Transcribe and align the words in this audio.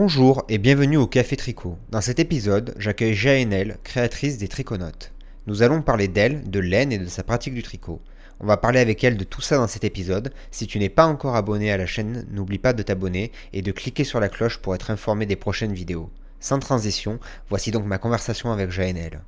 Bonjour 0.00 0.44
et 0.48 0.58
bienvenue 0.58 0.96
au 0.96 1.08
Café 1.08 1.34
Tricot. 1.34 1.74
Dans 1.90 2.00
cet 2.00 2.20
épisode, 2.20 2.72
j'accueille 2.78 3.14
Jaënel, 3.14 3.78
créatrice 3.82 4.38
des 4.38 4.46
Triconautes. 4.46 5.12
Nous 5.48 5.64
allons 5.64 5.82
parler 5.82 6.06
d'elle, 6.06 6.48
de 6.48 6.60
laine 6.60 6.92
et 6.92 6.98
de 6.98 7.06
sa 7.06 7.24
pratique 7.24 7.54
du 7.54 7.64
tricot. 7.64 8.00
On 8.38 8.46
va 8.46 8.56
parler 8.56 8.78
avec 8.78 9.02
elle 9.02 9.16
de 9.16 9.24
tout 9.24 9.40
ça 9.40 9.56
dans 9.56 9.66
cet 9.66 9.82
épisode. 9.82 10.32
Si 10.52 10.68
tu 10.68 10.78
n'es 10.78 10.88
pas 10.88 11.08
encore 11.08 11.34
abonné 11.34 11.72
à 11.72 11.76
la 11.76 11.86
chaîne, 11.86 12.24
n'oublie 12.30 12.60
pas 12.60 12.74
de 12.74 12.84
t'abonner 12.84 13.32
et 13.52 13.60
de 13.60 13.72
cliquer 13.72 14.04
sur 14.04 14.20
la 14.20 14.28
cloche 14.28 14.58
pour 14.58 14.72
être 14.76 14.92
informé 14.92 15.26
des 15.26 15.34
prochaines 15.34 15.72
vidéos. 15.72 16.10
Sans 16.38 16.60
transition, 16.60 17.18
voici 17.48 17.72
donc 17.72 17.84
ma 17.84 17.98
conversation 17.98 18.52
avec 18.52 18.70
Jaënel. 18.70 19.24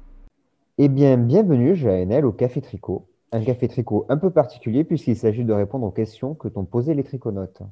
Eh 0.79 0.89
bien, 0.89 1.17
bienvenue 1.17 1.75
Jaënel 1.75 2.25
au 2.25 2.31
Café 2.31 2.61
Tricot. 2.61 3.09
Un 3.33 3.43
café 3.43 3.67
tricot 3.67 4.07
un 4.09 4.17
peu 4.17 4.31
particulier 4.31 4.85
puisqu'il 4.85 5.17
s'agit 5.17 5.45
de 5.45 5.53
répondre 5.53 5.85
aux 5.85 5.91
questions 5.91 6.35
que 6.35 6.47
t'ont 6.47 6.65
posées 6.65 6.95
les 6.95 7.03
triconautes. 7.03 7.63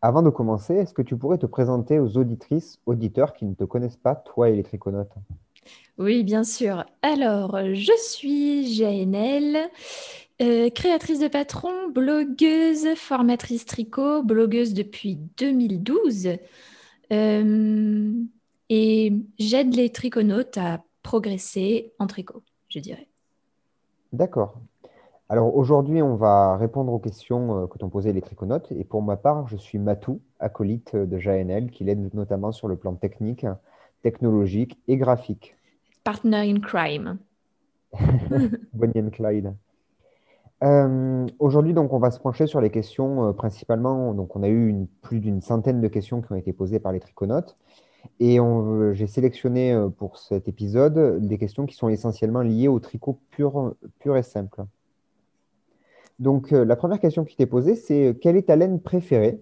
Avant 0.00 0.22
de 0.22 0.30
commencer, 0.30 0.74
est-ce 0.74 0.94
que 0.94 1.02
tu 1.02 1.16
pourrais 1.16 1.38
te 1.38 1.46
présenter 1.46 1.98
aux 1.98 2.16
auditrices, 2.16 2.78
auditeurs 2.86 3.34
qui 3.34 3.46
ne 3.46 3.54
te 3.54 3.64
connaissent 3.64 3.96
pas, 3.96 4.14
toi 4.14 4.48
et 4.48 4.54
les 4.54 4.62
triconautes 4.62 5.14
Oui, 5.98 6.22
bien 6.22 6.44
sûr. 6.44 6.84
Alors, 7.02 7.58
je 7.74 7.92
suis 8.00 8.72
Jaënel, 8.72 9.68
euh, 10.40 10.70
créatrice 10.70 11.18
de 11.18 11.26
patron, 11.26 11.88
blogueuse, 11.88 12.94
formatrice 12.94 13.66
tricot, 13.66 14.22
blogueuse 14.22 14.72
depuis 14.72 15.18
2012. 15.36 16.28
Euh, 17.12 18.12
et 18.68 19.12
j'aide 19.40 19.74
les 19.74 19.90
triconautes 19.90 20.58
à 20.58 20.84
progresser 21.02 21.92
en 21.98 22.06
tricot, 22.06 22.44
je 22.68 22.78
dirais. 22.78 23.08
D'accord. 24.12 24.60
Alors 25.30 25.54
aujourd'hui, 25.54 26.00
on 26.00 26.16
va 26.16 26.56
répondre 26.56 26.92
aux 26.92 26.98
questions 26.98 27.64
euh, 27.64 27.66
que 27.66 27.76
t'ont 27.76 27.90
posées 27.90 28.12
les 28.12 28.22
triconautes. 28.22 28.72
Et 28.72 28.84
pour 28.84 29.02
ma 29.02 29.16
part, 29.16 29.46
je 29.48 29.56
suis 29.56 29.78
Matou, 29.78 30.20
acolyte 30.40 30.96
de 30.96 31.18
JNL, 31.18 31.70
qui 31.70 31.84
l'aide 31.84 32.14
notamment 32.14 32.50
sur 32.50 32.66
le 32.66 32.76
plan 32.76 32.94
technique, 32.94 33.44
technologique 34.02 34.78
et 34.88 34.96
graphique. 34.96 35.54
Partner 36.04 36.50
in 36.50 36.60
crime. 36.60 37.18
Bonnie 38.72 39.00
and 39.00 39.10
Clyde. 39.10 39.54
Euh, 40.64 41.26
aujourd'hui, 41.38 41.74
donc, 41.74 41.92
on 41.92 41.98
va 41.98 42.10
se 42.10 42.18
pencher 42.18 42.46
sur 42.46 42.60
les 42.60 42.70
questions 42.70 43.28
euh, 43.28 43.32
principalement. 43.32 44.14
Donc, 44.14 44.34
on 44.34 44.42
a 44.42 44.48
eu 44.48 44.68
une- 44.68 44.86
plus 45.02 45.20
d'une 45.20 45.40
centaine 45.42 45.80
de 45.80 45.88
questions 45.88 46.22
qui 46.22 46.32
ont 46.32 46.36
été 46.36 46.52
posées 46.52 46.80
par 46.80 46.92
les 46.92 47.00
triconautes. 47.00 47.56
Et 48.20 48.38
j'ai 48.92 49.06
sélectionné 49.06 49.72
euh, 49.72 49.88
pour 49.88 50.18
cet 50.18 50.48
épisode 50.48 51.20
des 51.20 51.36
questions 51.36 51.66
qui 51.66 51.74
sont 51.74 51.88
essentiellement 51.88 52.40
liées 52.40 52.68
au 52.68 52.80
tricot 52.80 53.20
pur, 53.30 53.74
pur 53.98 54.16
et 54.16 54.22
simple. 54.22 54.64
Donc, 56.18 56.52
euh, 56.52 56.64
la 56.64 56.76
première 56.76 57.00
question 57.00 57.24
qui 57.24 57.36
t'est 57.36 57.46
posée, 57.46 57.74
c'est 57.74 58.08
euh, 58.08 58.12
quelle 58.12 58.36
est 58.36 58.48
ta 58.48 58.56
laine 58.56 58.80
préférée, 58.80 59.40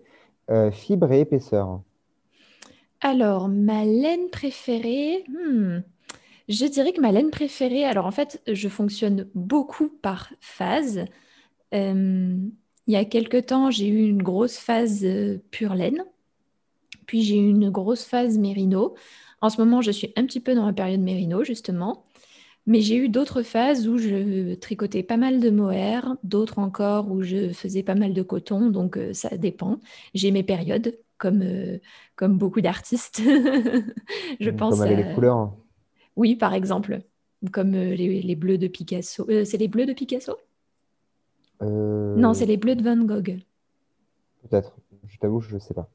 euh, 0.51 0.71
fibre 0.71 1.11
et 1.13 1.21
épaisseur? 1.21 1.81
Alors, 3.01 3.49
ma 3.49 3.85
laine 3.85 4.29
préférée, 4.31 5.25
hmm, 5.29 5.79
je 6.49 6.67
dirais 6.67 6.93
que 6.93 7.01
ma 7.01 7.13
laine 7.13 7.31
préférée, 7.31 7.85
alors 7.85 8.07
en 8.07 8.11
fait, 8.11 8.43
je 8.47 8.69
fonctionne 8.69 9.29
beaucoup 9.35 9.89
par 9.89 10.33
phase. 10.41 11.05
Il 11.73 12.53
y 12.93 12.97
a 12.97 13.05
quelque 13.05 13.39
temps, 13.39 13.71
j'ai 13.71 13.89
eu 13.89 14.09
une 14.09 14.23
grosse 14.23 14.57
phase 14.57 15.05
pure 15.51 15.75
laine, 15.75 16.05
puis 17.07 17.23
j'ai 17.23 17.37
eu 17.37 17.49
une 17.49 17.69
grosse 17.71 18.05
phase 18.05 18.39
mérino. 18.39 18.95
En 19.41 19.51
ce 19.51 19.61
moment, 19.61 19.83
je 19.83 19.91
suis 19.91 20.13
un 20.17 20.25
petit 20.25 20.41
peu 20.41 20.55
dans 20.55 20.65
la 20.67 20.73
période 20.73 21.01
mérino, 21.01 21.45
justement. 21.45 22.06
Mais 22.67 22.81
j'ai 22.81 22.97
eu 22.97 23.09
d'autres 23.09 23.43
phases 23.43 23.87
où 23.89 23.97
je 23.99 24.55
tricotais 24.55 25.03
pas 25.05 25.17
mal 25.17 25.41
de 25.41 25.51
mohair, 25.51 26.17
d'autres 26.25 26.59
encore 26.59 27.11
où 27.11 27.23
je 27.23 27.53
faisais 27.53 27.83
pas 27.85 27.95
mal 27.95 28.13
de 28.13 28.23
coton, 28.23 28.71
donc 28.71 28.97
euh, 28.97 29.13
ça 29.13 29.37
dépend. 29.37 29.79
J'ai 30.15 30.31
mes 30.33 30.43
périodes, 30.43 30.99
comme, 31.19 31.43
euh, 31.43 31.79
comme 32.17 32.39
beaucoup 32.39 32.61
d'artistes. 32.61 33.23
Je 34.41 34.51
Comme 34.51 34.57
pense 34.57 34.81
avec 34.81 34.99
à... 34.99 35.03
les 35.03 35.15
couleurs? 35.15 35.55
Oui, 36.17 36.35
par 36.37 36.55
exemple, 36.55 37.01
comme 37.53 37.75
euh, 37.75 37.95
les, 37.95 38.21
les 38.23 38.37
bleus 38.37 38.59
de 38.59 38.69
Picasso. 38.69 39.27
C'est 39.45 39.59
les 39.59 39.69
bleus 39.69 39.87
de 39.87 39.93
Picasso? 39.93 40.37
Non, 41.61 42.35
c'est 42.35 42.47
les 42.47 42.57
bleus 42.57 42.77
de 42.77 42.83
Van 42.83 42.97
Gogh. 43.05 43.39
peut-être. 44.43 44.77
Je 45.07 45.19
t'avoue, 45.19 45.41
je 45.41 45.55
ne 45.55 45.61
sais 45.61 45.75
pas. 45.75 45.89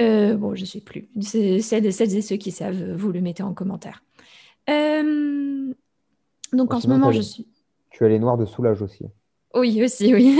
Euh, 0.00 0.36
bon, 0.36 0.54
je 0.54 0.64
sais 0.64 0.80
plus. 0.80 1.08
Celles, 1.20 1.92
celles 1.92 2.16
et 2.16 2.22
ceux 2.22 2.36
qui 2.36 2.50
savent, 2.50 2.94
vous 2.94 3.12
le 3.12 3.20
mettez 3.20 3.42
en 3.42 3.54
commentaire. 3.54 4.02
Euh, 4.70 5.72
donc 6.52 6.70
Bon, 6.70 6.76
en 6.76 6.80
ce 6.80 6.88
moment, 6.88 7.12
je 7.12 7.20
suis... 7.20 7.46
tu 7.90 8.04
as 8.04 8.08
les 8.08 8.18
noirs 8.18 8.36
de 8.36 8.44
soulage 8.44 8.82
aussi. 8.82 9.06
Oui, 9.54 9.82
aussi, 9.82 10.14
oui. 10.14 10.38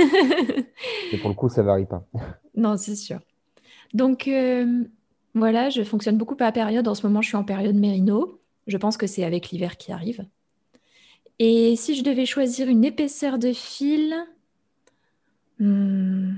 Et 1.13 1.19
pour 1.19 1.29
le 1.29 1.35
coup, 1.35 1.49
ça 1.49 1.63
varie 1.63 1.87
pas. 1.87 2.07
Non, 2.55 2.77
c'est 2.77 2.97
sûr. 2.97 3.19
Donc 3.95 4.29
euh, 4.29 4.85
voilà, 5.35 5.71
je 5.71 5.83
fonctionne 5.85 6.19
beaucoup 6.19 6.37
par 6.37 6.53
période. 6.53 6.87
En 6.87 6.95
ce 6.95 7.07
moment, 7.07 7.23
je 7.23 7.29
suis 7.29 7.37
en 7.37 7.45
période 7.45 7.75
mérino. 7.75 8.41
Je 8.67 8.77
pense 8.77 8.99
que 8.99 9.07
c'est 9.07 9.25
avec 9.25 9.51
l'hiver 9.51 9.79
qui 9.79 9.91
arrive. 9.91 10.27
Et 11.39 11.77
si 11.77 11.95
je 11.95 12.05
devais 12.05 12.27
choisir 12.27 12.69
une 12.69 12.85
épaisseur 12.85 13.39
de 13.39 13.55
fil, 13.55 14.15
hmm, 15.59 16.35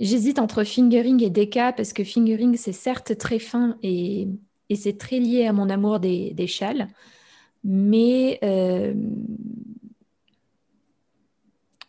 j'hésite 0.00 0.40
entre 0.40 0.64
fingering 0.64 1.22
et 1.22 1.30
déca 1.30 1.72
parce 1.72 1.92
que 1.92 2.02
fingering, 2.02 2.56
c'est 2.56 2.72
certes 2.72 3.16
très 3.16 3.38
fin 3.38 3.78
et, 3.84 4.28
et 4.72 4.76
c'est 4.76 4.96
très 4.96 5.18
lié 5.18 5.46
à 5.46 5.52
mon 5.52 5.68
amour 5.68 6.00
des, 6.00 6.32
des 6.32 6.46
châles. 6.46 6.88
Mais 7.62 8.38
euh, 8.42 8.94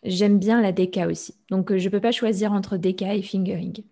j'aime 0.02 0.38
bien 0.38 0.60
la 0.60 0.72
déca 0.72 1.08
aussi. 1.08 1.34
Donc 1.50 1.72
euh, 1.72 1.78
je 1.78 1.86
ne 1.86 1.90
peux 1.90 2.00
pas 2.00 2.12
choisir 2.12 2.52
entre 2.52 2.76
déca 2.76 3.14
et 3.14 3.22
fingering. 3.22 3.82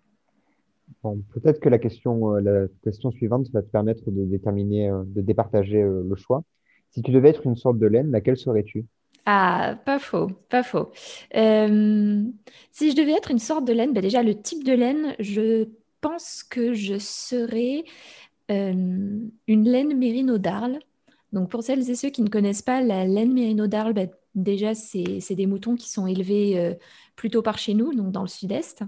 Bon, 1.01 1.21
peut-être 1.33 1.59
que 1.59 1.69
la 1.69 1.79
question, 1.79 2.35
euh, 2.35 2.39
la 2.39 2.67
question 2.83 3.11
suivante 3.11 3.49
va 3.51 3.61
te 3.61 3.67
permettre 3.67 4.09
de 4.09 4.23
déterminer, 4.25 4.89
euh, 4.89 5.03
de 5.05 5.21
départager 5.21 5.81
euh, 5.81 6.03
le 6.07 6.15
choix. 6.15 6.43
Si 6.91 7.01
tu 7.01 7.11
devais 7.11 7.29
être 7.29 7.45
une 7.45 7.55
sorte 7.55 7.79
de 7.79 7.87
laine, 7.87 8.11
laquelle 8.11 8.37
serais-tu? 8.37 8.85
Ah, 9.25 9.79
pas 9.85 9.99
faux, 9.99 10.27
pas 10.49 10.63
faux. 10.63 10.91
Si 10.93 11.31
je 11.31 12.95
devais 12.95 13.13
être 13.13 13.31
une 13.31 13.39
sorte 13.39 13.65
de 13.65 13.73
laine, 13.73 13.93
ben 13.93 14.01
déjà 14.01 14.21
le 14.21 14.35
type 14.35 14.63
de 14.63 14.73
laine, 14.73 15.15
je 15.19 15.67
pense 16.01 16.43
que 16.43 16.73
je 16.73 16.99
serais 16.99 17.85
une 18.49 19.31
laine 19.47 19.97
mérino 19.97 20.37
d'Arles. 20.37 20.79
Donc 21.31 21.49
pour 21.49 21.63
celles 21.63 21.89
et 21.89 21.95
ceux 21.95 22.09
qui 22.09 22.21
ne 22.21 22.29
connaissent 22.29 22.61
pas 22.61 22.81
la 22.81 23.05
laine 23.05 23.33
mérino 23.33 23.67
d'Arles, 23.67 23.93
ben, 23.93 24.09
déjà 24.35 24.75
c'est 24.75 25.35
des 25.35 25.47
moutons 25.47 25.75
qui 25.75 25.89
sont 25.89 26.07
élevés 26.07 26.59
euh, 26.59 26.73
plutôt 27.15 27.41
par 27.41 27.57
chez 27.57 27.73
nous, 27.73 27.93
donc 27.93 28.11
dans 28.11 28.21
le 28.21 28.27
sud-est. 28.27 28.83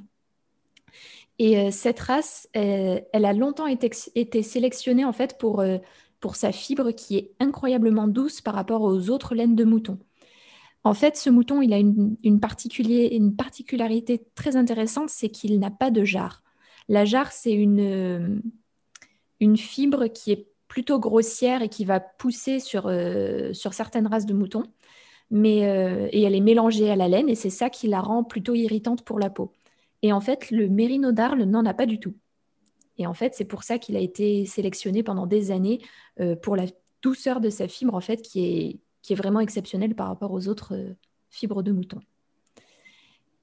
Et 1.40 1.58
euh, 1.60 1.72
cette 1.72 2.00
race, 2.00 2.48
euh, 2.56 3.00
elle 3.12 3.26
a 3.26 3.34
longtemps 3.34 3.68
été, 3.68 4.44
sélectionnée 4.44 5.06
en 5.06 5.12
fait 5.12 5.38
pour, 5.38 5.60
euh, 5.60 5.78
pour 6.20 6.36
sa 6.36 6.52
fibre 6.52 6.92
qui 6.92 7.18
est 7.18 7.32
incroyablement 7.40 8.08
douce 8.08 8.42
par 8.42 8.54
rapport 8.54 8.82
aux 8.82 9.10
autres 9.10 9.36
laines 9.36 9.56
de 9.56 9.64
mouton. 9.64 10.00
En 10.84 10.94
fait, 10.94 11.18
ce 11.18 11.30
mouton, 11.30 11.62
il 11.62 11.74
a 11.74 11.80
une, 11.80 12.16
une, 12.24 12.40
une 13.12 13.36
particularité 13.36 14.24
très 14.36 14.56
intéressante, 14.56 15.10
c'est 15.10 15.30
qu'il 15.30 15.60
n'a 15.60 15.72
pas 15.72 15.92
de 15.92 16.04
jarre. 16.04 16.44
La 16.88 17.06
jarre, 17.06 17.32
c'est 17.32 17.54
une, 17.54 17.80
euh, 17.80 18.40
une 19.46 19.58
fibre 19.58 20.08
qui 20.08 20.32
est 20.32 20.48
plutôt 20.68 21.00
grossière 21.00 21.62
et 21.62 21.70
qui 21.70 21.86
va 21.86 22.00
pousser 22.00 22.59
sur, 22.59 22.88
euh, 22.88 23.53
sur 23.53 23.74
certaines 23.74 24.08
races 24.08 24.26
de 24.26 24.34
moutons, 24.34 24.66
mais, 25.30 25.68
euh, 25.68 26.09
et 26.12 26.24
elle 26.24 26.36
est 26.36 26.42
mélangée 26.42 26.90
à 26.90 26.96
la 26.96 27.08
laine, 27.08 27.30
et 27.30 27.36
c'est 27.36 27.50
ça 27.50 27.70
qui 27.70 27.88
la 27.88 28.02
rend 28.02 28.24
plutôt 28.24 28.56
irritante 28.56 29.03
pour 29.03 29.20
la 29.20 29.30
peau. 29.30 29.53
Et 30.02 30.12
en 30.12 30.20
fait, 30.20 30.52
le 30.52 30.68
mérino 30.68 31.12
d'Arles 31.12 31.44
n'en 31.44 31.66
a 31.66 31.74
pas 31.74 31.86
du 31.86 32.00
tout. 32.00 32.16
Et 32.97 33.08
en 33.08 33.14
fait, 33.14 33.36
c'est 33.36 33.46
pour 33.46 33.64
ça 33.64 33.78
qu'il 33.78 33.96
a 33.96 34.00
été 34.00 34.46
sélectionné 34.46 35.03
pendant 35.03 35.28
des 35.28 35.52
années 35.52 35.82
euh, 36.20 36.36
pour 36.36 36.56
la 36.56 36.66
douceur 37.02 37.40
de 37.40 37.50
sa 37.50 37.68
fibre, 37.68 37.94
en 37.94 38.02
fait, 38.02 38.22
qui 38.22 38.46
est, 38.46 38.80
qui 39.02 39.14
est 39.14 39.16
vraiment 39.16 39.40
exceptionnelle 39.40 39.96
par 39.96 40.08
rapport 40.08 40.32
aux 40.32 40.48
autres 40.48 40.74
fibres 41.30 41.62
de 41.62 41.72
mouton. 41.72 42.00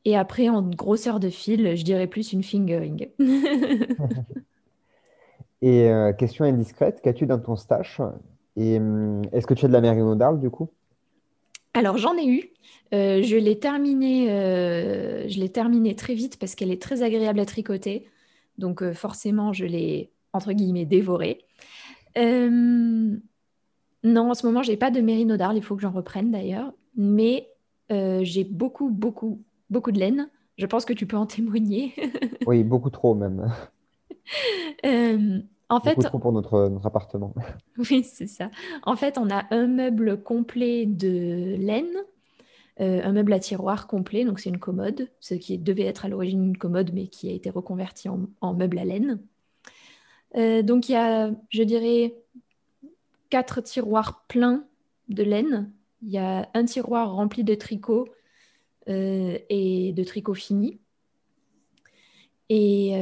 Et 0.04 0.16
après, 0.16 0.48
en 0.48 0.62
grosseur 0.62 1.20
de 1.20 1.30
fil, 1.30 1.76
je 1.76 1.84
dirais 1.84 2.08
plus 2.08 2.32
une 2.32 2.42
fingering. 2.42 3.08
Et 5.62 5.88
euh, 5.88 6.12
question 6.12 6.44
indiscrète, 6.44 7.00
qu'as-tu 7.02 7.26
dans 7.26 7.38
ton 7.38 7.56
stash? 7.56 8.00
Et 8.56 8.78
hum, 8.78 9.22
est-ce 9.32 9.46
que 9.46 9.54
tu 9.54 9.64
as 9.64 9.68
de 9.68 9.72
la 9.72 9.80
mérino 9.80 10.14
d'Arles 10.14 10.40
du 10.40 10.50
coup? 10.50 10.68
Alors, 11.74 11.96
j'en 11.96 12.16
ai 12.16 12.26
eu. 12.26 12.50
Euh, 12.92 13.22
je 13.22 13.36
l'ai 13.36 13.58
terminée, 13.58 14.30
euh, 14.30 15.26
je 15.28 15.40
l'ai 15.40 15.48
terminée 15.48 15.94
très 15.96 16.14
vite 16.14 16.38
parce 16.38 16.54
qu'elle 16.54 16.70
est 16.70 16.82
très 16.82 17.02
agréable 17.02 17.40
à 17.40 17.46
tricoter. 17.46 18.06
Donc, 18.58 18.82
euh, 18.82 18.92
forcément, 18.92 19.52
je 19.54 19.64
l'ai, 19.64 20.10
entre 20.34 20.52
guillemets, 20.52 20.84
dévorée. 20.84 21.38
Euh, 22.18 23.16
non, 24.04 24.30
en 24.30 24.34
ce 24.34 24.46
moment, 24.46 24.62
j'ai 24.62 24.76
pas 24.76 24.90
de 24.90 25.00
mérino 25.00 25.36
d'Arles. 25.36 25.56
Il 25.56 25.62
faut 25.62 25.76
que 25.76 25.82
j'en 25.82 25.92
reprenne 25.92 26.30
d'ailleurs. 26.30 26.72
Mais 26.96 27.48
euh, 27.90 28.20
j'ai 28.22 28.44
beaucoup, 28.44 28.90
beaucoup, 28.90 29.40
beaucoup 29.70 29.92
de 29.92 29.98
laine. 29.98 30.28
Je 30.58 30.66
pense 30.66 30.84
que 30.84 30.92
tu 30.92 31.06
peux 31.06 31.16
en 31.16 31.26
témoigner. 31.26 31.94
Oui, 32.46 32.64
beaucoup 32.64 32.90
trop 32.90 33.14
même. 33.14 33.50
Euh, 34.86 35.40
en 35.72 35.80
fait, 35.80 35.94
Beaucoup 35.94 36.08
trop 36.08 36.18
pour 36.18 36.32
notre, 36.32 36.68
notre 36.68 36.86
appartement. 36.86 37.34
oui, 37.90 38.04
c'est 38.04 38.26
ça. 38.26 38.50
En 38.82 38.94
fait, 38.94 39.16
on 39.16 39.30
a 39.30 39.44
un 39.50 39.66
meuble 39.66 40.22
complet 40.22 40.84
de 40.84 41.56
laine, 41.56 41.96
un 42.78 43.12
meuble 43.12 43.32
à 43.32 43.38
tiroir 43.38 43.86
complet, 43.86 44.24
donc 44.24 44.40
c'est 44.40 44.50
une 44.50 44.58
commode, 44.58 45.08
ce 45.20 45.34
qui 45.34 45.56
devait 45.56 45.84
être 45.84 46.04
à 46.04 46.08
l'origine 46.08 46.44
une 46.44 46.58
commode, 46.58 46.90
mais 46.92 47.06
qui 47.06 47.30
a 47.30 47.32
été 47.32 47.48
reconverti 47.48 48.08
en, 48.08 48.54
meuble 48.54 48.78
à 48.78 48.84
laine. 48.84 49.20
donc 50.34 50.88
il 50.88 50.92
y 50.92 50.96
a, 50.96 51.30
je 51.48 51.62
dirais, 51.62 52.16
quatre 53.30 53.62
tiroirs 53.62 54.24
pleins 54.28 54.64
de 55.08 55.22
laine. 55.22 55.72
Il 56.02 56.10
y 56.10 56.18
a 56.18 56.50
un 56.54 56.64
tiroir 56.64 57.14
rempli 57.14 57.44
de 57.44 57.54
tricots 57.54 58.08
et 58.88 59.92
de 59.96 60.04
tricots 60.04 60.34
finis. 60.34 60.80
Et, 62.48 62.92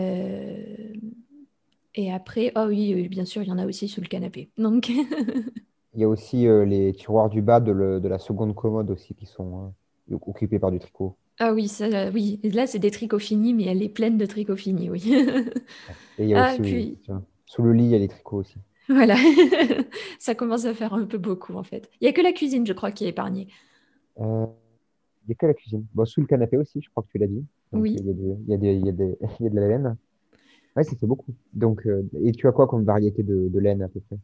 et 1.95 2.13
après, 2.13 2.53
oh 2.57 2.67
oui, 2.69 3.09
bien 3.09 3.25
sûr, 3.25 3.43
il 3.43 3.49
y 3.49 3.53
en 3.53 3.59
a 3.59 3.67
aussi 3.67 3.89
sur 3.89 4.03
le 4.03 4.09
canapé. 4.09 4.51
Donc. 4.59 4.89
il 4.89 6.01
y 6.01 6.05
a 6.05 6.09
aussi 6.09 6.47
euh, 6.47 6.65
les 6.65 6.93
tiroirs 6.93 7.31
du 7.31 7.43
bas 7.43 7.61
de, 7.61 7.73
la 7.73 8.19
seconde 8.19 8.55
commode 8.55 8.91
aussi 8.91 9.15
qui 9.15 9.27
sont 9.27 9.75
euh, 10.11 10.19
occupés 10.27 10.59
par 10.59 10.71
du 10.71 10.79
tricot. 10.79 11.17
Ah 11.39 11.55
oui, 11.55 11.69
ça, 11.69 12.11
oui. 12.11 12.39
Là, 12.45 12.67
c'est 12.67 12.79
des 12.79 12.91
tricots 12.91 13.19
finis, 13.19 13.55
mais 13.55 13.65
elle 13.65 13.83
est 13.83 13.89
pleine 13.89 14.19
de 14.19 14.27
tricots 14.27 14.57
finis, 14.57 14.91
oui. 14.91 15.03
Et 16.19 16.25
il 16.25 16.29
y 16.29 16.35
a 16.35 16.45
ah, 16.45 16.55
aussi, 16.61 16.99
sous 17.47 17.63
le 17.63 17.73
lit, 17.73 17.85
il 17.85 17.91
y 17.91 17.95
a 17.95 17.99
les 17.99 18.09
tricots 18.09 18.39
aussi. 18.39 18.59
Voilà, 18.91 19.15
ça 20.19 20.35
commence 20.35 20.65
à 20.65 20.75
faire 20.75 20.95
un 20.95 21.05
peu 21.05 21.17
beaucoup 21.17 21.55
en 21.55 21.63
fait. 21.63 21.89
Il 22.01 22.05
n'y 22.05 22.09
a 22.09 22.13
que 22.13 22.21
la 22.21 22.33
cuisine, 22.33 22.67
je 22.67 22.73
crois, 22.73 22.91
qui 22.91 23.05
est 23.05 23.11
épargnée. 23.11 23.47
Euh, 24.19 24.47
il 25.23 25.29
n'y 25.29 25.33
a 25.33 25.35
que 25.37 25.47
la 25.47 25.55
cuisine. 25.55 25.87
Bon, 25.95 26.05
sous 26.05 26.21
le 26.21 26.27
canapé 26.27 26.57
aussi, 26.57 26.81
je 26.83 26.91
crois 26.91 27.05
que 27.05 27.09
tu 27.09 27.19
l'as 27.19 27.29
dit. 27.29 27.45
oui. 27.73 27.97
Il 27.97 28.49
y, 28.49 28.53
a 28.53 28.57
de 28.57 29.55
la 29.55 29.69
laine. 29.69 29.97
Oui, 30.77 30.85
ça 30.85 30.97
fait 30.97 31.07
beaucoup. 31.07 31.35
Donc, 31.53 31.87
euh, 31.87 32.03
et 32.25 32.33
tu 32.33 32.47
as 32.47 32.53
quoi 32.53 32.67
comme 32.67 32.85
variété 32.85 33.23
de, 33.23 33.59
laine 33.59 33.83
à 33.83 33.89
peu 33.89 34.01
près? 34.01 34.17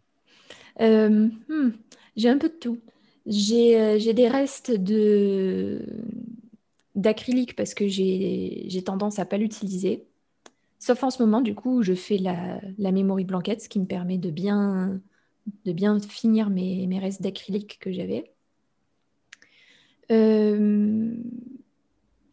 Euh, 0.80 1.28
hmm, 1.48 1.70
J'ai 2.16 2.28
un 2.28 2.38
peu 2.38 2.48
de 2.48 2.54
tout. 2.54 2.78
J'ai 3.26 3.80
euh, 3.80 4.12
des 4.12 4.28
restes 4.28 4.70
de 4.70 5.84
d'acrylique 6.94 7.56
parce 7.56 7.74
que 7.74 7.86
j'ai 7.88 8.82
tendance 8.84 9.18
à 9.18 9.26
pas 9.26 9.36
l'utiliser. 9.36 10.06
Sauf 10.78 11.02
en 11.02 11.10
ce 11.10 11.22
moment, 11.22 11.42
du 11.42 11.54
coup, 11.54 11.82
je 11.82 11.94
fais 11.94 12.16
la, 12.16 12.60
la 12.78 12.92
memory 12.92 13.24
blanquette, 13.24 13.60
ce 13.60 13.68
qui 13.68 13.80
me 13.80 13.86
permet 13.86 14.16
de 14.16 14.30
bien, 14.30 15.00
de 15.64 15.72
bien 15.72 16.00
finir 16.00 16.48
mes, 16.48 16.86
mes 16.86 16.98
restes 16.98 17.20
d'acrylique 17.22 17.78
que 17.80 17.92
j'avais. 17.92 18.32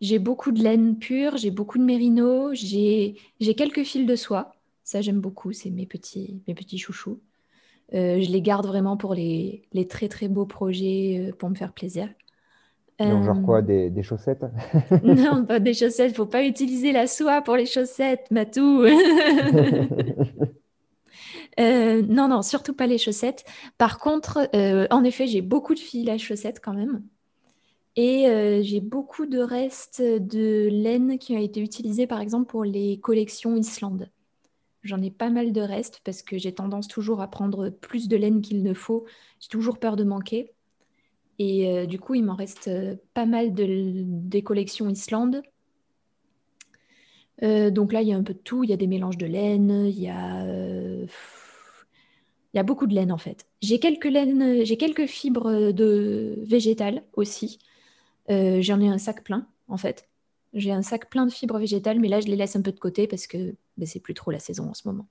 J'ai 0.04 0.20
beaucoup 0.20 0.52
de 0.52 0.62
laine 0.62 0.98
pure, 0.98 1.38
j'ai 1.38 1.50
beaucoup 1.50 1.78
de 1.78 1.84
mérino, 1.84 2.54
j'ai 2.54 3.16
quelques 3.40 3.84
fils 3.84 4.06
de 4.06 4.16
soie. 4.18 4.52
Ça, 4.84 5.00
j'aime 5.00 5.22
beaucoup, 5.22 5.54
c'est 5.54 5.70
mes 5.70 5.86
petits, 5.86 6.42
mes 6.46 6.54
petits 6.54 6.78
chouchous. 6.78 7.22
Euh, 7.94 8.20
je 8.20 8.30
les 8.30 8.42
garde 8.42 8.68
vraiment 8.68 8.98
pour 8.98 9.14
les, 9.14 9.64
les 9.72 9.88
très 9.88 10.10
très 10.10 10.28
beaux 10.28 10.46
projets 10.46 11.30
euh, 11.30 11.32
pour 11.32 11.50
me 11.50 11.56
faire 11.56 11.72
plaisir. 11.72 12.10
Donc, 13.00 13.24
genre 13.24 13.42
quoi, 13.44 13.62
euh, 13.62 13.90
des, 13.90 14.04
chaussettes? 14.04 14.46
Non, 15.04 15.46
pas 15.46 15.62
des 15.62 15.74
chaussettes, 15.74 16.12
il 16.12 16.16
faut 16.16 16.26
pas 16.26 16.44
utiliser 16.44 16.92
la 16.92 17.08
soie 17.08 17.42
pour 17.42 17.56
les 17.56 17.66
chaussettes, 17.66 18.30
Matou. 18.30 18.84
non, 21.58 22.28
non, 22.28 22.42
surtout 22.42 22.74
pas 22.74 22.88
les 22.88 22.98
chaussettes. 22.98 23.46
Par 23.78 24.00
contre, 24.00 24.50
en 24.92 25.04
effet, 25.06 25.28
j'ai 25.28 25.42
beaucoup 25.42 25.76
de 25.76 25.80
fils 25.80 26.10
à 26.10 26.18
chaussettes 26.18 26.60
quand 26.62 26.74
même. 26.74 27.04
Et 27.96 28.28
euh, 28.28 28.62
j'ai 28.64 28.80
beaucoup 28.80 29.26
de 29.28 29.40
restes 29.40 30.02
de 30.02 30.68
laine 30.72 31.20
qui 31.20 31.36
ont 31.36 31.40
été 31.40 31.62
utilisés 31.62 32.08
par 32.08 32.22
exemple 32.22 32.50
pour 32.50 32.64
les 32.64 33.00
collections 33.00 33.56
Islande. 33.56 34.10
J'en 34.82 35.02
ai 35.02 35.12
pas 35.12 35.30
mal 35.30 35.54
de 35.54 35.62
restes 35.62 36.02
parce 36.04 36.24
que 36.24 36.38
j'ai 36.38 36.54
tendance 36.54 36.88
toujours 36.88 37.22
à 37.22 37.30
prendre 37.30 37.70
plus 37.70 38.08
de 38.08 38.18
laine 38.18 38.42
qu'il 38.42 38.64
ne 38.64 38.74
faut. 38.74 39.06
J'ai 39.40 39.48
toujours 39.48 39.78
peur 39.78 39.96
de 39.96 40.04
manquer. 40.04 40.52
Et 41.40 41.70
euh, 41.70 41.86
du 41.86 42.00
coup, 42.00 42.16
il 42.16 42.24
m'en 42.24 42.36
reste 42.36 42.68
euh, 42.68 42.96
pas 43.14 43.26
mal 43.26 43.54
de, 43.54 44.04
des 44.06 44.42
collections 44.42 44.90
Islande. 44.90 45.42
donc 47.42 47.94
là, 47.94 48.02
il 48.02 48.08
y 48.08 48.14
a 48.14 48.18
un 48.18 48.24
peu 48.24 48.34
de 48.34 48.40
tout. 48.40 48.64
Il 48.64 48.72
y 48.72 48.74
a 48.74 48.78
des 48.78 48.88
mélanges 48.88 49.18
de 49.18 49.26
laine, 49.26 49.86
il 49.88 50.00
y 50.00 50.10
a, 50.10 50.46
a 52.56 52.64
beaucoup 52.64 52.88
de 52.88 52.96
laine 52.96 53.12
en 53.12 53.18
fait. 53.18 53.46
J'ai 53.62 53.80
quelques 53.80 54.12
quelques 54.80 55.06
fibres 55.06 55.72
de 55.72 56.40
végétales 56.44 57.04
aussi. 57.14 57.60
Euh, 58.30 58.62
j'en 58.62 58.80
ai 58.80 58.88
un 58.88 58.98
sac 58.98 59.24
plein, 59.24 59.48
en 59.68 59.78
fait. 59.78 60.08
J'ai 60.54 60.72
un 60.72 60.82
sac 60.82 61.10
plein 61.10 61.26
de 61.26 61.32
fibres 61.32 61.58
végétales, 61.58 62.00
mais 62.00 62.08
là, 62.08 62.20
je 62.20 62.28
les 62.28 62.36
laisse 62.36 62.56
un 62.56 62.62
peu 62.62 62.72
de 62.72 62.80
côté 62.80 63.08
parce 63.08 63.28
que 63.28 63.56
ben, 63.78 63.86
c'est 63.86 64.00
plus 64.00 64.14
trop 64.14 64.32
la 64.32 64.40
saison 64.40 64.70
en 64.70 64.74
ce 64.74 64.88
moment. 64.88 65.08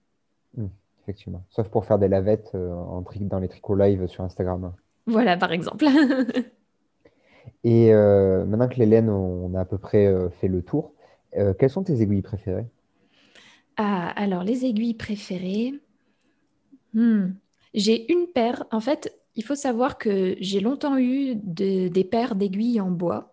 Mmh, 0.56 0.66
effectivement. 1.02 1.44
Sauf 1.50 1.68
pour 1.68 1.84
faire 1.84 1.98
des 1.98 2.08
lavettes 2.08 2.52
euh, 2.54 2.72
en 2.72 3.04
dans 3.20 3.38
les 3.38 3.48
tricots 3.48 3.74
live 3.74 4.06
sur 4.06 4.24
Instagram. 4.24 4.72
Voilà, 5.06 5.36
par 5.36 5.52
exemple. 5.52 5.86
Et 7.64 7.92
euh, 7.92 8.44
maintenant 8.44 8.68
que 8.68 8.80
laines, 8.80 9.10
on 9.10 9.54
a 9.54 9.60
à 9.60 9.64
peu 9.64 9.78
près 9.78 10.12
fait 10.40 10.48
le 10.48 10.62
tour, 10.62 10.92
quelles 11.32 11.70
sont 11.70 11.82
tes 11.82 12.02
aiguilles 12.02 12.22
préférées? 12.22 12.66
Ah, 13.76 14.08
alors 14.10 14.44
les 14.44 14.64
aiguilles 14.64 14.94
préférées. 14.94 15.74
Hmm. 16.94 17.30
J'ai 17.74 18.12
une 18.12 18.26
paire. 18.26 18.64
En 18.70 18.80
fait, 18.80 19.12
il 19.34 19.44
faut 19.44 19.54
savoir 19.54 19.98
que 19.98 20.36
j'ai 20.40 20.60
longtemps 20.60 20.98
eu 20.98 21.36
des 21.36 22.06
paires 22.10 22.34
d'aiguilles 22.34 22.80
en 22.80 22.90
bois. 22.90 23.32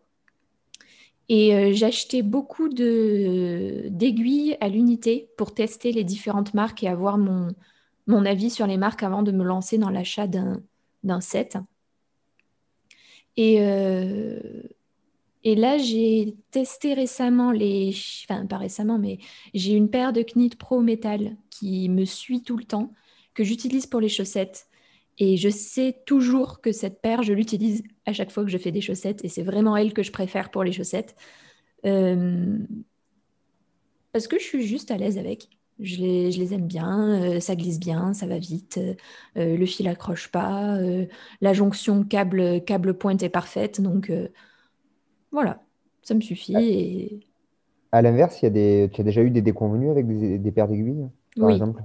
Et 1.29 1.53
euh, 1.53 1.71
j'achetais 1.73 2.23
beaucoup 2.23 2.69
d'aiguilles 2.69 4.57
à 4.59 4.67
l'unité 4.67 5.29
pour 5.37 5.53
tester 5.53 5.91
les 5.91 6.03
différentes 6.03 6.55
marques 6.55 6.83
et 6.83 6.87
avoir 6.87 7.19
mon, 7.19 7.53
avis 8.25 8.49
sur 8.49 8.65
les 8.65 8.77
marques 8.77 9.03
avant 9.03 9.21
de 9.21 9.31
me 9.31 9.43
lancer 9.43 9.77
dans 9.77 9.91
l'achat 9.91 10.25
d'un 10.27 11.21
set. 11.21 11.57
Et, 13.37 13.61
euh, 13.61 14.39
et 15.43 15.55
là, 15.55 15.77
j'ai 15.77 16.35
testé 16.49 16.95
récemment 16.95 17.51
les... 17.51 17.95
Enfin, 18.27 18.47
pas 18.47 18.57
récemment, 18.57 18.97
mais 18.97 19.19
j'ai 19.53 19.73
une 19.73 19.89
paire 19.89 20.13
de 20.13 20.23
Knit 20.23 20.55
Pro 20.57 20.81
métal 20.81 21.37
qui 21.51 21.89
me 21.89 22.05
suit 22.05 22.41
tout 22.41 22.57
le 22.57 22.65
temps, 22.65 22.93
que 23.35 23.43
j'utilise 23.43 23.85
pour 23.85 24.01
les 24.01 24.09
chaussettes 24.09 24.68
et 25.19 25.35
je 25.35 25.49
sais 25.49 26.01
toujours 26.05 26.61
que 26.61 26.71
cette 26.71 27.01
paire, 27.01 27.23
je 27.23 27.33
l'utilise 27.33 27.83
à 28.05 28.13
chaque 28.13 28.31
fois 28.31 28.45
que 28.45 28.49
je 28.49 28.57
fais 28.57 28.71
des 28.71 28.79
chaussettes. 28.79 29.23
Et 29.25 29.29
c'est 29.29 29.43
vraiment 29.43 29.75
elle 29.75 29.93
que 29.93 30.01
je 30.01 30.13
préfère 30.13 30.49
pour 30.49 30.63
les 30.63 30.71
chaussettes. 30.71 31.15
Euh, 31.85 32.57
parce 34.13 34.27
que 34.27 34.39
je 34.39 34.43
suis 34.43 34.65
juste 34.65 34.91
à 34.91 34.97
l'aise 34.97 35.17
avec. 35.17 35.49
Je 35.81 35.97
les, 35.97 36.31
je 36.31 36.39
les 36.39 36.53
aime 36.53 36.67
bien, 36.67 37.21
euh, 37.21 37.39
ça 37.39 37.55
glisse 37.55 37.79
bien, 37.79 38.13
ça 38.13 38.27
va 38.27 38.37
vite, 38.37 38.81
euh, 39.37 39.55
le 39.55 39.65
fil 39.65 39.87
accroche 39.87 40.29
pas, 40.29 40.77
la 41.39 41.53
jonction 41.53 42.03
câble, 42.03 42.61
câble 42.65 42.93
pointe 42.93 43.23
est 43.23 43.29
parfaite. 43.29 43.79
Donc 43.79 44.11
voilà, 45.31 45.61
ça 46.01 46.15
me 46.15 46.21
suffit. 46.21 46.55
Et... 46.57 47.19
À 47.93 48.01
l'inverse, 48.01 48.39
tu 48.39 48.45
as 48.45 48.49
déjà 48.49 49.21
eu 49.21 49.31
des 49.31 49.41
déconvenus 49.41 49.89
avec 49.89 50.05
des, 50.07 50.51
paires 50.51 50.67
d'aiguilles? 50.67 51.07
Par 51.37 51.47
oui. 51.47 51.53
exemple, 51.53 51.81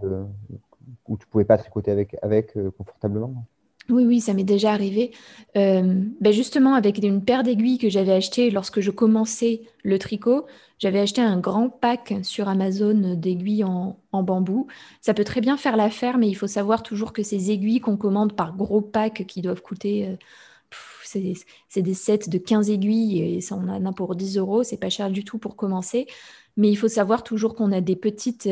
où 1.08 1.16
tu 1.16 1.26
pouvais 1.26 1.44
pas 1.44 1.58
tricoter 1.58 1.90
avec, 1.90 2.16
avec 2.22 2.56
euh, 2.56 2.70
confortablement 2.76 3.46
oui, 3.90 4.04
oui, 4.06 4.20
ça 4.20 4.32
m'est 4.32 4.44
déjà 4.44 4.72
arrivé. 4.72 5.10
Euh, 5.56 6.02
ben 6.20 6.32
justement, 6.32 6.72
avec 6.74 6.96
une 7.02 7.22
paire 7.22 7.42
d'aiguilles 7.42 7.76
que 7.76 7.90
j'avais 7.90 8.12
achetées 8.12 8.50
lorsque 8.50 8.80
je 8.80 8.90
commençais 8.90 9.60
le 9.82 9.98
tricot, 9.98 10.46
j'avais 10.78 11.00
acheté 11.00 11.20
un 11.20 11.38
grand 11.38 11.68
pack 11.68 12.14
sur 12.22 12.48
Amazon 12.48 13.14
d'aiguilles 13.14 13.64
en, 13.64 13.98
bambou. 14.12 14.68
Ça 15.02 15.12
peut 15.12 15.24
très 15.24 15.42
bien 15.42 15.58
faire 15.58 15.76
l'affaire, 15.76 16.16
mais 16.16 16.28
il 16.28 16.34
faut 16.34 16.46
savoir 16.46 16.82
toujours 16.82 17.12
que 17.12 17.22
ces 17.22 17.50
aiguilles 17.50 17.80
qu'on 17.80 17.98
commande 17.98 18.34
par 18.34 18.56
gros 18.56 18.80
pack 18.80 19.26
qui 19.26 19.42
doivent 19.42 19.60
coûter, 19.60 20.08
euh, 20.08 20.16
c'est 21.04 21.82
des 21.82 21.94
sets 21.94 22.28
de 22.28 22.38
15 22.38 22.70
aiguilles 22.70 23.20
et 23.20 23.40
ça 23.42 23.54
on 23.54 23.68
en 23.68 23.84
a 23.84 23.92
pour 23.92 24.16
10 24.16 24.38
euros, 24.38 24.62
c'est 24.64 24.78
pas 24.78 24.88
cher 24.88 25.10
du 25.10 25.24
tout 25.24 25.36
pour 25.38 25.56
commencer. 25.56 26.06
Mais 26.56 26.70
il 26.70 26.76
faut 26.76 26.88
savoir 26.88 27.22
toujours 27.22 27.54
qu'on 27.54 27.70
a 27.70 27.82
des 27.82 27.96
petites 27.96 28.48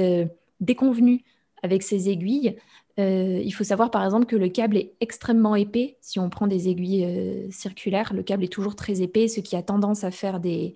déconvenues 0.61 1.25
avec 1.63 1.83
ces 1.83 2.11
aiguilles. 2.11 2.57
Euh, 2.99 3.41
il 3.43 3.53
faut 3.53 3.65
savoir 3.65 3.91
par 3.91 4.05
exemple 4.05 4.27
que 4.27 4.37
le 4.37 4.49
câble 4.49 4.77
est 4.77 4.95
extrêmement 5.01 5.57
épais. 5.57 5.97
Si 6.01 6.19
on 6.19 6.29
prend 6.29 6.47
des 6.47 6.69
aiguilles 6.69 7.05
euh, 7.05 7.51
circulaires, 7.51 8.13
le 8.13 8.23
câble 8.23 8.45
est 8.45 8.53
toujours 8.53 8.77
très 8.77 9.01
épais, 9.01 9.29
ce 9.29 9.41
qui 9.41 9.57
a 9.57 9.63
tendance 9.63 10.05
à 10.05 10.11
faire 10.11 10.41
des, 10.41 10.75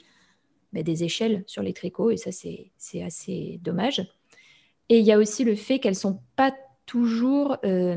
bah, 0.72 0.82
des 0.82 1.04
échelles 1.04 1.44
sur 1.46 1.62
les 1.62 1.74
tricots, 1.74 2.10
et 2.10 2.16
ça 2.16 2.30
c'est 2.32 3.02
assez 3.02 3.60
dommage. 3.62 4.06
Et 4.88 5.00
il 5.00 5.04
y 5.04 5.12
a 5.12 5.18
aussi 5.18 5.44
le 5.44 5.56
fait 5.56 5.78
qu'elles 5.78 5.96
sont 5.96 6.20
pas 6.36 6.54
toujours... 6.86 7.58
Euh, 7.64 7.96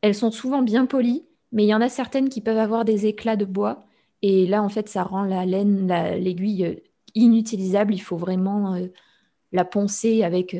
elles 0.00 0.14
sont 0.14 0.30
souvent 0.30 0.62
bien 0.62 0.86
polies, 0.86 1.24
mais 1.52 1.64
il 1.64 1.68
y 1.68 1.74
en 1.74 1.80
a 1.80 1.88
certaines 1.88 2.28
qui 2.28 2.40
peuvent 2.40 2.58
avoir 2.58 2.84
des 2.84 3.06
éclats 3.06 3.36
de 3.36 3.44
bois. 3.44 3.84
Et 4.22 4.46
là, 4.46 4.62
en 4.62 4.68
fait, 4.68 4.88
ça 4.88 5.02
rend 5.04 5.22
la 5.24 5.46
laine, 5.46 5.86
l'aiguille 5.86 6.82
inutilisable. 7.14 7.94
Il 7.94 8.00
faut 8.00 8.16
vraiment 8.16 8.76
la 9.52 9.64
poncer 9.64 10.24
avec 10.24 10.56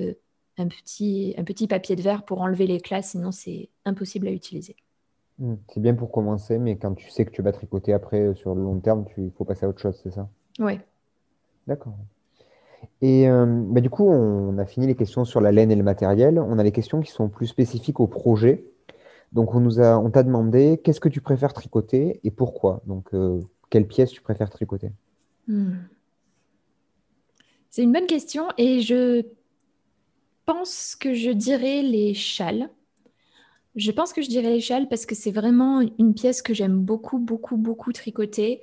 un 0.59 0.69
petit, 0.69 1.35
un 1.39 1.45
petit 1.45 1.67
papier 1.67 1.97
de 1.97 2.03
verre 2.03 2.25
pour 2.25 2.41
enlever 2.41 2.67
l'éclat, 2.67 3.03
sinon 3.03 3.33
c'est 3.33 3.69
impossible 3.85 4.29
à 4.29 4.31
utiliser. 4.31 4.77
Hmm, 5.39 5.55
c'est 5.73 5.81
bien 5.81 5.95
pour 5.95 6.13
commencer, 6.13 6.59
mais 6.59 6.77
quand 6.77 6.95
tu 6.95 7.11
sais 7.11 7.25
que 7.25 7.31
tu 7.31 7.43
vas 7.43 7.53
tricoter 7.53 7.93
après 7.93 8.21
euh, 8.21 8.35
sur 8.35 8.55
le 8.55 8.63
long 8.63 8.79
terme, 8.81 9.05
il 9.17 9.31
faut 9.33 9.45
passer 9.45 9.65
à 9.65 9.69
autre 9.69 9.81
chose, 9.81 9.99
c'est 10.03 10.13
ça? 10.13 10.29
Oui. 10.59 10.79
D'accord. 11.67 11.95
Et 13.01 13.29
euh, 13.29 13.47
bah, 13.47 13.81
du 13.81 13.91
coup, 13.91 14.09
on 14.09 14.59
a 14.59 14.67
fini 14.67 14.87
les 14.87 14.95
questions 14.95 15.25
sur 15.25 15.41
la 15.41 15.53
laine 15.53 15.71
et 15.71 15.77
le 15.77 15.83
matériel. 15.83 16.39
On 16.39 16.59
a 16.59 16.63
les 16.63 16.73
questions 16.73 17.01
qui 17.01 17.11
sont 17.11 17.29
plus 17.29 17.47
spécifiques 17.47 18.01
au 18.01 18.07
projet. 18.07 18.65
Donc, 19.33 19.55
on 19.55 19.61
nous 19.61 19.81
a, 19.81 19.99
on 19.99 20.11
t'a 20.11 20.23
demandé 20.23 20.81
qu'est-ce 20.83 21.01
que 21.01 21.09
tu 21.09 21.21
préfères 21.21 21.55
tricoter 21.55 22.21
et 22.23 22.31
pourquoi? 22.31 22.83
Donc, 22.87 23.15
euh, 23.15 23.41
quelle 23.71 23.87
pièce 23.87 24.11
tu 24.11 24.21
préfères 24.21 24.51
tricoter? 24.51 24.91
Hmm. 25.49 25.77
C'est 27.71 27.83
une 27.83 27.93
bonne 27.93 28.07
question 28.07 28.49
et 28.59 28.83
je 28.83 29.25
pense 30.45 30.97
que 30.97 31.15
je 31.15 31.31
dirais 31.31 31.83
les 31.83 32.15
châles. 32.15 32.71
Je 33.75 33.91
pense 33.91 34.13
que 34.13 34.23
je 34.23 34.29
dirais 34.29 34.51
les 34.51 34.61
châles 34.61 34.89
parce 34.89 35.07
que 35.07 35.15
c'est 35.15 35.31
vraiment 35.31 35.81
une 35.99 36.15
pièce 36.15 36.43
que 36.43 36.55
j'aime 36.55 36.79
beaucoup, 36.79 37.19
beaucoup, 37.19 37.57
beaucoup 37.57 37.93
tricoter. 37.93 38.61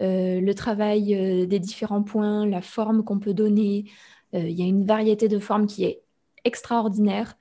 Euh, 0.00 0.40
le 0.40 0.54
travail 0.54 1.14
euh, 1.14 1.46
des 1.46 1.58
différents 1.58 2.02
points, 2.02 2.46
la 2.46 2.62
forme 2.62 3.04
qu'on 3.04 3.18
peut 3.18 3.34
donner. 3.34 3.90
Euh, 4.34 4.48
il 4.48 4.58
y 4.58 4.62
a 4.62 4.66
une 4.66 4.84
variété 4.84 5.28
de 5.28 5.38
formes 5.38 5.66
qui 5.66 5.84
est 5.84 6.02
extraordinaire. 6.44 7.36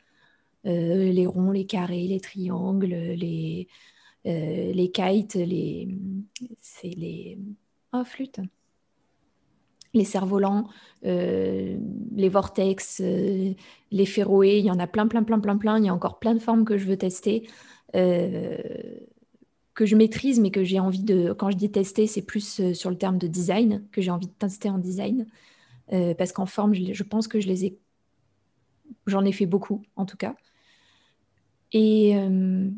les 0.63 1.25
ronds, 1.27 1.51
les 1.51 1.65
carrés, 1.65 2.07
les 2.07 2.19
triangles, 2.19 2.85
les, 2.85 3.67
les 4.25 4.91
kites, 4.91 5.35
les, 5.35 5.87
c'est 6.59 6.89
les... 6.89 7.39
Oh, 7.93 8.03
flûte 8.05 8.39
les 9.93 10.05
cerfs-volants, 10.05 10.67
les 11.03 12.29
vortex, 12.29 13.01
les 13.01 14.05
féroés, 14.05 14.59
il 14.59 14.65
y 14.65 14.71
en 14.71 14.79
a 14.79 14.87
plein, 14.87 15.07
plein, 15.07 15.23
plein, 15.23 15.39
plein, 15.39 15.57
plein. 15.57 15.79
Il 15.79 15.85
y 15.85 15.89
a 15.89 15.93
encore 15.93 16.19
plein 16.19 16.33
de 16.33 16.39
formes 16.39 16.65
que 16.65 16.77
je 16.77 16.85
veux 16.85 16.97
tester 16.97 17.47
que 19.73 19.85
je 19.85 19.95
maîtrise, 19.95 20.39
mais 20.39 20.51
que 20.51 20.63
j'ai 20.63 20.79
envie 20.79 21.03
de. 21.03 21.33
Quand 21.33 21.49
je 21.49 21.57
dis 21.57 21.71
tester, 21.71 22.07
c'est 22.07 22.21
plus 22.21 22.59
euh, 22.59 22.73
sur 22.73 22.89
le 22.89 22.97
terme 22.97 23.17
de 23.17 23.27
design, 23.27 23.83
que 23.91 24.01
j'ai 24.01 24.11
envie 24.11 24.27
de 24.27 24.33
tester 24.33 24.69
en 24.69 24.77
design. 24.77 25.27
Euh, 25.93 26.13
parce 26.13 26.31
qu'en 26.31 26.45
forme, 26.45 26.73
je, 26.73 27.03
pense 27.03 27.27
que 27.27 27.39
je 27.39 27.47
les 27.47 27.65
ai. 27.65 27.79
J'en 29.07 29.25
ai 29.25 29.31
fait 29.31 29.45
beaucoup, 29.45 29.81
en 29.95 30.05
tout 30.05 30.17
cas. 30.17 30.35
Et 31.73 32.15
euh, 32.15 32.69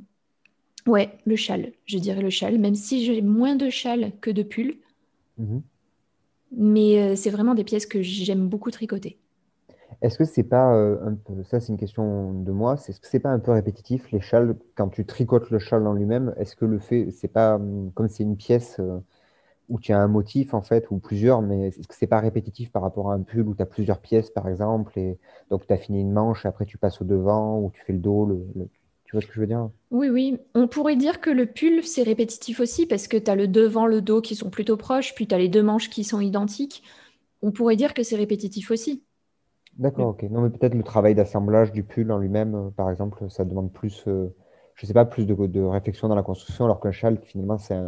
ouais, 0.85 1.17
le 1.25 1.35
châle, 1.35 1.73
je 1.85 1.97
dirais 1.97 2.21
le 2.21 2.29
châle, 2.29 2.59
même 2.59 2.75
si 2.75 3.03
j'ai 3.03 3.21
moins 3.21 3.55
de 3.55 3.69
châle 3.69 4.11
que 4.21 4.29
de 4.29 4.43
pull. 4.43 4.77
Mhm. 5.37 5.61
Mais 6.55 7.15
c'est 7.15 7.29
vraiment 7.29 7.55
des 7.55 7.63
pièces 7.63 7.85
que 7.85 8.01
j'aime 8.01 8.47
beaucoup 8.47 8.71
tricoter. 8.71 9.17
Est-ce 10.01 10.17
que 10.17 10.25
c'est 10.25 10.43
pas 10.43 10.75
euh, 10.75 10.97
un 11.05 11.15
peu, 11.15 11.43
ça 11.43 11.59
c'est 11.59 11.71
une 11.71 11.77
question 11.77 12.33
de 12.33 12.51
moi, 12.51 12.75
est-ce 12.75 12.99
que 12.99 13.07
c'est 13.07 13.19
pas 13.19 13.29
un 13.29 13.39
peu 13.39 13.51
répétitif 13.51 14.11
les 14.11 14.19
châles 14.19 14.57
quand 14.75 14.89
tu 14.89 15.05
tricotes 15.05 15.49
le 15.49 15.59
châle 15.59 15.87
en 15.87 15.93
lui-même, 15.93 16.33
est-ce 16.37 16.55
que 16.55 16.65
le 16.65 16.79
fait 16.79 17.09
c'est 17.11 17.27
pas 17.27 17.55
hum, 17.55 17.91
comme 17.93 18.09
c'est 18.09 18.23
une 18.23 18.35
pièce 18.37 18.79
euh, 18.79 18.99
où 19.69 19.79
tu 19.79 19.93
as 19.93 19.99
un 19.99 20.07
motif 20.07 20.53
en 20.53 20.61
fait 20.61 20.91
ou 20.91 20.99
plusieurs, 20.99 21.41
mais 21.41 21.69
est-ce 21.69 21.87
que 21.87 21.95
c'est 21.95 22.07
pas 22.07 22.19
répétitif 22.19 22.71
par 22.71 22.81
rapport 22.83 23.11
à 23.11 23.15
un 23.15 23.21
pull 23.23 23.47
où 23.47 23.55
tu 23.55 23.61
as 23.63 23.65
plusieurs 23.67 23.99
pièces 24.01 24.31
par 24.31 24.47
exemple 24.49 24.97
et 24.99 25.19
donc 25.51 25.67
tu 25.67 25.73
as 25.73 25.77
fini 25.77 26.01
une 26.01 26.13
manche 26.13 26.45
après 26.45 26.65
tu 26.65 26.77
passes 26.77 27.01
au 27.01 27.05
devant 27.05 27.59
ou 27.59 27.71
tu 27.71 27.81
fais 27.85 27.93
le 27.93 27.99
dos, 27.99 28.27
tu 29.13 29.17
vois 29.17 29.21
ce 29.21 29.27
que 29.27 29.33
je 29.35 29.39
veux 29.41 29.47
dire? 29.47 29.69
Oui, 29.91 30.09
oui. 30.09 30.37
On 30.55 30.67
pourrait 30.67 30.95
dire 30.97 31.21
que 31.21 31.29
le 31.29 31.45
pull, 31.45 31.83
c'est 31.85 32.03
répétitif 32.03 32.59
aussi 32.59 32.85
parce 32.87 33.07
que 33.07 33.15
tu 33.17 33.29
as 33.31 33.35
le 33.35 33.47
devant, 33.47 33.85
le 33.85 34.01
dos 34.01 34.21
qui 34.21 34.35
sont 34.35 34.49
plutôt 34.49 34.75
proches, 34.77 35.13
puis 35.15 35.27
tu 35.27 35.35
as 35.35 35.37
les 35.37 35.49
deux 35.49 35.63
manches 35.63 35.89
qui 35.89 36.03
sont 36.03 36.19
identiques. 36.19 36.83
On 37.43 37.51
pourrait 37.51 37.75
dire 37.77 37.93
que 37.93 38.03
c'est 38.03 38.15
répétitif 38.17 38.71
aussi. 38.71 39.03
D'accord, 39.77 40.09
ok. 40.09 40.23
Non, 40.23 40.41
mais 40.41 40.49
peut-être 40.49 40.73
le 40.75 40.83
travail 40.83 41.13
d'assemblage 41.15 41.71
du 41.71 41.83
pull 41.83 42.11
en 42.11 42.17
lui-même, 42.19 42.55
euh, 42.55 42.69
par 42.71 42.89
exemple, 42.91 43.29
ça 43.29 43.43
demande 43.45 43.71
plus, 43.71 44.03
euh, 44.07 44.33
je 44.75 44.85
sais 44.85 44.93
pas, 44.93 45.05
plus 45.05 45.25
de, 45.27 45.33
de 45.35 45.61
réflexion 45.61 46.07
dans 46.07 46.15
la 46.15 46.23
construction, 46.23 46.65
alors 46.65 46.79
qu'un 46.79 46.91
châle, 46.91 47.19
finalement, 47.23 47.57
c'est 47.57 47.79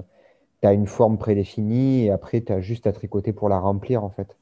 tu 0.62 0.68
as 0.68 0.74
une 0.74 0.88
forme 0.88 1.18
prédéfinie 1.20 2.06
et 2.06 2.12
après, 2.12 2.42
tu 2.44 2.54
as 2.54 2.62
juste 2.62 2.88
à 2.88 2.94
tricoter 2.94 3.34
pour 3.34 3.50
la 3.50 3.60
remplir, 3.60 4.04
en 4.04 4.10
fait. 4.12 4.38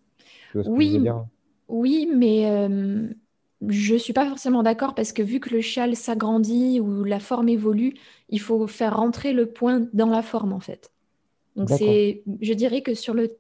Tu 0.50 0.58
vois 0.58 0.64
ce 0.66 0.72
que 0.72 0.84
je 0.84 0.90
veux 0.90 1.00
dire? 1.02 1.26
oui, 1.68 2.08
mais 2.14 2.46
euh, 2.52 3.10
je 3.68 3.96
suis 3.96 4.14
pas 4.14 4.28
forcément 4.28 4.64
d'accord 4.64 4.96
parce 4.96 5.14
que 5.14 5.22
vu 5.22 5.40
que 5.40 5.50
le 5.50 5.62
châle 5.62 5.96
s'agrandit 5.96 6.80
ou 6.80 7.04
la 7.04 7.20
forme 7.20 7.50
évolue, 7.50 7.94
il 8.30 8.40
faut 8.40 8.68
faire 8.68 8.98
rentrer 8.98 9.34
le 9.34 9.48
point 9.48 9.88
dans 9.94 10.10
la 10.10 10.22
forme, 10.22 10.54
en 10.54 10.60
fait. 10.60 10.92
Donc 11.56 11.70
c'est, 11.70 12.24
je 12.42 12.54
dirais 12.54 12.82
que 12.82 12.96
sur 12.96 13.14
le 13.14 13.38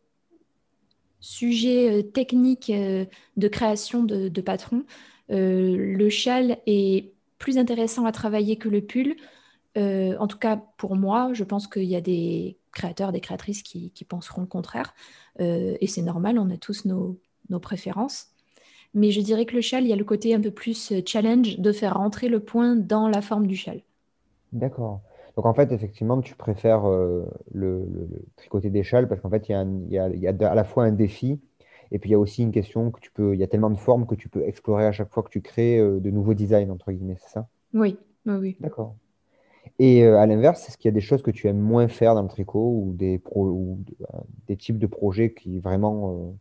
sujet 1.20 1.90
euh, 1.90 2.04
technique 2.04 2.70
euh, 2.70 3.06
de 3.38 3.48
création 3.48 4.04
de, 4.04 4.28
de 4.28 4.42
patron, 4.42 4.86
euh, 5.32 5.76
le 5.78 6.10
châle 6.10 6.58
est 6.68 7.14
plus 7.40 7.58
intéressant 7.58 8.06
à 8.06 8.12
travailler 8.12 8.58
que 8.58 8.70
le 8.70 8.82
pull. 8.82 9.16
en 9.76 10.28
tout 10.28 10.38
cas, 10.38 10.58
pour 10.78 10.96
moi, 10.96 11.32
je 11.34 11.44
pense 11.44 11.68
qu'il 11.68 11.86
y 11.86 11.96
a 11.96 12.02
des 12.02 12.58
créateurs, 12.72 13.12
des 13.12 13.22
créatrices 13.22 13.64
qui, 13.64 13.92
penseront 14.08 14.42
le 14.42 14.48
contraire. 14.48 14.94
et 15.40 15.88
c'est 15.88 16.04
normal, 16.04 16.38
on 16.40 16.50
a 16.52 16.58
tous 16.58 16.86
nos, 16.86 17.20
nos, 17.50 17.60
préférences. 17.60 18.33
Mais 18.94 19.12
je 19.12 19.22
dirais 19.22 19.46
que 19.46 19.56
le 19.56 19.62
châle, 19.62 19.84
il 19.84 19.90
y 19.90 19.94
a 19.94 19.98
le 19.98 20.04
côté 20.04 20.34
un 20.36 20.42
peu 20.42 20.52
plus 20.52 20.94
challenge 21.06 21.58
de 21.60 21.72
faire 21.72 21.96
rentrer 21.96 22.30
le 22.30 22.40
point 22.40 22.76
dans 22.76 23.08
la 23.08 23.22
forme 23.22 23.48
du 23.48 23.56
châle. 23.56 23.82
D'accord. 24.52 25.02
Donc 25.36 25.46
en 25.46 25.54
fait, 25.54 25.72
effectivement, 25.72 26.22
tu 26.22 26.36
préfères 26.36 26.88
euh, 26.88 27.26
le, 27.52 27.88
tricoter 28.36 28.70
des 28.70 28.84
châles 28.84 29.08
parce 29.08 29.20
qu'en 29.20 29.30
fait, 29.30 29.50
il 29.50 29.88
y, 29.90 29.98
a, 29.98 30.06
à 30.30 30.56
la 30.56 30.64
fois 30.64 30.84
un 30.84 30.92
défi 30.92 31.40
et 31.92 32.00
puis 32.00 32.12
il 32.12 32.14
y 32.14 32.16
a 32.16 32.20
aussi 32.20 32.44
une 32.44 32.52
question 32.52 32.92
que 32.92 33.00
tu 33.00 33.12
peux, 33.12 33.34
il 33.34 33.40
y 33.40 33.44
a 33.44 33.48
tellement 33.48 33.70
de 33.70 33.78
formes 33.78 34.06
que 34.06 34.16
tu 34.16 34.30
peux 34.30 34.44
explorer 34.44 34.86
à 34.86 34.92
chaque 34.92 35.12
fois 35.12 35.24
que 35.24 35.30
tu 35.30 35.42
crées 35.42 35.80
euh, 35.80 36.00
de 36.00 36.10
nouveaux 36.12 36.34
designs, 36.34 36.70
entre 36.70 36.92
guillemets, 36.92 37.18
c'est 37.20 37.32
ça? 37.32 37.48
Oui, 37.74 37.98
oui, 38.26 38.58
D'accord. 38.60 38.96
Et 39.80 40.04
euh, 40.04 40.18
à 40.18 40.26
l'inverse, 40.28 40.68
est-ce 40.68 40.78
qu'il 40.78 40.90
y 40.90 40.94
a 40.94 40.94
des 40.94 41.02
choses 41.02 41.24
que 41.24 41.32
tu 41.32 41.48
aimes 41.48 41.60
moins 41.60 41.88
faire 41.88 42.14
dans 42.16 42.22
le 42.22 42.28
tricot 42.28 42.84
ou 42.84 42.94
des, 42.94 43.22
ou 43.36 43.80
des 44.48 44.58
types 44.58 44.78
de 44.78 44.88
projets 44.88 45.34
qui 45.34 45.60
vraiment, 45.60 46.36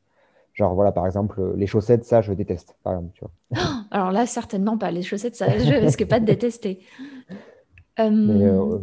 genre 0.55 0.75
voilà, 0.75 0.93
par 0.93 1.07
exemple, 1.07 1.55
les 1.57 1.67
chaussettes, 1.67 2.05
ça, 2.05 2.21
je 2.21 2.33
déteste, 2.33 2.77
par 2.83 2.95
exemple, 2.95 3.13
tu 3.15 3.25
vois. 3.25 3.63
alors 3.91 4.13
là, 4.13 4.27
certainement 4.27 4.79
pas. 4.79 4.91
Les 4.91 5.03
chaussettes, 5.03 5.37
ça, 5.37 5.59
je 5.59 5.73
risque 5.75 6.07
pas 6.07 6.21
de 6.21 6.27
détester. 6.27 6.81
Mais, 7.99 8.45
euh, 8.47 8.79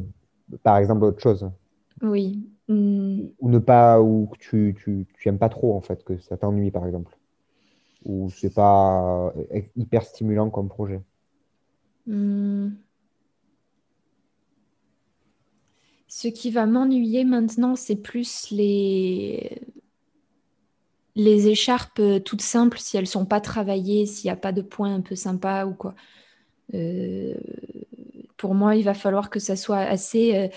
par 0.63 0.77
exemple, 0.77 1.03
autre 1.03 1.21
chose. 1.21 1.49
Oui. 2.01 2.47
Ou 2.67 3.49
ne 3.49 3.57
pas, 3.57 3.99
ou 3.99 4.27
que 4.27 4.37
tu, 4.37 4.75
tu, 4.77 5.07
tu 5.15 5.29
aimes 5.29 5.39
pas 5.39 5.49
trop, 5.49 5.75
en 5.75 5.81
fait, 5.81 6.03
que 6.03 6.17
ça 6.19 6.37
t'ennuie, 6.37 6.69
par 6.69 6.85
exemple. 6.85 7.17
Ou 8.05 8.29
c'est 8.29 8.53
pas 8.53 9.33
euh, 9.35 9.61
hyper 9.75 10.03
stimulant 10.03 10.49
comme 10.49 10.69
projet. 10.69 11.01
Hmm. 12.05 12.69
Ce 16.07 16.27
qui 16.27 16.51
va 16.51 16.65
m'ennuyer 16.65 17.23
maintenant, 17.23 17.75
c'est 17.75 17.95
plus 17.95 18.49
les 18.51 19.61
les 21.15 21.47
écharpes 21.47 21.99
euh, 21.99 22.19
toutes 22.19 22.41
simples, 22.41 22.79
si 22.79 22.97
elles 22.97 23.07
sont 23.07 23.25
pas 23.25 23.41
travaillées, 23.41 24.05
s'il 24.05 24.27
n'y 24.27 24.31
a 24.31 24.35
pas 24.35 24.51
de 24.51 24.61
points 24.61 24.93
un 24.93 25.01
peu 25.01 25.15
sympas 25.15 25.65
ou 25.65 25.73
quoi. 25.73 25.95
Euh, 26.73 27.33
pour 28.37 28.55
moi, 28.55 28.75
il 28.75 28.83
va 28.83 28.93
falloir 28.93 29.29
que 29.29 29.39
ça 29.39 29.55
soit 29.55 29.79
assez 29.79 30.35
euh, 30.35 30.47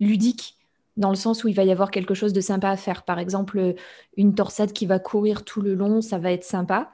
ludique, 0.00 0.58
dans 0.96 1.10
le 1.10 1.16
sens 1.16 1.44
où 1.44 1.48
il 1.48 1.54
va 1.54 1.64
y 1.64 1.72
avoir 1.72 1.90
quelque 1.90 2.14
chose 2.14 2.32
de 2.32 2.40
sympa 2.40 2.68
à 2.68 2.76
faire. 2.76 3.04
Par 3.04 3.18
exemple, 3.18 3.74
une 4.16 4.34
torsade 4.34 4.72
qui 4.72 4.86
va 4.86 4.98
courir 4.98 5.44
tout 5.44 5.62
le 5.62 5.74
long, 5.74 6.02
ça 6.02 6.18
va 6.18 6.32
être 6.32 6.44
sympa. 6.44 6.92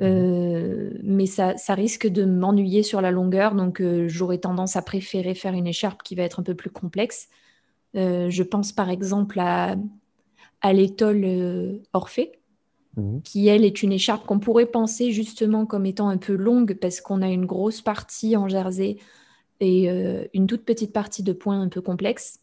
Euh, 0.00 0.90
mais 1.02 1.26
ça, 1.26 1.54
risque 1.70 2.06
de 2.06 2.24
m'ennuyer 2.24 2.82
sur 2.82 3.00
la 3.00 3.10
longueur, 3.10 3.54
donc 3.54 3.82
j'aurais 4.06 4.38
tendance 4.38 4.76
à 4.76 4.82
préférer 4.82 5.34
faire 5.34 5.54
une 5.54 5.66
écharpe 5.66 6.02
qui 6.02 6.14
va 6.16 6.24
être 6.24 6.40
un 6.40 6.42
peu 6.42 6.54
plus 6.54 6.70
complexe. 6.70 7.28
je 7.94 8.42
pense 8.42 8.72
par 8.72 8.90
exemple 8.90 9.38
à, 9.40 9.76
à 10.60 10.72
l'étole 10.72 11.80
Orphée, 11.92 12.37
mhm. 12.96 13.22
qui 13.22 13.48
elle 13.48 13.64
est 13.64 13.82
une 13.82 13.92
écharpe 13.92 14.26
qu'on 14.26 14.38
pourrait 14.38 14.66
penser 14.66 15.12
justement 15.12 15.66
comme 15.66 15.86
étant 15.86 16.08
un 16.08 16.18
peu 16.18 16.34
longue 16.34 16.74
parce 16.74 17.00
qu'on 17.00 17.22
a 17.22 17.28
une 17.28 17.46
grosse 17.46 17.80
partie 17.80 18.36
en 18.36 18.48
jersey 18.48 18.98
et 19.60 19.90
euh, 19.90 20.24
une 20.34 20.46
toute 20.46 20.64
petite 20.64 20.92
partie 20.92 21.22
de 21.22 21.32
points 21.32 21.60
un 21.60 21.68
peu 21.68 21.80
complexes. 21.80 22.40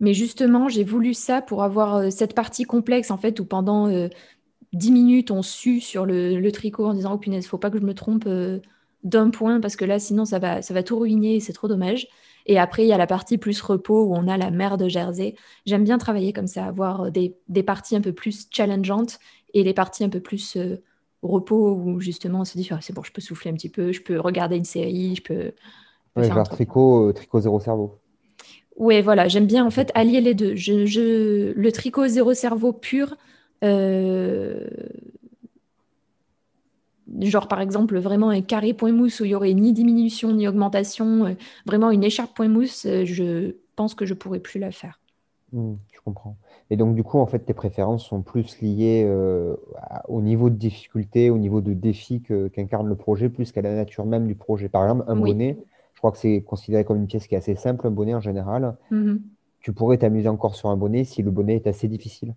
Mais 0.00 0.14
justement, 0.14 0.68
j'ai 0.68 0.84
voulu 0.84 1.14
ça 1.14 1.42
pour 1.42 1.62
avoir 1.62 1.96
euh, 1.96 2.10
cette 2.10 2.34
partie 2.34 2.64
complexe, 2.64 3.10
en 3.10 3.18
fait, 3.18 3.38
où 3.38 3.44
pendant 3.44 3.86
euh, 3.88 4.08
dix 4.72 4.90
minutes, 4.90 5.30
on 5.30 5.42
sue 5.42 5.80
sur 5.80 6.06
le, 6.06 6.50
tricot 6.50 6.86
en 6.86 6.94
disant 6.94 7.14
Oh 7.14 7.18
punaise, 7.18 7.46
faut 7.46 7.58
pas 7.58 7.70
que 7.70 7.78
je 7.78 7.84
me 7.84 7.94
trompe 7.94 8.26
d'un 9.02 9.30
point, 9.30 9.60
parce 9.60 9.76
que 9.76 9.84
là, 9.84 9.98
sinon, 9.98 10.24
ça 10.24 10.38
va, 10.38 10.62
ça 10.62 10.74
va 10.74 10.82
tout 10.82 10.98
ruiner, 10.98 11.40
c'est 11.40 11.52
trop 11.52 11.68
dommage. 11.68 12.08
Et 12.46 12.58
après, 12.58 12.84
il 12.84 12.88
y 12.88 12.92
a 12.92 12.98
la 12.98 13.06
partie 13.06 13.38
plus 13.38 13.60
repos 13.60 14.04
où 14.04 14.14
on 14.14 14.26
a 14.26 14.36
la 14.36 14.50
mer 14.50 14.76
de 14.76 14.88
Jersey. 14.88 15.34
J'aime 15.66 15.84
bien 15.84 15.98
travailler 15.98 16.32
comme 16.32 16.46
ça, 16.46 16.66
avoir 16.66 17.10
des, 17.10 17.36
des, 17.48 17.62
parties 17.62 17.96
un 17.96 18.00
peu 18.00 18.12
plus 18.12 18.48
challengeantes 18.50 19.18
et 19.54 19.62
les 19.62 19.74
parties 19.74 20.04
un 20.04 20.08
peu 20.08 20.20
plus 20.20 20.56
repos 21.22 21.74
où 21.74 22.00
justement 22.00 22.40
on 22.40 22.44
se 22.44 22.56
dit 22.56 22.68
ah, 22.70 22.78
c'est 22.80 22.94
bon, 22.94 23.02
je 23.02 23.12
peux 23.12 23.20
souffler 23.20 23.50
un 23.50 23.54
petit 23.54 23.68
peu, 23.68 23.92
je 23.92 24.00
peux 24.00 24.18
regarder 24.18 24.56
une 24.56 24.64
série, 24.64 25.16
je 25.16 25.22
peux. 25.22 25.52
faire 26.16 26.42
tricot, 26.44 27.08
euh, 27.08 27.12
tricot 27.12 27.40
zéro 27.40 27.60
cerveau. 27.60 27.98
Ouais, 28.76 29.02
voilà, 29.02 29.28
j'aime 29.28 29.46
bien 29.46 29.64
en 29.64 29.70
fait 29.70 29.90
allier 29.94 30.20
les 30.20 30.34
deux. 30.34 30.54
Je, 30.56 31.52
le 31.52 31.72
tricot 31.72 32.06
zéro 32.06 32.32
cerveau 32.32 32.72
pur, 32.72 33.16
euh, 33.62 34.66
genre 37.20 37.48
par 37.48 37.60
exemple 37.60 37.98
vraiment 37.98 38.30
un 38.30 38.42
carré 38.42 38.72
point 38.72 38.92
mousse 38.92 39.20
où 39.20 39.24
il 39.24 39.30
y 39.30 39.34
aurait 39.34 39.54
ni 39.54 39.72
diminution 39.72 40.32
ni 40.32 40.46
augmentation, 40.46 41.26
euh, 41.26 41.34
vraiment 41.66 41.90
une 41.90 42.04
écharpe 42.04 42.34
point 42.34 42.48
mousse, 42.48 42.86
je 42.86 43.54
pense 43.76 43.94
que 43.94 44.06
je 44.06 44.14
pourrais 44.14 44.40
plus 44.40 44.58
la 44.58 44.70
faire. 44.70 45.00
Mmh, 45.52 45.74
je 45.92 46.00
comprends. 46.04 46.36
Et 46.70 46.76
donc, 46.76 46.94
du 46.94 47.02
coup, 47.02 47.18
en 47.18 47.26
fait, 47.26 47.40
tes 47.40 47.54
préférences 47.54 48.04
sont 48.04 48.22
plus 48.22 48.60
liées 48.60 49.02
euh, 49.04 49.56
au 50.08 50.22
niveau 50.22 50.50
de 50.50 50.54
difficulté, 50.54 51.30
au 51.30 51.38
niveau 51.38 51.60
de 51.60 51.72
défi 51.72 52.22
qu'incarne 52.22 52.86
le 52.86 52.94
projet, 52.94 53.28
plus 53.28 53.50
qu'à 53.50 53.62
la 53.62 53.74
nature 53.74 54.06
même 54.06 54.26
du 54.26 54.36
projet. 54.36 54.68
Par 54.68 54.84
exemple, 54.84 55.04
un 55.08 55.16
bonnet, 55.16 55.58
je 55.94 55.98
crois 55.98 56.12
que 56.12 56.18
c'est 56.18 56.42
considéré 56.42 56.84
comme 56.84 56.98
une 56.98 57.06
pièce 57.06 57.26
qui 57.26 57.34
est 57.34 57.38
assez 57.38 57.56
simple, 57.56 57.86
un 57.86 57.90
bonnet 57.90 58.14
en 58.14 58.20
général. 58.20 58.76
Mm-hmm. 58.92 59.18
tu 59.60 59.72
pourrais 59.72 59.98
t'amuser 59.98 60.28
encore 60.28 60.54
sur 60.54 60.68
un 60.68 60.76
bonnet 60.76 61.04
si 61.04 61.22
le 61.22 61.30
bonnet 61.30 61.56
est 61.56 61.66
assez 61.66 61.88
difficile? 61.88 62.34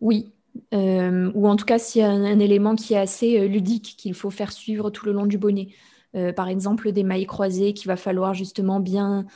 Oui, 0.00 0.32
euh, 0.74 1.30
ou 1.34 1.48
en 1.48 1.56
tout 1.56 1.64
cas 1.64 1.78
s'il 1.78 2.02
y 2.02 2.04
a 2.04 2.10
un, 2.10 2.38
élément 2.38 2.74
qui 2.74 2.94
est 2.94 2.98
assez 2.98 3.38
euh, 3.38 3.46
ludique 3.46 3.94
qu'il 3.96 4.14
faut 4.14 4.30
faire 4.30 4.52
suivre 4.52 4.90
tout 4.90 5.06
le 5.06 5.12
long 5.12 5.26
du 5.26 5.38
bonnet. 5.38 5.68
Euh, 6.14 6.32
par 6.32 6.48
exemple, 6.48 6.92
des 6.92 7.02
mailles 7.02 7.26
croisées 7.26 7.74
qu'il 7.74 7.88
va 7.88 7.96
falloir 7.96 8.34
justement 8.34 8.80
bien 8.80 9.26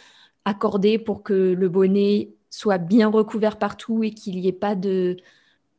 accorder 0.45 0.99
pour 0.99 1.23
que 1.23 1.35
le 1.35 1.69
bonnet 1.69 2.31
soit 2.49 2.79
bien 2.79 3.09
recouvert 3.09 3.59
partout 3.59 4.03
et 4.03 4.12
qu'il 4.12 4.37
n'y 4.37 4.49
ait 4.49 4.53
pas 4.53 4.75
de, 4.75 5.17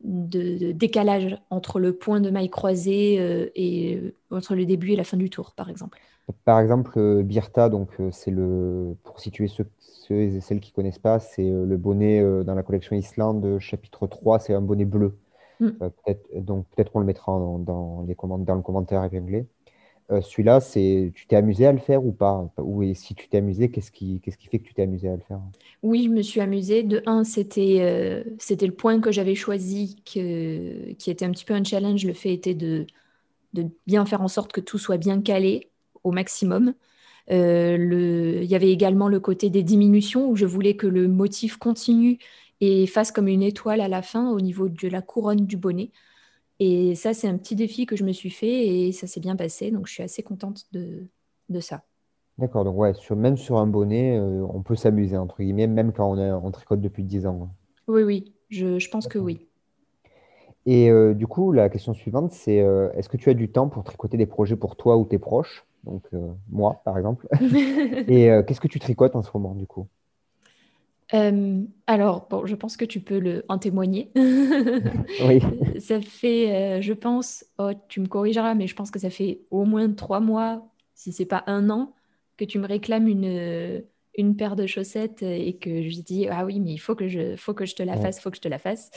décalage 0.03 1.37
entre 1.49 1.79
le 1.79 1.93
point 1.93 2.21
de 2.21 2.29
maille 2.29 2.49
croisée 2.49 3.51
et 3.55 4.15
entre 4.31 4.55
le 4.55 4.65
début 4.65 4.91
et 4.91 4.95
la 4.95 5.03
fin 5.03 5.17
du 5.17 5.29
tour, 5.29 5.51
par 5.51 5.69
exemple. 5.69 5.99
Par 6.45 6.59
exemple, 6.59 7.23
Birta, 7.23 7.69
donc 7.69 7.89
c'est 8.11 8.31
le 8.31 8.95
pour 9.03 9.19
situer 9.19 9.47
ceux, 9.47 9.67
et 10.09 10.39
celles 10.39 10.59
qui 10.59 10.71
connaissent 10.71 10.99
pas, 10.99 11.19
c'est 11.19 11.47
le 11.47 11.77
bonnet 11.77 12.23
dans 12.43 12.55
la 12.55 12.63
collection 12.63 12.95
Islande 12.95 13.59
chapitre 13.59 14.07
3, 14.07 14.39
c'est 14.39 14.53
un 14.53 14.61
bonnet 14.61 14.85
bleu. 14.85 15.17
Mm. 15.61 15.77
Euh, 15.83 15.89
peut-être, 15.89 16.43
donc 16.43 16.65
peut-être 16.75 16.91
qu'on 16.91 16.99
le 16.99 17.05
mettra 17.05 17.31
dans, 17.31 18.03
les 18.07 18.15
dans 18.45 18.55
le 18.55 18.61
commentaire 18.61 19.03
épinglé. 19.03 19.45
Euh, 20.11 20.19
celui-là, 20.21 20.59
c'est, 20.59 21.11
tu 21.15 21.27
t'es 21.27 21.35
amusé 21.35 21.67
à 21.67 21.71
le 21.71 21.77
faire 21.77 22.03
ou 22.03 22.11
pas? 22.11 22.51
Ou 22.57 22.83
et 22.83 22.95
si 22.95 23.13
tu 23.13 23.29
t'es 23.29 23.37
amusé, 23.37 23.69
qu'est-ce 23.69 23.91
qui, 23.91 24.19
qu'est-ce 24.19 24.37
qui 24.37 24.47
fait 24.47 24.59
que 24.59 24.65
tu 24.65 24.73
t'es 24.73 24.81
amusé 24.81 25.07
à 25.07 25.15
le 25.15 25.21
faire? 25.21 25.39
Oui, 25.83 26.05
je 26.05 26.09
me 26.09 26.23
suis 26.23 26.41
amusée. 26.41 26.83
De 26.83 27.01
un, 27.05 27.23
c'était, 27.23 27.77
euh, 27.79 28.23
c'était 28.39 28.65
le 28.65 28.73
point 28.73 28.99
que 28.99 29.11
j'avais 29.11 29.35
choisi, 29.35 30.01
que, 30.03 30.91
qui 30.93 31.11
était 31.11 31.23
un 31.23 31.31
petit 31.31 31.45
peu 31.45 31.53
un 31.53 31.63
challenge. 31.63 32.03
Le 32.05 32.13
fait 32.13 32.33
était 32.33 32.55
de, 32.55 32.87
de 33.53 33.67
bien 33.85 34.05
faire 34.05 34.21
en 34.21 34.27
sorte 34.27 34.51
que 34.51 34.61
tout 34.61 34.79
soit 34.79 34.97
bien 34.97 35.21
calé 35.21 35.69
au 36.03 36.11
maximum. 36.11 36.73
le, 37.29 38.39
il 38.41 38.49
y 38.49 38.55
avait 38.55 38.71
également 38.71 39.07
le 39.07 39.19
côté 39.19 39.51
des 39.51 39.63
diminutions 39.63 40.27
où 40.27 40.35
je 40.35 40.47
voulais 40.47 40.75
que 40.75 40.87
le 40.87 41.07
motif 41.07 41.57
continue 41.57 42.17
et 42.61 42.85
fasse 42.85 43.11
comme 43.11 43.27
une 43.27 43.41
étoile 43.41 43.81
à 43.81 43.87
la 43.87 44.03
fin 44.03 44.31
au 44.31 44.39
niveau 44.39 44.69
de 44.69 44.87
la 44.87 45.01
couronne 45.01 45.45
du 45.45 45.57
bonnet. 45.57 45.91
Et 46.59 46.93
ça, 46.93 47.15
c'est 47.15 47.27
un 47.27 47.37
petit 47.37 47.55
défi 47.55 47.87
que 47.87 47.95
je 47.95 48.03
me 48.03 48.11
suis 48.11 48.29
fait 48.29 48.67
et 48.67 48.91
ça 48.91 49.07
s'est 49.07 49.19
bien 49.19 49.35
passé. 49.35 49.71
Donc, 49.71 49.87
je 49.87 49.93
suis 49.93 50.03
assez 50.03 50.21
contente 50.21 50.65
de, 50.71 51.07
de 51.49 51.59
ça. 51.59 51.83
D'accord. 52.37 52.63
Donc, 52.63 52.77
ouais, 52.77 52.93
sur, 52.93 53.15
même 53.15 53.35
sur 53.35 53.57
un 53.57 53.65
bonnet, 53.65 54.17
euh, 54.17 54.45
on 54.53 54.61
peut 54.61 54.75
s'amuser, 54.75 55.17
entre 55.17 55.41
guillemets, 55.41 55.65
même 55.65 55.91
quand 55.91 56.09
on, 56.11 56.17
est, 56.19 56.29
en 56.31 56.51
tricote 56.51 56.79
depuis 56.79 57.03
10 57.03 57.25
ans. 57.25 57.49
Oui, 57.87 58.03
oui. 58.03 58.33
Je, 58.49 58.77
je 58.77 58.89
pense 58.91 59.07
que 59.07 59.17
oui. 59.17 59.47
Et 60.67 60.91
euh, 60.91 61.15
du 61.15 61.25
coup, 61.25 61.51
la 61.51 61.67
question 61.67 61.95
suivante, 61.95 62.31
c'est 62.31 62.61
euh, 62.61 62.91
est-ce 62.93 63.09
que 63.09 63.17
tu 63.17 63.31
as 63.31 63.33
du 63.33 63.51
temps 63.51 63.67
pour 63.67 63.83
tricoter 63.83 64.17
des 64.17 64.27
projets 64.27 64.55
pour 64.55 64.75
toi 64.75 64.97
ou 64.97 65.05
tes 65.05 65.17
proches? 65.17 65.65
Donc, 65.83 66.03
moi, 66.47 66.83
par 66.85 66.95
exemple. 66.99 67.27
et 68.07 68.29
qu'est-ce 68.45 68.61
que 68.61 68.67
tu 68.67 68.79
tricotes 68.79 69.15
en 69.15 69.23
ce 69.23 69.31
moment, 69.33 69.55
du 69.55 69.65
coup? 69.65 69.87
Euh, 71.13 71.61
alors, 71.87 72.27
bon, 72.29 72.45
je 72.45 72.55
pense 72.55 72.77
que 72.77 72.85
tu 72.85 72.99
peux 72.99 73.19
le, 73.19 73.43
en 73.49 73.57
témoigner. 73.57 74.11
oui. 74.15 75.41
Ça 75.79 76.01
fait, 76.01 76.77
euh, 76.77 76.81
je 76.81 76.93
pense, 76.93 77.45
oh, 77.57 77.71
tu 77.87 77.99
me 77.99 78.07
corrigeras, 78.07 78.53
mais 78.53 78.67
je 78.67 78.75
pense 78.75 78.91
que 78.91 78.99
ça 78.99 79.09
fait 79.09 79.41
au 79.51 79.65
moins 79.65 79.91
trois 79.91 80.19
mois, 80.19 80.69
si 80.93 81.11
c'est 81.11 81.25
pas 81.25 81.43
un 81.47 81.69
an, 81.69 81.93
que 82.37 82.45
tu 82.45 82.59
me 82.59 82.67
réclames 82.67 83.07
une, 83.07 83.83
une 84.15 84.35
paire 84.35 84.55
de 84.55 84.65
chaussettes 84.67 85.23
et 85.23 85.57
que 85.57 85.81
je 85.89 86.01
dis 86.01 86.27
ah 86.29 86.45
oui, 86.45 86.59
mais 86.59 86.71
il 86.71 86.77
faut 86.77 86.95
que 86.95 87.07
je, 87.07 87.35
faut 87.35 87.53
que 87.53 87.65
je 87.65 87.75
te 87.75 87.83
la 87.83 87.97
fasse, 87.97 88.19
il 88.19 88.21
faut 88.21 88.29
que 88.29 88.37
je 88.37 88.41
te 88.41 88.47
la 88.47 88.59
fasse. 88.59 88.91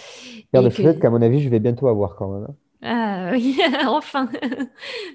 Paire 0.53 0.63
de 0.63 0.71
chaussettes 0.71 1.01
qu'à 1.01 1.11
mon 1.11 1.23
avis, 1.23 1.41
je 1.41 1.49
vais 1.49 1.61
bientôt 1.61 1.89
avoir 1.89 2.17
quand 2.17 2.29
même. 2.29 2.47
Hein. 2.51 2.55
Ah 2.83 3.31
oui, 3.33 3.59
enfin. 3.87 4.29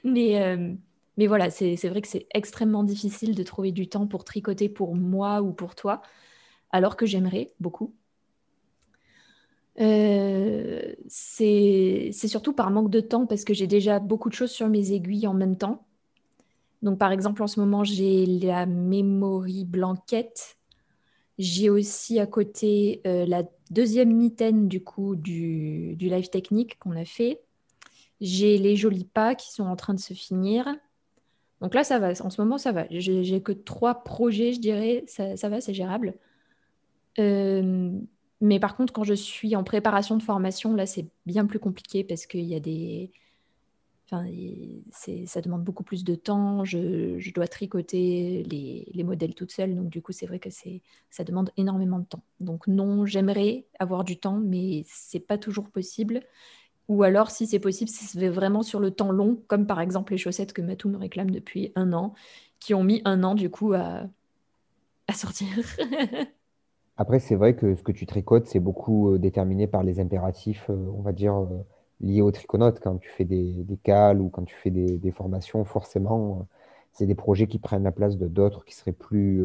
mais 0.04 0.42
euh, 0.42 0.74
mais 1.18 1.28
voilà, 1.28 1.50
c'est 1.50 1.76
vrai 1.88 2.02
que 2.02 2.08
c'est 2.08 2.28
extrêmement 2.34 2.84
difficile 2.84 3.36
de 3.36 3.44
trouver 3.44 3.72
du 3.72 3.90
temps 3.90 4.08
pour 4.08 4.24
tricoter 4.24 4.70
pour 4.70 4.96
moi 4.96 5.42
ou 5.42 5.52
pour 5.52 5.76
toi 5.76 6.02
alors 6.72 6.96
que 6.96 7.06
j'aimerais 7.06 7.52
beaucoup. 7.60 7.94
Euh, 9.80 10.94
c'est 11.08 12.12
surtout 12.12 12.54
par 12.54 12.70
manque 12.70 12.90
de 12.90 13.00
temps 13.00 13.26
parce 13.26 13.46
que 13.46 13.54
j'ai 13.54 13.68
déjà 13.68 14.00
beaucoup 14.00 14.30
de 14.30 14.34
choses 14.34 14.52
sur 14.52 14.68
mes 14.68 14.92
aiguilles 14.92 15.28
en 15.28 15.34
même 15.34 15.58
temps. 15.58 15.86
Donc 16.82 16.98
par 16.98 17.12
exemple 17.12 17.44
en 17.44 17.48
ce 17.48 17.60
moment 17.60 17.84
j'ai 17.84 18.26
la 18.26 18.66
Memory 18.66 19.66
Blanquette. 19.66 20.58
J'ai 21.38 21.70
aussi 21.70 22.20
à 22.20 22.28
côté 22.28 23.02
euh, 23.08 23.26
la 23.26 23.44
deuxième 23.72 24.14
mitaine 24.14 24.68
du 24.68 24.84
coup 24.84 25.16
du, 25.16 25.96
live 26.00 26.30
technique 26.30 26.78
qu'on 26.80 26.96
a 26.98 27.06
fait. 27.06 27.42
J'ai 28.20 28.58
les 28.58 28.76
jolis 28.76 29.06
pas 29.06 29.36
qui 29.36 29.54
sont 29.54 29.64
en 29.64 29.78
train 29.78 29.94
de 29.94 30.00
se 30.00 30.14
finir. 30.14 30.68
Donc 31.62 31.74
là 31.74 31.86
ça 31.86 32.00
va, 32.00 32.12
en 32.22 32.30
ce 32.30 32.42
moment 32.42 32.58
ça 32.58 32.74
va. 32.74 32.86
J'ai 32.90 33.42
que 33.42 33.54
trois 33.54 34.04
projets 34.04 34.52
je 34.52 34.60
dirais, 34.60 35.06
ça 35.08 35.50
va, 35.50 35.62
c'est 35.62 35.74
gérable. 35.74 36.16
Euh, 37.18 37.92
mais 38.42 38.60
par 38.60 38.76
contre, 38.76 38.94
quand 38.94 39.04
je 39.04 39.14
suis 39.14 39.56
en 39.56 39.64
préparation 39.64 40.18
de 40.18 40.24
formation, 40.24 40.74
là, 40.74 40.86
c'est 40.86 41.08
bien 41.26 41.46
plus 41.46 41.60
compliqué 41.60 42.04
parce 42.04 42.26
qu'il 42.26 42.46
y 42.46 42.56
a 42.56 42.60
des. 42.60 43.12
Enfin, 44.12 44.26
ça 45.26 45.42
demande 45.42 45.64
beaucoup 45.64 45.84
plus 45.84 46.04
de 46.04 46.16
temps. 46.16 46.64
Je, 46.66 47.32
dois 47.34 47.48
tricoter 47.48 48.44
les, 48.44 49.04
modèles 49.04 49.36
toute 49.36 49.52
seule. 49.52 49.76
Donc, 49.76 49.90
du 49.90 50.02
coup, 50.02 50.14
c'est 50.14 50.26
vrai 50.26 50.40
que 50.40 50.50
ça 50.50 51.24
demande 51.24 51.52
énormément 51.58 52.00
de 52.00 52.06
temps. 52.06 52.24
Donc, 52.40 52.68
non, 52.68 53.06
j'aimerais 53.06 53.68
avoir 53.78 54.04
du 54.04 54.18
temps, 54.20 54.40
mais 54.40 54.84
c'est 54.88 55.20
pas 55.20 55.38
toujours 55.38 55.70
possible. 55.70 56.22
Ou 56.88 57.04
alors, 57.04 57.30
si 57.32 57.46
c'est 57.48 57.60
possible, 57.60 57.90
c'est 57.90 58.30
vraiment 58.30 58.64
sur 58.64 58.80
le 58.80 58.92
temps 58.92 59.12
long, 59.12 59.44
comme 59.48 59.68
par 59.68 59.80
exemple 59.80 60.14
les 60.14 60.18
chaussettes 60.18 60.54
que 60.54 60.62
Matou 60.62 60.90
me 60.90 60.98
réclame 60.98 61.30
depuis 61.30 61.72
un 61.76 61.94
an, 61.94 62.16
qui 62.60 62.74
ont 62.74 62.84
mis 62.84 63.02
un 63.06 63.24
an, 63.24 63.36
du 63.36 63.52
coup, 63.52 63.74
à, 63.74 64.08
à 65.08 65.14
sortir. 65.14 65.48
Après, 67.00 67.20
c'est 67.20 67.36
vrai 67.36 67.56
que 67.56 67.76
ce 67.76 67.82
que 67.82 67.94
tu 67.94 68.06
tricotes, 68.06 68.46
c'est 68.48 68.60
beaucoup 68.60 69.14
euh, 69.14 69.20
déterminé 69.20 69.68
par 69.68 69.84
les 69.84 70.02
impératifs, 70.02 70.66
euh, 70.70 70.76
on 70.94 71.02
va 71.02 71.14
dire, 71.14 71.34
euh, 71.34 71.48
liés 72.02 72.22
au 72.22 72.30
triconote. 72.30 72.82
Quand 72.82 72.98
tu 72.98 73.10
fais 73.10 73.24
des, 73.24 73.54
des 73.54 73.78
cales 73.78 74.20
ou 74.20 74.28
quand 74.28 74.44
tu 74.44 74.54
fais 74.54 74.70
des, 74.70 75.12
formations, 75.12 75.64
forcément, 75.64 76.46
c'est 76.92 77.06
des 77.06 77.16
projets 77.16 77.48
qui 77.48 77.58
prennent 77.58 77.84
la 77.84 77.94
place 77.94 78.18
de 78.18 78.28
d'autres 78.28 78.66
qui 78.66 78.76
seraient 78.76 78.92
plus 78.92 79.42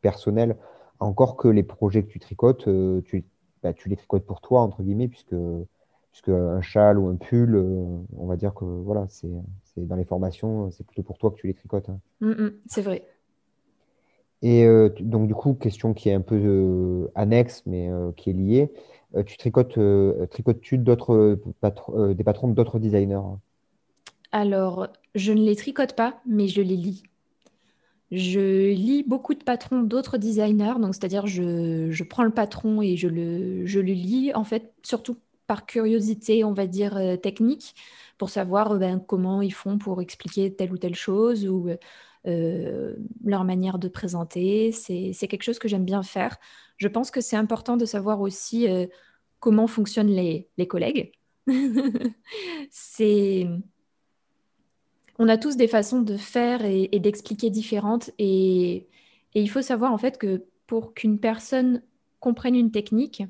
personnels. 0.00 0.56
Encore 1.00 1.36
que 1.36 1.48
les 1.48 1.64
projets 1.64 2.04
que 2.04 2.08
tu 2.08 2.20
tricotes, 2.20 2.68
tu, 3.04 3.24
bah, 3.64 3.72
tu 3.72 3.88
les 3.88 3.96
tricotes 3.96 4.24
pour 4.24 4.40
toi, 4.40 4.60
entre 4.60 4.84
guillemets, 4.84 5.08
puisque, 5.08 5.34
puisque 6.12 6.28
un 6.28 6.60
châle 6.60 6.98
ou 6.98 7.08
un 7.08 7.16
pull, 7.16 7.56
on 8.16 8.26
va 8.26 8.36
dire 8.36 8.54
que 8.54 8.64
voilà, 8.64 9.06
c'est 9.08 9.28
dans 9.76 9.96
les 9.96 10.04
formations, 10.04 10.70
c'est 10.70 10.86
plutôt 10.86 11.02
pour 11.02 11.18
toi 11.18 11.32
que 11.32 11.36
tu 11.36 11.48
les 11.48 11.54
tricotes. 11.54 11.88
Hein. 11.88 11.98
Mmh, 12.20 12.30
mmh, 12.30 12.52
c'est 12.66 12.82
vrai. 12.82 13.04
Et 14.42 14.64
euh, 14.66 14.90
donc, 15.00 15.28
du 15.28 15.34
coup, 15.34 15.54
question 15.54 15.94
qui 15.94 16.08
est 16.08 16.14
un 16.14 16.20
peu 16.20 16.36
euh, 16.36 17.10
annexe, 17.14 17.62
mais 17.64 17.88
euh, 17.90 18.10
qui 18.16 18.30
est 18.30 18.32
liée. 18.32 18.72
tu 19.24 19.36
tricotes, 19.36 19.78
tricotes-tu 20.30 20.78
d'autres 20.78 21.38
des 22.12 22.24
patrons 22.24 22.48
d'autres 22.48 22.78
designers? 22.78 23.20
Alors, 24.32 24.88
je 25.14 25.32
ne 25.32 25.42
les 25.42 25.56
tricote 25.56 25.94
pas, 25.94 26.20
mais 26.26 26.48
je 26.48 26.60
les 26.60 26.76
lis. 26.76 27.02
Je 28.10 28.72
lis 28.72 29.04
beaucoup 29.04 29.34
de 29.34 29.42
patrons 29.42 29.82
d'autres 29.82 30.18
designers, 30.18 30.74
donc 30.78 30.94
c'est-à-dire 30.94 31.26
je, 31.26 31.90
je, 31.90 32.04
prends 32.04 32.24
le 32.24 32.30
patron 32.30 32.82
et 32.82 32.96
je 32.96 33.08
le, 33.08 33.64
je 33.64 33.80
le 33.80 33.92
lis, 33.92 34.34
en 34.34 34.44
fait, 34.44 34.72
surtout 34.82 35.16
par 35.46 35.66
curiosité, 35.66 36.44
on 36.44 36.52
va 36.52 36.66
dire, 36.66 36.98
technique, 37.22 37.74
pour 38.18 38.28
savoir 38.28 38.78
ben, 38.78 39.00
comment 39.00 39.40
ils 39.40 39.52
font 39.54 39.78
pour 39.78 40.00
expliquer 40.02 40.54
telle 40.54 40.72
ou 40.72 40.78
telle 40.78 40.94
chose, 40.94 41.46
ou 41.46 41.68
euh, 42.26 42.94
leur 43.24 43.44
manière 43.44 43.78
de 43.78 43.88
présenter. 43.88 44.72
C'est 44.72 45.12
quelque 45.28 45.42
chose 45.42 45.58
que 45.58 45.68
j'aime 45.68 45.84
bien 45.84 46.02
faire. 46.02 46.38
Je 46.76 46.88
pense 46.88 47.10
que 47.10 47.20
c'est 47.20 47.36
important 47.36 47.76
de 47.76 47.84
savoir 47.84 48.20
aussi 48.20 48.68
euh, 48.68 48.86
comment 49.40 49.66
fonctionnent 49.66 50.10
les, 50.10 50.48
les 50.58 50.66
collègues. 50.66 51.12
c'est 52.70 53.48
on 55.18 55.28
a 55.28 55.36
tous 55.36 55.56
des 55.56 55.68
façons 55.68 56.00
de 56.00 56.16
faire 56.16 56.64
et, 56.64 56.88
d'expliquer 56.98 57.50
différentes 57.50 58.10
et, 58.18 58.88
et, 59.34 59.42
il 59.42 59.48
faut 59.48 59.62
savoir 59.62 59.92
en 59.92 59.98
fait 59.98 60.18
que 60.18 60.46
pour 60.66 60.94
qu'une 60.94 61.18
personne 61.18 61.82
comprenne 62.18 62.54
une 62.54 62.70
technique, 62.70 63.22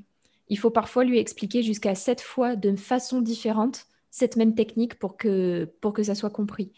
il 0.48 0.58
faut 0.58 0.70
parfois 0.70 1.04
lui 1.04 1.18
expliquer 1.18 1.62
jusqu'à 1.62 1.94
sept 1.94 2.20
fois 2.20 2.56
de 2.56 2.76
façon 2.76 3.20
différente 3.20 3.86
cette 4.10 4.36
même 4.36 4.54
technique 4.54 4.98
pour 4.98 5.16
que, 5.16 5.64
pour 5.80 5.94
que 5.94 6.02
ça 6.02 6.14
soit 6.14 6.30
compris. 6.30 6.72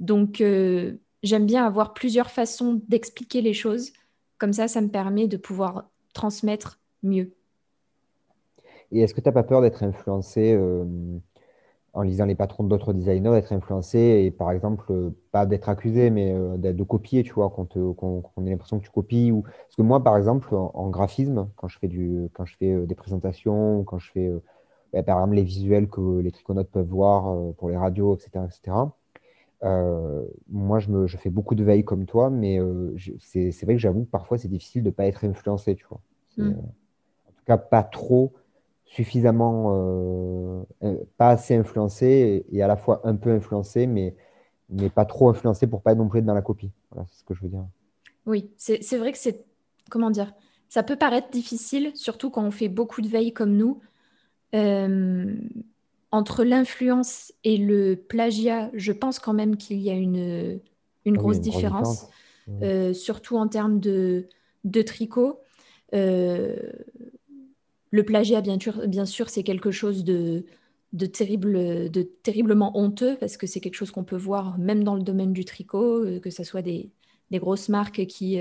Donc, 0.00 0.40
euh, 0.40 0.96
j'aime 1.24 1.46
bien 1.46 1.66
avoir 1.66 1.94
plusieurs 1.94 2.30
façons 2.30 2.80
d'expliquer 2.86 3.40
les 3.40 3.54
choses. 3.54 3.92
Comme 4.38 4.52
ça, 4.52 4.68
ça 4.68 4.80
me 4.80 4.88
permet 4.88 5.26
de 5.26 5.36
pouvoir 5.36 5.88
transmettre 6.12 6.78
mieux. 7.02 7.32
Et 8.92 9.00
est-ce 9.00 9.14
que 9.14 9.20
tu 9.20 9.28
n'as 9.28 9.32
pas 9.32 9.42
peur 9.42 9.62
d'être 9.62 9.82
influencé 9.82 10.52
euh, 10.52 10.84
en 11.94 12.02
lisant 12.02 12.26
les 12.26 12.34
patrons 12.34 12.64
d'autres 12.64 12.92
designers, 12.92 13.30
d'être 13.30 13.52
influencé 13.52 13.98
et 13.98 14.30
par 14.30 14.52
exemple, 14.52 14.84
euh, 14.92 15.10
pas 15.32 15.46
d'être 15.46 15.68
accusé, 15.68 16.10
mais 16.10 16.32
euh, 16.32 16.58
de 16.58 16.84
copier, 16.84 17.22
tu 17.22 17.32
vois, 17.32 17.48
qu'on 17.48 18.46
ait 18.46 18.50
l'impression 18.50 18.78
que 18.78 18.84
tu 18.84 18.90
copies 18.90 19.32
ou... 19.32 19.42
Parce 19.42 19.76
que 19.76 19.82
moi, 19.82 20.04
par 20.04 20.18
exemple, 20.18 20.54
en, 20.54 20.90
graphisme, 20.90 21.48
quand 21.56 21.68
je 21.68 21.78
fais, 21.78 21.88
du, 21.88 22.28
quand 22.34 22.44
je 22.44 22.56
fais 22.58 22.86
des 22.86 22.94
présentations, 22.94 23.82
quand 23.84 23.98
je 23.98 24.10
fais, 24.12 24.30
bah, 24.92 25.02
par 25.02 25.18
exemple, 25.18 25.36
les 25.36 25.42
visuels 25.42 25.88
que 25.88 26.18
les 26.18 26.30
triconautes 26.30 26.70
peuvent 26.70 26.86
voir 26.86 27.34
pour 27.54 27.70
les 27.70 27.76
radios, 27.76 28.14
etc., 28.14 28.44
etc., 28.44 28.76
euh, 29.64 30.24
moi, 30.48 30.78
je, 30.78 30.90
me, 30.90 31.06
je, 31.06 31.16
fais 31.16 31.30
beaucoup 31.30 31.54
de 31.54 31.64
veille 31.64 31.84
comme 31.84 32.06
toi, 32.06 32.30
mais 32.30 32.60
euh, 32.60 32.94
c'est 33.18 33.62
vrai 33.62 33.74
que 33.74 33.80
j'avoue 33.80 34.04
que 34.04 34.10
parfois 34.10 34.36
c'est 34.36 34.48
difficile 34.48 34.82
de 34.82 34.88
ne 34.88 34.94
pas 34.94 35.06
être 35.06 35.24
influencé, 35.24 35.74
tu 35.74 35.86
vois. 35.88 36.00
Mm. 36.36 36.50
En 36.58 37.32
tout 37.32 37.44
cas, 37.46 37.56
pas 37.56 37.82
trop, 37.82 38.32
suffisamment, 38.84 40.66
pas 41.16 41.30
assez 41.30 41.54
influencé 41.54 42.44
et, 42.50 42.62
à 42.62 42.66
la 42.66 42.76
fois 42.76 43.00
un 43.04 43.16
peu 43.16 43.30
influencé, 43.30 43.86
mais, 43.86 44.14
mais 44.68 44.90
pas 44.90 45.06
trop 45.06 45.30
influencé 45.30 45.66
pour 45.66 45.82
pas 45.82 45.92
être 45.92 45.98
non 45.98 46.08
plus 46.08 46.22
dans 46.22 46.34
la 46.34 46.42
copie. 46.42 46.70
Voilà, 46.90 47.06
c'est 47.10 47.20
ce 47.20 47.24
que 47.24 47.34
je 47.34 47.42
veux 47.42 47.48
dire. 47.48 47.64
Oui, 48.26 48.50
c'est 48.56 48.98
vrai 48.98 49.12
que 49.12 49.18
c'est, 49.18 49.44
comment 49.90 50.10
dire, 50.10 50.34
ça 50.68 50.82
peut 50.82 50.96
paraître 50.96 51.30
difficile, 51.30 51.92
surtout 51.94 52.30
quand 52.30 52.44
on 52.44 52.50
fait 52.50 52.68
beaucoup 52.68 53.00
de 53.00 53.08
veille 53.08 53.32
comme 53.32 53.56
nous. 53.56 53.80
Euh, 56.14 56.18
entre 56.18 56.44
l'influence 56.44 57.32
et 57.44 57.56
le 57.56 57.96
plagiat, 57.96 58.70
je 58.74 58.92
pense 58.92 59.18
quand 59.18 59.32
même 59.32 59.56
qu'il 59.56 59.80
y 59.80 59.90
a 59.90 59.94
une, 59.94 60.60
une, 61.04 61.14
ah 61.16 61.18
grosse, 61.18 61.40
différence, 61.40 62.06
euh, 62.62 62.92
surtout 62.92 63.36
en 63.36 63.48
termes 63.48 63.80
de, 63.80 64.28
de 64.64 64.82
tricot. 64.82 65.40
Euh, 65.94 66.56
le 67.90 68.02
plagiat, 68.04 68.40
bien 68.40 68.58
sûr, 68.58 68.86
bien 68.88 69.06
sûr 69.06 69.28
c'est 69.28 69.42
quelque 69.42 69.70
chose 69.70 70.04
de, 70.04 70.44
de, 70.92 71.06
terrible, 71.06 71.90
de 71.90 72.02
terriblement 72.02 72.76
honteux 72.76 73.16
parce 73.20 73.36
que 73.36 73.46
c'est 73.46 73.60
quelque 73.60 73.76
chose 73.76 73.90
qu'on 73.90 74.04
peut 74.04 74.16
voir 74.16 74.58
même 74.58 74.82
dans 74.84 74.96
le 74.96 75.02
domaine 75.02 75.32
du 75.32 75.44
tricot, 75.44 76.04
que 76.20 76.30
ce 76.30 76.44
soit 76.44 76.62
des, 76.62 76.90
des 77.30 77.38
grosses 77.38 77.68
marques 77.68 78.06
qui, 78.06 78.40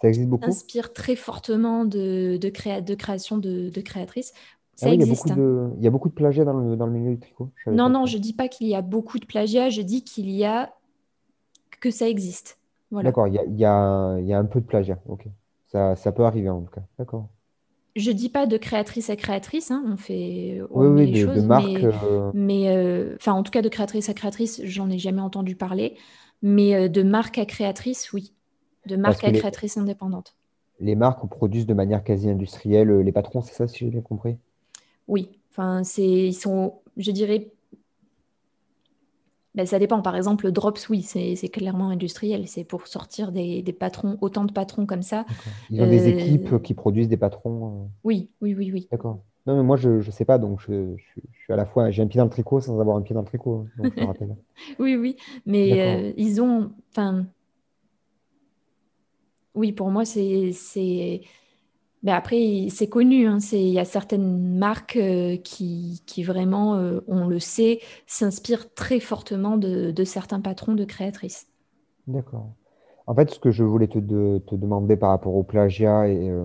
ça 0.00 0.08
existe 0.08 0.28
beaucoup? 0.28 0.48
inspirent 0.48 0.92
très 0.92 1.16
fortement 1.16 1.84
de, 1.84 2.38
de, 2.40 2.80
de 2.80 2.94
création 2.94 3.38
de, 3.38 3.68
de 3.68 3.80
créatrices. 3.80 4.32
Ah 4.80 4.88
il, 4.88 5.00
y 5.00 5.02
a 5.02 5.06
beaucoup 5.06 5.28
de, 5.28 5.70
il 5.78 5.84
y 5.84 5.86
a 5.86 5.90
beaucoup 5.90 6.08
de 6.08 6.14
plagiat 6.14 6.44
dans 6.44 6.52
le, 6.52 6.76
dans 6.76 6.86
le 6.86 6.92
milieu 6.92 7.10
du 7.10 7.18
tricot. 7.18 7.50
Non, 7.66 7.88
non, 7.88 8.06
je 8.06 8.16
ne 8.16 8.22
dis 8.22 8.32
pas 8.32 8.48
qu'il 8.48 8.68
y 8.68 8.74
a 8.74 8.82
beaucoup 8.82 9.18
de 9.18 9.26
plagiat, 9.26 9.70
je 9.70 9.82
dis 9.82 10.04
qu'il 10.04 10.30
y 10.30 10.44
a 10.44 10.72
que 11.80 11.90
ça 11.90 12.08
existe. 12.08 12.58
Voilà. 12.90 13.08
D'accord, 13.08 13.26
il 13.26 13.34
y 13.34 13.38
a, 13.38 13.44
il 13.44 13.58
y, 13.58 13.64
a, 13.64 14.18
il 14.18 14.26
y 14.26 14.32
a 14.32 14.38
un 14.38 14.44
peu 14.44 14.60
de 14.60 14.66
plagiat. 14.66 14.98
Ok. 15.08 15.26
Ça, 15.66 15.96
ça 15.96 16.12
peut 16.12 16.24
arriver 16.24 16.48
en 16.48 16.62
tout 16.62 16.70
cas. 16.70 16.82
D'accord. 16.98 17.28
Je 17.96 18.12
dis 18.12 18.28
pas 18.28 18.46
de 18.46 18.56
créatrice 18.56 19.10
à 19.10 19.16
créatrice, 19.16 19.70
hein. 19.70 19.82
on 19.86 19.96
fait 19.96 20.60
oui, 20.70 20.86
oui, 20.86 21.06
les 21.10 21.20
de, 21.20 21.26
choses, 21.26 21.44
marque, 21.44 21.66
mais, 21.66 21.84
euh, 21.84 22.30
mais 22.32 22.68
euh, 22.68 23.16
enfin 23.16 23.32
en 23.32 23.42
tout 23.42 23.50
cas 23.50 23.60
de 23.60 23.68
créatrice 23.68 24.08
à 24.08 24.14
créatrice, 24.14 24.60
j'en 24.64 24.88
ai 24.88 24.98
jamais 24.98 25.20
entendu 25.20 25.56
parler, 25.56 25.96
mais 26.40 26.76
euh, 26.76 26.88
de 26.88 27.02
marque 27.02 27.38
à 27.38 27.44
créatrice, 27.44 28.12
oui, 28.12 28.34
de 28.86 28.94
marque 28.96 29.24
à 29.24 29.32
créatrice 29.32 29.76
indépendante. 29.78 30.36
Les 30.78 30.94
marques 30.94 31.28
produisent 31.28 31.66
de 31.66 31.74
manière 31.74 32.04
quasi 32.04 32.30
industrielle 32.30 33.00
les 33.00 33.12
patrons, 33.12 33.40
c'est 33.40 33.54
ça 33.54 33.66
si 33.66 33.78
j'ai 33.78 33.90
bien 33.90 34.02
compris? 34.02 34.36
Oui, 35.08 35.30
enfin, 35.50 35.82
c'est, 35.84 36.02
ils 36.02 36.34
sont, 36.34 36.74
je 36.96 37.10
dirais, 37.10 37.50
ben, 39.54 39.66
ça 39.66 39.80
dépend. 39.80 40.02
Par 40.02 40.14
exemple, 40.14 40.52
Drops, 40.52 40.88
oui, 40.88 41.02
c'est 41.02 41.48
clairement 41.48 41.88
industriel. 41.88 42.46
C'est 42.46 42.62
pour 42.62 42.86
sortir 42.86 43.32
des, 43.32 43.62
patrons, 43.78 44.16
autant 44.20 44.44
de 44.44 44.52
patrons 44.52 44.86
comme 44.86 45.02
ça. 45.02 45.26
Ils 45.70 45.82
ont 45.82 45.88
des 45.88 46.06
euh, 46.06 46.16
équipes 46.16 46.62
qui 46.62 46.74
produisent 46.74 47.08
des 47.08 47.16
patrons. 47.16 47.66
Euh. 47.66 47.86
Oui, 48.04 48.30
oui, 48.40 48.54
oui, 48.54 48.70
oui. 48.72 48.88
D'accord. 48.92 49.18
Non, 49.46 49.56
mais 49.56 49.64
moi, 49.64 49.76
je 49.76 49.90
ne 49.90 50.10
sais 50.12 50.24
pas, 50.24 50.38
donc 50.38 50.60
je, 50.60 50.94
suis 50.96 51.52
à 51.52 51.56
la 51.56 51.64
fois, 51.64 51.90
j'ai 51.90 52.02
un 52.02 52.06
pied 52.06 52.18
dans 52.18 52.24
le 52.24 52.30
tricot 52.30 52.60
sans 52.60 52.78
avoir 52.78 52.96
un 52.98 53.02
pied 53.02 53.14
dans 53.14 53.22
le 53.22 53.26
tricot, 53.26 53.64
hein, 53.64 53.82
donc 53.82 53.94
je 53.96 54.00
me 54.00 54.06
rappelle. 54.06 54.36
oui, 54.78 54.94
oui, 54.94 55.16
mais 55.46 55.80
euh, 55.80 56.12
ils 56.18 56.42
ont, 56.42 56.70
enfin, 56.90 57.24
oui, 59.54 59.72
pour 59.72 59.90
moi, 59.90 60.04
c'est 60.04 61.22
mais 62.02 62.12
après, 62.12 62.68
c'est 62.70 62.88
connu, 62.88 63.26
hein, 63.26 63.38
il 63.52 63.70
y 63.70 63.78
a 63.78 63.84
certaines 63.84 64.56
marques 64.56 64.96
euh, 64.96 65.36
qui, 65.36 66.02
qui, 66.06 66.22
vraiment, 66.22 66.76
euh, 66.76 67.00
on 67.08 67.26
le 67.26 67.40
sait, 67.40 67.80
s'inspirent 68.06 68.72
très 68.74 69.00
fortement 69.00 69.56
de, 69.56 69.92
certains 70.04 70.40
patrons 70.40 70.74
de 70.74 70.84
créatrices. 70.84 71.48
D'accord. 72.06 72.50
En 73.08 73.14
fait, 73.14 73.30
ce 73.30 73.40
que 73.40 73.50
je 73.50 73.64
voulais 73.64 73.88
te, 73.88 73.98
te 73.98 74.54
demander 74.54 74.96
par 74.96 75.10
rapport 75.10 75.34
au 75.34 75.42
plagiat 75.42 76.08
et, 76.08 76.30
euh, 76.30 76.44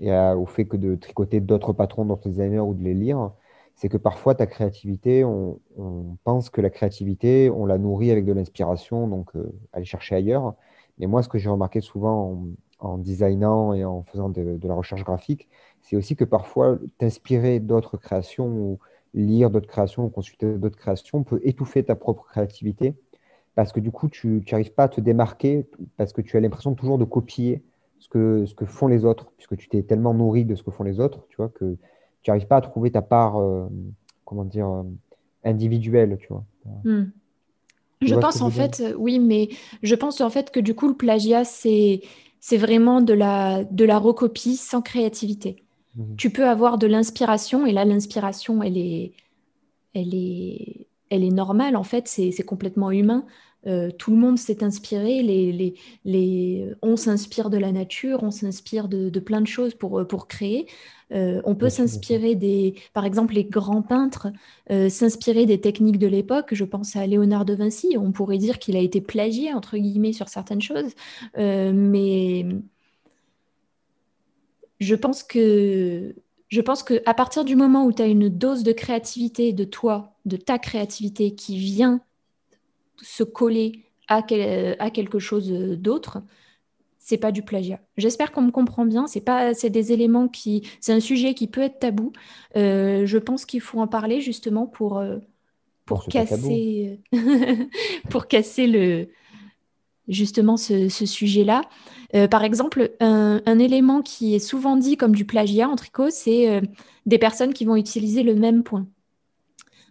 et 0.00 0.12
au 0.12 0.46
fait 0.46 0.64
que 0.64 0.76
de 0.76 0.96
tricoter 0.96 1.40
d'autres 1.40 1.72
patrons, 1.72 2.04
d'autres 2.04 2.28
designers 2.28 2.60
ou 2.60 2.74
de 2.74 2.82
les 2.82 2.94
lire, 2.94 3.30
c'est 3.76 3.88
que 3.88 3.96
parfois 3.96 4.34
ta 4.34 4.46
créativité, 4.46 5.24
on, 5.24 5.60
pense 6.24 6.50
que 6.50 6.60
la 6.60 6.68
créativité, 6.70 7.48
on 7.50 7.64
la 7.64 7.78
nourrit 7.78 8.10
avec 8.10 8.24
de 8.24 8.32
l'inspiration, 8.32 9.08
donc 9.08 9.30
aller 9.72 9.84
chercher 9.84 10.16
ailleurs. 10.16 10.54
Mais 10.98 11.06
moi, 11.06 11.22
ce 11.22 11.28
que 11.28 11.38
j'ai 11.38 11.48
remarqué 11.48 11.80
souvent 11.80 12.32
en 12.32 12.46
designant 12.98 13.72
et 13.72 13.84
en 13.84 14.02
faisant 14.02 14.28
de, 14.28 14.58
la 14.62 14.74
recherche 14.74 15.04
graphique, 15.04 15.48
c'est 15.82 15.96
aussi 15.96 16.16
que 16.16 16.24
parfois 16.24 16.78
t'inspirer 16.98 17.60
d'autres 17.60 17.96
créations 17.96 18.46
ou 18.46 18.78
lire 19.14 19.50
d'autres 19.50 19.68
créations 19.68 20.04
ou 20.04 20.08
consulter 20.08 20.54
d'autres 20.54 20.78
créations 20.78 21.24
peut 21.24 21.40
étouffer 21.42 21.82
ta 21.82 21.96
propre 21.96 22.24
créativité 22.24 22.94
parce 23.54 23.72
que 23.72 23.80
du 23.80 23.90
coup, 23.90 24.08
tu 24.08 24.42
n'arrives 24.50 24.72
pas 24.72 24.84
à 24.84 24.88
te 24.88 25.00
démarquer 25.00 25.66
parce 25.96 26.12
que 26.12 26.20
tu 26.20 26.36
as 26.36 26.40
l'impression 26.40 26.74
toujours 26.74 26.98
de 26.98 27.04
copier 27.04 27.62
ce 27.98 28.08
que, 28.08 28.46
ce 28.46 28.54
que 28.54 28.64
font 28.64 28.86
les 28.86 29.04
autres, 29.04 29.32
puisque 29.36 29.56
tu 29.56 29.68
t'es 29.68 29.82
tellement 29.82 30.14
nourri 30.14 30.44
de 30.44 30.54
ce 30.54 30.62
que 30.62 30.70
font 30.70 30.84
les 30.84 31.00
autres, 31.00 31.26
tu 31.28 31.36
vois, 31.36 31.48
que 31.48 31.76
tu 32.22 32.30
n'arrives 32.30 32.46
pas 32.46 32.56
à 32.56 32.60
trouver 32.60 32.90
ta 32.90 33.02
part, 33.02 33.38
euh, 33.38 33.66
comment 34.24 34.44
dire, 34.44 34.68
euh, 34.68 34.82
individuelle, 35.44 36.16
tu 36.18 36.28
vois. 36.28 36.44
Hmm. 36.84 37.10
Je 38.00 38.14
pense 38.14 38.40
en 38.40 38.48
fait, 38.48 38.82
oui, 38.96 39.18
mais 39.18 39.50
je 39.82 39.94
pense 39.94 40.22
en 40.22 40.30
fait 40.30 40.50
que 40.50 40.60
du 40.60 40.74
coup, 40.74 40.88
le 40.88 40.94
plagiat, 40.94 41.44
c'est 41.44 42.00
c'est 42.40 42.56
vraiment 42.56 43.00
de 43.02 43.12
la, 43.12 43.64
de 43.64 43.84
la 43.84 43.98
recopie 43.98 44.56
sans 44.56 44.82
créativité. 44.82 45.62
Mhm. 45.96 46.16
Tu 46.16 46.30
peux 46.30 46.46
avoir 46.46 46.78
de 46.78 46.86
l'inspiration, 46.86 47.66
et 47.66 47.72
là, 47.72 47.84
l'inspiration, 47.84 48.62
elle 48.62 48.78
est, 48.78 49.12
elle, 49.94 50.14
est, 50.14 50.86
elle 51.10 51.22
est 51.22 51.30
normale, 51.30 51.76
en 51.76 51.84
fait, 51.84 52.08
c'est 52.08 52.44
complètement 52.44 52.90
humain. 52.90 53.26
Euh, 53.66 53.90
tout 53.90 54.10
le 54.10 54.16
monde 54.16 54.38
s'est 54.38 54.64
inspiré, 54.64 55.22
les, 55.22 55.52
les, 55.52 55.74
les... 56.06 56.72
on 56.80 56.96
s'inspire 56.96 57.50
de 57.50 57.58
la 57.58 57.72
nature, 57.72 58.22
on 58.22 58.30
s'inspire 58.30 58.88
de, 58.88 59.10
de, 59.10 59.20
plein 59.20 59.42
de 59.42 59.46
choses 59.46 59.74
pour, 59.74 60.06
pour 60.08 60.28
créer. 60.28 60.66
Euh, 61.12 61.40
on 61.44 61.54
peut 61.54 61.68
s'inspirer 61.68 62.34
des, 62.34 62.74
par 62.92 63.04
exemple, 63.04 63.34
les 63.34 63.44
grands 63.44 63.82
peintres, 63.82 64.28
euh, 64.70 64.88
s'inspirer 64.88 65.46
des 65.46 65.60
techniques 65.60 65.98
de 65.98 66.06
l'époque. 66.06 66.54
Je 66.54 66.64
pense 66.64 66.96
à 66.96 67.06
Léonard 67.06 67.44
de 67.44 67.54
Vinci. 67.54 67.96
On 67.98 68.12
pourrait 68.12 68.38
dire 68.38 68.58
qu'il 68.58 68.76
a 68.76 68.80
été 68.80 69.00
plagié, 69.00 69.52
entre 69.52 69.76
guillemets, 69.76 70.12
sur 70.12 70.28
certaines 70.28 70.62
choses. 70.62 70.94
Euh, 71.38 71.72
mais 71.74 72.46
je 74.78 74.94
pense 74.94 75.22
que 75.22 76.14
je 76.48 76.60
pense 76.60 76.82
qu'à 76.82 77.14
partir 77.14 77.44
du 77.44 77.54
moment 77.54 77.84
où 77.84 77.92
tu 77.92 78.02
as 78.02 78.06
une 78.06 78.28
dose 78.28 78.64
de 78.64 78.72
créativité 78.72 79.52
de 79.52 79.62
toi, 79.64 80.16
de 80.24 80.36
ta 80.36 80.58
créativité 80.58 81.34
qui 81.34 81.58
vient 81.58 82.00
se 83.00 83.22
coller 83.22 83.84
à 84.08 84.20
quelque 84.22 85.20
chose 85.20 85.48
d'autre, 85.78 86.20
c'est 87.02 87.16
pas 87.16 87.32
du 87.32 87.42
plagiat. 87.42 87.80
J'espère 87.96 88.30
qu'on 88.30 88.42
me 88.42 88.50
comprend 88.50 88.84
bien. 88.84 89.06
C'est 89.06 89.22
pas, 89.22 89.54
c'est 89.54 89.70
des 89.70 89.90
éléments 89.90 90.28
qui, 90.28 90.68
c'est 90.80 90.92
un 90.92 91.00
sujet 91.00 91.32
qui 91.34 91.48
peut 91.48 91.62
être 91.62 91.80
tabou. 91.80 92.12
Euh, 92.56 93.06
je 93.06 93.18
pense 93.18 93.46
qu'il 93.46 93.62
faut 93.62 93.80
en 93.80 93.88
parler 93.88 94.20
justement 94.20 94.66
pour 94.66 94.98
euh, 94.98 95.16
pour 95.86 96.04
casser, 96.04 97.00
pour 98.10 98.28
casser 98.28 98.66
le 98.66 99.08
justement 100.08 100.58
ce, 100.58 100.88
sujet-là. 100.88 101.62
Euh, 102.14 102.28
par 102.28 102.44
exemple, 102.44 102.92
un, 103.00 103.40
un, 103.46 103.58
élément 103.58 104.02
qui 104.02 104.34
est 104.34 104.40
souvent 104.40 104.76
dit 104.76 104.96
comme 104.96 105.14
du 105.14 105.24
plagiat 105.24 105.68
en 105.68 105.76
tricot, 105.76 106.10
c'est 106.10 106.60
des 107.06 107.18
personnes 107.18 107.54
qui 107.54 107.64
vont 107.64 107.76
utiliser 107.76 108.22
le 108.22 108.34
même 108.34 108.62
point, 108.62 108.86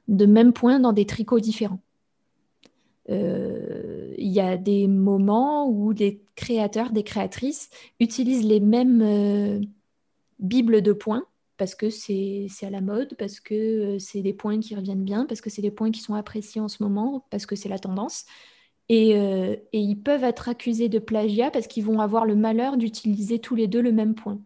de 0.07 0.25
même 0.25 0.53
point 0.53 0.79
dans 0.79 0.93
des 0.93 1.05
tricots 1.05 1.39
différents. 1.39 1.79
Euh, 3.09 4.13
il 4.17 4.27
y 4.27 4.39
a 4.39 4.57
des 4.57 4.87
moments 4.87 5.67
où 5.69 5.93
des 5.93 6.21
créateurs, 6.35 6.91
des 6.91 7.03
créatrices 7.03 7.69
utilisent 7.99 8.45
les 8.45 8.59
mêmes 8.59 9.01
euh, 9.01 9.59
bibles 10.39 10.81
de 10.81 10.93
points 10.93 11.25
parce 11.57 11.75
que 11.75 11.89
c'est 11.89 12.47
à 12.61 12.69
la 12.69 12.79
mode, 12.79 13.15
parce 13.17 13.41
que 13.41 13.55
euh, 13.55 13.99
c'est 13.99 14.21
des 14.21 14.33
points 14.33 14.59
qui 14.61 14.75
reviennent 14.75 15.03
bien, 15.03 15.25
parce 15.25 15.41
que 15.41 15.49
c'est 15.49 15.61
des 15.61 15.71
points 15.71 15.91
qui 15.91 15.99
sont 15.99 16.13
appréciés 16.13 16.61
en 16.61 16.69
ce 16.69 16.81
moment, 16.81 17.25
parce 17.31 17.45
que 17.45 17.55
c'est 17.57 17.67
la 17.67 17.79
tendance. 17.79 18.25
Et, 18.87 19.11
et, 19.11 19.59
ils 19.79 20.01
peuvent 20.01 20.23
être 20.23 20.49
accusés 20.49 20.89
de 20.89 20.97
plagiat 20.97 21.51
parce 21.51 21.67
qu'ils 21.67 21.83
vont 21.83 21.99
avoir 21.99 22.25
le 22.25 22.35
malheur 22.35 22.75
d'utiliser 22.75 23.37
tous 23.37 23.53
les 23.53 23.67
deux 23.67 23.81
le 23.81 23.91
même 23.91 24.15
point. 24.15 24.39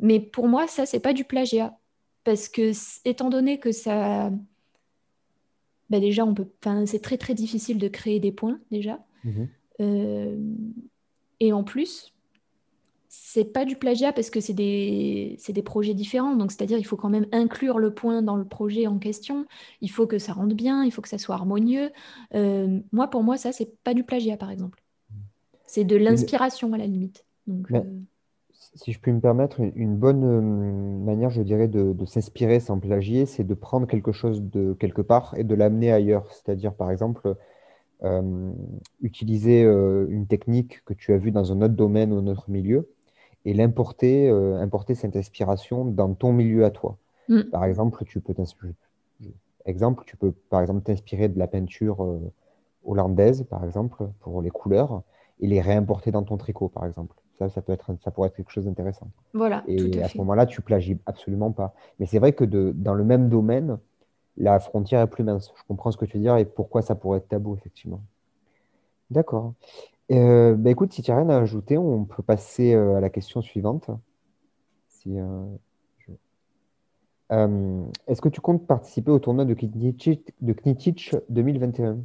Mais 0.00 0.18
pour 0.18 0.48
moi, 0.48 0.66
ça, 0.66 0.84
c'est 0.84 0.98
pas 0.98 1.12
du 1.12 1.24
plagiat. 1.24 1.78
Parce 2.24 2.48
que, 2.48 2.72
étant 3.04 3.30
donné 3.30 3.60
que 3.60 3.70
ça, 3.70 4.32
bah, 5.90 6.00
déjà, 6.00 6.24
on 6.24 6.34
peut, 6.34 6.48
c'est 6.86 7.02
très 7.02 7.18
très 7.18 7.34
difficile 7.34 7.78
de 7.78 7.88
créer 7.88 8.20
des 8.20 8.32
points 8.32 8.58
déjà. 8.70 9.04
Mhm. 9.24 9.48
Euh, 9.80 10.38
et 11.40 11.52
en 11.52 11.64
plus, 11.64 12.14
c'est 13.08 13.44
pas 13.44 13.64
du 13.64 13.76
plagiat 13.76 14.12
parce 14.12 14.30
que 14.30 14.40
c'est 14.40 14.54
des, 14.54 15.38
des 15.46 15.62
projets 15.62 15.94
différents. 15.94 16.34
Donc, 16.36 16.52
c'est-à-dire, 16.52 16.78
il 16.78 16.84
faut 16.84 16.96
quand 16.96 17.10
même 17.10 17.26
inclure 17.32 17.78
le 17.78 17.94
point 17.94 18.22
dans 18.22 18.36
le 18.36 18.44
projet 18.44 18.86
en 18.86 18.98
question. 18.98 19.46
Il 19.80 19.90
faut 19.90 20.06
que 20.06 20.18
ça 20.18 20.32
rentre 20.32 20.54
bien, 20.54 20.84
il 20.84 20.90
faut 20.90 21.02
que 21.02 21.08
ça 21.08 21.18
soit 21.18 21.34
harmonieux. 21.34 21.90
Euh, 22.34 22.80
moi, 22.92 23.08
pour 23.08 23.22
moi, 23.22 23.36
ça, 23.36 23.52
c'est 23.52 23.76
pas 23.84 23.94
du 23.94 24.04
plagiat, 24.04 24.36
par 24.36 24.50
exemple. 24.50 24.82
Mhm. 25.10 25.16
C'est 25.66 25.84
de 25.84 25.96
l'inspiration 25.96 26.72
à 26.72 26.78
la 26.78 26.86
limite. 26.86 27.24
Donc, 27.46 27.70
euh, 27.70 27.82
si 28.74 28.92
je 28.92 29.00
puis 29.00 29.12
me 29.12 29.20
permettre, 29.20 29.60
une 29.60 29.96
bonne 29.96 30.24
euh, 30.24 30.40
manière, 31.04 31.30
je 31.30 31.42
dirais, 31.42 31.68
de, 31.68 31.94
s'inspirer 32.06 32.60
sans 32.60 32.78
plagier, 32.78 33.26
c'est 33.26 33.44
de 33.44 33.54
prendre 33.54 33.86
quelque 33.86 34.12
chose 34.12 34.42
de 34.42 34.72
quelque 34.74 35.02
part 35.02 35.34
et 35.36 35.44
de 35.44 35.54
l'amener 35.54 35.92
ailleurs. 35.92 36.26
C'est-à-dire, 36.32 36.74
par 36.74 36.90
exemple, 36.90 37.36
euh, 38.04 38.52
utiliser 39.00 39.64
euh, 39.64 40.06
une 40.10 40.26
technique 40.26 40.84
que 40.84 40.92
tu 40.92 41.14
as 41.14 41.16
vue 41.16 41.30
dans 41.30 41.52
un 41.52 41.62
autre 41.62 41.74
domaine 41.74 42.12
ou 42.12 42.18
un 42.18 42.26
autre 42.26 42.50
milieu 42.50 42.90
et 43.46 43.54
l'importer, 43.54 44.28
euh, 44.28 44.60
importer 44.60 44.94
cette 44.94 45.16
inspiration 45.16 45.86
dans 45.86 46.12
ton 46.12 46.32
milieu 46.32 46.66
à 46.66 46.70
toi. 46.70 46.98
Mm. 47.28 47.42
Par 47.44 47.64
exemple, 47.64 48.04
tu 48.04 48.20
peux 48.20 48.34
t'inspirer, 48.34 48.74
exemple, 49.64 50.04
tu 50.06 50.18
peux 50.18 50.32
par 50.50 50.60
exemple 50.60 50.82
t'inspirer 50.82 51.28
de 51.28 51.38
la 51.38 51.46
peinture 51.46 52.06
hollandaise, 52.84 53.44
par 53.48 53.64
exemple, 53.64 54.06
pour 54.20 54.42
les 54.42 54.50
couleurs, 54.50 55.02
et 55.40 55.46
les 55.46 55.62
réimporter 55.62 56.10
dans 56.10 56.24
ton 56.24 56.36
tricot, 56.36 56.68
par 56.68 56.84
exemple. 56.84 57.16
Ça, 57.38 57.48
ça 57.48 57.62
peut 57.62 57.72
être, 57.72 57.96
ça 58.02 58.10
pourrait 58.10 58.28
être 58.28 58.36
quelque 58.36 58.50
chose 58.52 58.66
d'intéressant. 58.66 59.08
Voilà, 59.32 59.64
Et 59.66 59.76
tout 59.76 59.98
à 60.00 60.08
ce 60.08 60.18
moment-là, 60.18 60.46
tu 60.46 60.62
plagies 60.62 60.98
absolument 61.06 61.50
pas. 61.50 61.74
Mais 61.98 62.06
c'est 62.06 62.18
vrai 62.18 62.32
que 62.32 62.44
de, 62.44 62.72
dans 62.76 62.94
le 62.94 63.04
même 63.04 63.28
domaine, 63.28 63.78
la 64.36 64.60
frontière 64.60 65.00
est 65.00 65.06
plus 65.08 65.24
mince. 65.24 65.52
Je 65.56 65.62
comprends 65.68 65.90
ce 65.90 65.96
que 65.96 66.04
tu 66.04 66.16
veux 66.16 66.22
dire 66.22 66.36
et 66.36 66.44
pourquoi 66.44 66.82
ça 66.82 66.94
pourrait 66.94 67.18
être 67.18 67.28
tabou, 67.28 67.56
effectivement. 67.56 68.00
D'accord. 69.10 69.54
Euh, 70.12 70.54
bah 70.54 70.70
écoute, 70.70 70.92
si 70.92 71.02
tu 71.02 71.10
n'as 71.10 71.18
rien 71.18 71.30
à 71.30 71.38
ajouter, 71.38 71.78
on 71.78 72.04
peut 72.04 72.22
passer 72.22 72.74
euh, 72.74 72.96
à 72.96 73.00
la 73.00 73.10
question 73.10 73.42
suivante. 73.42 73.90
Si, 74.88 75.18
euh, 75.18 75.44
je- 75.98 76.12
est-ce 78.06 78.20
que 78.20 78.28
tu 78.28 78.40
comptes 78.40 78.66
participer 78.66 79.10
au 79.10 79.18
tournoi 79.18 79.44
de 79.44 79.54
de 79.54 80.52
Knittich 80.52 81.14
2021? 81.28 81.98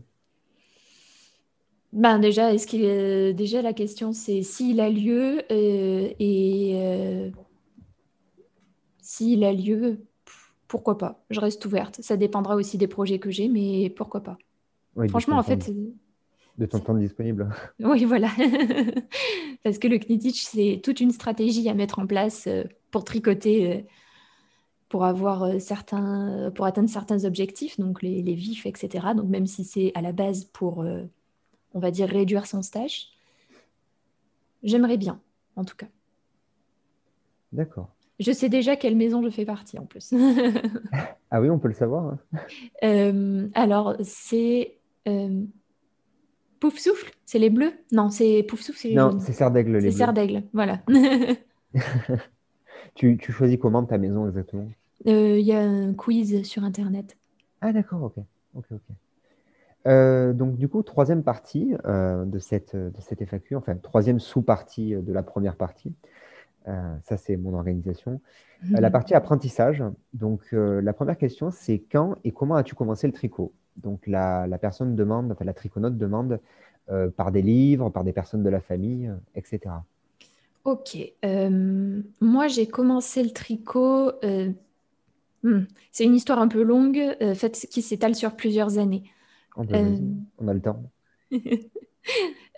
Ben 1.92 2.20
déjà, 2.20 2.54
est-ce 2.54 2.68
qu'il 2.68 2.84
est- 2.84 3.34
déjà 3.34 3.62
la 3.62 3.74
question 3.74 4.14
c'est 4.14 4.44
s'il 4.44 4.80
a 4.80 4.90
lieu 4.90 5.42
euh, 5.52 6.10
et 6.20 6.74
euh, 6.76 7.32
s'il 9.02 9.44
a 9.44 9.54
lieu, 9.54 10.00
pourquoi 10.68 10.98
pas? 10.98 11.24
Je 11.30 11.40
reste 11.40 11.66
ouverte. 11.66 12.02
Ça 12.02 12.18
dépendra 12.18 12.56
aussi 12.56 12.78
des 12.78 12.88
projets 12.88 13.20
que 13.20 13.32
j'ai, 13.32 13.48
mais 13.48 13.90
pourquoi 13.90 14.22
pas? 14.22 14.38
Oui, 14.96 15.08
Franchement, 15.10 15.38
en 15.38 15.44
fait, 15.44 15.72
de 16.58 16.66
ton 16.66 16.80
temps 16.80 16.94
disponible. 16.96 17.50
oui, 17.80 18.06
voilà. 18.06 18.30
Parce 19.64 19.80
que 19.80 19.88
le 19.88 19.98
Knittich, 19.98 20.44
c'est 20.44 20.82
toute 20.84 21.00
une 21.00 21.12
stratégie 21.12 21.68
à 21.70 21.74
mettre 21.74 22.00
en 22.00 22.08
place 22.08 22.48
euh, 22.48 22.64
pour 22.92 23.04
tricoter, 23.04 23.78
euh, 23.78 23.82
pour 24.90 25.06
avoir 25.06 25.44
euh, 25.44 25.60
certains, 25.60 26.48
euh, 26.48 26.52
pour 26.52 26.66
atteindre 26.66 26.90
certains 26.90 27.26
objectifs, 27.26 27.80
donc 27.80 28.02
les, 28.02 28.22
les 28.24 28.34
vifs, 28.34 28.66
etc. 28.66 29.14
Donc 29.14 29.30
même 29.30 29.46
si 29.46 29.64
c'est 29.64 29.92
à 29.96 30.02
la 30.02 30.12
base 30.12 30.46
pour, 30.46 30.82
euh, 30.82 31.04
on 31.74 31.80
va 31.80 31.92
dire, 31.92 32.08
réduire 32.10 32.46
son 32.48 32.62
stage, 32.62 33.08
j'aimerais 34.64 34.98
bien, 34.98 35.20
en 35.56 35.64
tout 35.66 35.76
cas. 35.76 35.88
D'accord. 37.52 37.90
Je 38.20 38.32
sais 38.32 38.50
déjà 38.50 38.76
quelle 38.76 38.96
maison 38.98 39.24
je 39.24 39.30
fais 39.30 39.46
partie 39.46 39.78
en 39.80 39.86
plus. 39.86 40.14
Ah 41.32 41.40
oui, 41.42 41.50
on 41.52 41.60
peut 41.60 41.68
le 41.68 41.76
savoir. 41.76 42.06
hein. 42.06 42.20
Euh, 42.84 43.48
alors, 43.54 43.96
c'est 44.04 44.78
euh, 45.08 45.44
Pouf 46.60 46.80
Souffle, 46.80 47.12
c'est 47.24 47.38
les 47.38 47.52
bleus? 47.52 47.72
Non, 47.92 48.10
c'est 48.10 48.42
Pouf 48.44 48.62
Souffle, 48.62 48.80
c'est 48.80 48.90
les 48.90 48.96
Non, 48.96 49.20
c'est 49.20 49.34
Serre 49.34 49.52
d'Aigle, 49.52 49.74
les 49.78 49.92
C'est. 49.92 49.98
Serre 49.98 50.14
d'Aigle, 50.14 50.44
voilà. 50.54 50.82
Tu, 52.96 53.18
tu 53.18 53.32
choisis 53.32 53.58
comment 53.62 53.86
ta 53.86 53.98
maison 53.98 54.28
exactement? 54.28 54.68
Euh, 55.08 55.38
Il 55.40 55.46
y 55.46 55.54
a 55.54 55.62
un 55.62 55.94
quiz 55.94 56.44
sur 56.44 56.64
Internet. 56.64 57.16
Ah 57.62 57.72
d'accord, 57.72 58.02
ok. 58.04 58.16
Ok, 58.56 58.66
ok. 58.72 58.82
Euh, 59.88 60.34
donc 60.34 60.58
du 60.58 60.68
coup, 60.68 60.84
troisième 60.84 61.24
partie 61.24 61.74
euh, 61.86 62.26
de 62.26 62.40
cette, 62.40 62.76
de 62.76 63.00
cette 63.00 63.24
FAQ, 63.26 63.56
enfin 63.56 63.76
troisième 63.76 64.20
sous-partie 64.20 64.96
euh, 64.96 65.02
de 65.02 65.14
la 65.14 65.24
première 65.24 65.56
partie. 65.56 65.94
Euh, 66.68 66.96
ça, 67.04 67.18
c'est 67.18 67.38
mon 67.38 67.54
organisation. 67.54 68.20
La 68.72 68.92
partie 68.92 69.14
apprentissage. 69.14 69.82
Donc 70.14 70.52
la 70.52 70.92
première 70.92 71.18
question, 71.18 71.50
c'est 71.50 71.82
quand 71.90 72.18
et 72.26 72.32
comment 72.32 72.56
as-tu 72.56 72.76
commencé 72.76 73.08
le 73.08 73.14
tricot? 73.14 73.54
Donc 73.78 74.06
la, 74.06 74.48
la 74.48 74.58
personne 74.58 74.98
demande, 74.98 75.32
enfin 75.32 75.46
la 75.46 75.54
triconote 75.54 75.98
demande 75.98 76.42
par 77.16 77.32
des 77.32 77.42
livres, 77.42 77.90
par 77.90 78.04
des 78.04 78.12
personnes 78.12 78.44
de 78.44 78.50
la 78.50 78.60
famille, 78.60 79.10
etc. 79.34 79.76
Ok. 80.66 80.98
moi, 82.20 82.50
j'ai 82.50 82.68
commencé 82.68 83.24
le 83.24 83.30
tricot. 83.30 84.12
hmm, 85.44 85.62
c'est 85.94 86.04
une 86.04 86.16
histoire 86.16 86.40
un 86.40 86.50
peu 86.50 86.62
longue, 86.62 87.00
fait, 87.36 87.66
qui 87.72 87.82
s'étale 87.82 88.14
sur 88.14 88.36
plusieurs 88.36 88.78
années. 88.78 89.04
Euh, 89.60 89.98
on 90.38 90.48
a 90.48 90.54
le 90.54 90.62
temps. 90.62 90.84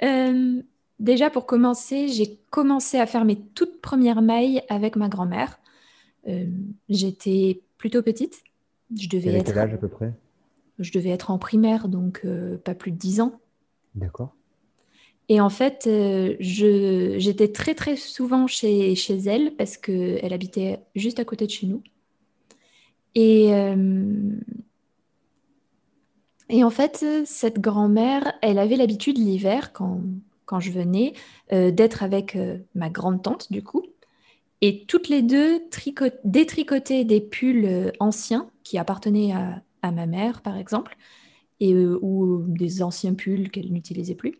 Euh, 0.03 0.61
déjà, 0.99 1.29
pour 1.29 1.45
commencer, 1.45 2.07
j'ai 2.07 2.39
commencé 2.49 2.97
à 2.97 3.05
faire 3.05 3.25
mes 3.25 3.35
toutes 3.35 3.81
premières 3.81 4.21
mailles 4.21 4.63
avec 4.69 4.95
ma 4.95 5.09
grand-mère. 5.09 5.59
Euh, 6.27 6.47
j'étais 6.89 7.61
plutôt 7.77 8.01
petite. 8.01 8.43
Je 8.97 9.07
devais 9.07 9.33
être, 9.33 9.47
quel 9.47 9.59
âge 9.59 9.73
à 9.73 9.77
peu 9.77 9.89
près? 9.89 10.13
je 10.79 10.91
devais 10.91 11.09
être 11.09 11.29
en 11.31 11.37
primaire, 11.37 11.87
donc 11.87 12.21
euh, 12.25 12.57
pas 12.57 12.73
plus 12.73 12.91
de 12.91 12.97
10 12.97 13.21
ans. 13.21 13.39
D'accord. 13.95 14.35
Et 15.29 15.39
en 15.39 15.49
fait, 15.49 15.85
euh, 15.87 16.35
j'étais 16.39 17.51
très 17.51 17.75
très 17.75 17.95
souvent 17.95 18.47
chez, 18.47 18.95
chez 18.95 19.17
elle 19.17 19.55
parce 19.55 19.77
qu'elle 19.77 20.33
habitait 20.33 20.79
juste 20.95 21.19
à 21.19 21.25
côté 21.25 21.45
de 21.45 21.51
chez 21.51 21.67
nous. 21.67 21.81
Et, 23.15 23.53
euh, 23.53 23.75
et 26.51 26.63
en 26.63 26.69
fait, 26.69 27.05
cette 27.25 27.59
grand-mère, 27.59 28.33
elle 28.41 28.59
avait 28.59 28.75
l'habitude 28.75 29.17
l'hiver, 29.17 29.73
quand, 29.73 30.01
quand 30.45 30.59
je 30.59 30.71
venais, 30.71 31.13
euh, 31.53 31.71
d'être 31.71 32.03
avec 32.03 32.35
euh, 32.35 32.57
ma 32.75 32.89
grande-tante, 32.89 33.51
du 33.51 33.63
coup. 33.63 33.85
Et 34.61 34.85
toutes 34.85 35.09
les 35.09 35.21
deux 35.21 35.59
trico- 35.71 36.13
détricotaient 36.23 37.05
des 37.05 37.21
pulls 37.21 37.65
euh, 37.65 37.91
anciens 37.99 38.49
qui 38.63 38.77
appartenaient 38.77 39.31
à, 39.31 39.91
ma 39.91 40.05
mère, 40.05 40.41
par 40.41 40.57
exemple, 40.57 40.97
et, 41.59 41.73
ou 41.75 42.43
des 42.47 42.83
anciens 42.83 43.13
pulls 43.13 43.49
qu'elle 43.49 43.71
n'utilisait 43.71 44.15
plus. 44.15 44.39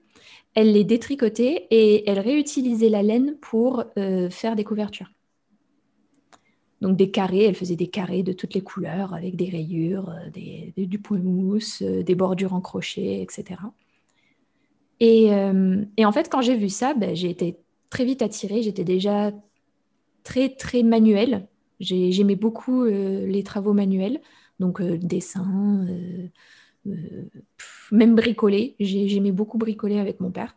Elle 0.54 0.74
les 0.74 0.84
détricotait 0.84 1.68
et 1.72 2.10
elle 2.10 2.20
réutilisait 2.20 2.90
la 2.90 3.04
laine 3.04 3.38
pour 3.42 3.86
faire 4.30 4.56
des 4.56 4.64
couvertures. 4.64 5.10
Donc 6.82 6.98
des 6.98 7.12
carrés, 7.12 7.44
elle 7.46 7.56
faisait 7.56 7.76
des 7.76 7.88
carrés 7.90 8.24
de 8.24 8.34
toutes 8.34 8.54
les 8.56 8.62
couleurs 8.64 9.14
avec 9.14 9.36
des 9.36 9.50
rayures, 9.50 10.10
euh, 10.10 10.30
des- 10.32 10.74
du 10.78 11.00
point 11.00 11.20
mousse, 11.20 11.82
euh, 11.84 12.04
des 12.04 12.16
bordures 12.16 12.54
en 12.54 12.62
crochet, 12.62 13.22
etc. 13.22 13.74
Et, 15.00 15.34
euh, 15.34 15.84
et 15.98 16.06
en 16.06 16.12
fait, 16.12 16.30
quand 16.30 16.42
j'ai 16.42 16.56
vu 16.56 16.70
ça, 16.70 16.94
ben, 16.94 17.16
j'ai 17.16 17.30
été 17.30 17.58
très 17.90 18.06
vite 18.06 18.22
attirée. 18.22 18.62
J'étais 18.64 18.84
déjà 18.84 19.32
très, 20.24 20.50
très 20.50 20.84
manuelle. 20.84 21.48
J'ai- 21.80 22.12
J'aimais 22.12 22.36
beaucoup 22.36 22.86
les 22.86 23.44
travaux 23.44 23.74
manuels, 23.74 24.22
donc 24.60 24.82
euh, 24.82 24.98
dessin, 24.98 25.86
même 27.92 28.16
bricoler. 28.16 28.76
J'ai- 28.80 29.08
J'aimais 29.08 29.32
beaucoup 29.32 29.58
bricoler 29.58 30.00
avec 30.00 30.20
mon 30.20 30.32
père. 30.32 30.56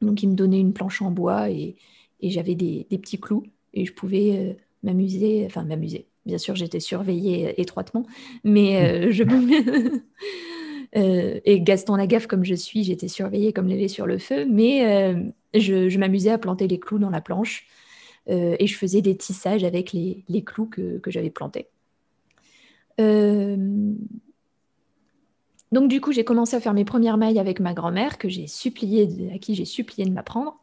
Donc, 0.00 0.22
il 0.22 0.28
me 0.30 0.34
donnait 0.34 0.60
une 0.60 0.72
planche 0.74 1.02
en 1.02 1.10
bois 1.10 1.50
et, 1.50 1.76
et 2.20 2.30
j'avais 2.30 2.54
des, 2.54 2.86
des 2.90 2.98
petits 2.98 3.20
clous 3.20 3.44
et 3.72 3.84
je 3.86 3.92
pouvais 3.92 4.56
m'amuser, 4.84 5.44
enfin 5.46 5.64
m'amuser. 5.64 6.06
Bien 6.26 6.38
sûr, 6.38 6.54
j'étais 6.56 6.80
surveillée 6.80 7.60
étroitement, 7.60 8.06
mais 8.44 9.08
euh, 9.08 9.10
je 9.10 9.24
Euh, 10.96 11.40
et 11.44 11.60
Gaston 11.60 11.96
Lagaffe, 11.96 12.28
comme 12.28 12.44
je 12.44 12.54
suis, 12.54 12.84
j'étais 12.84 13.08
surveillée 13.08 13.52
comme 13.52 13.66
lait 13.66 13.88
sur 13.88 14.06
le 14.06 14.18
feu, 14.18 14.46
mais 14.48 14.86
euh, 14.86 15.24
je, 15.52 15.88
je 15.88 15.98
m'amusais 15.98 16.30
à 16.30 16.38
planter 16.38 16.68
les 16.68 16.78
clous 16.78 17.00
dans 17.00 17.10
la 17.10 17.20
planche 17.20 17.66
euh, 18.30 18.54
et 18.60 18.68
je 18.68 18.76
faisais 18.76 19.02
des 19.02 19.16
tissages 19.16 19.64
avec 19.64 19.92
les, 19.92 20.24
les 20.28 20.44
clous 20.44 20.66
que, 20.66 20.98
que 20.98 21.10
j'avais 21.10 21.30
plantés. 21.30 21.66
Donc 25.72 25.88
du 25.88 26.00
coup, 26.00 26.12
j'ai 26.12 26.24
commencé 26.24 26.54
à 26.56 26.60
faire 26.60 26.74
mes 26.74 26.84
premières 26.84 27.16
mailles 27.16 27.38
avec 27.38 27.60
ma 27.60 27.74
grand-mère, 27.74 28.18
que 28.18 28.28
j'ai 28.28 28.46
supplié, 28.46 29.06
de- 29.06 29.34
à 29.34 29.38
qui 29.38 29.54
j'ai 29.54 29.64
supplié 29.64 30.06
de 30.08 30.12
m'apprendre. 30.14 30.56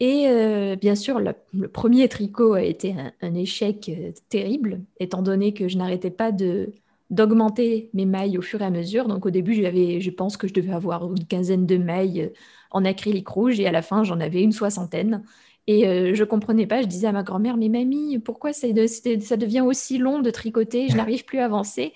Et 0.00 0.26
euh, 0.28 0.76
bien 0.76 0.94
sûr, 0.96 1.20
le, 1.20 1.68
premier 1.68 2.08
tricot 2.08 2.54
a 2.54 2.62
été 2.62 2.94
un, 3.22 3.34
échec 3.34 3.88
euh, 3.88 4.12
terrible, 4.28 4.82
étant 4.98 5.22
donné 5.22 5.54
que 5.54 5.68
je 5.68 5.76
n'arrêtais 5.78 6.10
pas 6.10 6.32
de 6.32 6.72
d'augmenter 7.10 7.90
mes 7.92 8.06
mailles 8.06 8.38
au 8.38 8.42
fur 8.42 8.62
et 8.62 8.64
à 8.64 8.70
mesure. 8.70 9.06
Donc 9.06 9.26
au 9.26 9.30
début, 9.30 9.54
je 9.54 10.10
pense 10.10 10.36
que 10.36 10.48
je 10.48 10.54
devais 10.54 10.72
avoir 10.72 11.04
une 11.14 11.26
quinzaine 11.26 11.66
de 11.66 11.76
mailles 11.76 12.22
euh, 12.22 12.28
en 12.70 12.84
acrylique 12.84 13.28
rouge, 13.28 13.60
et 13.60 13.66
à 13.66 13.72
la 13.72 13.82
fin, 13.82 14.02
j'en 14.04 14.18
avais 14.20 14.42
une 14.42 14.52
soixantaine. 14.52 15.22
Et 15.66 15.86
euh, 15.86 16.14
je 16.14 16.24
comprenais 16.24 16.66
pas, 16.66 16.82
je 16.82 16.86
disais 16.88 17.06
à 17.06 17.12
ma 17.12 17.22
grand-mère, 17.22 17.56
mais 17.56 17.68
mamie, 17.68 18.18
pourquoi 18.18 18.52
c'est- 18.52 19.20
ça 19.20 19.36
devient 19.36 19.60
aussi 19.60 19.98
long 19.98 20.20
de 20.20 20.30
tricoter, 20.30 20.88
je 20.88 20.96
n'arrive 20.96 21.24
plus 21.24 21.38
à 21.38 21.44
avancer? 21.44 21.92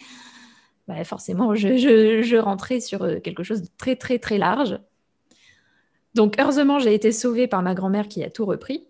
Bah, 0.87 1.03
forcément, 1.05 1.55
je, 1.55 1.77
je- 1.77 2.23
je 2.23 2.37
rentrais 2.37 2.81
sur 2.81 3.01
quelque 3.23 3.43
chose 3.43 3.63
de 3.63 3.69
très, 3.79 3.97
très, 3.97 4.19
très 4.19 4.39
large. 4.39 4.79
Donc, 6.19 6.35
heureusement, 6.41 6.81
j'ai 6.81 6.95
été 6.95 7.13
sauvée 7.13 7.47
par 7.47 7.63
ma 7.63 7.75
grand-mère 7.75 8.09
qui 8.09 8.25
a 8.25 8.29
tout 8.29 8.45
repris. 8.45 8.89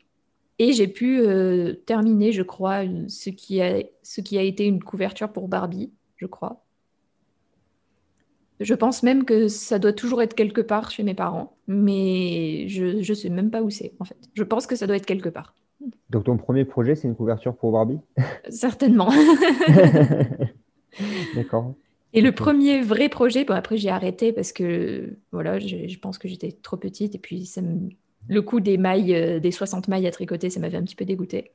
Et 0.59 0.73
j'ai 0.73 0.89
pu 0.89 1.21
euh, 1.21 1.75
terminer, 1.75 2.33
je 2.33 2.41
crois, 2.41 2.85
une- 2.85 3.11
ce 3.11 3.29
qui 3.29 3.61
a, 3.61 3.83
ce 4.03 4.23
qui 4.23 4.39
a 4.39 4.43
été 4.43 4.65
une 4.65 4.83
couverture 4.83 5.31
pour 5.31 5.47
Barbie, 5.47 5.93
je 6.17 6.25
crois. 6.25 6.65
Je 8.61 8.73
pense 8.73 9.03
même 9.03 9.27
que 9.27 9.47
ça 9.49 9.79
doit 9.79 9.93
toujours 9.93 10.23
être 10.23 10.33
quelque 10.33 10.63
part 10.63 10.91
chez 10.91 11.03
mes 11.03 11.13
parents, 11.13 11.59
mais 11.67 12.67
je 12.69 13.07
ne 13.07 13.15
sais 13.15 13.29
même 13.29 13.51
pas 13.51 13.61
où 13.61 13.69
c'est, 13.69 13.93
en 14.01 14.07
fait. 14.07 14.17
Je 14.33 14.43
pense 14.43 14.67
que 14.67 14.75
ça 14.75 14.87
doit 14.87 14.97
être 14.97 15.05
quelque 15.05 15.29
part. 15.29 15.55
Donc 16.09 16.25
ton 16.25 16.39
premier 16.39 16.65
projet, 16.65 16.95
c'est 16.95 17.09
une 17.09 17.15
couverture 17.15 17.55
pour 17.55 17.73
Barbie? 17.73 17.99
Certainement. 18.49 19.11
D'accord. 21.37 21.75
Et 22.15 22.21
le 22.21 22.33
premier 22.33 22.81
vrai 22.81 23.09
projet, 23.09 23.45
bon 23.45 23.55
après 23.55 23.77
j'ai 23.77 23.91
arrêté 23.91 24.33
parce 24.33 24.53
que 24.53 25.17
voilà, 25.31 25.59
je, 25.59 25.89
je 25.89 25.99
pense 25.99 26.19
que 26.19 26.27
j'étais 26.27 26.53
trop 26.53 26.77
petite 26.77 27.15
et 27.15 27.19
puis 27.19 27.45
ça 27.45 27.61
me, 27.61 27.91
le 28.29 28.43
coup 28.43 28.61
des 28.61 28.79
mailles, 28.79 29.41
des 29.41 29.51
60 29.51 29.89
mailles 29.89 30.07
à 30.07 30.11
tricoter, 30.11 30.51
ça 30.51 30.61
m'avait 30.61 30.79
un 30.79 30.83
petit 30.83 30.97
peu 30.97 31.05
dégoûté. 31.05 31.53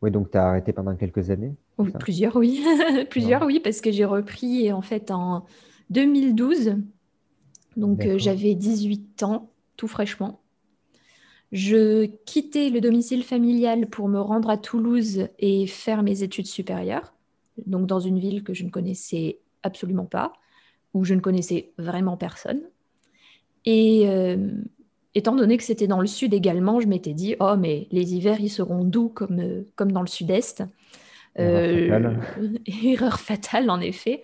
Oui, 0.00 0.10
donc 0.10 0.30
tu 0.30 0.38
as 0.38 0.48
arrêté 0.48 0.72
pendant 0.72 0.94
quelques 0.94 1.30
années 1.30 1.54
Plusieurs, 1.98 2.36
oui. 2.36 2.64
plusieurs, 3.10 3.44
oui, 3.44 3.60
parce 3.60 3.80
que 3.80 3.90
j'ai 3.90 4.04
repris 4.04 4.72
en 4.72 4.82
fait 4.82 5.10
en 5.10 5.44
2012. 5.90 6.76
Donc 7.76 8.06
j'avais 8.16 8.54
18 8.54 9.22
ans, 9.22 9.50
tout 9.76 9.88
fraîchement. 9.88 10.40
Je 11.52 12.06
quittais 12.26 12.68
le 12.68 12.80
domicile 12.80 13.22
familial 13.22 13.86
pour 13.86 14.08
me 14.08 14.20
rendre 14.20 14.50
à 14.50 14.56
Toulouse 14.58 15.28
et 15.38 15.66
faire 15.66 16.02
mes 16.02 16.22
études 16.22 16.46
supérieures, 16.46 17.14
donc 17.66 17.86
dans 17.86 18.00
une 18.00 18.18
ville 18.18 18.42
que 18.42 18.52
je 18.52 18.64
ne 18.64 18.70
connaissais 18.70 19.38
absolument 19.62 20.06
pas, 20.06 20.32
où 20.94 21.04
je 21.04 21.14
ne 21.14 21.20
connaissais 21.20 21.72
vraiment 21.78 22.16
personne. 22.16 22.60
Et 23.64 24.08
euh, 24.08 24.50
étant 25.14 25.34
donné 25.34 25.56
que 25.56 25.64
c'était 25.64 25.86
dans 25.86 26.00
le 26.00 26.06
sud 26.06 26.34
également, 26.34 26.80
je 26.80 26.86
m'étais 26.86 27.14
dit, 27.14 27.36
oh, 27.40 27.56
mais 27.58 27.88
les 27.90 28.14
hivers, 28.14 28.40
ils 28.40 28.50
seront 28.50 28.84
doux 28.84 29.08
comme, 29.08 29.40
euh, 29.40 29.62
comme 29.76 29.92
dans 29.92 30.02
le 30.02 30.06
sud-est. 30.06 30.64
Erreur, 31.36 32.14
euh, 32.40 32.58
erreur 32.82 33.20
fatale, 33.20 33.70
en 33.70 33.80
effet. 33.80 34.22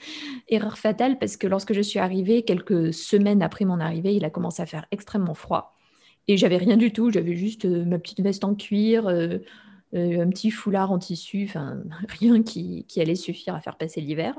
Erreur 0.48 0.78
fatale 0.78 1.18
parce 1.18 1.36
que 1.36 1.46
lorsque 1.46 1.72
je 1.72 1.80
suis 1.80 1.98
arrivée, 1.98 2.42
quelques 2.42 2.92
semaines 2.92 3.42
après 3.42 3.64
mon 3.64 3.80
arrivée, 3.80 4.14
il 4.14 4.24
a 4.24 4.30
commencé 4.30 4.62
à 4.62 4.66
faire 4.66 4.86
extrêmement 4.90 5.34
froid. 5.34 5.76
Et 6.26 6.36
j'avais 6.36 6.56
rien 6.56 6.76
du 6.76 6.92
tout, 6.92 7.10
j'avais 7.10 7.34
juste 7.34 7.66
euh, 7.66 7.84
ma 7.84 7.98
petite 7.98 8.20
veste 8.20 8.44
en 8.44 8.54
cuir, 8.54 9.06
euh, 9.06 9.38
un 9.92 10.28
petit 10.28 10.50
foulard 10.50 10.90
en 10.90 10.98
tissu, 10.98 11.44
enfin 11.48 11.82
rien 12.08 12.42
qui, 12.42 12.86
allait 12.96 13.14
suffire 13.14 13.54
à 13.54 13.60
faire 13.60 13.76
passer 13.76 14.00
l'hiver. 14.00 14.36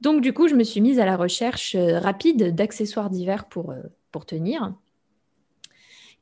Donc 0.00 0.20
du 0.20 0.32
coup, 0.32 0.48
je 0.48 0.54
me 0.54 0.64
suis 0.64 0.80
mise 0.80 0.98
à 0.98 1.06
la 1.06 1.16
recherche 1.16 1.74
rapide 1.76 2.54
d'accessoires 2.54 3.10
d'hiver 3.10 3.48
pour, 3.48 3.74
pour 4.12 4.26
tenir. 4.26 4.74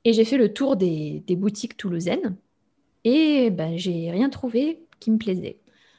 Et 0.04 0.12
j'ai 0.12 0.24
fait 0.24 0.36
le 0.36 0.52
tour 0.52 0.76
des, 0.76 1.24
boutiques 1.30 1.76
toulousaines 1.76 2.36
et 3.04 3.50
ben, 3.50 3.76
j'ai 3.76 4.10
rien 4.10 4.30
trouvé 4.30 4.80
qui 5.00 5.10
me 5.10 5.18
plaisait. 5.18 5.58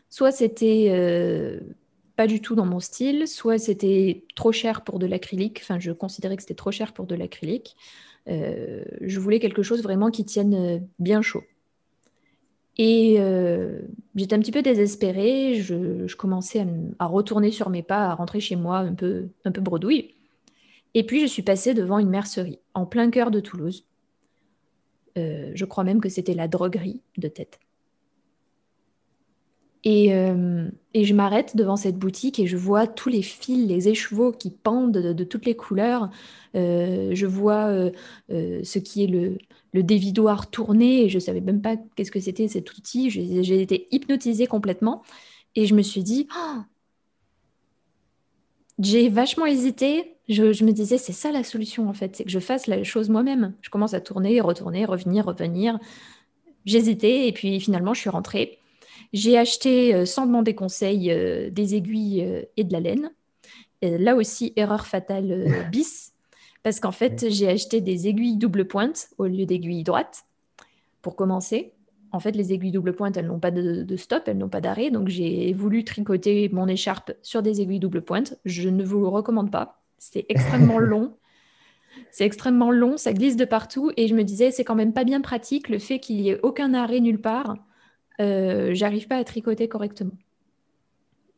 Soit 0.09 0.31
c'était 0.31 0.89
pas 2.15 2.27
du 2.27 2.41
tout 2.41 2.55
dans 2.55 2.65
mon 2.65 2.79
style, 2.79 3.27
soit 3.27 3.57
c'était 3.57 4.23
trop 4.35 4.51
cher 4.51 4.83
pour 4.83 4.99
de 4.99 5.05
l'acrylique, 5.05 5.59
enfin 5.61 5.79
je 5.79 5.91
considérais 5.91 6.35
que 6.35 6.43
c'était 6.43 6.55
trop 6.55 6.71
cher 6.71 6.93
pour 6.93 7.05
de 7.05 7.15
l'acrylique, 7.15 7.75
euh, 8.27 8.83
je 9.01 9.19
voulais 9.19 9.39
quelque 9.39 9.63
chose 9.63 9.83
vraiment 9.83 10.09
qui 10.11 10.25
tienne 10.25 10.53
euh, 10.53 10.79
bien 10.99 11.21
chaud. 11.21 11.43
Et 12.77 13.15
euh, 13.19 13.79
j'étais 14.15 14.35
un 14.35 14.39
petit 14.39 14.51
peu 14.51 14.61
désespérée, 14.61 15.55
je, 15.61 16.13
commençais 16.15 16.65
à, 16.99 17.05
retourner 17.05 17.51
sur 17.51 17.69
mes 17.69 17.83
pas, 17.83 18.07
à 18.09 18.15
rentrer 18.15 18.39
chez 18.39 18.55
moi 18.55 18.79
un 18.79 18.93
peu, 18.93 19.29
un 19.45 19.51
peu 19.51 19.61
bredouille. 19.61 20.13
Et 20.93 21.05
puis 21.05 21.21
je 21.21 21.27
suis 21.27 21.43
passée 21.43 21.73
devant 21.73 21.99
une 21.99 22.09
mercerie, 22.09 22.59
en 22.73 22.85
plein 22.85 23.09
cœur 23.09 23.31
de 23.31 23.39
Toulouse. 23.39 23.85
je 25.15 25.65
crois 25.65 25.83
même 25.83 26.01
que 26.01 26.09
c'était 26.09 26.33
la 26.33 26.47
droguerie 26.47 27.01
de 27.17 27.27
tête. 27.27 27.59
Euh, 29.87 30.69
et, 30.95 31.05
je 31.05 31.13
m'arrête 31.13 31.55
devant 31.55 31.75
cette 31.75 31.97
boutique 31.97 32.39
et 32.39 32.47
je 32.47 32.57
vois 32.57 32.87
tous 32.87 33.09
les 33.09 33.21
fils, 33.21 33.67
les 33.67 33.87
écheveaux 33.87 34.31
qui 34.31 34.49
pendent 34.49 34.91
de, 34.91 35.23
toutes 35.23 35.45
les 35.45 35.55
couleurs. 35.55 36.09
Euh, 36.55 37.11
je 37.13 37.25
vois 37.27 37.67
euh, 37.67 37.91
ce 38.63 38.79
qui 38.79 39.03
est 39.03 39.07
le, 39.07 39.37
dévidoir 39.73 40.49
tourné 40.49 41.03
et 41.03 41.09
je 41.09 41.15
ne 41.15 41.19
savais 41.19 41.41
même 41.41 41.61
pas 41.61 41.75
qu'est-ce 41.95 42.11
que 42.11 42.19
c'était 42.19 42.47
cet 42.47 42.71
outil. 42.73 43.09
J'ai 43.09 43.61
été 43.61 43.87
hypnotisée 43.91 44.47
complètement 44.47 45.03
et 45.55 45.65
je 45.67 45.75
me 45.75 45.81
suis 45.81 46.03
dit, 46.03 46.27
oh 46.35 46.61
j'ai 48.79 49.09
vachement 49.09 49.45
hésité. 49.45 50.15
Je, 50.27 50.53
je 50.53 50.65
me 50.65 50.71
disais, 50.71 50.97
c'est 50.97 51.13
ça 51.13 51.31
la 51.31 51.43
solution 51.43 51.87
en 51.87 51.93
fait, 51.93 52.15
c'est 52.15 52.23
que 52.23 52.29
je 52.29 52.39
fasse 52.39 52.67
la 52.67 52.83
chose 52.83 53.09
moi-même. 53.09 53.53
Je 53.61 53.69
commence 53.69 53.93
à 53.93 54.01
tourner, 54.01 54.41
retourner, 54.41 54.85
revenir, 54.85 55.25
revenir. 55.25 55.77
J'hésitais 56.65 57.27
et 57.27 57.31
puis 57.31 57.59
finalement 57.59 57.93
je 57.93 58.01
suis 58.01 58.09
rentrée. 58.09 58.59
J'ai 59.15 59.37
acheté, 59.37 59.95
euh, 59.95 60.03
sans 60.03 60.25
demander 60.25 60.55
conseil, 60.55 61.09
euh, 61.09 61.49
des 61.49 61.73
aiguilles 61.75 62.21
euh, 62.21 62.41
et 62.57 62.65
de 62.65 62.73
la 62.73 62.81
laine. 62.81 63.11
là 63.81 64.13
aussi, 64.13 64.51
erreur 64.57 64.87
fatale 64.87 65.69
bis, 65.71 66.11
parce 66.63 66.81
qu'en 66.81 66.91
fait, 66.91 67.29
j'ai 67.29 67.47
acheté 67.47 67.79
des 67.79 68.09
aiguilles 68.09 68.35
double 68.35 68.65
pointe 68.65 69.07
au 69.17 69.25
lieu 69.25 69.45
d'aiguilles 69.45 69.83
droites, 69.83 70.25
pour 71.01 71.15
commencer. 71.15 71.71
En 72.11 72.19
fait, 72.19 72.33
les 72.33 72.51
aiguilles 72.51 72.73
double 72.73 72.93
pointe, 72.93 73.15
elles 73.15 73.27
n'ont 73.27 73.39
pas 73.39 73.51
de, 73.51 73.95
stop, 73.95 74.23
elles 74.27 74.37
n'ont 74.37 74.49
pas 74.49 74.59
d'arrêt. 74.59 74.91
Donc, 74.91 75.07
j'ai 75.07 75.53
voulu 75.53 75.85
tricoter 75.85 76.49
mon 76.49 76.67
écharpe 76.67 77.13
sur 77.21 77.41
des 77.41 77.61
aiguilles 77.61 77.79
double 77.79 78.01
pointe. 78.01 78.37
Je 78.43 78.67
ne 78.67 78.83
vous 78.83 78.99
le 78.99 79.07
recommande 79.07 79.49
pas. 79.49 79.81
C'est 79.97 80.25
extrêmement 80.27 80.79
long. 80.93 81.15
C'est 82.11 82.25
extrêmement 82.25 82.71
long, 82.71 82.97
ça 82.97 83.13
glisse 83.13 83.37
de 83.37 83.45
partout. 83.45 83.91
Et 83.95 84.09
je 84.09 84.15
me 84.15 84.23
disais, 84.23 84.51
c'est 84.51 84.65
quand 84.65 84.75
même 84.75 84.91
pas 84.91 85.05
bien 85.05 85.21
pratique 85.21 85.69
le 85.69 85.79
fait 85.79 85.99
qu'il 85.99 86.17
n'y 86.17 86.31
ait 86.31 86.39
aucun 86.41 86.73
arrêt 86.73 86.99
nulle 86.99 87.21
part. 87.21 87.55
Euh, 88.21 88.73
j'arrive 88.73 89.07
pas 89.07 89.17
à 89.17 89.23
tricoter 89.23 89.67
correctement. 89.67 90.17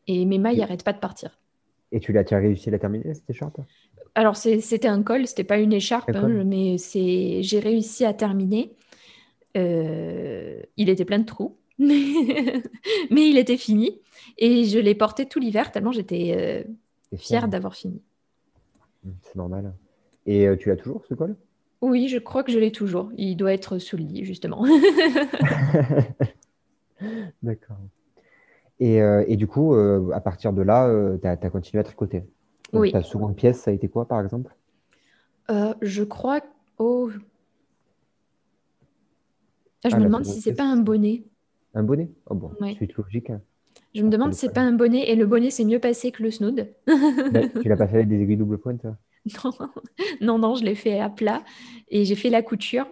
Et 0.06 0.24
mes 0.24 0.38
mailles 0.38 0.58
n'arrêtent 0.58 0.84
pas 0.84 0.92
de 0.92 0.98
partir. 0.98 1.38
Et 1.92 2.00
tu 2.00 2.12
l'as 2.12 2.24
as 2.30 2.38
réussi 2.38 2.68
à 2.68 2.72
la 2.72 2.78
terminer 2.78 3.14
cette 3.14 3.28
écharpe? 3.28 3.60
Alors 4.14 4.36
c'était 4.36 4.88
un 4.88 5.02
col, 5.02 5.26
c'était 5.26 5.44
pas 5.44 5.58
une 5.58 5.72
écharpe, 5.72 6.10
hein, 6.14 6.44
mais 6.44 6.76
j'ai 6.78 7.60
réussi 7.60 8.04
à 8.04 8.12
terminer. 8.12 8.72
Euh, 9.56 10.60
il 10.76 10.88
était 10.88 11.04
plein 11.04 11.18
de 11.18 11.24
trous, 11.24 11.56
mais... 11.78 12.02
il 13.10 13.38
était 13.38 13.56
fini. 13.56 14.00
Et 14.38 14.64
je 14.64 14.78
l'ai 14.78 14.94
porté 14.94 15.26
tout 15.26 15.40
l'hiver 15.40 15.72
tellement 15.72 15.92
j'étais 15.92 16.34
euh, 16.36 17.16
fière 17.16 17.48
d'avoir 17.48 17.74
fini. 17.74 18.02
Mmh, 19.04 19.10
c'est 19.22 19.36
normal. 19.36 19.74
Et 20.26 20.46
tu 20.58 20.68
l'as 20.68 20.76
toujours 20.76 21.04
ce 21.06 21.14
col? 21.14 21.36
Oui, 21.80 22.08
je 22.08 22.18
crois 22.18 22.42
que 22.42 22.52
je 22.52 22.58
l'ai 22.58 22.72
toujours. 22.72 23.10
Il 23.16 23.36
doit 23.36 23.52
être 23.52 23.78
sous 23.78 23.96
le 23.96 24.02
lit, 24.02 24.24
justement. 24.24 24.64
D'accord. 27.42 27.78
Et, 28.80 29.02
euh, 29.02 29.24
et, 29.26 29.36
du 29.36 29.46
coup, 29.46 29.74
euh, 29.74 30.10
à 30.12 30.20
partir 30.20 30.52
de 30.52 30.62
là, 30.62 30.88
tu 31.20 31.26
as, 31.26 31.50
continué 31.50 31.80
à 31.80 31.84
tricoter. 31.84 32.24
oui. 32.72 32.92
Ta 32.92 33.02
seconde 33.02 33.34
pièce, 33.34 33.60
ça 33.60 33.70
a 33.70 33.74
été 33.74 33.88
quoi, 33.88 34.06
par 34.06 34.20
exemple? 34.20 34.54
Euh, 35.50 35.74
Je 35.80 36.04
crois. 36.04 36.40
Oh. 36.78 37.10
Ah, 39.84 39.88
je 39.88 39.96
ah, 39.96 39.98
me 39.98 40.04
demande 40.04 40.24
si 40.24 40.40
c'est 40.40 40.54
pas 40.54 40.64
un 40.64 40.76
bonnet. 40.76 41.24
Un 41.74 41.82
bonnet? 41.82 42.10
Oh 42.26 42.34
bon, 42.34 42.50
c'est 42.78 42.96
logique. 42.96 43.30
Hein. 43.30 43.40
Je 43.94 44.02
me 44.02 44.10
demande 44.10 44.32
si 44.34 44.40
c'est 44.40 44.52
pas 44.52 44.60
un 44.60 44.72
bonnet. 44.72 45.08
Et 45.08 45.16
le 45.16 45.26
bonnet, 45.26 45.50
c'est 45.50 45.64
mieux 45.64 45.78
passé 45.78 46.12
que 46.12 46.22
le 46.22 46.30
snood. 46.30 46.68
tu 46.86 47.68
l'as 47.68 47.76
pas 47.76 47.88
fait 47.88 47.96
avec 47.96 48.08
des 48.08 48.20
aiguilles 48.20 48.36
double 48.36 48.58
pointe 48.58 48.84
non. 49.44 49.52
non, 50.20 50.38
non, 50.38 50.54
je 50.54 50.64
l'ai 50.64 50.74
fait 50.74 51.00
à 51.00 51.10
plat. 51.10 51.42
Et 51.88 52.04
j'ai 52.04 52.14
fait 52.14 52.30
la 52.30 52.42
couture. 52.42 52.86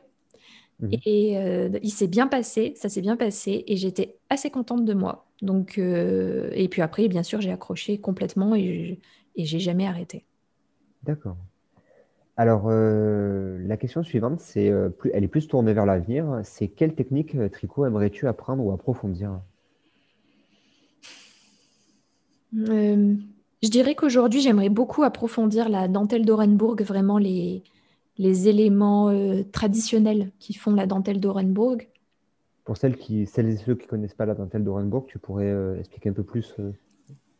Mmh. 0.80 0.94
Et 1.06 1.38
euh, 1.38 1.70
il 1.82 1.90
s'est 1.90 2.06
bien 2.06 2.26
passé, 2.26 2.74
ça 2.76 2.88
s'est 2.88 3.00
bien 3.00 3.16
passé, 3.16 3.64
et 3.66 3.76
j'étais 3.76 4.16
assez 4.28 4.50
contente 4.50 4.84
de 4.84 4.94
moi. 4.94 5.26
Donc, 5.42 5.78
euh, 5.78 6.50
et 6.52 6.68
puis 6.68 6.82
après, 6.82 7.08
bien 7.08 7.22
sûr, 7.22 7.40
j'ai 7.40 7.50
accroché 7.50 7.98
complètement 7.98 8.54
et, 8.54 8.98
et 9.36 9.44
j'ai 9.44 9.58
jamais 9.58 9.86
arrêté. 9.86 10.24
D'accord. 11.02 11.36
Alors, 12.36 12.64
euh, 12.66 13.58
la 13.66 13.78
question 13.78 14.02
suivante, 14.02 14.40
c'est, 14.40 14.70
plus, 14.98 15.10
elle 15.14 15.24
est 15.24 15.28
plus 15.28 15.48
tournée 15.48 15.72
vers 15.72 15.86
l'avenir. 15.86 16.40
C'est 16.44 16.68
quelle 16.68 16.94
technique 16.94 17.34
tricot 17.52 17.86
aimerais-tu 17.86 18.28
apprendre 18.28 18.62
ou 18.62 18.72
approfondir? 18.72 19.40
Je 22.52 23.68
dirais 23.70 23.94
qu'aujourd'hui, 23.94 24.40
j'aimerais 24.40 24.68
beaucoup 24.68 25.02
approfondir 25.02 25.70
la 25.70 25.88
dentelle 25.88 26.26
d'Orenbourg, 26.26 26.76
vraiment 26.82 27.16
les, 27.16 27.62
les 28.18 28.48
éléments 28.48 29.10
euh, 29.10 29.42
traditionnels 29.52 30.32
qui 30.38 30.54
font 30.54 30.72
la 30.72 30.86
dentelle 30.86 31.20
d'Orenbourg. 31.20 31.78
Pour 32.64 32.76
celles, 32.76 32.96
qui, 32.96 33.26
celles 33.26 33.48
et 33.48 33.56
ceux 33.56 33.74
qui 33.74 33.84
ne 33.84 33.90
connaissent 33.90 34.14
pas 34.14 34.26
la 34.26 34.34
dentelle 34.34 34.64
d'Orenbourg, 34.64 35.06
tu 35.06 35.18
pourrais 35.18 35.50
euh, 35.50 35.78
expliquer 35.78 36.08
un 36.08 36.12
peu 36.12 36.24
plus 36.24 36.54
euh, 36.58 36.72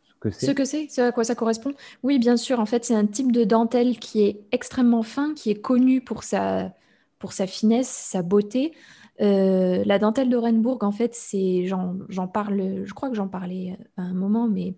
ce 0.03 0.13
que 0.19 0.29
c'est? 0.29 0.45
Ce 0.45 0.51
que 0.51 0.65
c'est, 0.65 0.87
ce 0.89 1.01
à 1.01 1.11
quoi 1.11 1.23
ça 1.23 1.35
correspond? 1.35 1.73
Oui, 2.03 2.19
bien 2.19 2.37
sûr. 2.37 2.59
En 2.59 2.65
fait, 2.65 2.85
c'est 2.85 2.95
un 2.95 3.05
type 3.05 3.31
de 3.31 3.43
dentelle 3.43 3.99
qui 3.99 4.21
est 4.23 4.41
extrêmement 4.51 5.03
fin, 5.03 5.33
qui 5.33 5.49
est 5.49 5.61
connu 5.61 6.01
pour 6.01 6.23
sa, 6.23 6.73
pour 7.19 7.33
sa 7.33 7.47
finesse, 7.47 7.89
sa 7.89 8.21
beauté. 8.21 8.73
la 9.19 9.99
dentelle 9.99 10.29
d'Orenbourg, 10.29 10.77
en 10.81 10.91
fait, 10.91 11.13
c'est, 11.13 11.65
j'en 11.65 12.27
parle, 12.27 12.85
je 12.85 12.93
crois 12.93 13.09
que 13.09 13.15
j'en 13.15 13.27
parlais 13.27 13.77
à 13.97 14.03
un 14.03 14.13
moment, 14.13 14.47
mais 14.47 14.75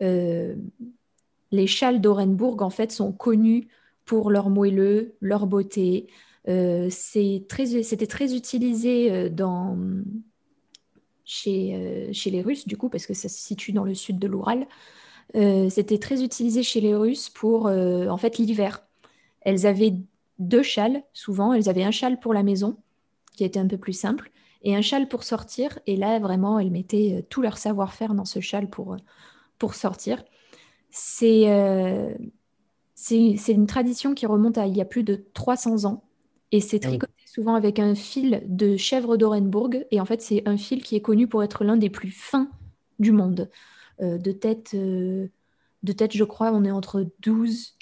les 0.00 1.66
châles 1.66 2.00
d'Orenbourg, 2.00 2.62
en 2.62 2.70
fait, 2.70 2.90
sont 2.90 3.12
connus 3.12 3.68
pour 4.06 4.30
leur 4.30 4.48
moelleux, 4.48 5.16
leur 5.20 5.46
beauté. 5.46 6.06
Euh, 6.48 6.88
C'était 6.90 8.06
très, 8.06 8.34
utilisé 8.34 9.12
euh, 9.12 9.28
dans, 9.28 9.76
chez, 11.24 11.74
euh, 11.74 12.12
chez, 12.12 12.30
les 12.30 12.40
Russes, 12.40 12.66
du 12.66 12.76
coup, 12.78 12.88
parce 12.88 13.04
que 13.04 13.14
ça 13.14 13.28
se 13.28 13.38
situe 13.38 13.72
dans 13.72 13.84
le 13.84 13.94
sud 13.94 14.18
de 14.18 14.28
l'Oural. 14.28 14.66
Euh, 15.34 15.68
c'était 15.68 15.98
très 15.98 16.22
utilisé 16.22 16.62
chez 16.62 16.80
les 16.80 16.94
Russes 16.94 17.28
pour, 17.28 17.66
en 17.66 18.16
fait, 18.16 18.38
l'hiver. 18.38 18.86
Elles 19.42 19.66
avaient 19.66 19.94
deux 20.38 20.62
châles, 20.62 21.02
souvent. 21.12 21.52
Elles 21.52 21.68
avaient 21.68 21.84
un 21.84 21.90
châle 21.90 22.20
pour 22.20 22.32
la 22.32 22.44
maison, 22.44 22.78
qui 23.36 23.44
était 23.44 23.58
un 23.58 23.66
peu 23.66 23.78
plus 23.78 23.92
simple, 23.92 24.30
et 24.62 24.76
un 24.76 24.82
châle 24.82 25.08
pour 25.08 25.24
sortir. 25.24 25.80
Et 25.86 25.96
là, 25.96 26.20
vraiment, 26.20 26.60
elles 26.60 26.70
mettaient 26.70 27.26
tout 27.28 27.42
leur 27.42 27.58
savoir-faire 27.58 28.14
dans 28.14 28.24
ce 28.24 28.38
châle 28.38 28.70
pour, 28.70 28.96
pour 29.58 29.74
sortir. 29.74 30.24
C'est 30.90 31.46
c'est 32.96 33.52
une 33.52 33.66
tradition 33.66 34.14
qui 34.14 34.26
remonte 34.26 34.58
à 34.58 34.66
il 34.66 34.76
y 34.76 34.80
a 34.80 34.86
plus 34.86 35.04
de 35.04 35.26
300 35.34 35.84
ans. 35.84 36.04
Et 36.52 36.60
c'est 36.60 36.84
Ah 36.84 36.90
oui. 36.90 36.98
tricoté 36.98 37.12
souvent 37.26 37.54
avec 37.54 37.78
un 37.78 37.94
fil 37.94 38.42
de 38.46 38.76
chèvre 38.76 39.16
d'Orenbourg. 39.18 39.70
Et 39.90 40.00
en 40.00 40.06
fait, 40.06 40.22
c'est 40.22 40.42
un 40.48 40.56
fil 40.56 40.82
qui 40.82 40.96
est 40.96 41.02
connu 41.02 41.28
pour 41.28 41.42
être 41.44 41.64
l'un 41.64 41.76
des 41.76 41.90
plus 41.90 42.10
fins 42.10 42.50
du 42.98 43.12
monde. 43.12 43.50
Euh, 44.00 44.18
de 44.18 44.32
tête, 44.32 44.72
euh, 44.74 45.28
de 45.82 45.92
tête, 45.92 46.16
je 46.16 46.24
crois, 46.24 46.52
on 46.52 46.64
est 46.64 46.70
entre 46.70 47.06
12, 47.20 47.76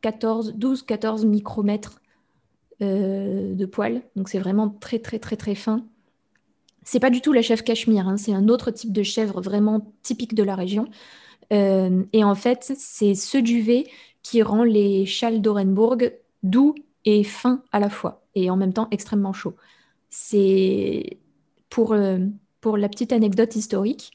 14, 0.00 0.54
12, 0.56 0.82
14 0.82 1.24
micromètres 1.24 2.00
euh, 2.82 3.54
de 3.54 3.66
poil. 3.66 4.02
Donc 4.16 4.28
c'est 4.28 4.38
vraiment 4.38 4.68
très, 4.68 4.98
très, 4.98 5.18
très, 5.18 5.36
très 5.36 5.54
fin. 5.54 5.86
C'est 6.82 7.00
pas 7.00 7.10
du 7.10 7.20
tout 7.20 7.32
la 7.32 7.42
chèvre 7.42 7.64
cachemire, 7.64 8.06
hein, 8.08 8.16
c'est 8.16 8.32
un 8.32 8.48
autre 8.48 8.70
type 8.70 8.92
de 8.92 9.02
chèvre 9.02 9.40
vraiment 9.40 9.92
typique 10.02 10.34
de 10.34 10.42
la 10.42 10.54
région. 10.54 10.88
Euh, 11.52 12.04
et 12.12 12.24
en 12.24 12.34
fait, 12.34 12.72
c'est 12.76 13.14
ce 13.14 13.38
duvet 13.38 13.86
qui 14.22 14.42
rend 14.42 14.64
les 14.64 15.06
châles 15.06 15.40
d'Orenbourg 15.40 15.98
doux 16.42 16.74
et 17.04 17.22
fins 17.24 17.62
à 17.72 17.80
la 17.80 17.90
fois, 17.90 18.24
et 18.34 18.50
en 18.50 18.56
même 18.56 18.72
temps 18.72 18.88
extrêmement 18.90 19.32
chauds. 19.32 19.54
C'est 20.10 21.18
pour, 21.70 21.92
euh, 21.92 22.18
pour 22.60 22.76
la 22.76 22.88
petite 22.88 23.12
anecdote 23.12 23.54
historique, 23.56 24.12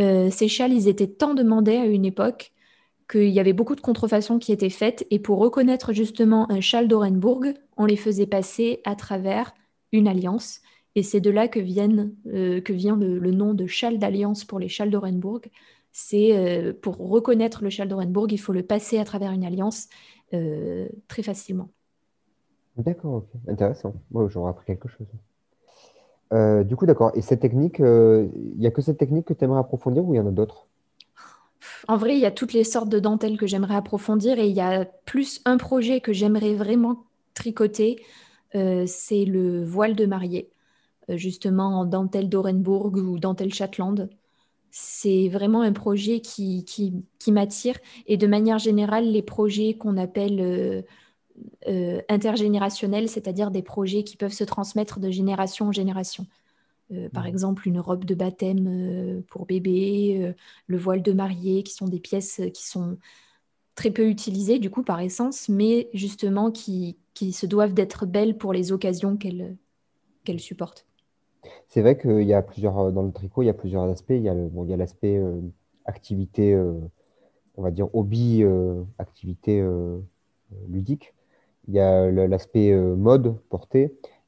euh, 0.00 0.30
ces 0.30 0.48
châles, 0.48 0.72
ils 0.72 0.88
étaient 0.88 1.06
tant 1.06 1.34
demandés 1.34 1.76
à 1.76 1.86
une 1.86 2.04
époque 2.04 2.52
qu'il 3.10 3.28
y 3.28 3.40
avait 3.40 3.52
beaucoup 3.52 3.76
de 3.76 3.80
contrefaçons 3.80 4.38
qui 4.38 4.52
étaient 4.52 4.70
faites, 4.70 5.06
et 5.10 5.18
pour 5.18 5.38
reconnaître 5.38 5.92
justement 5.92 6.50
un 6.50 6.60
châle 6.60 6.88
d'Orenbourg, 6.88 7.44
on 7.76 7.86
les 7.86 7.96
faisait 7.96 8.26
passer 8.26 8.80
à 8.84 8.96
travers 8.96 9.54
une 9.92 10.08
alliance. 10.08 10.60
Et 10.96 11.02
c'est 11.02 11.20
de 11.20 11.30
là 11.30 11.46
que, 11.46 11.60
viennent, 11.60 12.14
que 12.24 12.72
vient 12.72 12.96
le, 12.96 13.18
le 13.18 13.30
nom 13.30 13.54
de 13.54 13.66
châle 13.66 13.98
d'alliance 13.98 14.44
pour 14.44 14.58
les 14.58 14.68
châles 14.68 14.90
d'Orenbourg. 14.90 15.42
C'est 15.98 16.36
euh, 16.36 16.74
pour 16.74 16.98
reconnaître 16.98 17.64
le 17.64 17.70
châle 17.70 17.88
d'Orenbourg, 17.88 18.26
il 18.30 18.36
faut 18.36 18.52
le 18.52 18.62
passer 18.62 18.98
à 18.98 19.04
travers 19.06 19.32
une 19.32 19.46
alliance 19.46 19.88
euh, 20.34 20.90
très 21.08 21.22
facilement. 21.22 21.70
D'accord. 22.76 23.24
Intéressant. 23.48 23.94
Moi, 24.10 24.28
j'aurais 24.28 24.50
appris 24.50 24.66
quelque 24.66 24.88
chose. 24.88 25.06
Euh, 26.34 26.64
du 26.64 26.76
coup, 26.76 26.84
d'accord. 26.84 27.12
Et 27.14 27.22
cette 27.22 27.40
technique, 27.40 27.78
il 27.78 28.58
n'y 28.58 28.66
a 28.66 28.70
que 28.70 28.82
cette 28.82 28.98
technique 28.98 29.24
que 29.24 29.32
tu 29.32 29.42
aimerais 29.42 29.60
approfondir 29.60 30.04
ou 30.04 30.12
il 30.12 30.18
y 30.18 30.20
en 30.20 30.26
a 30.26 30.30
d'autres? 30.30 30.66
En 31.88 31.96
vrai, 31.96 32.14
il 32.14 32.20
y 32.20 32.26
a 32.26 32.30
toutes 32.30 32.52
les 32.52 32.64
sortes 32.64 32.90
de 32.90 32.98
dentelles 32.98 33.38
que 33.38 33.46
j'aimerais 33.46 33.76
approfondir 33.76 34.38
et 34.38 34.48
il 34.48 34.54
y 34.54 34.60
a 34.60 34.84
plus 34.84 35.40
un 35.46 35.56
projet 35.56 36.02
que 36.02 36.12
j'aimerais 36.12 36.52
vraiment 36.52 37.04
tricoter, 37.32 38.04
c'est 38.52 39.24
le 39.24 39.64
voile 39.64 39.96
de 39.96 40.04
mariée, 40.04 40.50
justement 41.08 41.80
en 41.80 41.86
dentelle 41.86 42.28
d'Orenbourg 42.28 42.92
ou 42.94 43.18
dentelle 43.18 43.54
Shetland. 43.54 44.10
C'est 44.78 45.28
vraiment 45.30 45.62
un 45.62 45.72
projet 45.72 46.20
qui, 46.20 46.64
qui, 46.66 46.92
qui 47.18 47.32
m'attire 47.32 47.78
et 48.06 48.18
de 48.18 48.26
manière 48.26 48.58
générale, 48.58 49.10
les 49.10 49.22
projets 49.22 49.74
qu'on 49.74 49.96
appelle 49.96 50.38
euh, 50.40 50.82
euh, 51.68 52.02
intergénérationnels, 52.10 53.08
c'est-à-dire 53.08 53.50
des 53.50 53.62
projets 53.62 54.04
qui 54.04 54.16
peuvent 54.18 54.32
se 54.32 54.44
transmettre 54.44 55.00
de 55.00 55.10
génération 55.10 55.68
en 55.68 55.72
génération. 55.72 56.26
Euh, 56.92 57.08
par 57.10 57.24
Mhm. 57.24 57.30
exemple, 57.30 57.68
une 57.68 57.80
robe 57.80 58.04
de 58.04 58.14
baptême 58.14 59.22
pour 59.28 59.46
bébé, 59.46 60.34
le 60.66 60.78
voile 60.78 61.02
de 61.02 61.12
mariée, 61.12 61.62
qui 61.62 61.74
sont 61.74 61.88
des 61.88 62.00
pièces 62.00 62.42
qui 62.54 62.66
sont 62.66 62.98
très 63.76 63.90
peu 63.90 64.08
utilisées 64.08 64.58
du 64.58 64.70
coup 64.70 64.82
par 64.84 65.00
essence, 65.00 65.48
mais 65.48 65.90
justement 65.94 66.50
qui, 66.52 66.98
qui 67.14 67.32
se 67.32 67.46
doivent 67.46 67.74
d'être 67.74 68.06
belles 68.06 68.38
pour 68.38 68.52
les 68.52 68.72
occasions 68.72 69.16
qu'elles 69.16 69.56
qu'elles 70.24 70.40
supportent. 70.40 70.86
C'est 71.68 71.82
vrai 71.82 71.98
qu'il 71.98 72.22
y 72.22 72.34
a 72.34 72.42
plusieurs, 72.42 72.78
euh, 72.78 72.90
dans 72.92 73.02
le 73.02 73.12
tricot, 73.12 73.42
il 73.42 73.46
y 73.46 73.48
a 73.48 73.54
plusieurs 73.54 73.84
aspects. 73.84 74.10
Il 74.10 74.22
y 74.22 74.28
a 74.28 74.34
le, 74.34 74.48
bon, 74.48 74.64
il 74.64 74.70
y 74.70 74.74
a 74.74 74.76
l'aspect 74.76 75.16
euh, 75.18 75.40
activité, 75.84 76.54
euh, 76.54 76.74
on 77.56 77.62
va 77.62 77.70
dire 77.72 77.94
hobby, 77.94 78.42
euh, 78.44 78.82
activité 78.98 79.62
ludique. 80.68 81.14
Il 81.68 81.74
y 81.74 81.80
a 81.80 82.10
l'aspect 82.10 82.74
mode 82.74 83.36
porté 83.50 83.82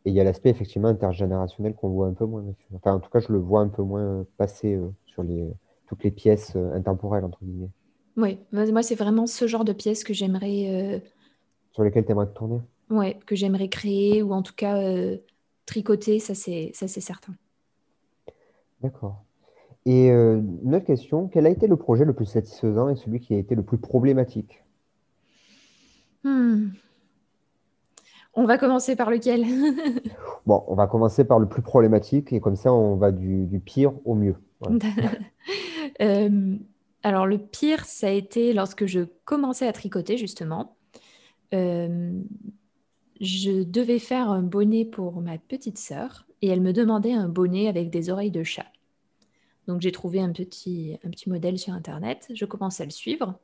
et 0.04 0.10
il 0.10 0.14
y 0.14 0.20
a 0.20 0.24
l'aspect 0.24 0.50
effectivement 0.50 0.88
intergénérationnel 0.88 1.74
qu'on 1.74 1.90
voit 1.90 2.08
un 2.08 2.14
peu 2.14 2.24
moins. 2.26 2.44
Enfin, 2.74 2.94
en 2.94 3.00
tout 3.00 3.10
cas, 3.10 3.20
je 3.20 3.32
le 3.32 3.38
vois 3.38 3.60
un 3.60 3.68
peu 3.68 3.82
moins 3.82 4.26
passer 4.36 4.78
sur 5.06 5.22
les, 5.22 5.48
toutes 5.86 6.02
les 6.04 6.10
pièces 6.10 6.56
intemporelles, 6.56 7.24
entre 7.24 7.38
guillemets, 7.44 7.70
Oui, 8.16 8.38
moi 8.52 8.82
c'est 8.82 8.96
vraiment 8.96 9.26
ce 9.26 9.46
genre 9.46 9.64
de 9.64 9.72
pièces 9.72 10.02
que 10.04 10.12
j'aimerais 10.12 11.02
sur 11.72 11.82
lesquelles 11.82 12.04
tu 12.04 12.12
aimerais 12.12 12.26
te 12.26 12.34
tourner? 12.34 12.60
ouais, 12.90 13.18
que 13.26 13.34
j'aimerais 13.36 13.68
créer 13.68 14.22
ou 14.22 14.32
en 14.32 14.42
tout 14.42 14.54
cas 14.54 14.76
tricoter, 15.68 16.18
ça 16.18 16.34
c'est 16.34 16.72
ça 16.74 16.88
c'est 16.88 17.00
certain. 17.00 17.34
D'accord. 18.82 19.22
Et 19.86 20.10
euh, 20.10 20.40
une 20.64 20.74
autre 20.74 20.84
question, 20.84 21.28
quel 21.28 21.46
a 21.46 21.50
été 21.50 21.66
le 21.66 21.76
projet 21.76 22.04
le 22.04 22.12
plus 22.12 22.26
satisfaisant 22.26 22.88
et 22.88 22.96
celui 22.96 23.20
qui 23.20 23.34
a 23.34 23.38
été 23.38 23.54
le 23.54 23.62
plus 23.62 23.78
problématique? 23.78 24.62
Hmm. 26.24 26.68
On 28.34 28.44
va 28.44 28.58
commencer 28.58 28.96
par 28.96 29.10
lequel? 29.10 29.44
Bon, 30.46 30.64
on 30.66 30.74
va 30.74 30.86
commencer 30.86 31.24
par 31.24 31.38
le 31.38 31.46
plus 31.46 31.60
problématique 31.60 32.32
et 32.32 32.40
comme 32.40 32.56
ça, 32.56 32.72
on 32.72 32.96
va 32.96 33.12
du, 33.12 33.44
du 33.44 33.60
pire 33.60 33.92
au 34.04 34.14
mieux. 34.14 34.36
Voilà. 34.60 34.78
Euh, 36.02 36.56
alors 37.02 37.26
le 37.26 37.38
pire, 37.38 37.84
ça 37.86 38.08
a 38.08 38.10
été 38.10 38.52
lorsque 38.52 38.84
je 38.84 39.00
commençais 39.24 39.66
à 39.66 39.72
tricoter 39.72 40.16
justement. 40.16 40.76
Euh, 41.54 42.12
je 43.20 43.62
devais 43.62 43.98
faire 43.98 44.30
un 44.30 44.42
bonnet 44.42 44.84
pour 44.84 45.20
ma 45.20 45.38
petite 45.38 45.78
sœur 45.78 46.26
et 46.42 46.48
elle 46.48 46.60
me 46.60 46.72
demandait 46.72 47.12
un 47.12 47.28
bonnet 47.28 47.68
avec 47.68 47.90
des 47.90 48.10
oreilles 48.10 48.30
de 48.30 48.42
chat. 48.44 48.66
Donc 49.66 49.80
j'ai 49.82 49.92
trouvé 49.92 50.20
un 50.20 50.32
petit, 50.32 50.96
un 51.04 51.10
petit 51.10 51.28
modèle 51.28 51.58
sur 51.58 51.74
Internet, 51.74 52.28
je 52.34 52.44
commence 52.44 52.80
à 52.80 52.84
le 52.84 52.90
suivre. 52.90 53.38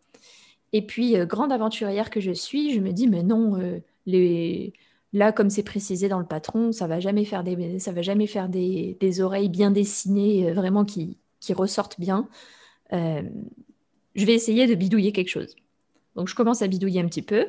Et 0.72 0.82
puis, 0.82 1.16
euh, 1.16 1.24
grande 1.24 1.52
aventurière 1.52 2.10
que 2.10 2.20
je 2.20 2.32
suis, 2.32 2.72
je 2.72 2.80
me 2.80 2.92
dis, 2.92 3.06
mais 3.06 3.22
non, 3.22 3.60
euh, 3.60 3.78
les... 4.06 4.72
là, 5.12 5.30
comme 5.30 5.48
c'est 5.48 5.62
précisé 5.62 6.08
dans 6.08 6.18
le 6.18 6.26
patron, 6.26 6.72
ça 6.72 6.88
va 6.88 6.98
jamais 6.98 7.24
faire 7.24 7.44
des, 7.44 7.78
ça 7.78 7.92
va 7.92 8.02
jamais 8.02 8.26
faire 8.26 8.48
des, 8.48 8.96
des 8.98 9.20
oreilles 9.20 9.48
bien 9.48 9.70
dessinées, 9.70 10.50
euh, 10.50 10.52
vraiment 10.52 10.84
qui, 10.84 11.16
qui 11.38 11.52
ressortent 11.52 12.00
bien. 12.00 12.28
Je 12.90 14.24
vais 14.24 14.34
essayer 14.34 14.66
de 14.66 14.74
bidouiller 14.74 15.12
quelque 15.12 15.28
chose. 15.28 15.54
Donc, 16.16 16.28
je 16.28 16.34
commence 16.34 16.62
à 16.62 16.66
bidouiller 16.68 17.00
un 17.00 17.06
petit 17.06 17.22
peu. 17.22 17.46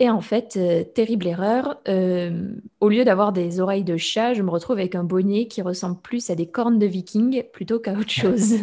Et 0.00 0.08
en 0.08 0.22
fait, 0.22 0.56
euh, 0.56 0.82
terrible 0.82 1.26
erreur, 1.26 1.78
euh, 1.86 2.54
au 2.80 2.88
lieu 2.88 3.04
d'avoir 3.04 3.32
des 3.34 3.60
oreilles 3.60 3.84
de 3.84 3.98
chat, 3.98 4.32
je 4.32 4.42
me 4.42 4.48
retrouve 4.48 4.78
avec 4.78 4.94
un 4.94 5.04
bonnet 5.04 5.46
qui 5.46 5.60
ressemble 5.60 6.00
plus 6.00 6.30
à 6.30 6.34
des 6.34 6.46
cornes 6.46 6.78
de 6.78 6.86
viking 6.86 7.42
plutôt 7.52 7.78
qu'à 7.78 7.92
autre 7.92 8.08
chose. 8.08 8.54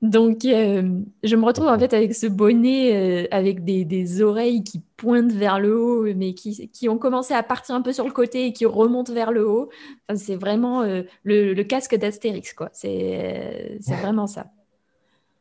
Donc, 0.00 0.46
euh, 0.46 1.02
je 1.22 1.36
me 1.36 1.44
retrouve 1.44 1.66
en 1.66 1.78
fait 1.78 1.92
avec 1.92 2.14
ce 2.14 2.26
bonnet 2.26 3.28
avec 3.30 3.64
des, 3.64 3.84
des 3.84 4.22
oreilles 4.22 4.64
qui 4.64 4.80
pointent 4.96 5.32
vers 5.32 5.60
le 5.60 5.78
haut, 5.78 6.04
mais 6.14 6.32
qui, 6.32 6.70
qui 6.70 6.88
ont 6.88 6.96
commencé 6.96 7.34
à 7.34 7.42
partir 7.42 7.74
un 7.74 7.82
peu 7.82 7.92
sur 7.92 8.06
le 8.06 8.12
côté 8.12 8.46
et 8.46 8.52
qui 8.54 8.64
remontent 8.64 9.12
vers 9.12 9.30
le 9.30 9.46
haut. 9.46 9.68
Enfin, 10.08 10.16
c'est 10.18 10.36
vraiment 10.36 10.84
le, 10.84 11.04
le 11.52 11.64
casque 11.64 11.96
d'Astérix, 11.96 12.54
quoi. 12.54 12.70
C'est 12.72 13.78
vraiment 14.00 14.26
ça. 14.26 14.46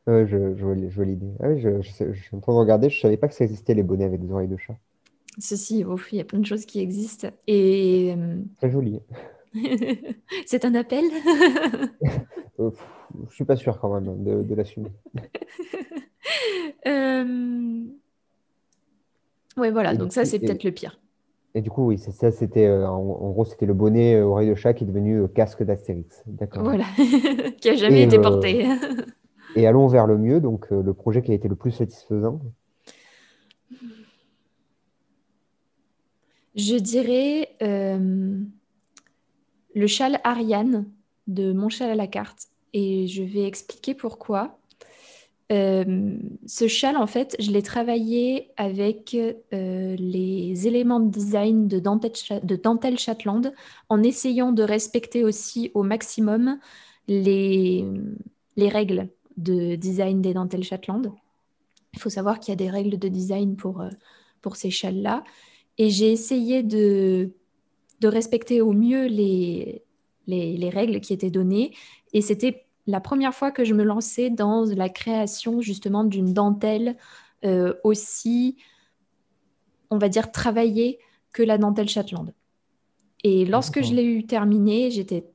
Ouais, 0.09 0.25
je, 0.27 0.55
je 0.55 0.65
vois, 0.65 0.75
je 0.75 0.95
vois 0.95 1.05
l'idée. 1.05 1.31
Ah 1.39 1.49
oui, 1.49 1.59
je, 1.61 1.81
je 1.81 1.89
sais- 1.91 2.13
je 2.13 2.19
suis 2.21 2.35
en 2.35 2.39
train 2.39 2.53
de 2.53 2.57
regarder, 2.57 2.89
je 2.89 2.99
savais 2.99 3.17
pas 3.17 3.27
que 3.27 3.35
ça 3.35 3.43
existait 3.43 3.75
les 3.75 3.83
bonnets 3.83 4.05
avec 4.05 4.19
des 4.19 4.31
oreilles 4.31 4.47
de 4.47 4.57
chat. 4.57 4.75
Ceci, 5.37 5.85
il 6.11 6.17
y 6.17 6.19
a 6.21 6.23
plein 6.25 6.39
de 6.39 6.45
choses 6.45 6.65
qui 6.65 6.79
existent. 6.79 7.29
Et 7.47 8.15
euh, 8.17 8.37
Très 8.57 8.71
joli. 8.71 8.99
c'est 10.45 10.65
un 10.65 10.75
appel? 10.75 11.05
Euh, 12.61 12.71
je 13.29 13.35
suis 13.35 13.45
pas 13.45 13.55
sûr 13.55 13.79
quand 13.79 13.93
même 14.01 14.21
de, 14.21 14.43
de 14.43 14.55
l'assumer. 14.55 14.91
Euh, 16.85 17.83
Ouais, 19.57 19.71
voilà, 19.71 19.93
Et 19.93 19.97
donc 19.97 20.11
ça, 20.13 20.25
c'est 20.25 20.39
peut-être 20.39 20.63
le 20.63 20.71
pire. 20.71 20.99
Et 21.55 21.61
du 21.61 21.69
coup, 21.69 21.87
oui, 21.87 21.97
c'est 21.97 22.11
ça, 22.11 22.31
c'était 22.31 22.65
euh, 22.65 22.87
en, 22.87 22.97
en 22.97 23.29
gros, 23.31 23.45
c'était 23.45 23.65
le 23.65 23.73
bonnet 23.73 24.21
oreille 24.21 24.49
de 24.49 24.55
chat 24.55 24.73
qui 24.73 24.83
est 24.83 24.87
devenu 24.87 25.27
casque 25.29 25.63
d'Astérix. 25.63 26.23
D'accord. 26.27 26.63
Voilà, 26.63 26.85
qui 27.59 27.69
a 27.69 27.75
jamais 27.75 28.01
Et, 28.01 28.03
été 28.03 28.19
porté. 28.19 28.65
Et 29.55 29.67
allons 29.67 29.87
vers 29.87 30.07
le 30.07 30.17
mieux, 30.17 30.39
donc 30.39 30.71
euh, 30.71 30.81
le 30.81 30.93
projet 30.93 31.21
qui 31.21 31.31
a 31.31 31.33
été 31.33 31.47
le 31.47 31.55
plus 31.55 31.71
satisfaisant. 31.71 32.39
Je 36.55 36.75
dirais 36.75 37.49
euh, 37.61 38.39
le 39.75 39.87
châle 39.87 40.19
Ariane 40.23 40.85
de 41.27 41.53
Mon 41.53 41.69
châle 41.69 41.91
à 41.91 41.95
la 41.95 42.07
carte. 42.07 42.47
Et 42.73 43.07
je 43.07 43.23
vais 43.23 43.45
expliquer 43.45 43.95
pourquoi. 43.95 44.59
Euh, 45.51 46.17
ce 46.45 46.67
châle, 46.67 46.97
en 46.97 47.07
fait, 47.07 47.35
je 47.39 47.51
l'ai 47.51 47.63
travaillé 47.63 48.51
avec 48.57 49.17
les 49.51 50.67
éléments 50.67 50.99
de 50.99 51.09
design 51.09 51.67
de 51.67 51.79
dentelle, 51.79 52.15
Cha- 52.15 52.39
de 52.39 52.55
dentelle 52.55 52.99
Shetland 52.99 53.51
en 53.89 54.03
essayant 54.03 54.51
de 54.51 54.61
respecter 54.61 55.23
aussi 55.23 55.71
au 55.73 55.81
maximum 55.81 56.59
les, 57.07 57.83
les 58.57 58.69
règles 58.69 59.09
de 59.39 59.75
design 59.75 60.21
des 60.21 60.33
dentelles 60.33 60.63
Shetland. 60.63 61.11
Il 61.93 61.99
faut 61.99 62.09
savoir 62.09 62.39
qu'il 62.39 62.51
y 62.51 62.53
a 62.53 62.55
des 62.55 62.69
règles 62.69 62.97
de 62.99 63.07
design 63.07 63.55
pour, 63.55 63.81
euh, 63.81 63.89
pour 64.41 64.55
ces 64.55 64.69
châles-là. 64.69 65.23
Et 65.77 65.89
j'ai 65.89 66.11
essayé 66.11 66.61
de, 66.61 67.31
de 67.99 68.07
respecter 68.07 68.61
au 68.61 68.73
mieux 68.73 69.07
les, 69.07 69.83
les, 70.27 70.57
les 70.57 70.69
règles 70.69 70.99
qui 70.99 71.13
étaient 71.13 71.31
données. 71.31 71.73
Et 72.13 72.21
c'était 72.21 72.65
la 72.85 73.01
première 73.01 73.33
fois 73.33 73.51
que 73.51 73.63
je 73.63 73.73
me 73.73 73.83
lançais 73.83 74.29
dans 74.29 74.65
la 74.65 74.89
création 74.89 75.61
justement 75.61 76.03
d'une 76.03 76.33
dentelle 76.33 76.97
euh, 77.45 77.73
aussi 77.83 78.57
on 79.89 79.97
va 79.97 80.09
dire, 80.09 80.31
travaillé 80.31 80.99
que 81.31 81.43
la 81.43 81.57
dentelle 81.57 81.89
Shetland. 81.89 82.33
Et 83.23 83.45
lorsque 83.45 83.81
je 83.83 83.93
l'ai 83.93 84.05
eu 84.05 84.25
terminé, 84.25 84.91
j'étais 84.91 85.25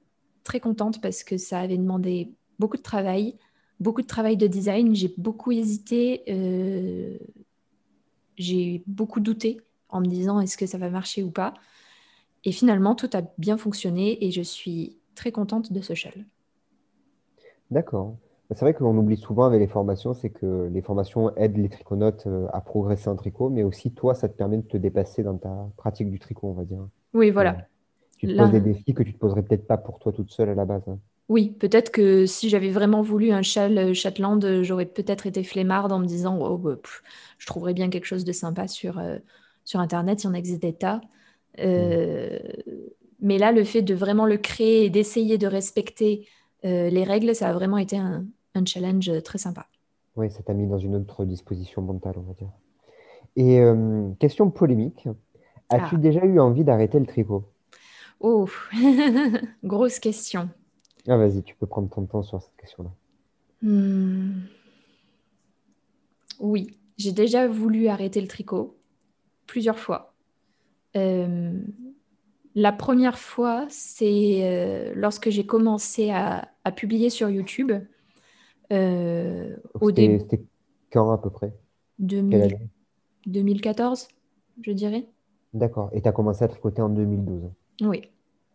très 0.42 0.60
contente 0.60 1.00
parce 1.00 1.22
que 1.22 1.36
ça 1.36 1.60
avait 1.60 1.76
demandé 1.76 2.32
beaucoup 2.58 2.76
de 2.76 2.82
travail, 2.82 3.36
beaucoup 3.80 4.02
de 4.02 4.06
travail 4.06 4.36
de 4.36 4.46
design. 4.46 4.94
J'ai 4.94 5.12
beaucoup 5.16 5.52
hésité, 5.52 6.22
euh, 6.28 7.18
j'ai 8.36 8.82
beaucoup 8.86 9.20
douté 9.20 9.60
en 9.88 10.00
me 10.00 10.06
disant 10.06 10.40
est-ce 10.40 10.56
que 10.56 10.66
ça 10.66 10.78
va 10.78 10.90
marcher 10.90 11.22
ou 11.22 11.30
pas? 11.30 11.54
Et 12.44 12.52
finalement, 12.52 12.94
tout 12.94 13.10
a 13.14 13.22
bien 13.38 13.56
fonctionné 13.56 14.24
et 14.24 14.30
je 14.30 14.42
suis 14.42 14.98
très 15.14 15.32
contente 15.32 15.72
de 15.72 15.80
ce 15.80 15.94
shell. 15.94 16.26
D'accord. 17.70 18.16
C'est 18.50 18.60
vrai 18.60 18.74
qu'on 18.74 18.96
oublie 18.96 19.16
souvent 19.16 19.44
avec 19.44 19.58
les 19.58 19.66
formations, 19.66 20.12
c'est 20.12 20.28
que 20.28 20.68
les 20.70 20.82
formations 20.82 21.34
aident 21.36 21.56
les 21.56 21.70
triconautes 21.70 22.26
euh, 22.26 22.46
à 22.52 22.60
progresser 22.60 23.08
en 23.08 23.16
tricot, 23.16 23.48
mais 23.48 23.64
aussi 23.64 23.92
toi, 23.92 24.14
ça 24.14 24.28
te 24.28 24.36
permet 24.36 24.58
de 24.58 24.62
te 24.62 24.76
dépasser 24.76 25.22
dans 25.22 25.38
ta 25.38 25.70
pratique 25.76 26.10
du 26.10 26.18
tricot, 26.18 26.48
on 26.48 26.52
va 26.52 26.64
dire. 26.64 26.86
Oui, 27.14 27.30
voilà. 27.30 27.56
tu 28.18 28.28
te 28.28 28.36
poses 28.36 28.50
des 28.50 28.60
défis 28.60 28.92
que 28.92 29.02
tu 29.02 29.10
ne 29.10 29.14
te 29.14 29.18
poserais 29.18 29.42
peut-être 29.42 29.66
pas 29.66 29.78
pour 29.78 29.98
toi 29.98 30.12
toute 30.12 30.30
seule 30.30 30.50
à 30.50 30.54
la 30.54 30.66
base. 30.66 30.82
Hein. 30.88 30.98
Oui, 31.28 31.50
peut-être 31.50 31.90
que 31.90 32.26
si 32.26 32.48
j'avais 32.48 32.70
vraiment 32.70 33.00
voulu 33.02 33.32
un 33.32 33.42
châle 33.42 33.78
euh, 33.78 33.94
Shetland, 33.94 34.44
euh, 34.44 34.62
j'aurais 34.62 34.86
peut-être 34.86 35.26
été 35.26 35.42
flemmarde 35.42 35.90
en 35.90 35.98
me 35.98 36.06
disant 36.06 36.38
oh, 36.38 36.58
bah, 36.58 36.76
je 37.38 37.46
trouverais 37.46 37.74
bien 37.74 37.88
quelque 37.88 38.04
chose 38.04 38.24
de 38.24 38.32
sympa 38.32 38.68
sur, 38.68 39.00
sur 39.64 39.80
Internet, 39.80 40.22
il 40.22 40.26
y 40.26 40.30
en 40.30 40.34
existe 40.34 40.62
des 40.62 40.74
tas. 40.74 41.00
Mais 41.58 43.38
là, 43.38 43.52
le 43.52 43.64
fait 43.64 43.82
de 43.82 43.94
vraiment 43.94 44.26
le 44.26 44.36
créer 44.36 44.84
et 44.84 44.90
d'essayer 44.90 45.38
de 45.38 45.46
respecter 45.46 46.28
les 46.62 47.04
règles, 47.04 47.34
ça 47.34 47.48
a 47.48 47.52
vraiment 47.52 47.78
été 47.78 47.96
un, 47.96 48.26
un 48.54 48.64
challenge 48.64 49.10
très 49.22 49.38
sympa. 49.38 49.66
Oui, 50.16 50.30
ça 50.30 50.42
t'a 50.42 50.54
mis 50.54 50.66
dans 50.66 50.78
une 50.78 50.94
autre 50.94 51.24
disposition 51.24 51.82
mentale, 51.82 52.14
on 52.18 52.22
va 52.22 52.34
dire. 52.34 52.50
Et 53.36 53.60
euh, 53.60 54.10
question 54.20 54.50
polémique, 54.50 55.08
as-tu 55.68 55.96
ah. 55.96 55.98
déjà 55.98 56.24
eu 56.24 56.38
envie 56.38 56.64
d'arrêter 56.64 57.00
le 57.00 57.06
tricot? 57.06 57.44
Oh, 58.20 58.48
grosse 59.64 59.98
question. 59.98 60.48
Ah, 61.06 61.16
vas-y, 61.16 61.42
tu 61.42 61.54
peux 61.54 61.66
prendre 61.66 61.90
ton 61.90 62.06
temps 62.06 62.22
sur 62.22 62.40
cette 62.40 62.56
question-là. 62.56 62.90
Hmm. 63.62 64.40
Oui, 66.40 66.78
j'ai 66.96 67.12
déjà 67.12 67.46
voulu 67.46 67.88
arrêter 67.88 68.20
le 68.20 68.28
tricot 68.28 68.76
plusieurs 69.46 69.78
fois. 69.78 70.14
Euh, 70.96 71.60
la 72.54 72.72
première 72.72 73.18
fois, 73.18 73.66
c'est 73.68 74.40
euh, 74.42 74.92
lorsque 74.94 75.28
j'ai 75.30 75.44
commencé 75.44 76.10
à, 76.10 76.48
publier 76.76 77.10
sur 77.10 77.28
YouTube. 77.28 77.72
Euh, 78.72 79.56
C'était 79.82 80.40
quand 80.90 81.10
à 81.10 81.18
peu 81.18 81.30
près? 81.30 81.52
2014, 81.98 84.08
je 84.62 84.72
dirais. 84.72 85.06
D'accord. 85.52 85.90
Et 85.92 86.00
tu 86.00 86.08
as 86.08 86.12
commencé 86.12 86.44
à 86.44 86.48
tricoter 86.48 86.80
en 86.82 86.88
2012 86.88 87.50
Oui. 87.82 88.02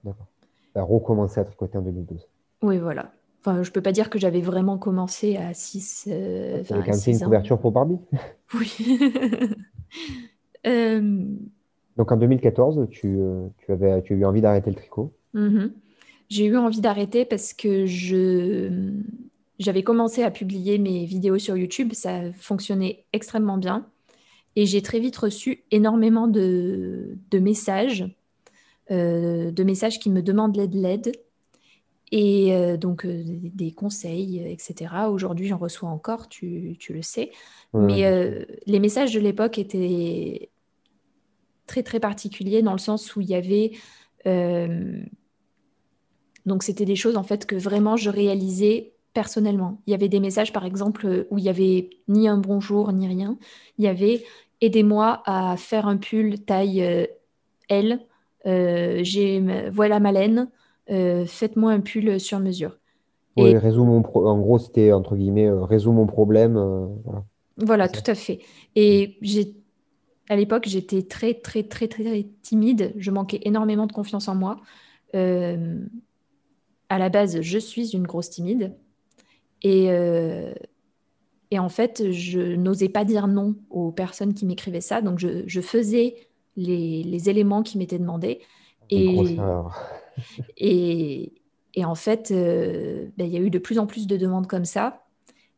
D'accord. 0.04 0.28
Tu 0.74 0.80
as 0.80 0.84
recommencé 0.84 1.39
à 1.39 1.45
tricoter 1.45 1.78
en 1.78 1.82
2012. 1.82 2.28
Oui, 2.62 2.78
voilà. 2.78 3.12
Enfin, 3.39 3.64
je 3.64 3.72
peux 3.72 3.82
pas 3.82 3.91
dire 3.91 4.10
que 4.10 4.20
j'avais 4.20 4.41
vraiment 4.41 4.78
commencé 4.78 5.38
à 5.38 5.53
6 5.53 6.10
euh, 6.12 6.62
Tu 6.64 6.74
avais 6.74 6.84
quand 6.84 6.91
même 6.91 6.99
fait 6.99 7.12
une 7.12 7.20
couverture 7.20 7.60
pour 7.60 7.72
Barbie 7.72 7.99
Oui. 8.53 8.99
euh... 10.68 11.26
Donc 11.97 12.12
en 12.12 12.18
2014, 12.18 12.88
tu, 12.91 13.18
euh, 13.20 13.47
tu, 13.60 13.72
avais, 13.72 14.01
tu 14.01 14.14
as 14.14 14.18
eu 14.18 14.26
envie 14.26 14.41
d'arrêter 14.41 14.70
le 14.70 14.76
tricot 14.76 15.14
mhm. 15.34 15.72
J'ai 16.30 16.45
eu 16.45 16.57
envie 16.57 16.82
d'arrêter 16.82 17.26
parce 17.26 17.53
que 17.53 17.86
je 17.86 18.91
j'avais 19.60 19.84
commencé 19.84 20.24
à 20.24 20.32
publier 20.32 20.78
mes 20.78 21.05
vidéos 21.05 21.38
sur 21.38 21.57
YouTube, 21.57 21.91
ça 21.93 22.32
fonctionnait 22.34 23.03
extrêmement 23.12 23.57
bien. 23.57 23.86
Et 24.55 24.66
j'ai 24.66 24.82
très 24.82 24.99
vite 24.99 25.18
reçu 25.18 25.64
énormément 25.70 26.28
de, 26.28 27.18
messages, 27.34 28.05
euh, 28.89 29.51
de 29.51 29.64
messages 29.64 29.99
qui 29.99 30.10
me 30.10 30.22
demandent 30.22 30.55
de 30.55 30.82
l'aide. 30.82 31.12
Et 32.12 32.55
euh, 32.55 32.78
donc 32.78 33.05
euh, 33.05 33.24
des, 33.26 33.72
conseils, 33.72 34.43
etc. 34.47 34.93
Aujourd'hui, 35.10 35.47
j'en 35.47 35.57
reçois 35.57 35.89
encore, 35.89 36.28
tu, 36.28 36.78
le 36.89 37.01
sais. 37.01 37.32
Mais 37.74 38.03
les 38.66 38.80
messages 38.80 39.14
de 39.14 39.20
l'époque 39.20 39.60
étaient 39.60 40.49
très, 41.68 41.84
très 41.84 41.99
particuliers 41.99 42.64
dans 42.64 42.72
le 42.72 42.80
sens 42.80 43.16
où 43.16 43.22
il 43.22 43.30
y 43.30 43.36
avait... 43.36 43.72
donc 46.45 46.64
c'était 46.64 46.86
des 46.86 46.95
choses 46.95 47.16
en 47.16 47.24
fait 47.24 47.45
que 47.45 47.55
vraiment 47.55 47.95
je 47.95 48.10
réalisais 48.10 48.93
personnellement. 49.14 49.82
Il 49.86 49.91
y 49.91 49.93
avait 49.93 50.10
des 50.10 50.20
messages, 50.20 50.53
par 50.53 50.66
exemple, 50.66 51.28
où 51.30 51.38
il 51.38 51.43
n'y 51.43 51.49
avait 51.49 51.89
ni 52.07 52.28
un 52.28 52.38
bonjour, 52.38 52.91
ni 52.91 53.07
rien. 53.07 53.38
Il 53.78 53.86
y 53.86 53.88
avait 53.88 54.24
aidez-moi 54.62 55.22
à 55.26 55.57
faire 55.57 55.88
un 55.88 55.97
pull 55.97 56.39
taille 56.39 56.84
euh, 56.84 57.05
L. 57.70 57.99
Euh, 58.45 59.70
voilà 59.74 59.99
ma 59.99 60.12
laine. 60.12 60.49
Euh, 60.90 61.26
faites-moi 61.26 61.72
un 61.72 61.82
pull 61.82 62.20
sur 62.20 62.40
mesure. 62.40 62.78
Oui, 63.38 63.54
mon 63.54 64.04
en 64.04 64.40
gros, 64.40 64.60
c'était 64.60 64.92
entre 64.92 65.16
guillemets 65.16 65.50
résous 65.50 65.94
mon 65.94 66.08
problème. 66.08 66.56
voilà, 67.06 67.24
voilà 67.58 67.88
tout 67.88 68.04
à 68.06 68.16
fait. 68.16 68.40
Et 68.76 69.18
j'ai 69.22 69.56
à 70.28 70.36
l'époque, 70.36 70.66
j'étais 70.68 71.04
très, 71.04 71.34
très, 71.34 71.64
très, 71.64 71.88
très, 71.88 72.28
timide. 72.42 72.94
Je 72.98 73.12
manquais 73.12 73.40
énormément 73.44 73.88
de 73.88 73.94
confiance 73.94 74.28
en 74.28 74.36
moi. 74.36 74.58
à 75.14 75.58
la 76.90 77.10
base, 77.10 77.42
je 77.42 77.58
suis 77.58 77.96
une 77.96 78.06
grosse 78.06 78.30
timide. 78.30 78.76
Et, 79.62 79.88
euh, 79.90 80.54
et 81.52 81.60
en 81.60 81.70
fait, 81.70 82.12
je 82.12 82.40
n'osais 82.40 82.90
pas 82.90 83.06
dire 83.06 83.28
non 83.28 83.56
aux 83.70 83.92
personnes 83.92 84.34
qui 84.34 84.46
m'écrivaient 84.46 84.82
ça. 84.82 85.02
Donc, 85.02 85.20
je, 85.20 85.44
je 85.46 85.62
faisais 85.62 86.16
les, 86.56 87.04
les, 87.04 87.30
éléments 87.30 87.64
qui 87.64 87.78
m'étaient 87.78 88.00
demandés. 88.00 88.40
Et, 88.90 89.38
et, 90.57 91.34
en 91.84 91.95
fait, 91.95 92.32
euh, 92.32 93.07
ben, 93.17 93.26
il 93.26 93.34
y 93.34 93.38
a 93.38 93.39
eu 93.39 93.49
de 93.49 93.59
plus 93.59 93.80
en 93.80 93.88
plus 93.88 94.07
de 94.07 94.17
demandes 94.17 94.47
comme 94.47 94.65
ça. 94.65 95.05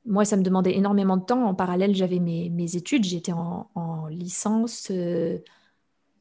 Moi, 0.06 0.26
ça 0.26 0.38
me 0.38 0.44
demandait 0.44 0.76
énormément 0.76 1.18
de 1.18 1.24
temps. 1.24 1.46
En 1.46 1.56
parallèle, 1.56 1.96
j'avais 1.96 2.20
mes, 2.20 2.76
études. 2.76 3.04
J'étais 3.04 3.34
en, 3.34 3.70
en, 3.76 4.08
licence. 4.08 4.90
Euh, 4.92 5.40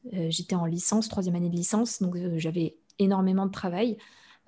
j'étais 0.05 0.55
en 0.55 0.65
licence, 0.65 1.09
troisième 1.09 1.35
année 1.35 1.49
de 1.49 1.55
licence. 1.55 2.01
Donc, 2.01 2.17
j'avais 2.37 2.77
énormément 2.99 3.45
de 3.45 3.51
travail. 3.51 3.97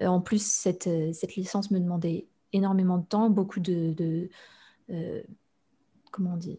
en 0.01 0.21
plus, 0.21 0.43
cette, 0.43 0.87
licence 1.35 1.71
me 1.71 1.79
demandait 1.79 2.27
énormément 2.53 2.97
de 2.97 3.05
temps, 3.05 3.29
beaucoup 3.29 3.59
de, 3.59 4.29
euh, 4.89 5.23
comment 6.11 6.37
on 6.37 6.57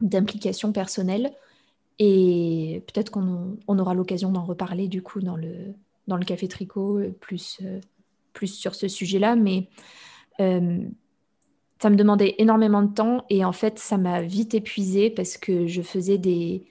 d'implication 0.00 0.72
personnelle. 0.72 1.32
Et 1.98 2.84
peut-être 2.86 3.10
qu'on 3.10 3.56
aura 3.66 3.94
l'occasion 3.94 4.30
d'en 4.30 4.44
reparler 4.44 4.88
du 4.88 5.02
coup 5.02 5.20
dans 5.20 5.36
le, 5.36 5.74
dans 6.06 6.16
le 6.16 6.24
café 6.24 6.48
tricot, 6.48 6.98
euh, 6.98 7.10
plus, 7.20 7.60
euh, 7.62 7.80
plus 8.32 8.48
sur 8.48 8.74
ce 8.74 8.88
sujet-là. 8.88 9.36
Mais 9.36 9.68
ça 10.38 11.90
me 11.90 11.96
demandait 11.96 12.34
énormément 12.38 12.82
de 12.82 12.92
temps 12.92 13.24
et 13.30 13.44
en 13.44 13.52
fait, 13.52 13.78
ça 13.78 13.96
m'a 13.96 14.22
vite 14.22 14.54
épuisée 14.54 15.10
parce 15.10 15.36
que 15.36 15.66
je 15.66 15.82
faisais 15.82 16.18
des... 16.18 16.64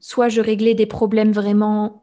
Soit 0.00 0.28
je 0.28 0.42
réglais 0.42 0.74
des 0.74 0.84
problèmes 0.84 1.32
vraiment 1.32 2.02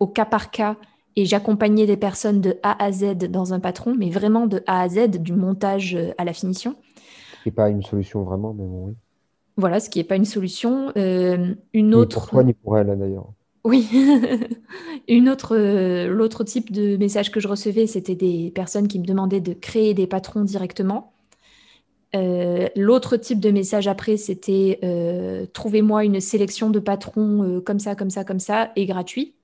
au 0.00 0.06
cas 0.06 0.24
par 0.24 0.50
cas 0.50 0.78
et 1.16 1.24
j'accompagnais 1.24 1.86
des 1.86 1.96
personnes 1.96 2.40
de 2.40 2.58
A 2.62 2.82
à 2.82 2.90
Z 2.90 3.16
dans 3.30 3.54
un 3.54 3.60
patron, 3.60 3.94
mais 3.96 4.10
vraiment 4.10 4.46
de 4.46 4.62
A 4.66 4.80
à 4.80 4.88
Z, 4.88 5.10
du 5.10 5.32
montage 5.32 5.94
euh, 5.94 6.12
à 6.18 6.24
la 6.24 6.32
finition. 6.32 6.74
Ce 7.38 7.42
qui 7.42 7.48
n'est 7.48 7.54
pas 7.54 7.68
une 7.68 7.82
solution 7.82 8.22
vraiment, 8.22 8.52
mais 8.52 8.64
bon, 8.64 8.86
oui. 8.86 8.94
Voilà, 9.56 9.78
ce 9.78 9.88
qui 9.88 9.98
n'est 10.00 10.04
pas 10.04 10.16
une 10.16 10.24
solution. 10.24 10.92
Euh, 10.96 11.54
une 11.72 11.94
autre. 11.94 12.18
pour 12.18 12.28
toi 12.28 12.42
ni 12.42 12.54
pour 12.54 12.76
elle, 12.76 12.98
d'ailleurs. 12.98 13.28
Oui. 13.64 13.88
une 15.08 15.28
autre, 15.28 15.56
euh, 15.56 16.08
l'autre 16.08 16.44
type 16.44 16.70
de 16.70 16.96
message 16.96 17.30
que 17.30 17.40
je 17.40 17.48
recevais, 17.48 17.86
c'était 17.86 18.14
des 18.14 18.52
personnes 18.54 18.88
qui 18.88 18.98
me 18.98 19.04
demandaient 19.04 19.40
de 19.40 19.54
créer 19.54 19.94
des 19.94 20.06
patrons 20.06 20.42
directement. 20.42 21.12
l'autre 22.12 23.16
type 23.16 23.40
de 23.40 23.50
message 23.50 23.88
après, 23.88 24.16
c'était 24.16 24.78
trouvez-moi 25.52 26.04
une 26.04 26.20
sélection 26.20 26.70
de 26.70 26.78
patrons 26.78 27.62
comme 27.64 27.80
ça, 27.80 27.94
comme 27.94 28.10
ça, 28.10 28.24
comme 28.24 28.40
ça, 28.40 28.70
et 28.76 28.86
gratuit. 28.86 29.34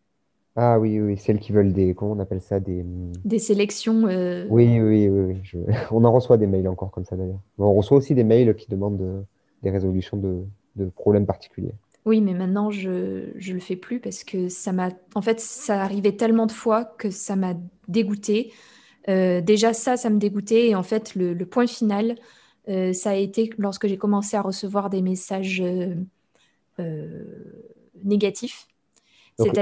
Ah 0.56 0.80
oui, 0.80 1.00
oui, 1.00 1.16
celles 1.16 1.38
qui 1.38 1.52
veulent 1.52 1.72
des, 1.72 1.94
comment 1.94 2.12
on 2.12 2.18
appelle 2.18 2.40
ça, 2.40 2.58
des... 2.58 2.84
Des 3.24 3.38
sélections. 3.38 4.06
Euh, 4.08 4.46
oui, 4.50 4.80
oui, 4.80 5.08
oui, 5.08 5.36
on 5.92 6.04
en 6.04 6.12
reçoit 6.12 6.36
des 6.36 6.46
mails 6.46 6.68
encore 6.68 6.90
comme 6.90 7.04
ça 7.04 7.16
d'ailleurs. 7.16 7.40
On 7.58 7.72
reçoit 7.74 7.96
aussi 7.96 8.14
des 8.14 8.24
mails 8.24 8.54
qui 8.56 8.68
demandent 8.68 9.24
des 9.62 9.70
résolutions 9.70 10.16
de, 10.16 10.90
problèmes 10.96 11.26
particuliers. 11.26 11.74
Oui, 12.06 12.20
mais 12.20 12.34
maintenant 12.34 12.70
je 12.70 12.90
ne 12.90 13.52
le 13.52 13.60
fais 13.60 13.76
plus 13.76 14.00
parce 14.00 14.24
que 14.24 14.48
ça 14.48 14.72
m'a, 14.72 14.90
en 15.14 15.22
fait, 15.22 15.40
ça 15.40 15.82
arrivait 15.82 16.16
tellement 16.16 16.46
de 16.46 16.52
fois 16.52 16.84
que 16.84 17.10
ça 17.10 17.36
m'a 17.36 17.54
dégoûté. 17.88 18.52
Euh, 19.08 19.40
déjà 19.40 19.72
ça, 19.72 19.96
ça 19.96 20.10
me 20.10 20.18
dégoûtait 20.18 20.68
et 20.68 20.74
en 20.74 20.82
fait 20.82 21.14
le, 21.14 21.34
point 21.44 21.66
final, 21.66 22.16
euh, 22.68 22.92
ça 22.92 23.10
a 23.10 23.14
été 23.14 23.50
lorsque 23.58 23.86
j'ai 23.86 23.98
commencé 23.98 24.36
à 24.36 24.42
recevoir 24.42 24.90
des 24.90 25.02
messages 25.02 25.62
négatifs 28.04 28.66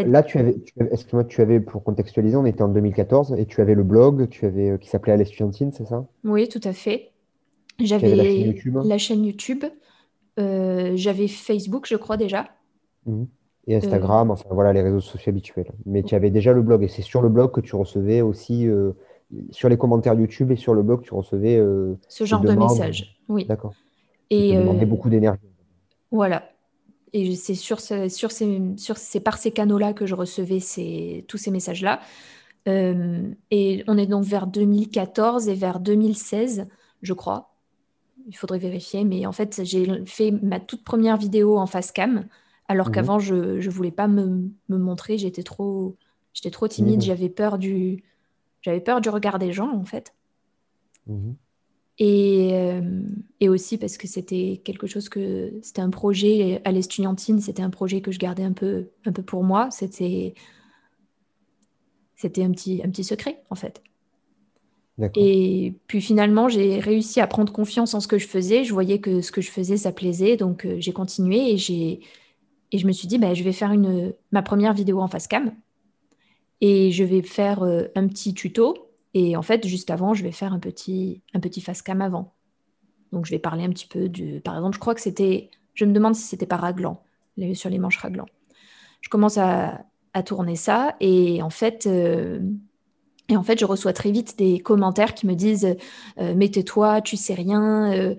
là, 0.06 0.22
tu 0.22 0.38
avais, 0.38 0.56
excuse-moi, 0.90 1.24
tu 1.24 1.40
avais, 1.40 1.60
pour 1.60 1.82
contextualiser, 1.84 2.36
on 2.36 2.46
était 2.46 2.62
en 2.62 2.68
2014 2.68 3.34
et 3.38 3.46
tu 3.46 3.60
avais 3.60 3.74
le 3.74 3.82
blog 3.82 4.28
tu 4.28 4.46
avais, 4.46 4.70
euh, 4.70 4.76
qui 4.78 4.88
s'appelait 4.88 5.12
À 5.12 5.24
c'est 5.24 5.86
ça? 5.86 6.06
Oui, 6.24 6.48
tout 6.48 6.60
à 6.64 6.72
fait. 6.72 7.10
J'avais 7.78 8.14
la 8.64 8.98
chaîne 8.98 9.24
YouTube. 9.24 9.64
J'avais 10.38 11.28
Facebook, 11.28 11.86
je 11.88 11.96
crois 11.96 12.16
déjà. 12.16 12.48
Mhm. 13.06 13.26
Et 13.66 13.76
Instagram, 13.76 14.30
enfin 14.30 14.48
voilà, 14.50 14.72
les 14.72 14.80
réseaux 14.80 15.00
sociaux 15.00 15.28
habituels. 15.28 15.70
Mais 15.84 16.02
tu 16.02 16.14
avais 16.14 16.30
déjà 16.30 16.54
le 16.54 16.62
blog, 16.62 16.82
et 16.82 16.88
c'est 16.88 17.02
sur 17.02 17.20
le 17.20 17.28
blog 17.28 17.52
que 17.52 17.60
tu 17.60 17.76
recevais 17.76 18.22
aussi, 18.22 18.66
euh, 18.66 18.92
sur 19.50 19.68
les 19.68 19.76
commentaires 19.76 20.14
YouTube 20.14 20.50
et 20.50 20.56
sur 20.56 20.72
le 20.72 20.82
blog, 20.82 21.02
tu 21.02 21.12
recevais 21.12 21.58
euh, 21.58 21.98
ce 22.08 22.24
genre 22.24 22.40
de 22.40 22.54
messages. 22.54 23.18
Oui. 23.28 23.44
D'accord. 23.44 23.74
Et 24.30 24.56
demandait 24.56 24.86
beaucoup 24.86 25.10
d'énergie. 25.10 25.42
Voilà. 26.10 26.44
Et 27.12 27.36
c'est 27.36 27.54
sur, 27.54 27.80
sur 27.80 28.30
ces, 28.30 28.60
sur 28.76 28.96
ces, 28.96 29.20
par 29.20 29.36
ces 29.36 29.50
canaux-là 29.50 29.92
que 29.92 30.06
je 30.06 30.14
recevais 30.14 30.60
ces, 30.60 31.26
tous 31.28 31.36
ces 31.36 31.50
messages-là. 31.50 32.00
et 32.66 33.84
on 33.86 33.98
est 33.98 34.06
donc 34.06 34.24
vers 34.24 34.46
2014 34.46 35.48
et 35.48 35.54
vers 35.54 35.80
2016, 35.80 36.68
je 37.02 37.12
crois. 37.12 37.50
Il 38.28 38.36
faudrait 38.36 38.58
vérifier, 38.58 39.04
mais 39.04 39.26
en 39.26 39.32
fait, 39.32 39.62
j'ai 39.64 40.04
fait 40.06 40.30
ma 40.30 40.60
toute 40.60 40.84
première 40.84 41.16
vidéo 41.16 41.58
en 41.58 41.66
face 41.66 41.92
cam 41.92 42.28
alors 42.68 42.88
mhm. 42.88 42.94
qu'avant, 42.94 43.18
je 43.18 43.34
ne 43.34 43.70
voulais 43.70 43.90
pas 43.90 44.06
me, 44.06 44.50
montrer, 44.68 45.18
j'étais 45.18 45.42
trop, 45.42 45.96
j'étais 46.34 46.50
trop 46.50 46.68
timide, 46.68 47.00
j'avais 47.00 47.30
peur 47.30 47.58
du 47.58 48.04
j'avais 48.60 48.80
peur 48.80 49.00
du 49.00 49.08
regard 49.08 49.38
des 49.38 49.52
gens, 49.52 49.72
en 49.74 49.84
fait. 49.84 50.14
Mhm. 51.06 51.36
Et, 52.00 52.50
euh, 52.52 53.02
et, 53.40 53.48
aussi 53.48 53.76
parce 53.76 53.96
que 53.96 54.06
c'était 54.06 54.60
quelque 54.64 54.86
chose 54.86 55.08
que 55.08 55.52
c'était 55.62 55.80
un 55.80 55.90
projet 55.90 56.60
à 56.64 56.70
l'estudiantine, 56.70 57.40
c'était 57.40 57.62
un 57.62 57.70
projet 57.70 58.02
que 58.02 58.12
je 58.12 58.20
gardais 58.20 58.44
un 58.44 58.52
peu, 58.52 58.90
un 59.04 59.10
peu 59.10 59.22
pour 59.22 59.42
moi. 59.42 59.68
C'était 59.72 60.34
c'était 62.14 62.44
un 62.44 62.50
petit, 62.50 62.82
un 62.84 62.90
petit 62.90 63.04
secret, 63.04 63.42
en 63.50 63.54
fait. 63.54 63.82
Et 65.14 65.74
puis 65.86 66.00
finalement, 66.00 66.48
j'ai 66.48 66.80
réussi 66.80 67.20
à 67.20 67.26
prendre 67.26 67.52
confiance 67.52 67.94
en 67.94 68.00
ce 68.00 68.08
que 68.08 68.18
je 68.18 68.26
faisais. 68.26 68.64
Je 68.64 68.72
voyais 68.72 68.98
que 68.98 69.20
ce 69.20 69.30
que 69.30 69.40
je 69.40 69.50
faisais, 69.50 69.76
ça 69.76 69.92
plaisait. 69.92 70.36
Donc 70.36 70.64
euh, 70.64 70.76
j'ai 70.80 70.92
continué 70.92 71.52
et 71.52 71.56
j'ai 71.56 72.00
et 72.70 72.78
je 72.78 72.86
me 72.86 72.92
suis 72.92 73.08
dit, 73.08 73.18
bah, 73.18 73.32
je 73.34 73.42
vais 73.44 73.52
faire 73.52 73.72
une, 73.72 74.12
ma 74.30 74.42
première 74.42 74.74
vidéo 74.74 75.00
en 75.00 75.08
face 75.08 75.26
cam 75.26 75.54
et 76.60 76.90
je 76.90 77.04
vais 77.04 77.22
faire 77.22 77.62
euh, 77.62 77.84
un 77.94 78.06
petit 78.08 78.34
tuto. 78.34 78.90
Et 79.14 79.36
en 79.36 79.42
fait, 79.42 79.66
juste 79.66 79.90
avant, 79.90 80.14
je 80.14 80.22
vais 80.22 80.32
faire 80.32 80.52
un 80.52 80.58
petit, 80.58 81.22
un 81.32 81.40
petit 81.40 81.60
face 81.60 81.80
cam 81.80 82.02
avant. 82.02 82.34
Donc, 83.12 83.24
je 83.24 83.30
vais 83.30 83.38
parler 83.38 83.64
un 83.64 83.70
petit 83.70 83.86
peu 83.86 84.08
du. 84.08 84.40
Par 84.40 84.54
exemple, 84.54 84.74
je 84.74 84.80
crois 84.80 84.94
que 84.94 85.00
c'était. 85.00 85.50
Je 85.74 85.84
me 85.86 85.92
demande 85.92 86.14
si 86.14 86.22
c'était 86.24 86.46
pas 86.46 86.56
raglant, 86.56 87.02
sur 87.54 87.70
les 87.70 87.78
manches 87.78 87.96
raglant. 87.96 88.26
Je 89.00 89.08
commence 89.08 89.38
à, 89.38 89.84
à 90.12 90.22
tourner 90.22 90.56
ça 90.56 90.96
et 91.00 91.40
en 91.42 91.50
fait. 91.50 91.86
Euh, 91.86 92.40
et 93.28 93.36
en 93.36 93.42
fait, 93.42 93.58
je 93.58 93.64
reçois 93.64 93.92
très 93.92 94.10
vite 94.10 94.38
des 94.38 94.58
commentaires 94.58 95.14
qui 95.14 95.26
me 95.26 95.34
disent 95.34 95.76
euh, 96.18 96.34
Mais 96.36 96.48
tais-toi, 96.48 97.00
tu 97.02 97.16
sais 97.16 97.34
rien, 97.34 98.14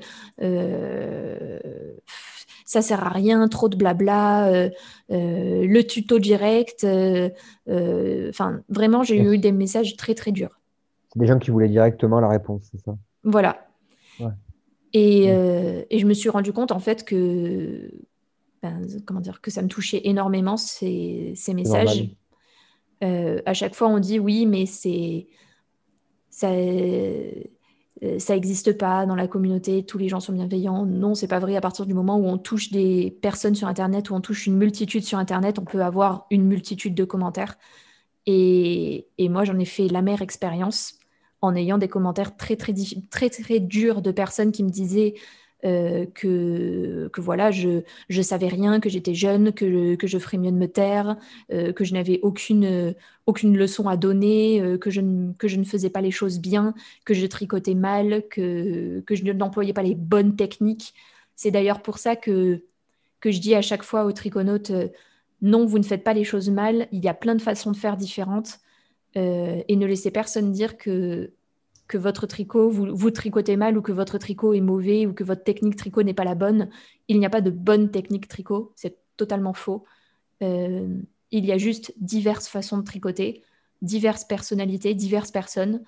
ça 2.70 2.84
sert 2.84 3.03
à 3.03 3.10
rien, 3.10 3.47
trop 3.47 3.68
de 3.68 3.76
blabla, 3.76 4.47
euh, 4.47 4.70
euh, 5.10 5.66
le 5.66 5.82
tuto 5.82 6.20
direct. 6.20 6.84
Euh, 6.84 7.30
enfin, 8.30 8.62
vraiment, 8.70 9.01
j'ai 9.01 9.20
eu 9.20 9.39
des 9.39 9.51
messages 9.51 9.97
très 9.97 10.14
très 10.14 10.32
durs. 10.32 10.60
C'est 11.12 11.18
des 11.18 11.26
gens 11.26 11.39
qui 11.39 11.49
voulaient 11.49 11.68
directement 11.68 12.20
la 12.20 12.28
réponse, 12.28 12.70
c'est 12.72 12.80
ça? 12.80 12.95
Voilà. 13.24 13.66
Et, 14.93 15.30
et, 15.30 15.97
je 15.99 16.05
me 16.05 16.14
suis 16.14 16.30
rendu 16.30 16.53
compte 16.53 16.72
en 16.72 16.80
fait 16.80 17.03
que, 17.05 17.89
ben, 18.62 18.86
comment 19.03 19.20
dire, 19.20 19.41
que 19.41 19.49
ça 19.49 19.64
me 19.64 19.68
touchait 19.68 20.01
énormément 20.03 20.55
ces, 20.55 21.34
ces 21.36 21.55
messages. 21.55 22.12
À 23.02 23.54
chaque 23.54 23.76
fois, 23.76 23.88
on 23.88 24.00
dit 24.00 24.20
oui, 24.20 24.45
mais 24.45 24.66
c'est 24.66 25.28
ça 26.30 26.50
euh, 28.04 28.18
n'existe 28.30 28.78
pas 28.78 29.06
dans 29.06 29.16
la 29.16 29.28
communauté, 29.28 29.84
tous 29.84 29.97
les 29.97 30.08
gens 30.08 30.20
sont 30.20 30.34
bienveillants. 30.34 30.86
Non, 30.86 31.16
c'est 31.16 31.28
pas 31.28 31.39
vrai. 31.39 31.56
À 31.56 31.62
partir 31.62 31.86
du 31.86 31.93
moment 31.93 32.18
où 32.18 32.28
on 32.28 32.38
touche 32.38 32.72
des 32.72 33.18
personnes 33.22 33.56
sur 33.56 33.68
Internet, 33.68 34.10
où 34.10 34.16
on 34.16 34.22
touche 34.22 34.47
une 34.47 34.56
multitude 34.56 35.04
sur 35.04 35.18
Internet, 35.18 35.60
on 35.60 35.66
peut 35.66 35.84
avoir 35.84 36.28
une 36.32 36.45
multitude 36.45 36.95
de 36.95 37.04
commentaires. 37.04 37.58
Et, 38.26 39.08
moi, 39.20 39.43
j'en 39.43 39.58
ai 39.60 39.66
fait 39.66 39.88
la 39.88 39.93
l'amère 39.93 40.22
expérience 40.22 41.00
en 41.41 41.56
ayant 41.56 41.78
des 41.78 41.88
commentaires 41.88 42.38
très, 42.38 42.56
très, 42.56 42.74
très, 43.10 43.30
très 43.30 43.60
durs 43.60 44.02
de 44.02 44.12
personnes 44.12 44.52
qui 44.52 44.64
me 44.64 44.70
disaient 44.70 45.16
euh, 45.66 46.05
que, 46.16 47.10
que 47.12 47.20
voilà, 47.20 47.51
je 47.51 47.82
ne 48.10 48.22
savais 48.22 48.47
rien, 48.47 48.80
que 48.80 48.88
j'étais 48.89 49.14
jeune, 49.14 49.51
que, 49.51 49.95
que 49.95 50.07
je 50.07 50.18
ferais 50.18 50.38
mieux 50.38 50.51
de 50.51 50.57
me 50.57 50.68
taire, 50.68 51.18
euh, 51.51 51.74
que 51.74 51.84
je 51.84 51.93
n'avais 51.93 52.20
aucune, 52.22 52.95
aucune 53.26 53.57
leçon 53.57 53.89
à 53.89 53.97
donner, 53.97 54.62
euh, 54.62 54.78
que, 54.78 54.89
je 54.89 55.01
ne, 55.01 55.34
que 55.34 55.49
je 55.49 55.57
ne 55.57 55.66
faisais 55.66 55.89
pas 55.89 55.99
les 55.99 56.12
choses 56.12 56.39
bien, 56.39 56.74
que 57.03 57.14
je 57.14 57.26
tricotais 57.26 57.76
mal, 57.76 58.24
que, 58.30 59.01
que 59.01 59.16
je 59.16 59.24
n'employais 59.26 59.74
pas 59.74 59.84
les 59.84 59.95
bonnes 59.95 60.38
techniques. 60.38 60.93
C'est 61.36 61.51
d'ailleurs 61.51 61.82
pour 61.82 61.97
ça 61.97 62.16
que, 62.16 62.64
que 63.20 63.32
je 63.32 63.39
dis 63.41 63.53
à 63.53 63.62
chaque 63.62 63.84
fois 63.84 64.05
aux 64.05 64.14
triconautes, 64.14 64.72
non, 65.41 65.66
vous 65.66 65.80
ne 65.80 65.84
faites 65.84 66.03
pas 66.05 66.14
les 66.14 66.24
choses 66.24 66.49
mal, 66.49 66.88
il 66.93 67.03
y 67.03 67.10
a 67.10 67.14
plein 67.14 67.36
de 67.36 67.41
façons 67.41 67.72
de 67.72 67.78
faire 67.78 67.97
différentes. 67.97 68.60
et 69.16 69.76
ne 69.76 69.86
laissez 69.86 70.12
personne 70.12 70.51
dire 70.51 70.78
que 70.78 71.34
que 71.90 71.98
votre 71.98 72.28
tricot, 72.28 72.70
vous, 72.70 72.96
vous 72.96 73.12
tricotez 73.12 73.58
mal 73.58 73.78
ou 73.78 73.82
que 73.82 73.92
votre 73.92 74.20
tricot 74.20 74.54
est 74.54 74.62
mauvais 74.62 75.08
ou 75.08 75.14
que 75.14 75.24
votre 75.24 75.44
technique 75.44 75.76
tricot 75.76 76.04
n'est 76.04 76.14
pas 76.14 76.24
la 76.24 76.36
bonne. 76.36 76.70
Il 77.08 77.20
n'y 77.20 77.26
a 77.26 77.32
pas 77.32 77.42
de 77.42 77.50
bonne 77.50 77.90
technique 77.90 78.28
tricot, 78.28 78.72
c'est 78.76 78.96
totalement 79.18 79.54
faux. 79.54 79.84
Euh, 80.44 80.88
il 81.32 81.46
y 81.46 81.52
a 81.52 81.58
juste 81.58 81.92
diverses 81.98 82.48
façons 82.48 82.78
de 82.78 82.84
tricoter, 82.84 83.44
diverses 83.82 84.24
personnalités, 84.24 84.94
diverses 84.94 85.32
personnes. 85.32 85.84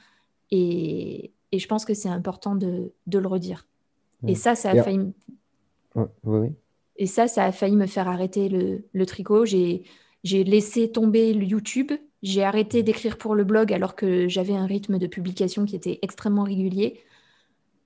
Et, 0.50 1.32
je 1.54 1.68
pense 1.68 1.86
que 1.86 1.94
c'est 1.94 2.10
important 2.10 2.56
de, 2.56 2.92
le 3.08 3.28
redire. 3.28 3.68
Et 4.28 4.36
ça, 4.36 4.56
ça 4.56 4.72
a 4.72 4.84
failli... 4.84 5.14
Et 6.98 7.06
ça, 7.06 7.28
ça 7.28 7.46
a 7.46 7.52
failli 7.52 7.76
me 7.76 7.88
faire 7.88 8.08
arrêter 8.08 8.50
le, 8.50 8.86
le 8.92 9.06
tricot. 9.06 9.46
J'ai 9.46 9.84
laissé 10.24 10.92
tomber 10.92 11.34
le 11.34 11.44
YouTube 11.44 11.92
j'ai 12.22 12.44
arrêté 12.44 12.84
d'écrire 12.84 13.18
pour 13.18 13.36
le 13.36 13.44
blog 13.44 13.74
alors 13.74 13.96
que 13.96 14.28
j'avais 14.28 14.56
un 14.56 14.66
rythme 14.66 15.00
de 15.00 15.08
publication 15.08 15.66
qui 15.66 15.76
était 15.76 16.00
extrêmement 16.02 16.44
régulier. 16.44 17.00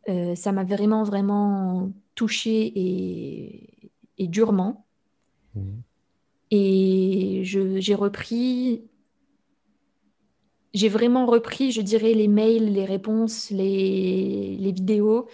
Euh, 0.10 0.36
ça 0.36 0.52
m'a 0.52 0.64
vraiment, 0.64 1.04
vraiment 1.04 1.92
touchée 2.16 2.72
et, 2.76 4.28
durement. 4.28 4.86
Mhm. 5.56 5.82
Et 6.52 7.42
j'ai 7.44 7.96
repris, 7.96 8.84
j'ai 10.74 10.90
vraiment 10.90 11.26
repris, 11.26 11.72
je 11.72 11.82
dirais, 11.82 12.14
les 12.14 12.28
mails, 12.28 12.72
les 12.72 12.86
réponses, 12.86 13.50
les, 13.50 14.72
vidéos 14.72 15.28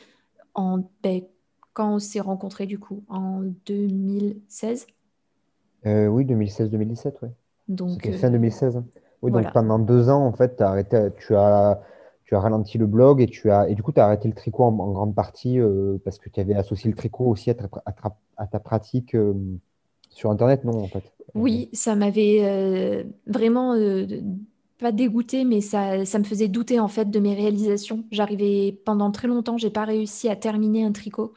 en, 0.53 0.89
ben, 1.03 1.21
quand 1.73 1.95
on 1.95 1.99
s'est 1.99 2.21
rencontrés 2.21 2.65
du 2.65 2.79
coup, 2.79 3.03
en 3.09 3.41
2016. 3.65 4.87
Euh, 5.85 6.07
oui, 6.07 6.25
2016-2017, 6.25 7.15
oui. 7.23 7.29
Donc, 7.71 8.09
fin 8.11 8.29
2016. 8.29 8.77
Hein. 8.77 8.85
Oui, 9.21 9.31
donc 9.31 9.51
pendant 9.53 9.79
deux 9.79 10.09
ans, 10.09 10.25
en 10.25 10.33
fait, 10.33 10.61
as 10.61 10.69
arrêté, 10.69 10.97
tu, 11.19 11.35
as, 11.35 11.79
tu 12.25 12.35
as 12.35 12.39
ralenti 12.39 12.77
le 12.77 12.87
blog 12.87 13.21
et, 13.21 13.27
tu 13.27 13.51
as, 13.51 13.69
et 13.69 13.75
du 13.75 13.83
coup, 13.83 13.91
tu 13.91 13.99
as 13.99 14.05
arrêté 14.05 14.27
le 14.27 14.33
tricot 14.33 14.63
en, 14.63 14.91
grande 14.91 15.15
partie 15.15 15.59
euh, 15.59 15.97
parce 16.03 16.17
que 16.17 16.29
tu 16.29 16.39
avais 16.39 16.55
associé 16.55 16.89
le 16.89 16.95
tricot 16.95 17.25
aussi 17.25 17.49
à 17.49 17.53
ta, 17.53 17.69
à 18.37 18.47
ta 18.47 18.59
pratique 18.59 19.15
euh, 19.15 19.33
sur 20.09 20.31
Internet, 20.31 20.63
non, 20.65 20.83
en 20.83 20.87
fait? 20.87 21.03
Oui, 21.35 21.69
ça 21.71 21.95
m'avait 21.95 22.39
euh, 22.41 23.03
vraiment 23.27 23.75
pas 24.79 24.91
dégoûté, 24.91 25.45
mais 25.45 25.61
ça, 25.61 26.03
ça, 26.05 26.19
me 26.19 26.23
faisait 26.23 26.47
douter, 26.47 26.79
en 26.79 26.87
fait, 26.87 27.09
de 27.09 27.19
mes 27.19 27.35
réalisations. 27.35 28.03
J'arrivais 28.11 28.77
pendant 28.85 29.11
très 29.11 29.27
longtemps, 29.27 29.57
j'ai 29.57 29.69
pas 29.69 29.85
réussi 29.85 30.27
à 30.27 30.35
terminer 30.35 30.83
un 30.83 30.91
tricot 30.91 31.33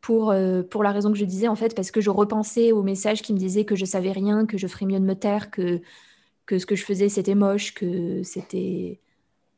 pour, 0.00 0.30
euh, 0.30 0.62
pour 0.62 0.82
la 0.82 0.92
raison 0.92 1.10
que 1.12 1.18
je 1.18 1.24
disais, 1.24 1.48
en 1.48 1.54
fait, 1.54 1.74
parce 1.74 1.90
que 1.90 2.00
je 2.00 2.10
repensais 2.10 2.72
aux 2.72 2.82
messages 2.82 3.22
qui 3.22 3.32
me 3.32 3.38
disaient 3.38 3.64
que 3.64 3.76
je 3.76 3.84
savais 3.84 4.12
rien, 4.12 4.46
que 4.46 4.58
je 4.58 4.66
ferais 4.66 4.86
mieux 4.86 5.00
de 5.00 5.04
me 5.04 5.14
taire, 5.14 5.50
que, 5.50 5.80
que 6.46 6.58
ce 6.58 6.66
que 6.66 6.76
je 6.76 6.84
faisais, 6.84 7.08
c'était 7.08 7.34
moche, 7.34 7.74
que 7.74 8.22
c'était... 8.22 9.00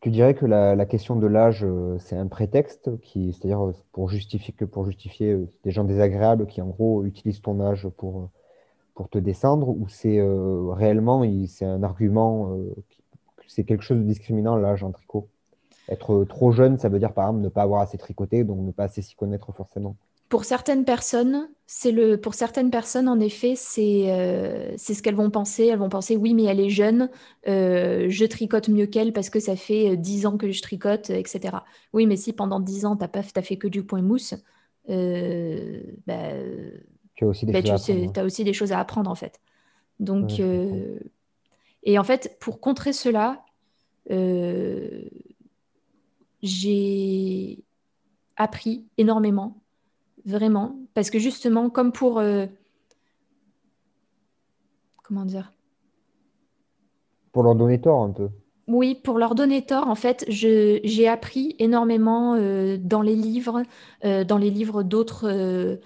Tu 0.01 0.09
dirais 0.11 0.33
que 0.35 0.47
la, 0.47 0.87
question 0.87 1.15
de 1.15 1.27
l'âge, 1.27 1.63
euh, 1.63 1.99
c'est 1.99 2.17
un 2.17 2.27
prétexte, 2.27 2.99
qui, 3.03 3.35
c'est-à-dire 3.35 3.67
euh, 3.67 3.75
pour 3.93 4.09
justifier 4.09 4.55
que 4.55 4.65
pour 4.65 4.87
justifier 4.87 5.37
des 5.63 5.71
gens 5.71 5.85
désagréables 5.85 6.47
qui, 6.47 6.63
en 6.63 6.69
gros, 6.69 7.05
utilisent 7.05 7.43
ton 7.43 7.61
âge 7.61 7.87
pour, 7.99 8.31
pour 8.95 9.11
te 9.11 9.19
descendre, 9.19 9.69
ou 9.69 9.89
c'est 9.89 10.21
réellement, 10.73 11.23
c'est 11.47 11.67
un 11.67 11.83
argument, 11.83 12.57
c'est 13.47 13.65
quelque 13.65 13.83
chose 13.83 13.99
de 13.99 14.05
discriminant, 14.05 14.57
l'âge 14.57 14.83
en 14.83 14.91
tricot? 14.91 15.29
Être 15.89 16.25
trop 16.25 16.53
jeune, 16.53 16.79
ça 16.79 16.89
veut 16.89 16.99
dire, 16.99 17.13
par 17.13 17.27
exemple, 17.27 17.43
ne 17.43 17.49
pas 17.49 17.63
avoir 17.63 17.83
assez 17.83 17.99
tricoté, 17.99 18.45
donc 18.45 18.61
ne 18.61 18.71
pas 18.71 18.85
assez 18.85 19.03
s'y 19.03 19.17
connaître 19.17 19.53
forcément. 19.53 19.97
Pour 20.31 20.45
certaines 20.45 20.85
personnes, 20.85 21.51
c'est 21.67 21.91
le, 21.91 22.17
pour 22.17 22.35
certaines 22.35 22.71
personnes, 22.71 23.09
en 23.09 23.19
effet, 23.19 23.55
c'est 23.57 24.13
euh, 24.13 24.73
c'est 24.77 24.95
ce 24.95 25.03
qu'elles 25.03 25.17
vont 25.17 25.29
penser. 25.29 25.67
Elles 25.67 25.81
vont 25.81 25.89
penser, 25.89 26.17
oui, 26.17 26.35
mais 26.35 26.45
elle 26.45 26.61
est 26.61 26.71
jeune, 26.71 27.11
euh, 27.49 28.07
je 28.09 28.25
tricote 28.25 28.69
mieux 28.69 28.87
qu'elle 28.87 29.13
parce 29.13 29.29
que 29.29 29.41
ça 29.41 29.57
fait 29.57 29.91
euh, 29.91 29.97
dix 29.97 30.27
ans 30.27 30.37
que 30.37 30.53
je 30.53 30.63
tricote, 30.63 31.11
etc. 31.11 31.59
Oui, 31.93 32.07
mais 32.07 32.15
si 32.15 32.33
pendant 32.33 32.61
dix 32.61 32.87
ans, 32.87 32.97
tu 32.97 33.05
n'as 33.05 33.11
as 33.13 33.43
fait 33.43 33.57
que 33.57 33.67
du 33.67 33.83
point 33.85 34.03
mousse, 34.03 34.35
bah, 34.87 34.95
tu 37.17 37.25
as 37.25 37.27
aussi 37.27 37.45
des, 37.45 37.53
bah, 37.53 37.65
choses, 37.65 37.91
à 38.17 38.25
aussi 38.25 38.45
des 38.45 38.53
choses 38.53 38.71
à 38.71 38.79
apprendre, 38.79 39.11
en 39.11 39.17
fait. 39.17 39.41
Donc, 39.99 40.41
et 41.83 41.99
en 41.99 42.05
fait, 42.05 42.37
pour 42.39 42.61
contrer 42.61 42.93
cela, 42.93 43.45
j'ai 46.41 47.65
appris 48.37 48.87
énormément 48.97 49.60
Vraiment. 50.25 50.77
Parce 50.95 51.11
que 51.11 51.19
justement, 51.19 51.71
comme 51.71 51.93
pour, 51.93 52.19
euh, 52.19 52.47
comment 55.03 55.25
dire? 55.25 55.53
Pour 57.33 57.43
leur 57.43 57.55
donner 57.55 57.81
tort 57.81 58.03
un 58.03 58.11
peu. 58.11 58.29
Oui, 58.67 58.95
pour 58.95 59.19
leur 59.19 59.35
donner 59.35 59.65
tort, 59.65 59.89
en 59.89 59.95
fait, 59.95 60.25
j'ai 60.29 61.09
appris 61.09 61.57
énormément 61.59 62.35
euh, 62.35 62.77
dans 62.79 63.03
les 63.03 63.17
livres, 63.17 63.63
euh, 64.05 64.25
dans 64.25 64.39
les 64.39 64.51
livres 64.51 64.83
d'autres 64.83 65.79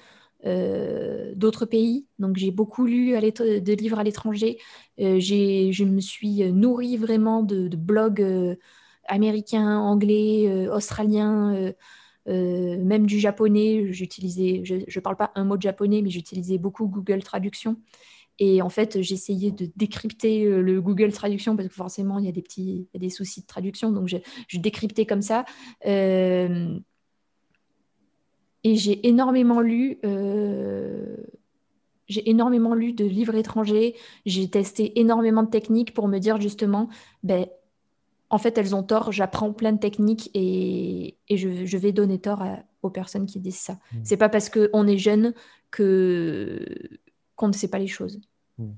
d'autres 1.36 1.64
pays. 1.64 2.06
Donc, 2.18 2.36
j'ai 2.36 2.50
beaucoup 2.50 2.84
lu 2.84 3.12
de 3.12 3.72
livres 3.72 3.98
à 3.98 4.04
l'étranger. 4.04 4.58
je 4.98 5.84
me 5.84 6.00
suis 6.00 6.52
nourrie 6.52 6.98
vraiment 6.98 7.42
de, 7.42 7.66
de 7.68 7.76
blogs 7.78 8.58
américains, 9.06 9.78
anglais, 9.78 10.68
australiens 10.68 11.72
euh, 12.28 12.78
même 12.78 13.06
du 13.06 13.18
japonais, 13.18 13.92
je 13.92 14.04
ne 14.04 15.00
parle 15.00 15.16
pas 15.16 15.32
un 15.34 15.44
mot 15.44 15.56
de 15.56 15.62
japonais, 15.62 16.02
mais 16.02 16.10
j'utilisais 16.10 16.58
beaucoup 16.58 16.86
Google 16.86 17.22
Traduction. 17.22 17.76
Et 18.38 18.62
en 18.62 18.68
fait, 18.68 19.00
j'essayais 19.00 19.52
de 19.52 19.70
décrypter 19.76 20.44
euh, 20.44 20.60
le 20.60 20.80
Google 20.80 21.12
Traduction 21.12 21.54
parce 21.54 21.68
que 21.68 21.74
forcément, 21.74 22.18
il 22.18 22.24
y 22.24 22.28
a 22.28 22.32
des 22.32 22.42
petits, 22.42 22.88
des 22.94 23.10
soucis 23.10 23.42
de 23.42 23.46
traduction. 23.46 23.92
Donc, 23.92 24.08
je, 24.08 24.16
je 24.48 24.58
décryptais 24.58 25.06
comme 25.06 25.22
ça. 25.22 25.44
Euh, 25.86 26.76
et 28.64 28.76
j'ai 28.76 29.06
énormément 29.06 29.60
lu. 29.60 29.98
j'ai 32.08 32.28
énormément 32.28 32.74
lu 32.74 32.92
de 32.92 33.04
livres 33.04 33.34
étrangers. 33.34 33.94
J'ai 34.26 34.48
testé 34.48 34.98
énormément 34.98 35.42
de 35.42 35.50
techniques 35.50 35.92
pour 35.94 36.08
me 36.08 36.18
dire 36.18 36.40
justement, 36.40 36.88
ben, 37.22 37.46
en 38.30 38.38
fait, 38.38 38.58
elles 38.58 38.74
ont 38.74 38.82
tort. 38.82 39.12
J'apprends 39.12 39.52
plein 39.52 39.72
de 39.72 39.78
techniques 39.78 40.30
et, 40.34 41.16
je, 41.30 41.76
vais 41.76 41.92
donner 41.92 42.18
tort 42.18 42.42
aux 42.82 42.90
personnes 42.90 43.26
qui 43.26 43.40
disent 43.40 43.60
ça. 43.60 43.74
Ce 43.74 43.96
mmh. 43.96 44.00
C'est 44.04 44.16
pas 44.16 44.28
parce 44.28 44.50
qu'on 44.50 44.86
est 44.86 44.98
jeune 44.98 45.34
que 45.70 46.64
qu'on 47.36 47.48
ne 47.48 47.52
sait 47.52 47.68
pas 47.68 47.78
les 47.78 47.86
choses. 47.86 48.20
Mmh. 48.58 48.70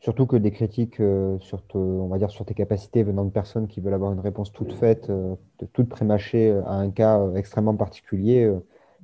Surtout 0.00 0.24
que 0.24 0.36
des 0.36 0.50
critiques 0.50 0.98
euh, 1.00 1.38
sur, 1.40 1.62
on 1.74 2.08
va 2.08 2.16
dire, 2.16 2.30
sur 2.30 2.46
tes 2.46 2.54
capacités 2.54 3.02
venant 3.02 3.24
de 3.24 3.30
personnes 3.30 3.68
qui 3.68 3.80
veulent 3.80 3.92
avoir 3.92 4.12
une 4.12 4.20
réponse 4.20 4.50
toute 4.50 4.72
faite, 4.72 5.10
euh, 5.10 5.34
toute 5.74 5.90
prémâchée 5.90 6.52
à 6.66 6.72
un 6.72 6.90
cas 6.90 7.18
euh, 7.20 7.34
extrêmement 7.34 7.76
particulier, 7.76 8.50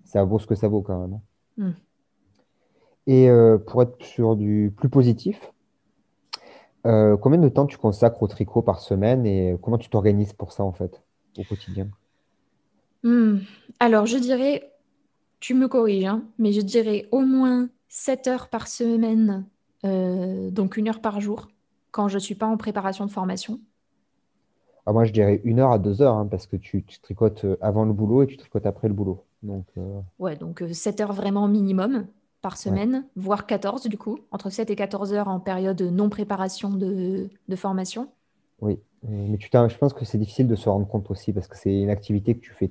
ça 0.04 0.24
vaut 0.24 0.38
ce 0.38 0.46
que 0.46 0.54
ça 0.54 0.68
vaut 0.68 0.80
quand 0.80 0.98
même. 0.98 1.20
Hein. 1.58 1.64
Mmh. 1.64 1.72
Et 3.08 3.28
pour 3.68 3.82
être 3.82 4.02
sur 4.02 4.34
du 4.34 4.72
plus 4.76 4.88
positif, 4.88 5.52
euh, 6.86 7.16
combien 7.16 7.38
de 7.38 7.48
temps 7.48 7.66
tu 7.66 7.76
consacres 7.78 8.22
au 8.22 8.28
tricot 8.28 8.62
par 8.62 8.80
semaine 8.80 9.26
et 9.26 9.56
comment 9.60 9.78
tu 9.78 9.90
t'organises 9.90 10.32
pour 10.32 10.52
ça 10.52 10.62
en 10.62 10.72
fait 10.72 11.02
au 11.36 11.42
quotidien? 11.42 11.88
Hmm. 13.02 13.38
Alors 13.80 14.06
je 14.06 14.16
dirais, 14.18 14.72
tu 15.40 15.54
me 15.54 15.68
corriges, 15.68 16.04
hein, 16.04 16.24
mais 16.38 16.52
je 16.52 16.60
dirais 16.60 17.08
au 17.12 17.20
moins 17.20 17.68
7 17.88 18.26
heures 18.28 18.48
par 18.48 18.68
semaine, 18.68 19.46
euh, 19.84 20.50
donc 20.50 20.76
une 20.76 20.88
heure 20.88 21.00
par 21.00 21.20
jour, 21.20 21.48
quand 21.90 22.08
je 22.08 22.14
ne 22.14 22.20
suis 22.20 22.34
pas 22.34 22.46
en 22.46 22.56
préparation 22.56 23.04
de 23.04 23.10
formation. 23.10 23.60
Ah, 24.86 24.92
moi 24.92 25.04
je 25.04 25.12
dirais 25.12 25.40
une 25.44 25.58
heure 25.58 25.72
à 25.72 25.78
deux 25.78 26.00
heures 26.02 26.14
hein, 26.14 26.26
parce 26.26 26.46
que 26.46 26.56
tu, 26.56 26.84
tricotes 27.02 27.44
euh, 27.44 27.56
avant 27.60 27.84
le 27.84 27.92
boulot 27.92 28.22
et 28.22 28.26
tu 28.26 28.36
tricotes 28.36 28.66
après 28.66 28.88
le 28.88 28.94
boulot. 28.94 29.24
Donc, 29.42 29.66
Ouais, 30.18 30.34
donc 30.34 30.64
7 30.72 31.00
heures 31.00 31.12
vraiment 31.12 31.46
minimum 31.46 32.06
par 32.46 32.58
semaine, 32.58 33.04
voire 33.16 33.44
14 33.44 33.88
du 33.88 33.98
coup, 33.98 34.20
entre 34.30 34.50
7 34.50 34.70
et 34.70 34.76
14 34.76 35.12
heures 35.14 35.26
en 35.26 35.40
période 35.40 35.82
non 35.82 36.08
préparation 36.08 36.70
de, 36.70 37.28
formation. 37.56 38.06
Oui, 38.60 38.78
mais 39.02 39.36
tu 39.36 39.48
je 39.52 39.76
pense 39.78 39.92
que 39.92 40.04
c'est 40.04 40.16
difficile 40.16 40.46
de 40.46 40.54
se 40.54 40.68
rendre 40.68 40.86
compte 40.86 41.10
aussi 41.10 41.32
parce 41.32 41.48
que 41.48 41.56
c'est 41.56 41.76
une 41.76 41.90
activité 41.90 42.36
que 42.36 42.40
tu 42.40 42.52
fais, 42.52 42.70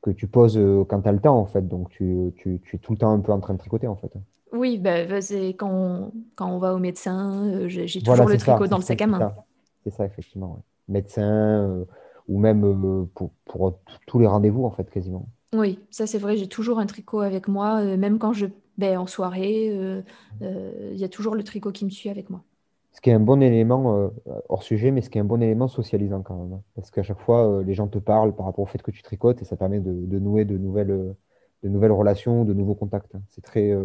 que 0.00 0.10
tu 0.10 0.26
poses 0.28 0.56
euh, 0.56 0.82
quand 0.88 1.02
tu 1.02 1.08
as 1.10 1.12
le 1.12 1.20
temps 1.20 1.36
en 1.36 1.44
fait, 1.44 1.68
donc 1.68 1.90
tu, 1.90 2.32
tu, 2.36 2.58
es 2.72 2.78
tout 2.78 2.92
le 2.92 2.98
temps 2.98 3.12
un 3.12 3.20
peu 3.20 3.32
en 3.32 3.40
train 3.40 3.52
de 3.52 3.58
tricoter 3.58 3.86
en 3.86 3.96
fait. 3.96 4.14
Oui, 4.50 4.78
bah, 4.78 5.04
bah 5.04 5.20
c'est 5.20 5.48
quand 5.48 5.70
on, 5.70 6.12
quand 6.34 6.50
on 6.50 6.56
va 6.56 6.72
au 6.72 6.78
médecin, 6.78 7.44
euh, 7.44 7.68
j'ai 7.68 8.00
toujours 8.00 8.26
le 8.26 8.38
tricot 8.38 8.66
dans 8.66 8.78
le 8.78 8.82
sac 8.82 9.02
à 9.02 9.06
main. 9.06 9.34
C'est 9.82 9.90
ça, 9.90 10.06
effectivement. 10.06 10.62
Médecin 10.88 11.68
euh, 11.68 11.84
ou 12.28 12.38
même 12.38 13.06
pour, 13.14 13.30
pour 13.44 13.78
tous 14.06 14.18
les 14.18 14.26
rendez-vous 14.26 14.64
en 14.64 14.70
fait 14.70 14.88
quasiment. 14.88 15.28
Oui, 15.54 15.78
ça 15.90 16.06
c'est 16.06 16.18
vrai, 16.18 16.36
j'ai 16.36 16.48
toujours 16.48 16.80
un 16.80 16.86
tricot 16.86 17.20
avec 17.20 17.46
moi, 17.46 17.80
euh, 17.80 17.96
même 17.96 18.18
quand 18.18 18.32
je 18.32 18.46
vais 18.76 18.96
en 18.96 19.06
soirée, 19.06 19.70
euh, 19.70 20.02
euh, 20.42 20.90
il 20.92 20.98
y 20.98 21.04
a 21.04 21.08
toujours 21.08 21.36
le 21.36 21.44
tricot 21.44 21.70
qui 21.70 21.84
me 21.84 21.90
suit 21.90 22.08
avec 22.08 22.28
moi. 22.28 22.42
Ce 22.90 23.00
qui 23.00 23.10
est 23.10 23.12
un 23.12 23.20
bon 23.20 23.40
élément, 23.40 24.10
hors 24.48 24.62
sujet, 24.62 24.92
mais 24.92 25.00
ce 25.00 25.10
qui 25.10 25.18
est 25.18 25.20
un 25.20 25.24
bon 25.24 25.42
élément 25.42 25.66
socialisant 25.66 26.22
quand 26.22 26.36
même. 26.36 26.52
Hein. 26.52 26.62
Parce 26.76 26.92
qu'à 26.92 27.02
chaque 27.02 27.18
fois, 27.18 27.60
les 27.64 27.74
gens 27.74 27.88
te 27.88 27.98
parlent 27.98 28.34
par 28.34 28.46
rapport 28.46 28.62
au 28.62 28.66
fait 28.66 28.82
que 28.82 28.92
tu 28.92 29.02
tricotes 29.02 29.42
et 29.42 29.44
ça 29.44 29.56
permet 29.56 29.80
de, 29.80 30.18
nouer 30.20 30.44
de 30.44 30.56
nouvelles, 30.56 31.16
de 31.64 31.68
nouvelles 31.68 31.90
relations, 31.90 32.44
de 32.44 32.54
nouveaux 32.54 32.76
contacts. 32.76 33.16
Hein. 33.16 33.22
C'est 33.30 33.40
très, 33.40 33.76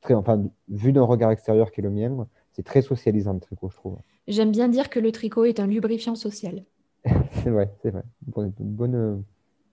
très, 0.00 0.14
enfin, 0.14 0.44
vu 0.68 0.92
d'un 0.92 1.02
regard 1.02 1.32
extérieur 1.32 1.72
qui 1.72 1.80
est 1.80 1.82
le 1.82 1.90
mien, 1.90 2.28
c'est 2.52 2.64
très 2.64 2.82
socialisant 2.82 3.32
le 3.32 3.40
tricot, 3.40 3.68
je 3.68 3.76
trouve. 3.76 3.96
J'aime 4.28 4.52
bien 4.52 4.68
dire 4.68 4.90
que 4.90 5.00
le 5.00 5.10
tricot 5.10 5.44
est 5.44 5.58
un 5.58 5.66
lubrifiant 5.66 6.14
social. 6.14 6.64
c'est 7.32 7.50
vrai, 7.50 7.68
c'est 7.82 7.90
vrai. 7.90 8.04
bonne, 8.28 9.24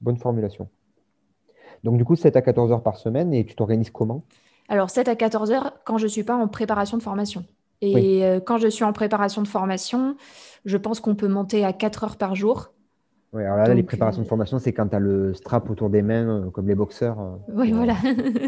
bonne 0.02 0.18
formulation. 0.18 0.68
Donc, 1.84 1.98
du 1.98 2.06
coup, 2.06 2.16
7 2.16 2.36
à 2.36 2.42
14 2.42 2.72
heures 2.72 2.84
par 2.84 2.98
semaine 2.98 3.34
et 3.34 3.46
tu 3.46 3.56
t'organises 3.56 3.90
comment? 3.90 4.24
Alors, 4.68 4.90
7 4.90 5.08
à 5.08 5.16
14 5.16 5.52
heures 5.52 5.74
quand 5.86 5.98
je 5.98 6.06
ne 6.06 6.10
suis 6.10 6.24
pas 6.24 6.36
en 6.36 6.48
préparation 6.48 6.98
de 6.98 7.04
formation. 7.04 7.44
Et 7.82 8.26
euh, 8.26 8.40
quand 8.40 8.58
je 8.58 8.68
suis 8.68 8.84
en 8.84 8.94
préparation 8.94 9.42
de 9.42 9.48
formation, 9.48 10.18
je 10.66 10.78
pense 10.78 11.00
qu'on 11.00 11.16
peut 11.16 11.28
monter 11.28 11.64
à 11.64 11.74
4 11.74 12.04
heures 12.04 12.18
par 12.18 12.36
jour. 12.36 12.72
Oui, 13.32 13.44
alors 13.44 13.58
là, 13.58 13.74
les 13.74 13.84
préparations 13.84 14.22
de 14.22 14.26
euh, 14.26 14.30
formation, 14.30 14.60
c'est 14.60 14.74
quand 14.74 14.88
tu 14.88 14.96
as 14.96 15.00
le 15.00 15.34
strap 15.34 15.70
autour 15.70 15.90
des 15.90 16.02
mains, 16.02 16.28
euh, 16.28 16.50
comme 16.50 16.68
les 16.68 16.76
boxeurs. 16.76 17.40
oui, 17.54 17.72
voilà. 17.72 17.96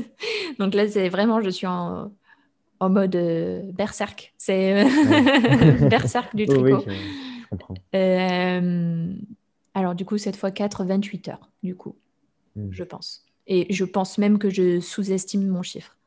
Donc 0.60 0.74
là, 0.74 0.88
c'est 0.88 1.08
vraiment, 1.08 1.40
je 1.40 1.50
suis 1.50 1.68
en, 1.68 2.12
mode 2.82 3.16
berserk. 3.74 4.34
C'est 4.38 4.84
berserk 5.90 6.36
du 6.36 6.48
tricot. 6.48 6.84
Oui, 6.88 6.94
je, 7.44 7.48
comprends. 7.50 7.76
alors, 9.76 9.96
du 9.96 10.04
coup, 10.04 10.18
cette 10.18 10.36
fois 10.36 10.52
4, 10.52 10.84
28 10.84 11.30
heures, 11.30 11.50
du 11.64 11.76
coup. 11.76 11.96
Mm. 12.56 12.68
je 12.72 12.84
pense. 12.84 13.26
Et 13.48 13.74
je 13.74 13.86
pense 13.86 14.18
même 14.18 14.38
que 14.38 14.50
je 14.50 14.80
sous-estime 14.80 15.48
mon 15.48 15.64
chiffre. 15.64 15.98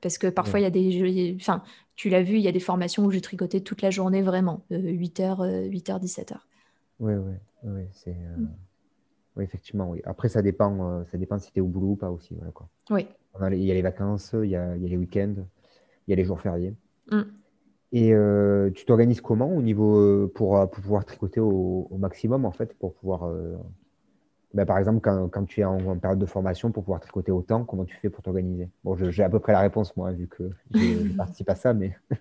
Parce 0.00 0.18
que 0.18 0.28
parfois, 0.28 0.60
il 0.60 0.62
y 0.62 0.66
a 0.66 0.70
des. 0.70 1.36
Enfin, 1.40 1.62
tu 1.96 2.10
l'as 2.10 2.22
vu, 2.22 2.36
il 2.36 2.42
y 2.42 2.48
a 2.48 2.52
des 2.52 2.60
formations 2.60 3.04
où 3.04 3.10
j'ai 3.10 3.20
tricoté 3.20 3.62
toute 3.62 3.82
la 3.82 3.90
journée 3.90 4.22
vraiment, 4.22 4.64
8h, 4.70 5.68
8h, 5.68 6.00
17h. 6.00 6.36
Oui, 7.00 7.14
oui, 7.14 7.34
oui. 7.64 7.82
C'est, 7.92 8.10
euh, 8.10 8.36
mm. 8.36 8.54
Oui, 9.36 9.44
effectivement, 9.44 9.90
oui. 9.90 10.00
Après, 10.04 10.28
ça 10.28 10.42
dépend, 10.42 10.90
euh, 10.90 11.04
ça 11.10 11.18
dépend 11.18 11.38
si 11.38 11.52
tu 11.52 11.58
es 11.58 11.62
au 11.62 11.66
boulot 11.66 11.88
ou 11.88 11.96
pas 11.96 12.10
aussi. 12.10 12.34
Voilà, 12.34 12.52
quoi. 12.52 12.68
Oui. 12.90 13.06
il 13.52 13.64
y 13.64 13.70
a 13.70 13.74
les 13.74 13.82
vacances, 13.82 14.34
il 14.34 14.50
y 14.50 14.56
a, 14.56 14.76
il 14.76 14.82
y 14.82 14.86
a 14.86 14.88
les 14.88 14.96
week-ends, 14.96 15.34
il 16.06 16.10
y 16.10 16.12
a 16.12 16.16
les 16.16 16.24
jours 16.24 16.40
fériés. 16.40 16.74
Mm. 17.10 17.22
Et 17.92 18.14
euh, 18.14 18.70
tu 18.70 18.84
t'organises 18.84 19.20
comment 19.20 19.54
au 19.54 19.62
niveau 19.62 20.28
pour, 20.28 20.58
pour 20.70 20.82
pouvoir 20.82 21.04
tricoter 21.04 21.40
au, 21.40 21.86
au, 21.90 21.98
maximum 21.98 22.44
en 22.44 22.50
fait, 22.50 22.74
pour 22.74 22.94
pouvoir 22.94 23.30
bah, 24.56 24.64
par 24.64 24.78
exemple, 24.78 25.00
quand, 25.02 25.44
tu 25.44 25.60
es 25.60 25.64
en, 25.64 25.98
période 25.98 26.18
de 26.18 26.24
formation 26.24 26.72
pour 26.72 26.82
pouvoir 26.82 27.00
tricoter 27.00 27.30
autant, 27.30 27.64
comment 27.64 27.84
tu 27.84 27.94
fais 27.96 28.08
pour 28.08 28.22
t'organiser? 28.22 28.70
Bon, 28.84 28.96
j'ai 28.96 29.22
à 29.22 29.28
peu 29.28 29.38
près 29.38 29.52
la 29.52 29.60
réponse, 29.60 29.94
moi, 29.98 30.12
vu 30.12 30.28
que 30.28 30.50
je 30.72 31.14
participe 31.14 31.50
à 31.50 31.54
ça, 31.54 31.74
mais. 31.74 31.96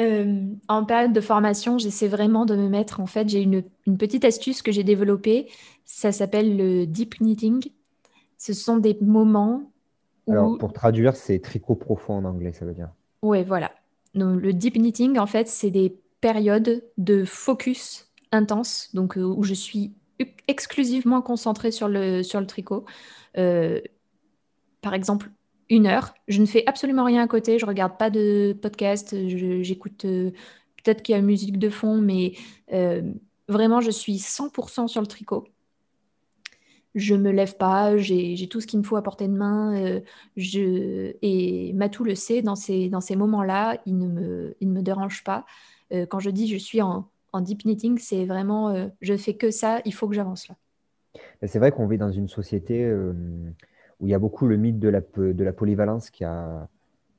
Euh, 0.00 0.46
en 0.68 0.86
période 0.86 1.12
de 1.12 1.20
formation, 1.20 1.76
j'essaie 1.76 2.08
vraiment 2.08 2.46
de 2.46 2.56
me 2.56 2.66
mettre. 2.70 2.98
En 2.98 3.06
fait, 3.06 3.28
j'ai 3.28 3.42
une, 3.42 3.62
petite 3.98 4.24
astuce 4.24 4.62
que 4.62 4.72
j'ai 4.72 4.84
développée. 4.84 5.48
Ça 5.84 6.12
s'appelle 6.12 6.56
le 6.56 6.86
deep 6.86 7.20
knitting. 7.20 7.62
Ce 8.38 8.54
sont 8.54 8.78
des 8.78 8.96
moments 9.02 9.70
où. 10.26 10.32
Alors, 10.32 10.56
pour 10.56 10.72
traduire, 10.72 11.14
c'est 11.14 11.38
tricot 11.40 11.74
profond 11.74 12.14
en 12.14 12.24
anglais, 12.24 12.52
ça 12.52 12.64
veut 12.64 12.72
dire. 12.72 12.88
Oui, 13.20 13.44
voilà. 13.44 13.70
Donc, 14.14 14.40
le 14.40 14.54
deep 14.54 14.76
knitting, 14.76 15.18
en 15.18 15.26
fait, 15.26 15.46
c'est 15.46 15.70
des 15.70 15.94
périodes 16.22 16.82
de 16.96 17.24
focus 17.26 18.10
intense, 18.32 18.88
donc 18.94 19.18
euh, 19.18 19.22
où 19.22 19.42
je 19.42 19.54
suis 19.54 19.92
exclusivement 20.48 21.22
concentrée 21.22 21.70
sur 21.70 21.88
le, 21.88 22.22
sur 22.22 22.40
le 22.40 22.46
tricot. 22.46 22.84
Euh, 23.38 23.80
par 24.80 24.94
exemple, 24.94 25.30
une 25.68 25.86
heure, 25.86 26.14
je 26.28 26.40
ne 26.40 26.46
fais 26.46 26.64
absolument 26.66 27.04
rien 27.04 27.22
à 27.22 27.28
côté, 27.28 27.58
je 27.58 27.66
regarde 27.66 27.96
pas 27.96 28.10
de 28.10 28.56
podcast, 28.60 29.14
j'écoute 29.62 30.04
euh, 30.04 30.30
peut-être 30.76 31.02
qu'il 31.02 31.14
y 31.14 31.18
a 31.18 31.22
musique 31.22 31.58
de 31.58 31.70
fond, 31.70 32.00
mais 32.00 32.34
euh, 32.72 33.02
vraiment, 33.48 33.80
je 33.80 33.90
suis 33.90 34.16
100% 34.16 34.88
sur 34.88 35.00
le 35.00 35.06
tricot. 35.06 35.44
Je 36.94 37.14
me 37.14 37.30
lève 37.30 37.56
pas, 37.56 37.96
j'ai 37.96 38.46
tout 38.48 38.60
ce 38.60 38.66
qu'il 38.66 38.78
me 38.78 38.84
faut 38.84 38.96
à 38.96 39.02
portée 39.02 39.26
de 39.26 39.32
main. 39.32 40.02
je, 40.36 41.14
et 41.22 41.72
Matou 41.72 42.04
le 42.04 42.14
sait, 42.14 42.42
dans 42.42 42.54
ces, 42.54 42.90
dans 42.90 43.00
ces 43.00 43.16
moments-là, 43.16 43.80
il, 43.86 43.96
ne 43.96 44.08
me, 44.08 44.56
il 44.60 44.68
ne 44.68 44.74
me 44.74 44.82
dérange 44.82 45.24
pas. 45.24 45.46
quand 46.10 46.18
je 46.18 46.28
dis 46.28 46.48
je 46.48 46.58
suis 46.58 46.82
en, 46.82 47.08
en 47.32 47.40
deep 47.40 47.64
knitting, 47.64 47.98
c'est 47.98 48.24
vraiment 48.24 48.74
je 48.74 48.80
euh, 48.80 48.88
je 49.00 49.16
fais 49.16 49.34
que 49.34 49.50
ça, 49.50 49.80
il 49.84 49.94
faut 49.94 50.08
que 50.08 50.14
j'avance 50.14 50.48
là. 50.48 50.56
C'est 51.46 51.58
vrai 51.58 51.72
qu'on 51.72 51.86
vit 51.86 51.98
dans 51.98 52.10
une 52.10 52.28
société 52.28 52.84
euh, 52.84 53.12
où 54.00 54.06
il 54.06 54.10
y 54.10 54.14
a 54.14 54.18
beaucoup 54.18 54.46
le 54.46 54.56
mythe 54.56 54.78
de 54.78 54.88
la, 54.88 55.00
de 55.00 55.44
la 55.44 55.52
polyvalence 55.52 56.10
qui 56.10 56.24
a, 56.24 56.68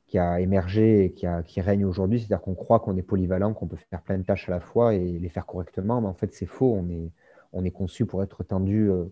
qui 0.07 0.18
a 0.18 0.39
émergé 0.39 1.05
et 1.05 1.11
qui, 1.11 1.28
a, 1.28 1.43
qui 1.43 1.61
règne 1.61 1.86
aujourd'hui. 1.86 2.20
C'est-à-dire 2.20 2.41
qu'on 2.41 2.55
croit 2.55 2.80
qu'on 2.80 2.97
est 2.97 3.03
polyvalent, 3.03 3.53
qu'on 3.53 3.68
peut 3.68 3.78
faire 3.89 4.01
plein 4.01 4.18
de 4.18 4.24
tâches 4.24 4.49
à 4.49 4.51
la 4.51 4.59
fois 4.59 4.95
et 4.95 5.20
les 5.20 5.30
faire 5.30 5.45
correctement, 5.45 6.01
mais 6.01 6.07
en 6.07 6.14
fait 6.14 6.34
c'est 6.34 6.45
faux. 6.45 6.74
On 6.74 6.89
est, 6.89 7.11
on 7.51 7.64
est 7.64 7.72
conçu 7.72 8.05
pour 8.05 8.24
être 8.24 8.43
tendu 8.43 8.89
euh, 8.89 9.05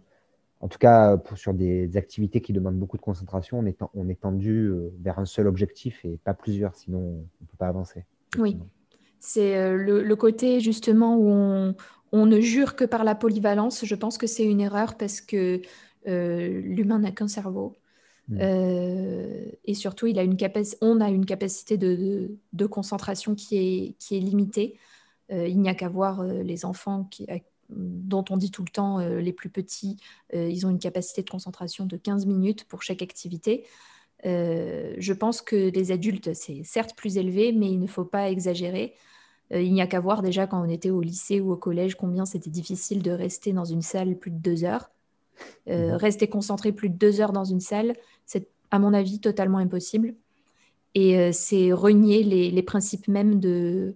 en 0.62 0.68
tout 0.68 0.78
cas, 0.78 1.18
pour, 1.18 1.38
sur 1.38 1.54
des 1.54 1.97
activités 1.97 2.39
qui 2.39 2.54
demandent 2.54 2.78
beaucoup 2.78 2.97
de 2.97 3.02
concentration, 3.02 3.60
on 3.60 3.66
est, 3.66 3.78
on 3.95 4.08
est 4.08 4.22
tendu 4.22 4.68
euh, 4.68 4.93
vers 5.02 5.18
un 5.18 5.26
seul 5.26 5.47
objectif 5.47 6.06
et 6.06 6.18
pas 6.24 6.36
plusieurs, 6.36 6.76
sinon 6.76 6.99
on 6.99 7.16
ne 7.41 7.47
peut 7.47 7.58
pas 7.58 7.68
avancer. 7.68 8.06
Oui, 8.38 8.60
c'est 9.22 9.55
euh, 9.55 9.78
le, 9.78 10.15
côté 10.17 10.59
justement 10.59 11.15
où 11.15 11.74
on, 12.11 12.26
ne 12.26 12.41
jure 12.41 12.76
que 12.76 12.84
par 12.84 13.05
la 13.05 13.15
polyvalence. 13.15 13.86
Je 13.86 13.95
pense 13.95 14.17
que 14.17 14.28
c'est 14.28 14.43
une 14.43 14.59
erreur 14.59 14.97
parce 14.97 15.22
que 15.22 15.61
euh, 16.07 16.61
l'humain 16.61 16.99
n'a 16.99 17.11
qu'un 17.11 17.30
cerveau. 17.30 17.78
Mm. 18.28 18.39
et 19.65 19.74
surtout, 19.74 20.07
il 20.07 20.17
a 20.19 20.24
une 20.24 20.38
on 20.82 21.01
a 21.01 21.09
une 21.09 21.26
capacité 21.26 21.78
de, 21.78 22.38
de, 22.53 22.65
concentration 22.65 23.36
qui 23.36 23.57
est, 23.57 23.95
qui 23.99 24.15
est 24.15 24.19
limitée. 24.19 24.78
il 25.30 25.59
n'y 25.59 25.67
a 25.67 25.76
qu'à 25.76 25.89
voir 25.89 26.24
les 26.24 26.63
enfants 26.63 27.05
qui, 27.05 27.26
dont 27.72 28.26
on 28.30 28.38
dit 28.38 28.51
tout 28.51 28.63
le 28.63 28.69
temps 28.69 28.99
euh, 28.99 29.19
les 29.19 29.34
plus 29.34 29.49
petits, 29.49 29.97
euh, 30.34 30.49
ils 30.49 30.65
ont 30.65 30.69
une 30.69 30.80
capacité 30.80 31.24
de 31.24 31.30
concentration 31.30 31.86
de 31.86 31.97
15 31.97 32.26
minutes 32.26 32.65
pour 32.65 32.84
chaque 32.84 33.01
activité. 33.01 33.65
Euh, 34.26 34.93
je 34.97 35.13
pense 35.13 35.41
que 35.41 35.69
les 35.69 35.91
adultes, 35.91 36.34
c'est 36.34 36.63
certes 36.63 36.95
plus 36.95 37.17
élevé, 37.17 37.51
mais 37.51 37.72
il 37.72 37.80
ne 37.80 37.88
faut 37.88 38.05
pas 38.05 38.30
exagérer. 38.30 38.93
il 39.51 39.74
n'y 39.74 39.82
a 39.82 39.88
qu'à 39.88 39.99
voir 39.99 40.22
déjà 40.22 40.47
quand 40.47 40.61
on 40.61 40.69
était 40.69 40.91
au 40.91 41.01
lycée 41.01 41.41
ou 41.41 41.51
au 41.51 41.57
collège 41.57 41.95
combien 41.95 42.26
c'était 42.26 42.49
difficile 42.49 43.01
de 43.01 43.11
rester 43.11 43.51
dans 43.51 43.65
une 43.65 43.82
salle 43.82 44.15
plus 44.17 44.32
de 44.32 44.38
deux 44.38 44.63
heures. 44.63 44.91
Mhm. 45.67 45.93
Rester 45.93 46.28
concentré 46.28 46.72
plus 46.72 46.89
de 46.89 46.97
deux 46.97 47.19
heures 47.19 47.34
dans 47.34 47.45
une 47.45 47.59
salle, 47.59 47.95
c'est 48.26 48.47
à 48.69 48.80
mon 48.80 48.93
avis 48.93 49.19
totalement 49.19 49.57
impossible. 49.57 50.13
Et 50.93 51.32
c'est 51.32 51.72
renier 51.72 52.24
les, 52.24 52.63
principes 52.63 53.07
même 53.07 53.39
de, 53.39 53.95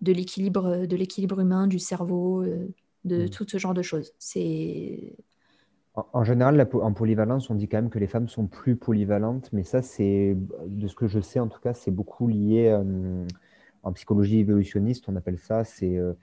de 0.00 0.12
l'équilibre 0.12 0.86
de 0.86 0.96
l'équilibre 0.96 1.40
humain, 1.40 1.66
du 1.66 1.78
cerveau, 1.78 2.42
euh, 2.42 2.68
de 3.04 3.24
mm. 3.24 3.30
tout 3.30 3.46
ce 3.48 3.58
genre 3.58 3.74
de 3.74 3.82
choses. 3.82 4.12
C'est 4.18 5.16
en, 6.12 6.24
général, 6.24 6.68
en 6.72 6.92
polyvalence, 6.92 7.50
on 7.50 7.54
dit 7.54 7.68
quand 7.68 7.78
même 7.78 7.90
que 7.90 7.98
les 7.98 8.06
femmes 8.06 8.28
sont 8.28 8.46
plus 8.46 8.76
polyvalentes, 8.76 9.50
mais 9.52 9.64
ça, 9.64 9.82
c'est 9.82 10.36
de 10.66 10.88
ce 10.88 10.94
que 10.94 11.06
je 11.06 11.20
sais 11.20 11.40
en 11.40 11.48
tout 11.48 11.60
cas, 11.60 11.74
c'est 11.74 11.90
beaucoup 11.90 12.28
lié 12.28 12.68
euh, 12.68 13.24
en 13.82 13.92
psychologie 13.92 14.40
évolutionniste, 14.40 15.08
on 15.08 15.16
appelle 15.16 15.38
ça, 15.38 15.64
c'est 15.64 15.96
euh, 15.96 16.14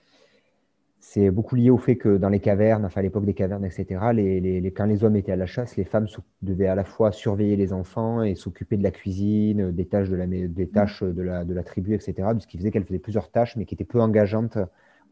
c'est 0.99 1.29
beaucoup 1.29 1.55
lié 1.55 1.69
au 1.69 1.77
fait 1.77 1.97
que 1.97 2.17
dans 2.17 2.29
les 2.29 2.39
cavernes, 2.39 2.83
enfin 2.83 2.99
à 3.01 3.03
l'époque 3.03 3.25
des 3.25 3.35
cavernes, 3.35 3.63
etc., 3.63 4.11
les, 4.11 4.73
quand 4.75 4.85
les 4.85 5.03
hommes 5.03 5.15
étaient 5.15 5.31
à 5.31 5.35
la 5.35 5.45
chasse, 5.45 5.77
les 5.77 5.83
femmes 5.83 6.07
devaient 6.41 6.67
à 6.67 6.73
la 6.73 6.83
fois 6.83 7.11
surveiller 7.11 7.55
les 7.55 7.73
enfants 7.73 8.23
et 8.23 8.33
s'occuper 8.33 8.75
de 8.75 8.83
la 8.83 8.89
cuisine, 8.89 9.71
des 9.71 9.85
tâches 9.85 10.09
de 10.09 10.15
la, 10.15 10.25
des 10.25 10.67
tâches 10.67 11.03
de 11.03 11.21
la, 11.21 11.45
de 11.45 11.53
la 11.53 11.63
tribu, 11.63 11.93
etc., 11.93 12.27
ce 12.39 12.47
qui 12.47 12.57
faisait 12.57 12.71
qu'elles 12.71 12.85
faisaient 12.85 12.97
plusieurs 12.97 13.29
tâches, 13.29 13.55
mais 13.55 13.65
qui 13.65 13.75
étaient 13.75 13.85
peu 13.85 14.01
engageantes 14.01 14.57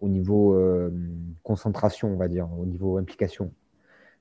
au 0.01 0.09
niveau 0.09 0.55
euh, 0.55 0.89
concentration, 1.43 2.11
on 2.11 2.17
va 2.17 2.27
dire, 2.27 2.49
au 2.57 2.65
niveau 2.65 2.97
implication. 2.97 3.51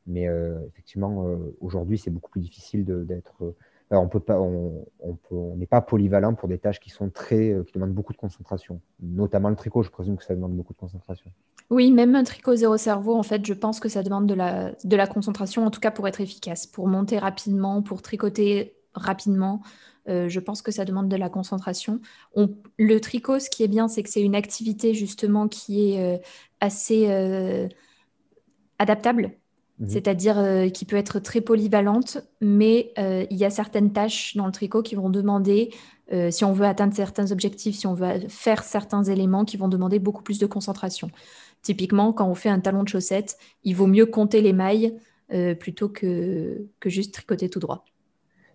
Mais 0.07 0.29
euh, 0.29 0.59
effectivement, 0.69 1.27
euh, 1.27 1.57
aujourd'hui, 1.61 1.99
c'est 1.99 2.11
beaucoup 2.11 2.31
plus 2.31 2.41
difficile 2.41 2.85
d'être 2.85 3.55
on 3.95 4.09
peut 4.09 4.21
pas, 4.21 4.41
on 4.41 4.87
n'est 5.57 5.67
pas 5.67 5.83
polyvalent 5.83 6.33
pour 6.33 6.49
des 6.49 6.57
tâches 6.57 6.81
qui 6.81 6.89
sont 6.89 7.11
très, 7.11 7.55
qui 7.67 7.75
demandent 7.75 7.93
beaucoup 7.93 8.15
de 8.15 8.19
concentration. 8.19 8.81
Notamment 9.03 9.51
le 9.51 9.55
tricot, 9.55 9.83
je 9.83 9.91
présume 9.91 10.17
que 10.17 10.25
ça 10.25 10.35
demande 10.35 10.57
beaucoup 10.57 10.73
de 10.73 10.79
concentration. 10.79 11.31
Oui, 11.69 11.91
même 11.91 12.15
un 12.15 12.25
tricot 12.25 12.57
zéro 12.57 12.79
cerveau, 12.79 13.15
en 13.15 13.23
fait, 13.23 13.45
je 13.45 13.53
pense 13.53 13.81
que 13.81 13.91
ça 13.91 14.03
demande 14.03 14.27
de 14.27 14.33
la, 14.33 14.73
de 14.85 14.97
la 14.97 15.07
concentration, 15.07 15.67
en 15.67 15.71
tout 15.71 15.81
cas 15.81 15.91
pour 15.91 16.09
être 16.09 16.23
efficace, 16.23 16.67
pour 16.67 16.89
monter 16.89 17.19
rapidement, 17.19 17.83
pour 17.83 18.01
tricoter 18.01 18.75
rapidement. 18.95 19.61
Euh, 20.09 20.29
je 20.29 20.41
pense 20.41 20.63
que 20.63 20.73
ça 20.73 20.85
demande 20.85 21.09
de 21.09 21.17
la 21.17 21.29
concentration. 21.29 22.01
le 22.79 22.99
tricot, 22.99 23.39
ce 23.39 23.49
qui 23.49 23.63
est 23.63 23.69
bien, 23.69 23.89
c'est 23.89 24.03
que 24.03 24.11
c'est 24.11 24.23
une 24.23 24.35
activité 24.35 24.95
justement 24.95 25.49
qui 25.49 25.93
est 25.93 26.17
euh, 26.17 26.19
assez 26.61 27.07
euh, 27.09 27.69
adaptable, 28.79 29.33
mhm. 29.79 29.89
c'est-à-dire 29.89 30.71
qui 30.73 30.85
peut 30.85 30.97
être 30.97 31.19
très 31.19 31.41
polyvalente, 31.41 32.19
mais 32.41 32.93
il 32.99 33.37
y 33.37 33.45
a 33.45 33.51
certaines 33.51 33.93
tâches 33.93 34.37
dans 34.37 34.47
le 34.47 34.53
tricot 34.53 34.83
qui 34.83 34.95
vont 34.95 35.11
demander, 35.11 35.71
si 36.31 36.45
on 36.45 36.53
veut 36.53 36.67
atteindre 36.67 36.95
certains 36.95 37.33
objectifs, 37.33 37.77
si 37.77 37.87
on 37.87 37.95
veut 37.95 38.29
faire 38.29 38.65
certains 38.65 39.03
éléments, 39.05 39.45
qui 39.45 39.57
vont 39.57 39.69
demander 39.69 39.99
beaucoup 39.99 40.23
plus 40.23 40.39
de 40.39 40.47
concentration. 40.47 41.11
Typiquement, 41.63 42.13
quand 42.13 42.29
on 42.29 42.35
fait 42.35 42.49
un 42.49 42.59
talon 42.59 42.83
de 42.83 42.89
chaussette, 42.89 43.39
il 43.63 43.77
vaut 43.77 43.87
mieux 43.87 44.07
compter 44.07 44.41
les 44.41 44.53
mailles 44.53 44.99
euh, 45.33 45.55
plutôt 45.55 45.89
que, 45.89 46.67
que 46.81 46.91
juste 46.91 47.15
tricoter 47.15 47.49
tout 47.49 47.61
droit. 47.61 47.85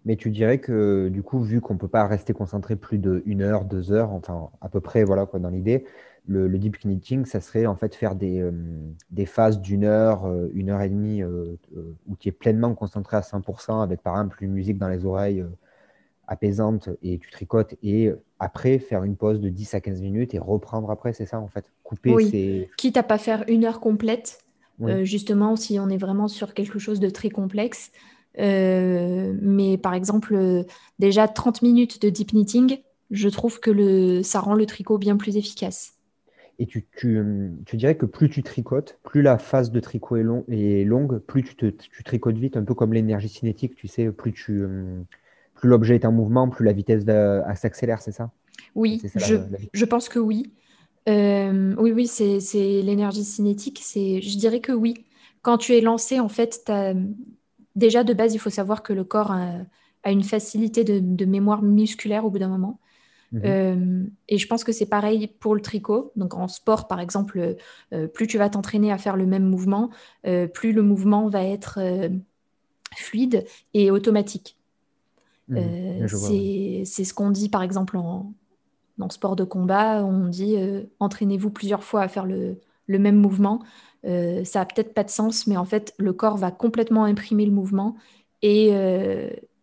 Mais 0.05 0.15
tu 0.15 0.30
dirais 0.30 0.59
que 0.59 1.09
du 1.09 1.24
coup, 1.24 1.39
vu 1.39 1.59
qu'on 1.59 1.74
ne 1.74 1.80
peut 1.80 1.88
pas 1.88 2.05
rester 2.05 2.34
concentré 2.34 2.76
plus 2.76 2.99
d'une 2.99 3.41
heure, 3.41 3.65
deux 3.65 3.91
heures, 3.91 4.11
enfin 4.11 4.49
à 4.61 4.70
peu 4.70 4.80
près 4.80 5.03
voilà 5.03 5.26
quoi 5.26 5.39
dans 5.39 5.49
l'idée, 5.49 5.86
le, 6.28 6.58
deep 6.58 6.78
knitting, 6.84 7.26
ça 7.26 7.42
serait 7.42 7.66
en 7.66 7.76
fait 7.76 7.96
faire 7.96 8.16
des, 8.16 8.40
euh, 8.40 8.52
des 9.12 9.26
phases 9.26 9.62
d'une 9.62 9.86
heure, 9.86 10.26
euh, 10.26 10.50
une 10.54 10.70
heure 10.70 10.82
et 10.82 10.90
demie, 10.90 11.24
où 11.24 12.16
tu 12.20 12.30
es 12.30 12.32
pleinement 12.32 12.74
concentré 12.76 13.18
à 13.18 13.22
100% 13.22 13.82
avec 13.82 14.02
par 14.02 14.16
exemple 14.16 14.44
une 14.44 14.52
musique 14.52 14.78
dans 14.78 14.90
les 14.90 15.06
oreilles 15.06 15.46
apaisante 16.28 16.90
et 17.02 17.20
tu 17.20 17.32
tricotes 17.32 17.76
et 17.82 18.12
après 18.40 18.80
faire 18.80 19.04
une 19.04 19.16
pause 19.16 19.40
de 19.40 19.50
10 19.50 19.74
à 19.74 19.82
15 19.82 20.02
minutes 20.02 20.34
et 20.34 20.40
reprendre 20.40 20.92
après, 20.92 21.14
c'est 21.14 21.26
ça 21.26 21.40
en 21.40 21.48
fait? 21.48 21.72
Couper 21.84 22.14
oui. 22.14 22.68
Quitte 22.78 22.98
à 22.98 23.04
pas 23.04 23.18
faire 23.18 23.46
une 23.48 23.64
heure 23.64 23.80
complète, 23.80 24.40
euh, 24.82 25.04
justement 25.04 25.56
si 25.56 25.80
on 25.80 25.90
est 25.90 25.98
vraiment 25.98 26.28
sur 26.28 26.54
quelque 26.54 26.80
chose 26.80 27.00
de 27.00 27.10
très 27.10 27.30
complexe. 27.30 27.92
Euh, 28.40 29.34
mais 29.42 29.78
par 29.78 29.94
exemple, 29.94 30.36
euh, 30.36 30.64
déjà 31.00 31.28
30 31.28 31.62
minutes 31.62 32.02
de 32.02 32.10
deep 32.10 32.34
knitting, 32.34 32.78
je 33.10 33.30
trouve 33.30 33.60
que 33.60 33.72
le, 33.72 34.22
ça 34.22 34.40
rend 34.40 34.54
le 34.54 34.66
tricot 34.66 34.98
bien 34.98 35.18
plus 35.18 35.38
efficace. 35.38 35.97
Et 36.60 36.66
tu, 36.66 36.88
tu, 36.97 37.24
tu, 37.66 37.78
dirais 37.78 37.95
que 37.95 38.08
plus 38.08 38.30
tu 38.30 38.41
tricotes, 38.41 38.99
plus 39.03 39.22
la 39.22 39.38
phase 39.38 39.72
de 39.72 39.80
tricot 39.80 40.16
est, 40.16 40.24
long, 40.24 40.43
est 40.49 40.86
longue, 40.86 41.20
plus 41.20 41.43
tu, 41.43 41.55
te, 41.55 41.68
tu 41.68 42.03
tricotes 42.03 42.38
vite, 42.38 42.58
un 42.58 42.64
peu 42.64 42.74
comme 42.74 42.93
l'énergie 42.93 43.30
cinétique, 43.30 43.76
tu 43.76 43.88
sais, 43.88 44.12
plus 44.12 44.34
tu 44.34 44.66
plus 45.58 45.70
l'objet 45.70 45.95
est 45.95 46.05
en 46.05 46.12
mouvement, 46.12 46.47
plus 46.49 46.66
la 46.66 46.72
vitesse 46.72 47.03
s'accélère, 47.55 48.01
c'est 48.01 48.12
ça? 48.12 48.32
Oui, 48.76 49.01
je, 49.74 49.86
pense 49.86 50.08
que 50.08 50.20
oui. 50.20 50.53
Euh, 51.10 51.76
oui, 51.78 51.91
oui, 51.91 52.08
c'est 52.08 52.82
l'énergie 52.82 53.24
cinétique. 53.24 53.84
Je 53.84 54.38
dirais 54.38 54.62
que 54.62 54.72
oui. 54.72 55.05
Quand 55.41 55.58
tu 55.58 55.74
es 55.74 55.82
lancé, 55.82 56.20
en 56.20 56.30
fait, 56.30 56.72
déjà 57.76 58.03
de 58.03 58.14
base, 58.14 58.34
il 58.34 58.39
faut 58.39 58.49
savoir 58.49 58.84
que 58.84 58.93
le 58.93 59.03
corps 59.03 59.32
a, 59.32 60.12
une 60.12 60.24
facilité 60.24 60.84
de, 60.84 61.26
mémoire 61.26 61.64
musculaire 61.64 62.24
au 62.24 62.30
bout 62.30 62.39
d'un 62.39 62.49
moment. 62.49 62.80
Mhm. 63.32 63.42
Euh, 63.46 64.04
et 64.30 64.38
je 64.38 64.48
pense 64.48 64.64
que 64.64 64.72
c'est 64.72 64.86
pareil 64.86 65.28
pour 65.40 65.56
le 65.56 65.62
tricot. 65.62 66.12
Donc 66.16 66.34
en 66.34 66.48
sport, 66.48 66.88
par 66.88 67.00
exemple, 67.00 67.56
euh, 67.94 68.08
plus 68.08 68.28
tu 68.28 68.38
vas 68.38 68.50
t'entraîner 68.50 68.92
à 68.92 68.98
faire 68.98 69.18
le 69.18 69.26
même 69.26 69.44
mouvement, 69.44 69.90
plus 70.54 70.72
le 70.74 70.82
mouvement 70.82 71.28
va 71.28 71.44
être 71.44 71.80
fluide 72.96 73.46
et 73.74 73.92
automatique. 73.92 74.58
Mmh. 75.48 75.58
Euh, 75.58 76.84
c'est 76.86 77.04
ce 77.04 77.14
qu'on 77.14 77.32
dit 77.32 77.48
par 77.48 77.64
exemple 77.64 77.98
en, 77.98 78.34
le 78.98 79.10
sport 79.10 79.36
de 79.36 79.44
combat. 79.44 80.04
On 80.04 80.28
dit 80.28 80.56
euh, 80.58 80.84
entraînez-vous 81.00 81.50
plusieurs 81.50 81.84
fois 81.84 82.02
à 82.02 82.08
faire 82.08 82.26
le, 82.26 82.58
même 82.88 83.18
mouvement. 83.18 83.62
Euh, 84.06 84.44
ça 84.44 84.62
a 84.62 84.66
peut-être 84.66 84.94
pas 84.94 85.04
de 85.04 85.10
sens, 85.10 85.48
mais 85.48 85.58
en 85.58 85.66
fait, 85.66 85.94
le 85.98 86.14
corps 86.14 86.38
va 86.38 86.52
complètement 86.52 87.06
imprimer 87.06 87.46
le 87.46 87.52
mouvement. 87.52 87.96
Et, 88.42 88.70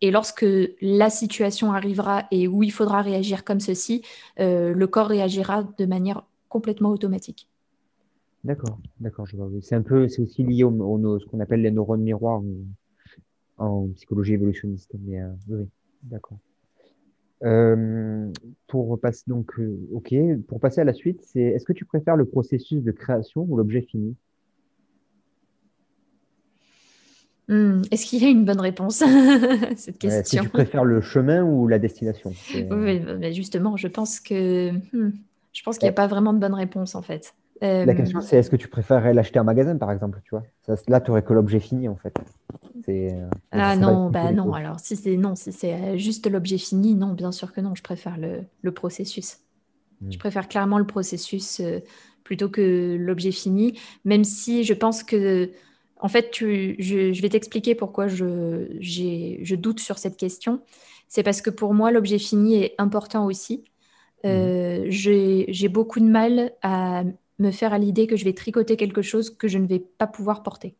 et 0.01 0.11
lorsque 0.11 0.45
la 0.81 1.09
situation 1.09 1.71
arrivera 1.71 2.25
et 2.31 2.47
où 2.47 2.63
il 2.63 2.71
faudra 2.71 3.01
réagir 3.01 3.43
comme 3.43 3.59
ceci, 3.59 4.01
le 4.37 4.85
corps 4.85 5.07
réagira 5.07 5.63
de 5.77 5.85
manière 5.85 6.23
complètement 6.49 6.89
automatique. 6.89 7.49
D'accord, 8.43 8.77
d'accord, 8.99 9.25
je 9.25 9.35
vois. 9.35 9.49
C'est 9.61 9.75
un 9.75 9.81
peu, 9.81 10.07
c'est 10.07 10.21
aussi 10.21 10.43
lié 10.43 10.63
au, 10.63 11.19
ce 11.19 11.25
qu'on 11.25 11.39
appelle 11.39 11.61
les 11.61 11.71
neurones 11.71 12.03
miroirs 12.03 12.43
en 13.57 13.87
psychologie 13.95 14.33
évolutionniste. 14.33 14.91
Mais 14.99 15.21
euh, 15.21 15.29
oui, 15.49 15.67
d'accord. 16.03 16.37
Euh, 17.43 18.31
pour 18.67 18.99
passer 18.99 19.23
donc, 19.27 19.59
euh, 19.59 19.77
ok, 19.91 20.13
pour 20.47 20.59
passer 20.59 20.81
à 20.81 20.83
la 20.83 20.93
suite, 20.93 21.21
c'est 21.23 21.41
est-ce 21.41 21.65
que 21.65 21.73
tu 21.73 21.85
préfères 21.85 22.15
le 22.15 22.25
processus 22.25 22.83
de 22.83 22.91
création 22.91 23.45
ou 23.49 23.57
l'objet 23.57 23.81
fini? 23.81 24.15
Hmm, 27.47 27.81
Est-ce 27.91 28.05
qu'il 28.05 28.21
y 28.21 28.25
a 28.25 28.29
une 28.29 28.45
bonne 28.45 28.59
réponse 28.59 29.01
à 29.01 29.07
cette 29.75 29.97
question 29.97 30.19
Est-ce 30.19 30.37
que 30.37 30.43
tu 30.43 30.49
préfères 30.49 30.85
le 30.85 31.01
chemin 31.01 31.43
ou 31.43 31.67
la 31.67 31.79
destination 31.79 32.33
Oui, 32.53 33.01
mais 33.19 33.33
justement, 33.33 33.77
je 33.77 33.87
pense 33.87 34.19
que 34.19 34.71
hmm, 34.71 35.11
je 35.53 35.63
pense 35.63 35.77
qu'il 35.77 35.85
n'y 35.85 35.91
a 35.91 35.93
pas 35.93 36.07
vraiment 36.07 36.33
de 36.33 36.39
bonne 36.39 36.53
réponse 36.53 36.95
en 36.95 37.01
fait. 37.01 37.33
La 37.61 37.93
question, 37.95 38.21
c'est 38.21 38.37
est-ce 38.37 38.49
que 38.49 38.57
tu 38.57 38.67
préférerais 38.67 39.13
l'acheter 39.13 39.39
en 39.39 39.45
magasin, 39.45 39.77
par 39.77 39.91
exemple, 39.91 40.19
tu 40.25 40.31
vois? 40.31 40.43
Là, 40.87 40.99
tu 40.99 41.09
n'aurais 41.09 41.23
que 41.23 41.33
l'objet 41.33 41.59
fini, 41.59 41.87
en 41.87 41.95
fait. 41.95 42.13
Euh, 42.89 43.29
ah 43.51 43.75
non, 43.75 44.09
bah 44.09 44.31
non. 44.31 44.53
Alors 44.53 44.79
si 44.79 44.95
c'est 44.95 45.17
non, 45.17 45.35
si 45.35 45.51
c'est 45.51 45.73
euh, 45.73 45.97
juste 45.97 46.29
l'objet 46.29 46.57
fini, 46.57 46.95
non, 46.95 47.13
bien 47.13 47.31
sûr 47.31 47.53
que 47.53 47.61
non. 47.61 47.75
Je 47.75 47.83
préfère 47.83 48.17
le, 48.17 48.71
processus. 48.71 49.37
Hmm. 50.01 50.11
Je 50.11 50.19
préfère 50.19 50.47
clairement 50.47 50.77
le 50.77 50.85
processus 50.85 51.59
euh, 51.59 51.79
plutôt 52.23 52.49
que 52.49 52.97
l'objet 52.99 53.31
fini, 53.31 53.79
même 54.03 54.23
si 54.23 54.63
je 54.63 54.73
pense 54.73 55.03
que, 55.03 55.49
en 55.99 56.07
fait, 56.07 56.31
tu, 56.31 56.75
je, 56.79 57.21
vais 57.21 57.29
t'expliquer 57.29 57.75
pourquoi 57.75 58.07
je, 58.07 58.67
je 58.79 59.55
doute 59.55 59.79
sur 59.79 59.97
cette 59.97 60.17
question. 60.17 60.61
C'est 61.07 61.23
parce 61.23 61.41
que 61.41 61.49
pour 61.49 61.73
moi, 61.73 61.91
l'objet 61.91 62.19
fini 62.19 62.55
est 62.55 62.75
important 62.77 63.25
aussi. 63.25 63.63
Hmm. 64.23 64.83
J'ai 64.87 65.69
beaucoup 65.69 65.99
de 65.99 66.05
mal 66.05 66.51
à 66.61 67.03
me 67.39 67.51
faire 67.51 67.73
à 67.73 67.77
l'idée 67.77 68.07
que 68.07 68.15
je 68.15 68.25
vais 68.25 68.33
tricoter 68.33 68.75
quelque 68.75 69.01
chose 69.01 69.29
que 69.29 69.47
je 69.47 69.57
ne 69.57 69.67
vais 69.67 69.79
pas 69.79 70.07
pouvoir 70.07 70.43
porter. 70.43 70.75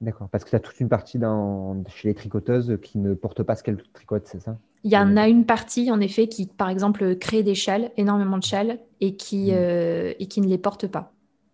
D'accord, 0.00 0.28
parce 0.28 0.44
que 0.44 0.50
tu 0.50 0.56
as 0.56 0.60
toute 0.60 0.80
une 0.80 0.88
partie 0.88 1.18
dans, 1.18 1.82
chez 1.88 2.08
les 2.08 2.14
tricoteuses 2.14 2.78
qui 2.82 2.98
ne 2.98 3.14
portent 3.14 3.42
pas 3.42 3.56
ce 3.56 3.62
qu'elles 3.62 3.82
tricotent, 3.92 4.26
c'est 4.26 4.40
ça? 4.40 4.58
Il 4.82 4.92
y 4.92 4.98
en 4.98 5.16
a 5.16 5.28
une 5.28 5.46
partie, 5.46 5.90
en 5.90 5.98
effet, 6.00 6.28
qui, 6.28 6.46
par 6.46 6.68
exemple, 6.68 7.16
crée 7.16 7.42
des 7.42 7.54
châles, 7.54 7.90
énormément 7.96 8.36
de 8.36 8.42
châles, 8.42 8.80
et 9.00 9.16
qui, 9.16 9.50
Mm. 9.50 9.54
euh, 9.54 10.12
et 10.18 10.26
qui 10.26 10.42
ne 10.42 10.46
les 10.46 10.58
porte 10.58 10.86
pas. 10.88 11.12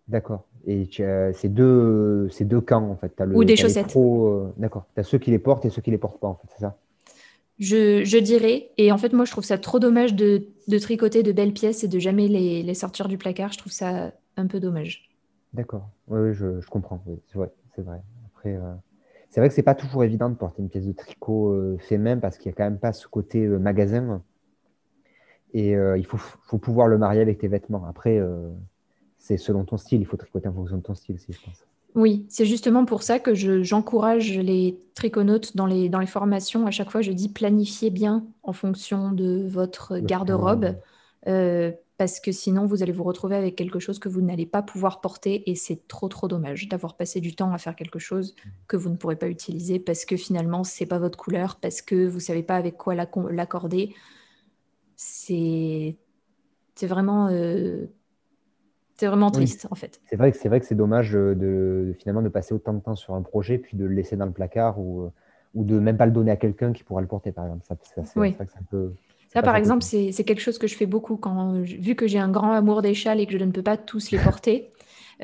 D'accord. 0.09 0.45
Et 0.67 0.87
c'est 1.33 1.49
deux, 1.49 2.29
c'est 2.29 2.45
deux 2.45 2.61
camps, 2.61 2.87
en 2.89 2.95
fait. 2.95 3.13
Le, 3.19 3.35
Ou 3.35 3.43
des 3.43 3.55
chaussettes. 3.55 3.95
euh, 3.95 4.53
d'accord. 4.57 4.85
Tu 4.93 4.99
as 4.99 5.03
ceux 5.03 5.17
qui 5.17 5.31
les 5.31 5.39
portent 5.39 5.65
et 5.65 5.69
ceux 5.69 5.81
qui 5.81 5.91
les 5.91 5.97
portent 5.97 6.19
pas, 6.19 6.27
en 6.27 6.35
fait, 6.35 6.47
c'est 6.53 6.61
ça 6.61 6.77
Je, 7.59 8.03
je 8.03 8.17
dirais, 8.17 8.69
et 8.77 8.91
en 8.91 8.97
fait, 8.97 9.13
moi, 9.13 9.25
je 9.25 9.31
trouve 9.31 9.43
ça 9.43 9.57
trop 9.57 9.79
dommage 9.79 10.13
de, 10.15 10.43
de 10.67 10.77
tricoter 10.77 11.23
de 11.23 11.31
belles 11.31 11.53
pièces 11.53 11.83
et 11.83 11.87
de 11.87 11.99
jamais 11.99 12.27
les, 12.27 12.63
les 12.63 12.73
sortir 12.73 13.07
du 13.07 13.17
placard. 13.17 13.51
Je 13.51 13.57
trouve 13.57 13.71
ça 13.71 14.11
un 14.37 14.47
peu 14.47 14.59
dommage. 14.59 15.09
D'accord. 15.53 15.89
Oui, 16.07 16.19
oui, 16.21 16.33
je, 16.33 16.61
je 16.61 16.67
comprends. 16.69 17.01
Oui, 17.07 17.17
c'est 17.27 17.37
vrai, 17.37 17.49
c'est 17.75 17.81
vrai. 17.81 18.01
Après, 18.27 18.55
euh, 18.55 18.73
c'est 19.29 19.41
vrai 19.41 19.49
que 19.49 19.55
c'est 19.55 19.63
pas 19.63 19.75
toujours 19.75 20.03
évident 20.03 20.29
de 20.29 20.35
porter 20.35 20.61
une 20.61 20.69
pièce 20.69 20.85
de 20.85 20.93
tricot 20.93 21.51
euh, 21.51 21.77
fait 21.79 21.97
main 21.97 22.17
parce 22.17 22.37
qu'il 22.37 22.49
n'y 22.49 22.53
a 22.53 22.57
quand 22.57 22.63
même 22.69 22.79
pas 22.79 22.93
ce 22.93 23.07
côté 23.07 23.45
euh, 23.45 23.57
magasin. 23.57 24.21
Et 25.53 25.71
il 25.71 26.05
faut, 26.05 26.15
faut 26.17 26.57
pouvoir 26.59 26.87
le 26.87 26.97
marier 26.97 27.19
avec 27.19 27.37
tes 27.39 27.49
vêtements. 27.49 27.83
Après, 27.85 28.17
c'est 29.21 29.37
selon 29.37 29.63
ton 29.63 29.77
style. 29.77 30.01
Il 30.01 30.05
faut 30.05 30.17
tricoter 30.17 30.47
en 30.47 30.53
fonction 30.53 30.77
de 30.77 30.81
ton 30.81 30.95
style 30.95 31.15
aussi, 31.15 31.31
je 31.31 31.39
pense. 31.39 31.63
Oui, 31.93 32.25
c'est 32.29 32.45
justement 32.45 32.85
pour 32.85 33.03
ça 33.03 33.19
que 33.19 33.35
je- 33.35 33.63
j'encourage 33.63 34.37
les 34.37 34.79
triconautes 34.95 35.55
dans 35.57 35.65
les, 35.65 35.89
dans 35.89 35.99
les 35.99 36.07
formations. 36.07 36.65
À 36.65 36.71
chaque 36.71 36.89
fois, 36.89 37.01
je 37.01 37.11
dis 37.11 37.29
planifiez 37.29 37.89
bien 37.89 38.25
en 38.43 38.53
fonction 38.53 39.11
de 39.11 39.45
votre 39.47 39.99
garde-robe, 39.99 40.77
euh, 41.27 41.71
parce 41.97 42.19
que 42.19 42.31
sinon, 42.31 42.65
vous 42.65 42.81
allez 42.81 42.93
vous 42.93 43.03
retrouver 43.03 43.35
avec 43.35 43.55
quelque 43.55 43.77
chose 43.79 43.99
que 43.99 44.09
vous 44.09 44.21
n'allez 44.21 44.45
pas 44.47 44.63
pouvoir 44.63 45.01
porter 45.01 45.49
et 45.51 45.55
c'est 45.55 45.87
trop, 45.87 46.07
trop 46.07 46.27
dommage 46.27 46.67
d'avoir 46.67 46.95
passé 46.95 47.19
du 47.21 47.35
temps 47.35 47.51
à 47.53 47.57
faire 47.59 47.75
quelque 47.75 47.99
chose 47.99 48.35
que 48.67 48.77
vous 48.77 48.89
ne 48.89 48.95
pourrez 48.95 49.17
pas 49.17 49.27
utiliser 49.27 49.77
parce 49.77 50.05
que 50.05 50.17
finalement, 50.17 50.63
c'est 50.63 50.87
pas 50.87 50.97
votre 50.97 51.17
couleur, 51.17 51.57
parce 51.57 51.81
que 51.81 52.07
vous 52.07 52.19
savez 52.21 52.41
pas 52.41 52.55
avec 52.55 52.77
quoi 52.77 52.95
l'accorder. 52.95 53.93
C'est 54.95 55.97
c'est 56.75 56.87
vraiment, 56.87 57.27
euh, 57.29 57.87
c'est 59.01 59.07
vraiment 59.07 59.31
Oui. 59.31 59.45
triste, 59.45 59.67
en 59.71 59.75
fait. 59.75 59.99
C'est 60.05 60.15
vrai 60.15 60.31
que 60.31 60.37
c'est 60.37 60.47
vrai 60.49 60.59
que 60.59 60.65
c'est 60.65 60.75
dommage 60.75 61.11
de, 61.11 61.35
de- 61.37 61.95
finalement 61.99 62.21
de 62.21 62.29
passer 62.29 62.53
autant 62.53 62.73
de 62.73 62.79
temps 62.79 62.95
sur 62.95 63.13
un 63.15 63.21
projet 63.21 63.57
puis 63.57 63.75
de 63.77 63.85
le 63.85 63.93
laisser 63.93 64.15
dans 64.15 64.25
le 64.27 64.31
placard 64.31 64.79
ou, 64.79 65.01
euh, 65.03 65.09
ou 65.55 65.63
de 65.63 65.79
même 65.79 65.97
pas 65.97 66.05
le 66.05 66.11
donner 66.11 66.31
à 66.31 66.35
quelqu'un 66.37 66.71
qui 66.73 66.83
pourra 66.83 67.01
le 67.01 67.07
porter, 67.07 67.31
par 67.31 67.45
exemple. 67.45 67.65
Ça, 67.67 67.75
ça, 67.81 68.05
c'est 68.05 68.19
Oui. 68.19 68.35
vrai 68.37 68.45
que 68.45 68.51
Ça, 69.33 69.41
par 69.41 69.55
exemple, 69.55 69.83
c'est 69.83 70.11
c'est 70.11 70.23
quelque 70.25 70.41
chose 70.41 70.57
que 70.57 70.67
je 70.67 70.75
fais 70.75 70.85
beaucoup 70.85 71.17
quand, 71.17 71.61
vu 71.61 71.95
que 71.95 72.07
j'ai 72.07 72.19
un 72.19 72.29
grand 72.29 72.51
amour 72.51 72.81
des 72.81 72.93
châles 72.93 73.19
et 73.19 73.25
que 73.25 73.37
je 73.37 73.43
ne 73.43 73.51
peux 73.51 73.63
pas 73.63 73.77
tous 73.77 74.11
les 74.11 74.19
porter. 74.19 74.71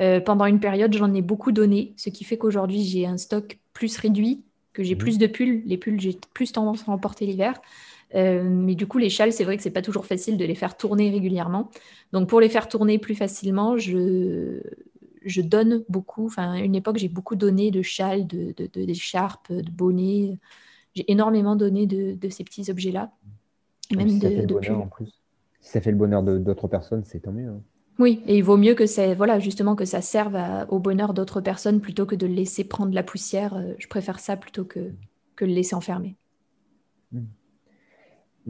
euh, 0.00 0.20
pendant 0.20 0.46
une 0.46 0.60
période, 0.60 0.94
j'en 0.96 1.12
ai 1.12 1.22
beaucoup 1.22 1.50
donné, 1.52 1.92
ce 1.96 2.08
qui 2.10 2.24
fait 2.24 2.38
qu'aujourd'hui, 2.38 2.84
j'ai 2.84 3.04
un 3.06 3.16
stock 3.16 3.58
plus 3.72 3.96
réduit, 3.98 4.44
que 4.72 4.82
j'ai 4.84 4.94
Mhm. 4.94 4.98
plus 4.98 5.18
de 5.18 5.26
pulls. 5.26 5.62
Les 5.66 5.76
pulls, 5.76 6.00
j'ai 6.00 6.16
plus 6.34 6.52
tendance 6.52 6.88
à 6.88 6.92
en 6.92 6.98
porter 6.98 7.26
l'hiver. 7.26 7.60
Euh, 8.14 8.42
mais 8.44 8.74
du 8.74 8.86
coup, 8.86 8.98
les 8.98 9.10
châles, 9.10 9.32
c'est 9.32 9.44
vrai 9.44 9.56
que 9.56 9.62
c'est 9.62 9.70
pas 9.70 9.82
toujours 9.82 10.06
facile 10.06 10.36
de 10.36 10.44
les 10.44 10.54
faire 10.54 10.76
tourner 10.76 11.10
régulièrement. 11.10 11.70
Donc, 12.12 12.28
pour 12.28 12.40
les 12.40 12.48
faire 12.48 12.68
tourner 12.68 12.98
plus 12.98 13.14
facilement, 13.14 13.76
je, 13.76 14.60
je 15.24 15.42
donne 15.42 15.84
beaucoup. 15.88 16.26
Enfin, 16.26 16.52
à 16.52 16.58
une 16.60 16.74
époque, 16.74 16.96
j'ai 16.98 17.08
beaucoup 17.08 17.36
donné 17.36 17.70
de 17.70 17.82
châles, 17.82 18.26
de, 18.26 18.54
de- 18.56 18.68
de- 18.72 18.84
d'écharpes, 18.84 19.52
de 19.52 19.70
bonnets. 19.70 20.38
J'ai 20.94 21.10
énormément 21.10 21.56
donné 21.56 21.86
de, 21.86 22.14
de 22.14 22.28
ces 22.30 22.44
petits 22.44 22.70
objets-là. 22.70 23.12
Même 23.96 24.08
si 24.08 24.20
ça 24.20 24.30
fait 24.30 24.42
le 24.42 24.48
bonheur 24.48 24.80
en 24.80 24.86
plus. 24.88 25.22
Si 25.60 25.72
ça 25.72 25.80
fait 25.80 25.90
le 25.90 25.96
bonheur 25.96 26.22
d'autres 26.22 26.68
personnes, 26.68 27.04
c'est 27.04 27.20
tant 27.20 27.32
mieux. 27.32 27.48
hein. 27.48 27.60
Oui, 27.98 28.22
et 28.26 28.36
il 28.38 28.44
vaut 28.44 28.56
mieux 28.56 28.74
que 28.74 28.86
ça, 28.86 29.12
voilà, 29.14 29.40
justement, 29.40 29.74
que 29.74 29.84
ça 29.84 30.00
serve 30.00 30.36
à- 30.36 30.66
au 30.70 30.78
bonheur 30.78 31.14
d'autres 31.14 31.40
personnes 31.40 31.80
plutôt 31.80 32.06
que 32.06 32.14
de 32.14 32.26
le 32.26 32.34
laisser 32.34 32.64
prendre 32.64 32.94
la 32.94 33.02
poussière. 33.02 33.54
Euh, 33.54 33.74
Je 33.78 33.88
préfère 33.88 34.20
ça 34.20 34.36
plutôt 34.36 34.64
que, 34.64 34.92
que 35.36 35.44
le 35.44 35.52
laisser 35.52 35.74
enfermer. 35.74 36.16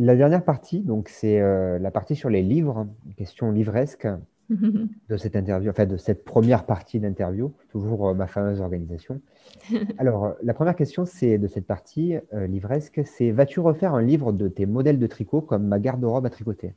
La 0.01 0.15
dernière 0.15 0.45
partie, 0.45 0.81
donc 0.81 1.09
c'est 1.09 1.41
euh, 1.41 1.79
la 1.81 1.91
partie 1.91 2.15
sur 2.15 2.31
les 2.31 2.43
livres, 2.43 2.87
une 3.05 3.15
question 3.15 3.51
livresque 3.51 4.07
de 4.49 5.17
cette 5.17 5.35
interview, 5.35 5.71
enfin 5.71 5.87
de 5.87 5.97
cette 5.97 6.25
première 6.25 6.65
partie 6.65 7.01
d'interview, 7.01 7.53
toujours 7.71 8.09
euh, 8.09 8.15
ma 8.15 8.29
fameuse 8.29 8.61
organisation. 8.61 9.21
Alors, 9.99 10.25
euh, 10.25 10.33
la 10.43 10.55
première 10.55 10.77
question, 10.77 11.05
c'est 11.05 11.37
de 11.37 11.49
cette 11.49 11.67
partie 11.67 12.17
euh, 12.33 12.47
livresque, 12.47 13.03
c'est 13.05 13.33
vas-tu 13.33 13.59
refaire 13.59 13.95
un 13.95 14.03
livre 14.03 14.33
de 14.33 14.47
tes 14.47 14.67
modèles 14.67 15.01
de 15.01 15.07
tricot 15.09 15.41
comme 15.41 15.67
ma 15.67 15.81
garde-robe 15.81 16.27
à 16.27 16.31
tricoter? 16.31 16.75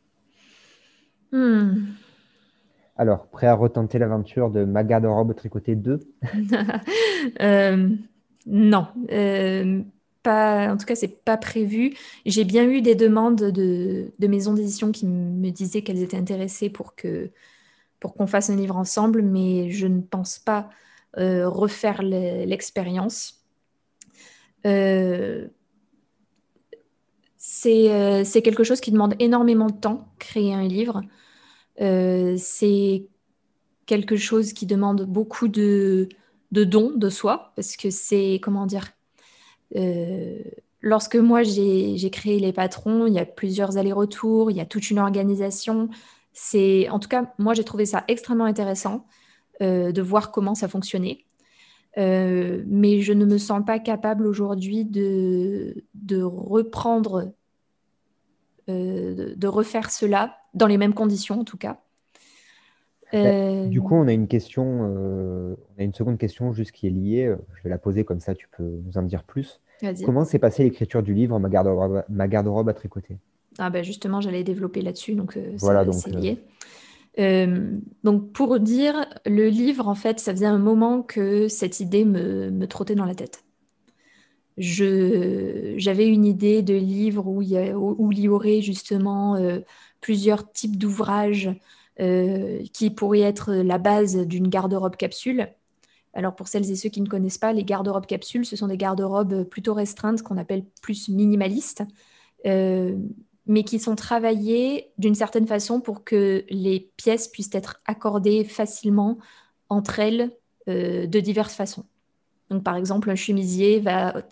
Hmm. 1.32 1.84
Alors, 2.98 3.28
prêt 3.28 3.48
à 3.48 3.54
retenter 3.54 4.00
l'aventure 4.00 4.50
de 4.50 4.66
ma 4.66 4.84
garde-robe 4.84 5.36
tricotée 5.36 5.76
2? 5.76 6.00
Euh, 7.40 7.88
non, 8.48 8.88
pas, 10.24 10.72
en 10.74 10.78
tout 10.78 10.86
cas, 10.86 10.96
c'est 10.96 11.24
pas 11.24 11.38
prévu. 11.38 11.96
J'ai 12.26 12.44
bien 12.46 12.66
eu 12.70 12.82
des 12.82 12.96
demandes 12.96 13.38
de, 13.38 14.12
maisons 14.28 14.54
d'édition 14.54 14.92
qui 14.92 15.06
me 15.08 15.50
disaient 15.52 15.82
qu'elles 15.84 16.02
étaient 16.04 16.18
intéressées 16.18 16.70
pour 16.70 16.96
que, 16.96 17.32
pour 18.00 18.16
qu'on 18.16 18.28
fasse 18.28 18.50
un 18.50 18.56
livre 18.56 18.78
ensemble, 18.78 19.22
mais 19.24 19.72
je 19.72 19.88
ne 19.88 20.02
pense 20.02 20.40
pas 20.40 20.70
euh, 21.18 21.50
refaire 21.50 22.04
le- 22.04 22.46
l'expérience. 22.46 23.44
Euh, 24.66 25.48
c'est 27.38 27.92
euh, 27.92 28.24
c'est 28.24 28.42
quelque 28.42 28.64
chose 28.64 28.82
qui 28.82 28.92
demande 28.92 29.16
énormément 29.20 29.68
de 29.68 29.74
temps, 29.80 30.08
créer 30.20 30.54
un 30.54 30.64
livre. 30.68 31.02
C'est 32.38 33.08
quelque 33.86 34.16
chose 34.16 34.54
qui 34.54 34.66
demande 34.66 35.04
beaucoup 35.06 35.48
de, 35.48 36.10
de 36.52 36.64
dons 36.64 36.92
de 36.96 37.10
soi, 37.10 37.54
parce 37.56 37.76
que 37.78 37.90
c'est, 37.90 38.40
comment 38.42 38.66
dire, 38.66 38.90
lorsque 40.82 41.16
moi 41.16 41.44
j'ai 41.44 42.10
créé 42.12 42.40
les 42.40 42.54
patrons, 42.54 43.06
il 43.08 43.14
y 43.14 43.20
a 43.20 43.26
plusieurs 43.26 43.78
allers-retours, 43.78 44.52
il 44.52 44.58
y 44.58 44.62
a 44.62 44.66
toute 44.66 44.90
une 44.90 45.00
organisation. 45.00 45.90
C'est, 46.34 46.90
en 46.90 47.00
tout 47.00 47.10
cas, 47.10 47.34
moi 47.38 47.54
j'ai 47.54 47.64
trouvé 47.64 47.86
ça 47.86 48.04
extrêmement 48.08 48.46
intéressant 48.46 49.06
euh, 49.62 49.92
de 49.92 50.02
voir 50.02 50.32
comment 50.32 50.56
ça 50.56 50.68
fonctionnait. 50.68 51.26
Euh, 51.98 52.64
mais 52.68 53.02
je 53.02 53.14
ne 53.14 53.26
me 53.26 53.38
sens 53.38 53.64
pas 53.66 53.80
capable 53.80 54.26
aujourd'hui 54.26 54.86
de, 54.86 55.84
de 55.94 56.22
reprendre, 56.24 57.34
euh, 58.70 59.36
de 59.36 59.48
refaire 59.48 59.92
cela 59.92 60.38
dans 60.54 60.68
les 60.68 60.78
mêmes 60.78 60.94
conditions 60.94 61.42
en 61.42 61.44
tout 61.44 61.58
cas. 61.58 61.82
Euh, 63.14 63.32
Du 63.66 63.82
coup, 63.82 63.96
on 63.96 64.08
a 64.08 64.14
une 64.14 64.28
question, 64.28 64.92
euh, 64.96 65.56
on 65.78 65.82
a 65.82 65.84
une 65.84 65.94
seconde 65.94 66.18
question 66.18 66.52
juste 66.54 66.72
qui 66.72 66.88
est 66.88 66.90
liée. 66.90 67.26
euh, 67.26 67.38
Je 67.58 67.64
vais 67.64 67.70
la 67.70 67.78
poser 67.78 68.04
comme 68.06 68.20
ça, 68.20 68.34
tu 68.36 68.48
peux 68.50 68.64
nous 68.64 68.98
en 68.98 69.04
dire 69.04 69.24
plus. 69.24 69.62
Comment 70.04 70.26
s'est 70.26 70.40
passée 70.40 70.64
l'écriture 70.64 71.04
du 71.04 71.14
livre 71.14 71.40
Ma 71.40 71.50
garde-robe, 71.50 72.70
à 72.70 72.74
tricoter? 72.74 73.18
Ah 73.58 73.70
bah 73.70 73.84
justement, 73.84 74.22
j'allais 74.22 74.44
développer 74.44 74.82
là-dessus, 74.82 75.14
donc 75.16 75.36
euh, 75.38 75.58
Voilà, 75.60 75.86
c'est 75.92 76.12
euh, 76.16 76.22
lié. 76.22 76.40
Euh, 77.20 77.80
donc 78.04 78.32
pour 78.34 78.60
dire, 78.60 79.08
le 79.26 79.50
livre, 79.50 79.88
en 79.88 79.96
fait, 79.96 80.20
ça 80.20 80.34
faisait 80.34 80.46
un 80.48 80.60
moment 80.60 81.04
que 81.04 81.48
cette 81.50 81.80
idée 81.82 82.06
me, 82.06 82.52
me 82.52 82.68
trottait 82.68 82.96
dans 82.96 83.06
la 83.06 83.16
tête. 83.16 83.44
Je, 84.58 85.76
j'avais 85.78 86.08
une 86.08 86.26
idée 86.26 86.62
de 86.62 86.74
livre 86.76 87.26
où 87.28 87.42
il 87.42 87.50
y, 87.50 87.58
a- 87.58 87.78
où- 87.78 88.12
il 88.12 88.20
y 88.20 88.28
aurait 88.28 88.62
justement 88.62 89.36
euh, 89.36 89.60
plusieurs 90.02 90.52
types 90.52 90.78
d'ouvrages 90.78 91.50
euh, 92.00 92.64
qui 92.74 92.90
pourraient 92.90 93.20
être 93.20 93.54
la 93.54 93.78
base 93.78 94.16
d'une 94.16 94.48
garde-robe 94.48 94.96
capsule. 94.96 95.50
Alors 96.14 96.36
pour 96.36 96.48
celles 96.48 96.70
et 96.72 96.76
ceux 96.76 96.90
qui 96.90 97.02
ne 97.02 97.08
connaissent 97.08 97.38
pas, 97.38 97.54
les 97.54 97.64
garde-robes 97.64 98.06
capsules, 98.06 98.46
ce 98.46 98.56
sont 98.56 98.68
des 98.68 98.78
garde-robes 98.78 99.44
plutôt 99.44 99.74
restreintes 99.74 100.22
qu'on 100.22 100.38
appelle 100.38 100.66
plus 100.82 101.10
minimalistes. 101.10 101.84
Euh, 102.46 102.98
mais 103.48 103.64
qui 103.64 103.80
sont 103.80 103.96
travaillées 103.96 104.92
d'une 104.98 105.16
certaine 105.16 105.48
façon 105.48 105.82
pour 105.82 106.04
que 106.04 106.46
les 106.50 106.92
pièces 106.96 107.28
puissent 107.28 107.54
être 107.54 107.82
accordées 107.86 108.46
facilement 108.46 109.18
entre 109.68 110.00
elles 110.00 110.32
euh, 110.70 111.08
de 111.08 111.20
diverses 111.20 111.56
façons. 111.56 111.86
Donc, 112.50 112.64
par 112.64 112.76
exemple, 112.76 113.10
un 113.10 113.16
chemisier 113.16 113.80
va, 113.80 114.24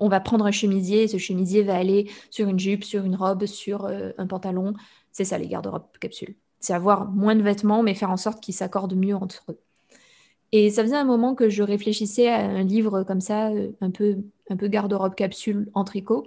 on 0.00 0.08
va 0.08 0.20
prendre 0.20 0.46
un 0.46 0.52
chemisier 0.52 1.02
et 1.02 1.08
ce 1.08 1.18
chemisier 1.18 1.62
va 1.62 1.76
aller 1.76 2.10
sur 2.30 2.48
une 2.48 2.58
jupe, 2.58 2.84
sur 2.84 3.04
une 3.04 3.16
robe, 3.16 3.46
sur 3.46 3.86
un 3.86 4.26
pantalon. 4.26 4.74
C'est 5.12 5.24
ça 5.24 5.38
les 5.38 5.48
garde-robes 5.48 5.86
capsules. 6.00 6.36
C'est 6.64 6.72
avoir 6.72 7.10
moins 7.10 7.36
de 7.36 7.42
vêtements, 7.42 7.82
mais 7.82 7.94
faire 7.94 8.10
en 8.10 8.16
sorte 8.16 8.42
qu'ils 8.42 8.54
s'accordent 8.54 8.96
mieux 8.96 9.14
entre 9.14 9.44
eux. 9.50 9.58
Et 10.50 10.70
ça 10.70 10.82
faisait 10.82 10.96
un 10.96 11.04
moment 11.04 11.34
que 11.34 11.50
je 11.50 11.62
réfléchissais 11.62 12.28
à 12.28 12.38
un 12.40 12.62
livre 12.62 13.02
comme 13.02 13.20
ça, 13.20 13.50
euh, 13.50 13.72
un 13.82 13.90
peu, 13.90 14.16
un 14.48 14.56
peu 14.56 14.68
garde-robe 14.68 15.14
capsule 15.14 15.68
en 15.74 15.84
tricot. 15.84 16.26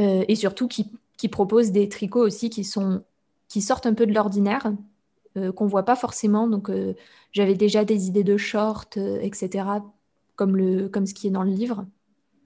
Euh, 0.00 0.24
et 0.26 0.34
surtout 0.34 0.66
qui, 0.66 0.90
qui 1.18 1.28
propose 1.28 1.72
des 1.72 1.90
tricots 1.90 2.24
aussi 2.24 2.48
qui, 2.48 2.64
sont, 2.64 3.02
qui 3.48 3.60
sortent 3.60 3.84
un 3.84 3.92
peu 3.92 4.06
de 4.06 4.14
l'ordinaire, 4.14 4.72
euh, 5.36 5.52
qu'on 5.52 5.66
voit 5.66 5.84
pas 5.84 5.96
forcément. 5.96 6.48
Donc 6.48 6.70
euh, 6.70 6.94
j'avais 7.32 7.54
déjà 7.54 7.84
des 7.84 8.06
idées 8.06 8.24
de 8.24 8.38
shorts, 8.38 8.96
etc., 8.96 9.66
comme, 10.36 10.56
le, 10.56 10.88
comme 10.88 11.04
ce 11.04 11.12
qui 11.12 11.26
est 11.26 11.30
dans 11.30 11.44
le 11.44 11.50
livre. 11.50 11.84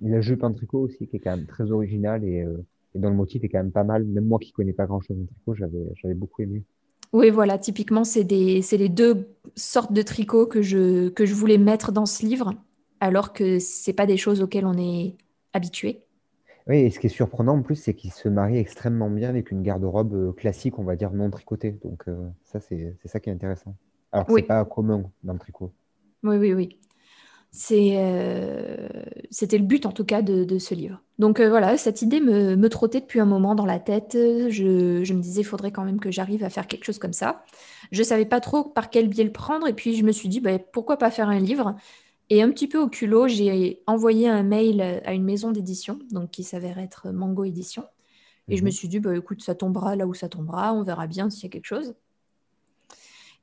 La 0.01 0.21
jupe 0.21 0.43
en 0.43 0.53
tricot 0.53 0.81
aussi, 0.81 1.07
qui 1.07 1.17
est 1.17 1.21
quand 1.21 1.37
même 1.37 1.47
très 1.47 1.71
originale 1.71 2.25
et, 2.25 2.45
et 2.99 3.01
dont 3.01 3.11
le 3.11 3.17
motif 3.17 3.45
est 3.45 3.49
quand 3.49 3.59
même 3.59 3.73
pas 3.73 3.85
mal. 3.85 4.05
Même 4.05 4.27
moi 4.27 4.39
qui 4.39 4.53
connais 4.53 4.73
pas 4.73 4.87
grand-chose 4.87 5.17
en 5.19 5.25
tricot, 5.25 5.55
j'avais, 5.55 5.87
j'avais 5.95 6.15
beaucoup 6.15 6.43
aimé. 6.43 6.65
Oui, 7.13 7.31
voilà, 7.31 7.57
typiquement, 7.57 8.05
c'est 8.05 8.25
les 8.25 8.89
deux 8.89 9.29
sortes 9.57 9.93
de 9.93 10.03
tricots 10.03 10.47
que 10.47 10.61
je, 10.61 11.09
que 11.09 11.25
je 11.25 11.35
voulais 11.35 11.57
mettre 11.57 11.91
dans 11.91 12.05
ce 12.05 12.27
livre, 12.27 12.53
alors 13.01 13.33
que 13.33 13.59
ce 13.59 13.91
pas 13.93 14.05
des 14.07 14.19
choses 14.19 14.43
auxquelles 14.43 14.67
on 14.67 14.77
est 14.77 15.17
habitué. 15.55 16.03
Oui, 16.67 16.81
et 16.81 16.91
ce 16.91 16.99
qui 16.99 17.07
est 17.07 17.11
surprenant 17.11 17.57
en 17.57 17.63
plus, 17.63 17.77
c'est 17.77 17.95
qu'il 17.95 18.13
se 18.13 18.29
marie 18.29 18.59
extrêmement 18.59 19.09
bien 19.09 19.31
avec 19.31 19.51
une 19.51 19.63
garde-robe 19.63 20.13
euh, 20.13 20.33
classique, 20.33 20.79
on 20.79 20.85
va 20.85 20.97
dire 20.97 21.13
non 21.13 21.31
tricotée. 21.31 21.79
Donc 21.83 22.07
euh, 22.09 22.29
ça, 22.45 22.61
c'est 22.61 22.95
ça 23.07 23.21
qui 23.21 23.31
est 23.31 23.33
intéressant. 23.33 23.75
Alors 24.13 24.27
que 24.27 24.35
c'est 24.35 24.43
pas 24.43 24.63
commun 24.67 25.11
dans 25.25 25.33
le 25.33 25.39
tricot. 25.39 25.73
Oui, 26.23 26.37
oui, 26.37 26.53
oui. 26.53 26.79
Euh, 27.73 28.89
c'était 29.31 29.59
le 29.59 29.65
but 29.65 29.87
en 29.87 29.93
tout 29.93 30.05
cas 30.05 30.23
de, 30.23 30.59
ce 30.59 30.75
livre. 30.75 31.03
Donc 31.19 31.41
voilà, 31.41 31.77
cette 31.77 32.03
idée 32.03 32.21
me, 32.21 32.69
trottait 32.69 33.01
depuis 33.01 33.21
un 33.21 33.27
moment 33.27 33.55
dans 33.55 33.67
la 33.67 33.79
tête. 33.79 34.13
Je, 34.15 35.13
me 35.13 35.21
disais, 35.21 35.41
il 35.41 35.45
faudrait 35.45 35.73
quand 35.73 35.85
même 35.85 36.01
que 36.01 36.11
j'arrive 36.11 36.45
à 36.45 36.51
faire 36.51 36.67
quelque 36.67 36.85
chose 36.85 36.99
comme 36.99 37.13
ça. 37.13 37.45
Je 37.91 38.01
ne 38.01 38.05
savais 38.05 38.27
pas 38.27 38.41
trop 38.41 38.65
par 38.65 38.91
quel 38.91 39.09
biais 39.09 39.25
le 39.25 39.33
prendre 39.33 39.67
et 39.67 39.73
puis 39.73 39.97
je 39.97 40.05
me 40.05 40.13
suis 40.13 40.29
dit, 40.29 40.41
bah, 40.41 40.59
pourquoi 40.59 40.99
pas 40.99 41.11
faire 41.11 41.29
un 41.29 41.41
livre? 41.41 41.75
Et 42.31 42.43
un 42.43 42.51
petit 42.51 42.69
peu 42.69 42.79
au 42.79 42.89
culot, 42.89 43.27
j'ai 43.27 43.83
envoyé 43.87 44.29
un 44.29 44.43
mail 44.43 45.01
à 45.05 45.15
une 45.15 45.25
maison 45.25 45.51
d'édition, 45.51 45.99
donc 46.11 46.31
qui 46.31 46.45
s'avère 46.45 46.79
être 46.79 47.11
Mango 47.11 47.45
Édition. 47.45 47.85
Et 48.49 48.57
je 48.57 48.63
me 48.63 48.69
mhm. 48.69 48.73
suis 48.73 48.89
dit, 48.89 49.01
bah, 49.01 49.17
écoute, 49.17 49.43
ça 49.43 49.55
tombera 49.55 49.97
là 49.97 50.07
où 50.07 50.15
ça 50.15 50.29
tombera, 50.29 50.75
on 50.75 50.83
verra 50.83 51.07
bien 51.07 51.31
s'il 51.31 51.45
y 51.45 51.47
a 51.47 51.51
quelque 51.51 51.67
chose. 51.67 51.95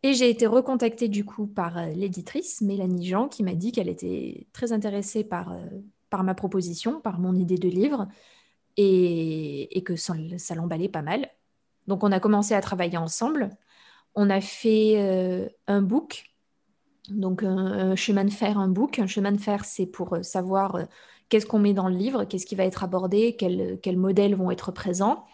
Et 0.06 0.14
j'ai 0.14 0.30
été 0.30 0.46
recontactée 0.46 1.08
du 1.08 1.26
coup 1.26 1.48
par 1.48 1.80
euh, 1.80 1.88
l'éditrice 1.88 2.62
Mélanie 2.62 3.08
Jean 3.08 3.28
qui 3.28 3.42
m'a 3.42 3.56
dit 3.56 3.72
qu'elle 3.72 3.90
était 3.90 4.46
très 4.54 4.72
intéressée 4.72 5.24
par, 5.24 5.52
euh, 5.52 5.66
ma 6.22 6.36
proposition, 6.36 7.02
par 7.02 7.18
mon 7.18 7.34
idée 7.34 7.58
de 7.58 7.68
livre, 7.68 8.08
et, 8.78 9.82
que 9.84 9.96
ça, 9.96 10.14
l'emballait 10.56 10.90
pas 10.90 11.02
mal. 11.02 11.28
Donc 11.88 12.04
on 12.04 12.12
a 12.12 12.20
commencé 12.20 12.54
à 12.54 12.62
travailler 12.62 12.98
ensemble. 12.98 13.50
On 14.14 14.30
a 14.30 14.42
fait 14.42 14.94
euh, 14.98 15.50
un 15.66 15.82
book 15.82 16.26
donc, 17.10 17.42
un, 17.42 17.96
chemin 17.96 18.26
de 18.26 18.30
fer, 18.32 18.60
un 18.60 18.68
book. 18.68 19.00
Un 19.00 19.08
chemin 19.08 19.32
de 19.32 19.40
fer, 19.40 19.66
c'est 19.66 19.88
pour 19.88 20.18
savoir 20.22 20.78
qu'est-ce 21.30 21.48
qu'on 21.48 21.60
met 21.60 21.74
dans 21.74 21.90
le 21.90 21.96
livre, 21.96 22.26
qu'est-ce 22.26 22.46
qui 22.46 22.56
va 22.56 22.66
être 22.66 22.84
abordé, 22.84 23.36
quels, 23.38 23.98
modèles 23.98 24.36
vont 24.36 24.52
être 24.52 24.72
présents. 24.72 25.26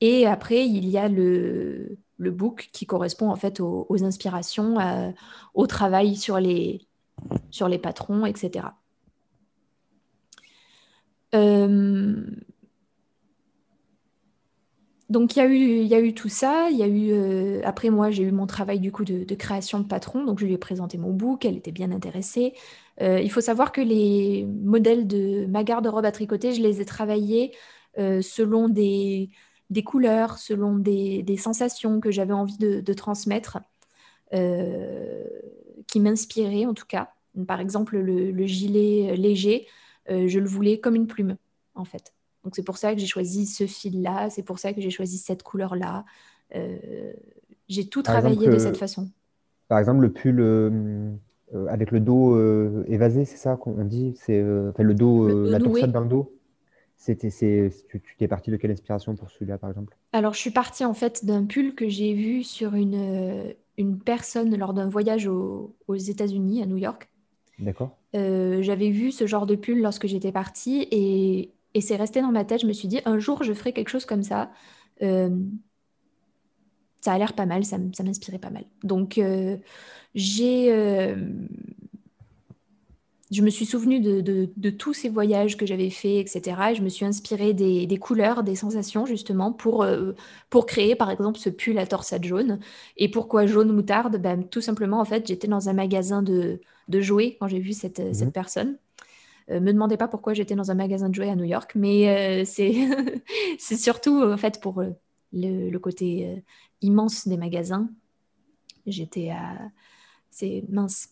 Et 0.00 0.26
après, 0.26 0.66
il 0.66 0.88
y 0.88 0.96
a 0.96 1.08
le, 1.08 1.98
le 2.18 2.30
book 2.30 2.68
qui 2.72 2.86
correspond 2.86 3.30
en 3.30 3.36
fait 3.36 3.60
aux, 3.60 4.04
inspirations, 4.04 4.76
au 5.54 5.66
travail 5.66 6.16
sur 6.16 6.38
les, 6.40 6.86
sur 7.50 7.68
les 7.68 7.78
patrons, 7.78 8.26
etc. 8.26 8.66
Euh, 11.34 12.24
donc 15.08 15.36
il 15.36 15.38
y, 15.38 15.42
a 15.42 15.46
eu, 15.46 15.84
y 15.84 15.94
a 15.94 16.00
eu 16.00 16.12
tout 16.12 16.28
ça. 16.28 16.68
Y 16.70 16.82
a 16.82 16.86
eu, 16.86 17.12
euh, 17.12 17.62
après 17.64 17.88
moi, 17.88 18.10
j'ai 18.10 18.24
eu 18.24 18.32
mon 18.32 18.46
travail 18.46 18.78
du 18.78 18.92
coup 18.92 19.04
de, 19.04 19.34
création 19.34 19.80
de 19.80 19.86
patron. 19.86 20.24
Donc 20.24 20.38
je 20.38 20.44
lui 20.44 20.52
ai 20.52 20.58
présenté 20.58 20.98
mon 20.98 21.12
book, 21.12 21.44
elle 21.46 21.56
était 21.56 21.72
bien 21.72 21.92
intéressée. 21.92 22.52
Euh, 23.00 23.20
il 23.20 23.30
faut 23.30 23.40
savoir 23.40 23.72
que 23.72 23.80
les 23.80 24.44
modèles 24.44 25.06
de 25.06 25.46
ma 25.46 25.64
garde-robe 25.64 26.04
à 26.04 26.12
tricoter, 26.12 26.52
je 26.52 26.60
les 26.60 26.80
ai 26.82 26.84
travaillés 26.84 27.52
euh, 27.98 28.20
selon 28.20 28.68
des, 28.68 29.30
des, 29.70 29.84
couleurs, 29.84 30.38
selon 30.38 30.76
des, 30.76 31.22
des 31.22 31.36
sensations 31.36 32.00
que 32.00 32.10
j'avais 32.10 32.32
envie 32.32 32.58
de, 32.58 32.80
de 32.80 32.92
transmettre, 32.92 33.58
qui 34.30 36.00
m'inspiraient 36.00 36.66
en 36.66 36.74
tout 36.74 36.86
cas. 36.86 37.12
Par 37.46 37.60
exemple, 37.60 37.96
le, 37.98 38.30
le 38.30 38.46
gilet 38.46 39.16
léger, 39.16 39.66
je 40.08 40.38
le 40.38 40.46
voulais 40.46 40.80
comme 40.80 40.94
une 40.94 41.06
plume 41.06 41.36
en 41.74 41.84
fait. 41.84 42.12
Donc 42.44 42.54
c'est 42.54 42.62
pour 42.62 42.78
ça 42.78 42.94
que 42.94 43.00
j'ai 43.00 43.06
choisi 43.06 43.46
ce 43.46 43.66
fil-là, 43.66 44.30
c'est 44.30 44.42
pour 44.42 44.58
ça 44.58 44.72
que 44.72 44.80
j'ai 44.80 44.90
choisi 44.90 45.18
cette 45.18 45.42
couleur-là. 45.42 46.04
Euh, 46.54 47.12
j'ai 47.68 47.86
tout 47.88 48.02
travaillé 48.02 48.48
de 48.48 48.58
cette 48.58 48.76
façon. 48.76 49.08
Par 49.68 49.78
exemple, 49.78 50.00
le 50.00 50.10
pull 50.10 50.40
euh, 50.40 51.10
euh, 51.54 51.66
avec 51.66 51.90
le 51.90 52.00
dos 52.00 52.36
évasé, 52.86 53.24
c'est 53.24 53.36
ça 53.36 53.56
qu'on 53.56 53.84
dit? 53.84 54.14
C'est 54.16 54.40
le 54.40 54.94
dos, 54.94 55.28
la 55.44 55.58
torsade 55.58 55.92
dans 55.92 56.00
le 56.00 56.08
dos? 56.08 56.32
C'était, 57.00 57.30
c'est, 57.30 57.70
tu, 57.88 58.00
tu 58.00 58.16
t'es 58.16 58.28
parti 58.28 58.50
de 58.50 58.56
quelle 58.56 58.72
inspiration 58.72 59.14
pour 59.14 59.30
celui-là, 59.30 59.56
par 59.56 59.70
exemple? 59.70 59.96
Alors, 60.12 60.34
je 60.34 60.40
suis 60.40 60.50
partie 60.50 60.84
en 60.84 60.94
fait 60.94 61.24
d'un 61.24 61.46
pull 61.46 61.74
que 61.74 61.88
j'ai 61.88 62.12
vu 62.12 62.42
sur 62.42 62.74
une, 62.74 63.54
une 63.78 63.98
personne 63.98 64.54
lors 64.56 64.74
d'un 64.74 64.88
voyage 64.88 65.26
aux 65.28 65.72
États-Unis, 65.88 66.62
à 66.62 66.66
New 66.66 66.76
York. 66.76 67.08
D'accord. 67.58 67.96
j'avais 68.12 68.90
vu 68.90 69.12
ce 69.12 69.26
genre 69.26 69.46
de 69.46 69.54
pull 69.54 69.80
lorsque 69.80 70.06
j'étais 70.06 70.32
partie 70.32 70.86
et 70.90 71.52
et 71.74 71.80
c'est 71.80 71.96
resté 71.96 72.20
dans 72.20 72.32
ma 72.32 72.44
tête. 72.44 72.62
Je 72.62 72.66
me 72.66 72.72
suis 72.72 72.88
dit, 72.88 73.00
un 73.04 73.18
jour, 73.18 73.42
je 73.42 73.52
ferai 73.52 73.72
quelque 73.72 73.90
chose 73.90 74.04
comme 74.04 74.22
ça. 74.22 74.50
Euh, 75.02 75.30
ça 77.00 77.12
a 77.12 77.18
l'air 77.18 77.34
pas 77.34 77.46
mal, 77.46 77.64
ça, 77.64 77.78
m'inspirait 77.78 78.38
pas 78.38 78.50
mal. 78.50 78.64
Donc, 78.82 79.18
euh, 79.18 79.56
j'ai. 80.14 80.72
Euh, 83.30 83.34
je 83.34 83.42
me 83.42 83.50
suis 83.50 83.66
souvenue 83.66 84.00
de, 84.00 84.70
tous 84.70 84.94
ces 84.94 85.08
voyages 85.08 85.56
que 85.56 85.66
j'avais 85.66 85.90
faits, 85.90 86.16
etc. 86.16 86.56
Et 86.70 86.74
je 86.74 86.82
me 86.82 86.88
suis 86.88 87.04
inspirée 87.04 87.54
des, 87.54 87.98
couleurs, 87.98 88.42
des 88.42 88.56
sensations, 88.56 89.06
justement, 89.06 89.52
pour, 89.52 89.86
pour 90.50 90.66
créer, 90.66 90.94
par 90.94 91.10
exemple, 91.10 91.38
ce 91.38 91.50
pull 91.50 91.78
à 91.78 91.86
torsade 91.86 92.24
jaune. 92.24 92.58
Et 92.96 93.10
pourquoi 93.10 93.46
jaune 93.46 93.72
moutarde? 93.72 94.16
Ben, 94.16 94.44
Tout 94.44 94.60
simplement, 94.60 95.00
en 95.00 95.04
fait, 95.04 95.26
j'étais 95.26 95.48
dans 95.48 95.68
un 95.68 95.74
magasin 95.74 96.22
de, 96.22 96.60
jouets 96.90 97.36
quand 97.38 97.48
j'ai 97.48 97.60
vu 97.60 97.72
cette, 97.72 98.14
cette 98.14 98.28
mhm. 98.28 98.32
personne. 98.32 98.78
Euh, 99.50 99.60
me 99.60 99.72
demandez 99.72 99.96
pas 99.96 100.08
pourquoi 100.08 100.34
j'étais 100.34 100.54
dans 100.54 100.70
un 100.70 100.74
magasin 100.74 101.08
de 101.08 101.14
jouets 101.14 101.30
à 101.30 101.36
New 101.36 101.44
York, 101.44 101.72
mais 101.74 102.42
euh, 102.42 102.44
c'est 102.44 102.74
surtout 103.76 104.22
en 104.22 104.36
fait 104.36 104.60
pour 104.60 104.80
euh, 104.80 104.90
le, 105.32 105.76
côté 105.78 106.44
immense 106.82 107.26
des 107.26 107.36
magasins. 107.36 107.88
J'étais 108.86 109.30
à. 109.30 109.70
C'est 110.30 110.64
mince. 110.68 111.08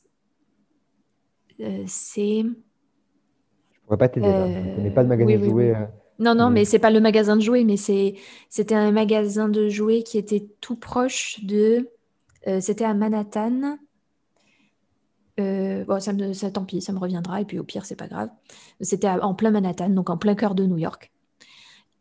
C'est. 1.86 2.42
Je 2.42 3.80
pourrais 3.84 3.98
pas 3.98 4.08
t'aider 4.08 4.26
là. 4.26 4.48
Je 4.48 4.76
connais 4.76 4.90
pas 4.90 5.04
de 5.04 5.08
magasin 5.08 5.38
de 5.38 5.44
jouets. 5.44 5.74
Non, 6.18 6.34
non, 6.34 6.50
mais 6.50 6.64
c'est 6.64 6.78
pas 6.78 6.90
le 6.90 7.00
magasin 7.00 7.36
de 7.36 7.42
jouets, 7.42 7.64
mais 7.64 7.76
c'était 7.76 8.74
un 8.74 8.90
magasin 8.90 9.48
de 9.48 9.68
jouets 9.68 10.02
qui 10.02 10.18
était 10.18 10.46
tout 10.60 10.76
proche 10.76 11.44
de. 11.44 11.88
c'était 12.60 12.84
à 12.84 12.94
Manhattan. 12.94 13.78
Euh, 15.38 15.84
bon, 15.84 16.00
ça 16.00 16.12
me, 16.12 16.32
ça, 16.32 16.50
tant 16.50 16.64
pis, 16.64 16.80
ça 16.80 16.92
me 16.92 16.98
reviendra. 16.98 17.40
Et 17.40 17.44
puis 17.44 17.58
au 17.58 17.64
pire, 17.64 17.84
c'est 17.84 17.96
pas 17.96 18.08
grave. 18.08 18.30
C'était 18.80 19.08
en 19.08 19.34
plein 19.34 19.50
Manhattan, 19.50 19.90
donc 19.90 20.10
en 20.10 20.16
plein 20.16 20.34
cœur 20.34 20.54
de 20.54 20.64
New 20.64 20.78
York. 20.78 21.12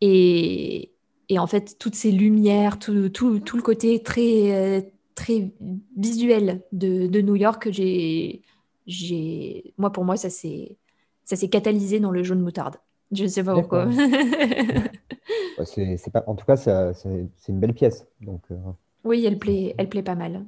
Et, 0.00 0.92
et 1.28 1.38
en 1.38 1.46
fait, 1.46 1.76
toutes 1.78 1.94
ces 1.94 2.12
lumières, 2.12 2.78
tout, 2.78 3.08
tout, 3.10 3.40
tout 3.40 3.56
le 3.56 3.62
côté 3.62 4.02
très, 4.02 4.54
euh, 4.54 4.80
très 5.14 5.52
visuel 5.96 6.62
de, 6.72 7.06
de 7.06 7.20
New 7.20 7.36
York, 7.36 7.68
j'ai, 7.70 8.42
j'ai, 8.86 9.74
moi, 9.78 9.92
pour 9.92 10.04
moi, 10.04 10.16
ça 10.16 10.30
s'est, 10.30 10.76
ça 11.24 11.36
s'est 11.36 11.48
catalysé 11.48 12.00
dans 12.00 12.10
le 12.10 12.22
jaune 12.22 12.40
moutarde. 12.40 12.76
Je 13.12 13.24
ne 13.24 13.28
sais 13.28 13.44
pas 13.44 13.54
pourquoi. 13.54 13.88
c'est, 15.64 16.10
pas, 16.12 16.24
en 16.26 16.34
tout 16.34 16.44
cas, 16.44 16.56
c'est, 16.56 17.28
une 17.48 17.60
belle 17.60 17.74
pièce. 17.74 18.06
Donc, 18.20 18.42
euh, 18.50 18.56
oui, 19.04 19.24
elle 19.24 19.38
plaît, 19.38 19.74
elle 19.78 19.88
plaît 19.88 20.02
pas 20.02 20.14
mal. 20.14 20.44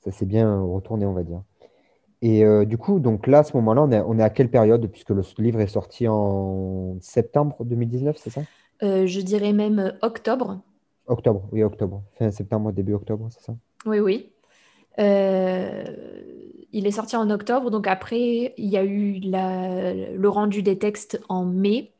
Ça 0.00 0.10
s'est 0.10 0.26
bien 0.26 0.60
retourné, 0.60 1.06
on 1.06 1.12
va 1.12 1.22
dire. 1.22 1.42
Et 2.22 2.44
euh, 2.44 2.64
du 2.64 2.78
coup, 2.78 2.98
donc 2.98 3.26
là, 3.26 3.40
à 3.40 3.42
ce 3.44 3.56
moment-là, 3.56 3.82
on 4.06 4.18
est, 4.18 4.22
à 4.22 4.30
quelle 4.30 4.50
période 4.50 4.86
Puisque 4.88 5.10
le 5.10 5.22
livre 5.38 5.60
est 5.60 5.66
sorti 5.66 6.08
en 6.08 6.96
septembre 7.00 7.56
2019, 7.64 8.16
c'est 8.16 8.30
ça? 8.30 8.42
Euh, 8.82 9.06
Je 9.06 9.20
dirais 9.20 9.52
même 9.52 9.96
octobre. 10.02 10.60
Octobre, 11.06 11.48
oui, 11.52 11.62
octobre. 11.62 12.02
Fin 12.18 12.30
septembre, 12.30 12.72
début 12.72 12.94
octobre, 12.94 13.28
c'est 13.30 13.44
ça? 13.44 13.54
Oui, 13.84 14.00
oui. 14.00 14.32
Il 16.76 16.86
est 16.86 16.92
sorti 16.92 17.16
en 17.16 17.30
octobre, 17.30 17.70
donc 17.70 17.86
après, 17.86 18.54
il 18.56 18.68
y 18.68 18.76
a 18.76 18.84
eu 18.84 19.20
le 19.22 20.26
rendu 20.26 20.62
des 20.62 20.78
textes 20.78 21.20
en 21.28 21.44
mai. 21.44 21.92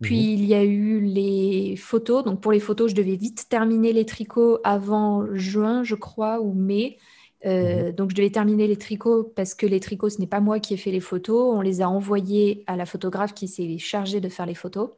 Puis 0.00 0.16
mhm. 0.16 0.32
il 0.32 0.44
y 0.46 0.54
a 0.54 0.64
eu 0.64 1.00
les 1.00 1.76
photos. 1.76 2.24
Donc 2.24 2.40
pour 2.40 2.52
les 2.52 2.60
photos, 2.60 2.90
je 2.90 2.96
devais 2.96 3.16
vite 3.16 3.48
terminer 3.48 3.92
les 3.92 4.06
tricots 4.06 4.58
avant 4.64 5.26
juin, 5.34 5.84
je 5.84 5.94
crois, 5.94 6.40
ou 6.40 6.54
mai. 6.54 6.96
Euh, 7.46 7.86
mhm. 7.86 7.92
Donc, 7.92 8.10
je 8.10 8.16
devais 8.16 8.30
terminer 8.30 8.66
les 8.66 8.76
tricots 8.76 9.24
parce 9.34 9.54
que 9.54 9.66
les 9.66 9.80
tricots, 9.80 10.10
ce 10.10 10.20
n'est 10.20 10.26
pas 10.26 10.40
moi 10.40 10.60
qui 10.60 10.74
ai 10.74 10.76
fait 10.76 10.90
les 10.90 11.00
photos. 11.00 11.54
On 11.54 11.60
les 11.60 11.80
a 11.80 11.88
envoyés 11.88 12.64
à 12.66 12.76
la 12.76 12.86
photographe 12.86 13.34
qui 13.34 13.48
s'est 13.48 13.78
chargée 13.78 14.20
de 14.20 14.28
faire 14.28 14.46
les 14.46 14.54
photos. 14.54 14.90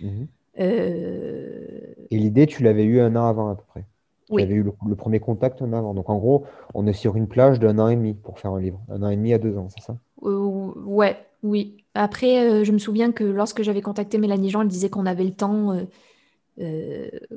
Mhm. 0.00 0.26
Euh, 0.60 1.94
Et 2.10 2.18
l'idée, 2.18 2.46
tu 2.46 2.62
l'avais 2.62 2.84
eu 2.84 3.00
un 3.00 3.14
an 3.16 3.26
avant 3.26 3.50
à 3.50 3.54
peu 3.54 3.62
près? 3.68 3.84
Tu 4.30 4.42
avais 4.42 4.54
eu 4.54 4.62
le, 4.62 4.94
premier 4.94 5.20
contact 5.20 5.62
an 5.62 5.72
avant. 5.72 5.94
Donc, 5.94 6.10
en 6.10 6.18
gros, 6.18 6.44
on 6.74 6.86
est 6.86 6.92
sur 6.92 7.16
une 7.16 7.28
plage 7.28 7.58
d'un 7.58 7.78
an 7.78 7.88
et 7.88 7.96
demi 7.96 8.14
pour 8.14 8.38
faire 8.38 8.52
un 8.52 8.60
livre. 8.60 8.80
Un 8.88 9.02
an 9.02 9.08
et 9.08 9.16
demi 9.16 9.32
à 9.32 9.38
deux 9.38 9.56
ans, 9.56 9.68
c'est 9.68 9.82
ça? 9.82 9.96
Euh, 10.24 10.72
Ouais, 10.84 11.16
oui. 11.42 11.76
Après, 11.94 12.64
je 12.64 12.72
me 12.72 12.78
souviens 12.78 13.12
que 13.12 13.24
lorsque 13.24 13.62
j'avais 13.62 13.80
contacté 13.80 14.18
Mélanie 14.18 14.50
Jean, 14.50 14.62
elle 14.62 14.68
disait 14.68 14.90
qu'on 14.90 15.06
avait 15.06 15.24
le 15.24 15.32
temps, 15.32 15.76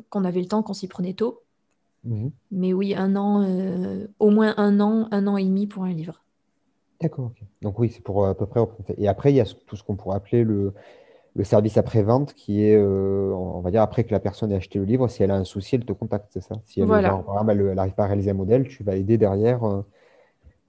qu'on 0.10 0.24
avait 0.26 0.42
le 0.42 0.48
temps, 0.48 0.64
qu'on 0.64 0.74
s'y 0.74 0.88
prenait 0.88 1.14
tôt. 1.14 1.42
Mhm. 2.04 2.32
Mais 2.52 2.74
oui, 2.74 2.96
un 2.96 3.16
an, 3.16 3.44
euh, 3.44 4.08
au 4.20 4.30
moins 4.30 4.54
un 4.58 4.80
an, 4.80 5.08
un 5.12 5.28
an 5.28 5.38
et 5.38 5.46
demi 5.46 5.68
pour 5.68 5.84
un 5.84 5.94
livre. 5.94 6.24
D'accord. 7.00 7.32
Donc 7.62 7.80
oui, 7.80 7.90
c'est 7.94 8.02
pour 8.02 8.26
euh, 8.26 8.32
à 8.32 8.36
peu 8.36 8.46
près. 8.46 8.62
Et 8.98 9.08
après, 9.08 9.32
il 9.32 9.36
y 9.36 9.42
a 9.42 9.46
tout 9.46 9.76
ce 9.76 9.84
qu'on 9.84 9.96
pourrait 9.96 10.18
appeler 10.18 10.44
le, 10.44 10.74
le 11.36 11.44
service 11.44 11.78
après-vente 11.78 12.34
qui 12.34 12.64
est, 12.64 12.76
euh, 12.76 13.32
on 13.34 13.62
va 13.62 13.72
dire, 13.72 13.82
après 13.82 14.04
que 14.04 14.12
la 14.12 14.20
personne 14.20 14.52
ait 14.52 14.56
acheté 14.56 14.80
le 14.80 14.86
livre, 14.86 15.08
si 15.08 15.24
elle 15.24 15.32
a 15.32 15.36
un 15.36 15.44
souci, 15.46 15.76
elle 15.76 15.86
te 15.86 15.94
contacte, 15.94 16.28
c'est 16.34 16.42
ça? 16.42 16.56
Si 16.66 16.82
elle, 16.82 16.90
Voilà. 16.90 17.24
n'arrive 17.76 17.94
pas 17.96 18.04
à 18.04 18.08
réaliser 18.08 18.32
un 18.32 18.34
modèle, 18.36 18.68
tu 18.68 18.84
vas 18.84 18.96
aider 18.96 19.18
derrière 19.18 19.64
euh, 19.64 19.82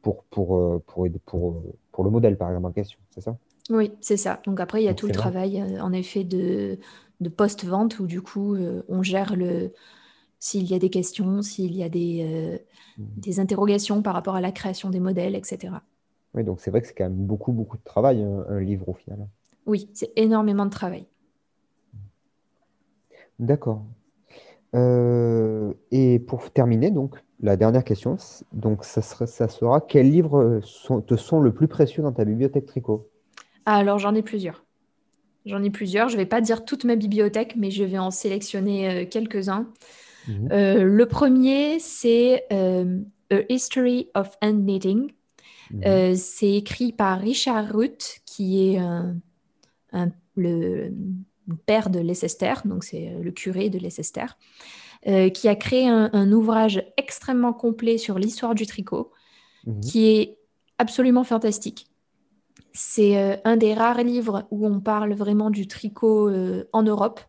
pour, 0.02 0.24
pour, 0.26 0.56
euh, 0.58 0.82
pour, 0.86 1.06
aider- 1.06 1.20
pour, 1.26 1.62
pour 1.92 2.04
le 2.04 2.10
modèle, 2.10 2.38
par 2.38 2.50
exemple, 2.50 2.66
en 2.68 2.72
question, 2.72 2.98
c'est 3.10 3.22
ça? 3.22 3.38
Oui, 3.70 3.92
c'est 4.00 4.16
ça. 4.16 4.40
Donc 4.46 4.60
après, 4.60 4.82
il 4.82 4.84
y 4.86 4.88
a 4.88 4.94
tout 4.94 5.06
le 5.06 5.12
travail, 5.12 5.62
en 5.80 5.92
effet, 5.92 6.24
de, 6.24 6.78
de 7.20 7.28
post-vente 7.28 7.98
où 8.00 8.06
du 8.06 8.20
coup, 8.20 8.54
euh, 8.54 8.82
on 8.88 9.02
gère 9.02 9.36
le, 9.36 9.72
s'il 10.40 10.64
y 10.70 10.74
a 10.74 10.78
des 10.80 10.90
questions, 10.90 11.42
s'il 11.42 11.76
y 11.76 11.82
a 11.84 11.88
des, 11.90 12.22
euh, 12.24 12.58
Mhm. 12.96 13.22
des 13.22 13.40
interrogations 13.40 14.02
par 14.02 14.14
rapport 14.14 14.36
à 14.36 14.40
la 14.42 14.52
création 14.52 14.90
des 14.90 15.00
modèles, 15.00 15.36
etc. 15.36 15.84
Oui, 16.34 16.44
donc 16.44 16.60
c'est 16.60 16.70
vrai 16.70 16.80
que 16.82 16.86
c'est 16.86 16.94
quand 16.94 17.04
même 17.04 17.26
beaucoup, 17.26 17.52
beaucoup 17.52 17.76
de 17.78 17.82
travail, 17.84 18.22
un, 18.22 18.44
un 18.48 18.60
livre 18.60 18.88
au 18.88 18.94
final. 18.94 19.28
Oui, 19.66 19.88
c'est 19.94 20.12
énormément 20.16 20.66
de 20.66 20.70
travail. 20.70 21.06
D'accord. 23.38 23.84
Euh, 24.74 25.72
et 25.90 26.18
pour 26.18 26.50
terminer, 26.50 26.90
donc, 26.90 27.16
la 27.40 27.56
dernière 27.56 27.84
question, 27.84 28.16
donc, 28.52 28.84
ça 28.84 29.02
sera, 29.02 29.26
ça 29.26 29.48
sera 29.48 29.80
quels 29.80 30.10
livres 30.10 30.60
sont- 30.62 31.00
te 31.00 31.16
sont 31.16 31.40
le 31.40 31.52
plus 31.52 31.68
précieux 31.68 32.02
dans 32.02 32.12
ta 32.12 32.24
bibliothèque 32.24 32.66
tricot? 32.66 33.08
Ah, 33.66 33.76
alors 33.76 33.98
j'en 33.98 34.14
ai 34.14 34.22
plusieurs. 34.22 34.64
J'en 35.44 35.62
ai 35.62 35.70
plusieurs. 35.70 36.08
Je 36.08 36.16
ne 36.16 36.20
vais 36.20 36.26
pas 36.26 36.40
dire 36.40 36.64
toute 36.64 36.84
ma 36.84 36.96
bibliothèque, 36.96 37.56
mais 37.56 37.70
je 37.70 37.84
vais 37.84 37.98
en 37.98 38.10
sélectionner 38.10 38.90
euh, 38.90 39.06
quelques-uns. 39.08 39.68
Mhm. 40.28 40.48
Euh, 40.52 40.84
le 40.84 41.06
premier, 41.06 41.78
c'est 41.80 42.44
euh, 42.52 43.00
A 43.30 43.40
History 43.48 44.08
of 44.14 44.36
Hand 44.42 44.64
Knitting. 44.64 45.12
Mhm. 45.72 46.14
C'est 46.14 46.52
écrit 46.52 46.92
par 46.92 47.18
Richard 47.18 47.72
Ruth, 47.74 48.20
qui 48.24 48.68
est 48.74 48.78
un- 48.78 49.16
un- 49.92 50.10
le 50.36 50.92
père 51.66 51.90
de 51.90 51.98
Leicester, 51.98 52.54
donc 52.64 52.84
c'est 52.84 53.10
euh, 53.10 53.22
le 53.22 53.30
curé 53.32 53.68
de 53.68 53.78
Leicester, 53.78 54.26
euh, 55.08 55.28
qui 55.28 55.48
a 55.48 55.56
créé 55.56 55.88
un, 55.88 56.10
un 56.12 56.32
ouvrage 56.32 56.82
extrêmement 56.96 57.52
complet 57.52 57.98
sur 57.98 58.18
l'histoire 58.18 58.54
du 58.54 58.66
tricot, 58.66 59.10
Mhm. 59.66 59.80
qui 59.80 60.06
est 60.08 60.38
absolument 60.78 61.24
fantastique. 61.24 61.86
C'est 62.72 63.16
euh, 63.18 63.36
un 63.44 63.56
des 63.56 63.74
rares 63.74 64.02
livres 64.02 64.46
où 64.50 64.66
on 64.66 64.80
parle 64.80 65.14
vraiment 65.14 65.50
du 65.50 65.66
tricot 65.66 66.28
euh, 66.28 66.64
en 66.72 66.82
Europe. 66.82 67.20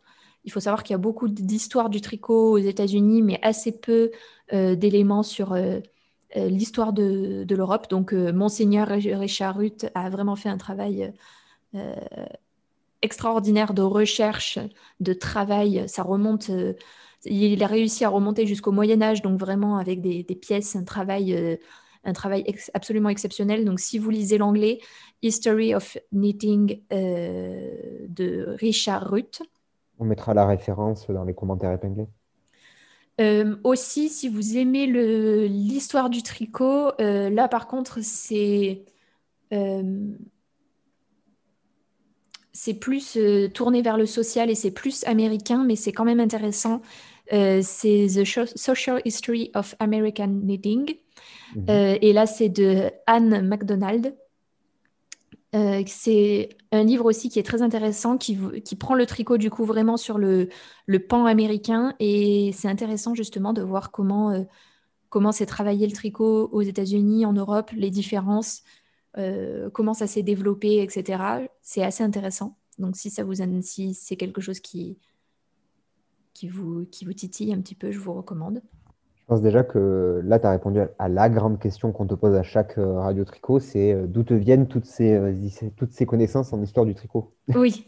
Il 0.45 0.51
faut 0.51 0.59
savoir 0.59 0.83
qu'il 0.83 0.93
y 0.93 0.95
a 0.95 0.99
beaucoup 0.99 1.27
d'histoires 1.27 1.89
du 1.89 2.01
tricot 2.01 2.51
aux 2.51 2.57
États-Unis, 2.57 3.21
mais 3.21 3.39
assez 3.41 3.71
peu 3.79 4.11
d'éléments 4.51 5.23
sur 5.23 5.55
l'histoire 6.35 6.91
de, 6.91 7.45
de 7.45 7.55
l'Europe. 7.55 7.89
Donc, 7.89 8.11
Monseigneur 8.11 8.89
Richard 8.89 9.55
Ruth 9.55 9.87
a 9.95 10.09
vraiment 10.09 10.35
fait 10.35 10.49
un 10.49 10.57
travail 10.57 11.13
euh, 11.75 11.95
extraordinaire 13.03 13.73
de 13.75 13.83
recherche, 13.83 14.57
de 14.99 15.13
travail. 15.13 15.83
Ça 15.87 16.01
remonte, 16.01 16.49
euh, 16.49 16.73
il 17.25 17.61
a 17.63 17.67
réussi 17.67 18.03
à 18.05 18.09
remonter 18.09 18.47
jusqu'au 18.47 18.71
Moyen 18.71 19.01
Âge, 19.01 19.21
donc 19.21 19.39
vraiment 19.39 19.77
avec 19.77 20.01
des, 20.01 20.23
des 20.23 20.35
pièces, 20.35 20.75
un 20.75 20.83
travail, 20.83 21.35
euh, 21.35 21.57
un 22.03 22.13
travail 22.13 22.43
ex- 22.47 22.71
absolument 22.73 23.09
exceptionnel. 23.09 23.63
Donc, 23.65 23.79
si 23.79 23.99
vous 23.99 24.09
lisez 24.09 24.39
l'anglais, 24.39 24.79
History 25.21 25.75
of 25.75 25.97
Knitting 26.11 26.81
euh, 26.91 28.07
de 28.07 28.55
Richard 28.59 29.09
Ruth. 29.11 29.43
On 29.99 30.05
mettra 30.05 30.33
la 30.33 30.47
référence 30.47 31.07
dans 31.09 31.23
les 31.23 31.35
commentaires 31.35 31.71
épinglés. 31.71 32.07
Euh, 33.21 33.57
aussi, 33.63 34.09
si 34.09 34.27
vous 34.27 34.57
aimez 34.57 34.87
l'histoire 35.47 36.09
du 36.09 36.23
tricot, 36.23 36.91
euh, 36.99 37.29
là 37.29 37.47
par 37.47 37.67
contre, 37.67 37.99
c'est 38.01 38.85
euh, 39.53 39.83
c'est 42.53 42.75
plus 42.75 43.17
euh, 43.17 43.49
tourné 43.49 43.81
vers 43.81 43.97
le 43.97 44.05
social 44.05 44.49
et 44.49 44.55
c'est 44.55 44.71
plus 44.71 45.03
américain, 45.05 45.63
mais 45.65 45.75
c'est 45.75 45.91
quand 45.91 46.05
même 46.05 46.19
intéressant. 46.19 46.81
Euh, 47.33 47.61
c'est 47.63 48.07
The 48.13 48.23
Social 48.55 49.01
History 49.05 49.51
of 49.55 49.75
American 49.79 50.27
Knitting. 50.27 50.95
Mhm. 51.55 51.65
Euh, 51.69 51.97
et 52.01 52.13
là, 52.13 52.27
c'est 52.27 52.49
de 52.49 52.91
Anne 53.07 53.47
MacDonald. 53.47 54.15
C'est 55.85 56.49
un 56.71 56.83
livre 56.83 57.05
aussi 57.05 57.29
qui 57.29 57.37
est 57.37 57.43
très 57.43 57.61
intéressant, 57.61 58.17
qui, 58.17 58.39
qui 58.65 58.75
prend 58.75 58.95
le 58.95 59.05
tricot 59.05 59.37
du 59.37 59.51
coup 59.51 59.65
vraiment 59.65 59.97
sur 59.97 60.17
le, 60.17 60.49
le 60.87 60.99
pan 60.99 61.25
américain. 61.25 61.93
Et 61.99 62.51
c'est 62.53 62.67
intéressant 62.67 63.13
justement 63.13 63.53
de 63.53 63.61
voir 63.61 63.91
comment 63.91 64.45
comment 65.09 65.31
s'est 65.31 65.45
travaillé 65.45 65.85
le 65.85 65.93
tricot 65.93 66.49
aux 66.51 66.63
États-Unis, 66.63 67.27
en 67.27 67.33
Europe, 67.33 67.69
les 67.75 67.91
différences, 67.91 68.63
euh, 69.17 69.69
comment 69.69 69.93
ça 69.93 70.07
s'est 70.07 70.23
développé, 70.23 70.81
etc. 70.83 71.41
C'est 71.61 71.83
assez 71.83 72.03
intéressant. 72.03 72.57
Donc 72.79 72.95
si 72.95 73.09
ça 73.09 73.23
vous 73.23 73.35
si 73.61 73.93
c'est 73.93 74.15
quelque 74.15 74.41
chose 74.41 74.59
qui 74.59 74.97
qui 76.33 76.47
vous 76.47 76.85
qui 76.91 77.05
vous 77.05 77.13
titille 77.13 77.53
un 77.53 77.61
petit 77.61 77.75
peu, 77.75 77.91
je 77.91 77.99
vous 77.99 78.13
recommande. 78.13 78.61
Je 79.15 79.25
pense 79.27 79.41
déjà 79.41 79.63
que 79.63 80.21
là, 80.25 80.37
tu 80.37 80.45
as 80.47 80.51
répondu 80.51 80.79
à- 80.99 81.09
la 81.09 81.29
grande 81.29 81.57
question 81.57 81.91
qu'on 81.93 82.05
te 82.05 82.13
pose 82.13 82.35
à 82.35 82.43
chaque 82.43 82.77
euh, 82.77 82.99
radio 82.99 83.23
tricot, 83.23 83.59
c'est 83.59 83.93
euh, 83.93 84.05
d'où 84.05 84.23
te 84.23 84.33
viennent 84.33 84.67
toutes 84.67 84.85
ces, 84.85 85.17
toutes 85.77 85.93
ces 85.93 86.05
connaissances 86.05 86.51
en 86.51 86.61
histoire 86.61 86.85
du 86.85 86.93
tricot? 86.93 87.33
Oui, 87.55 87.85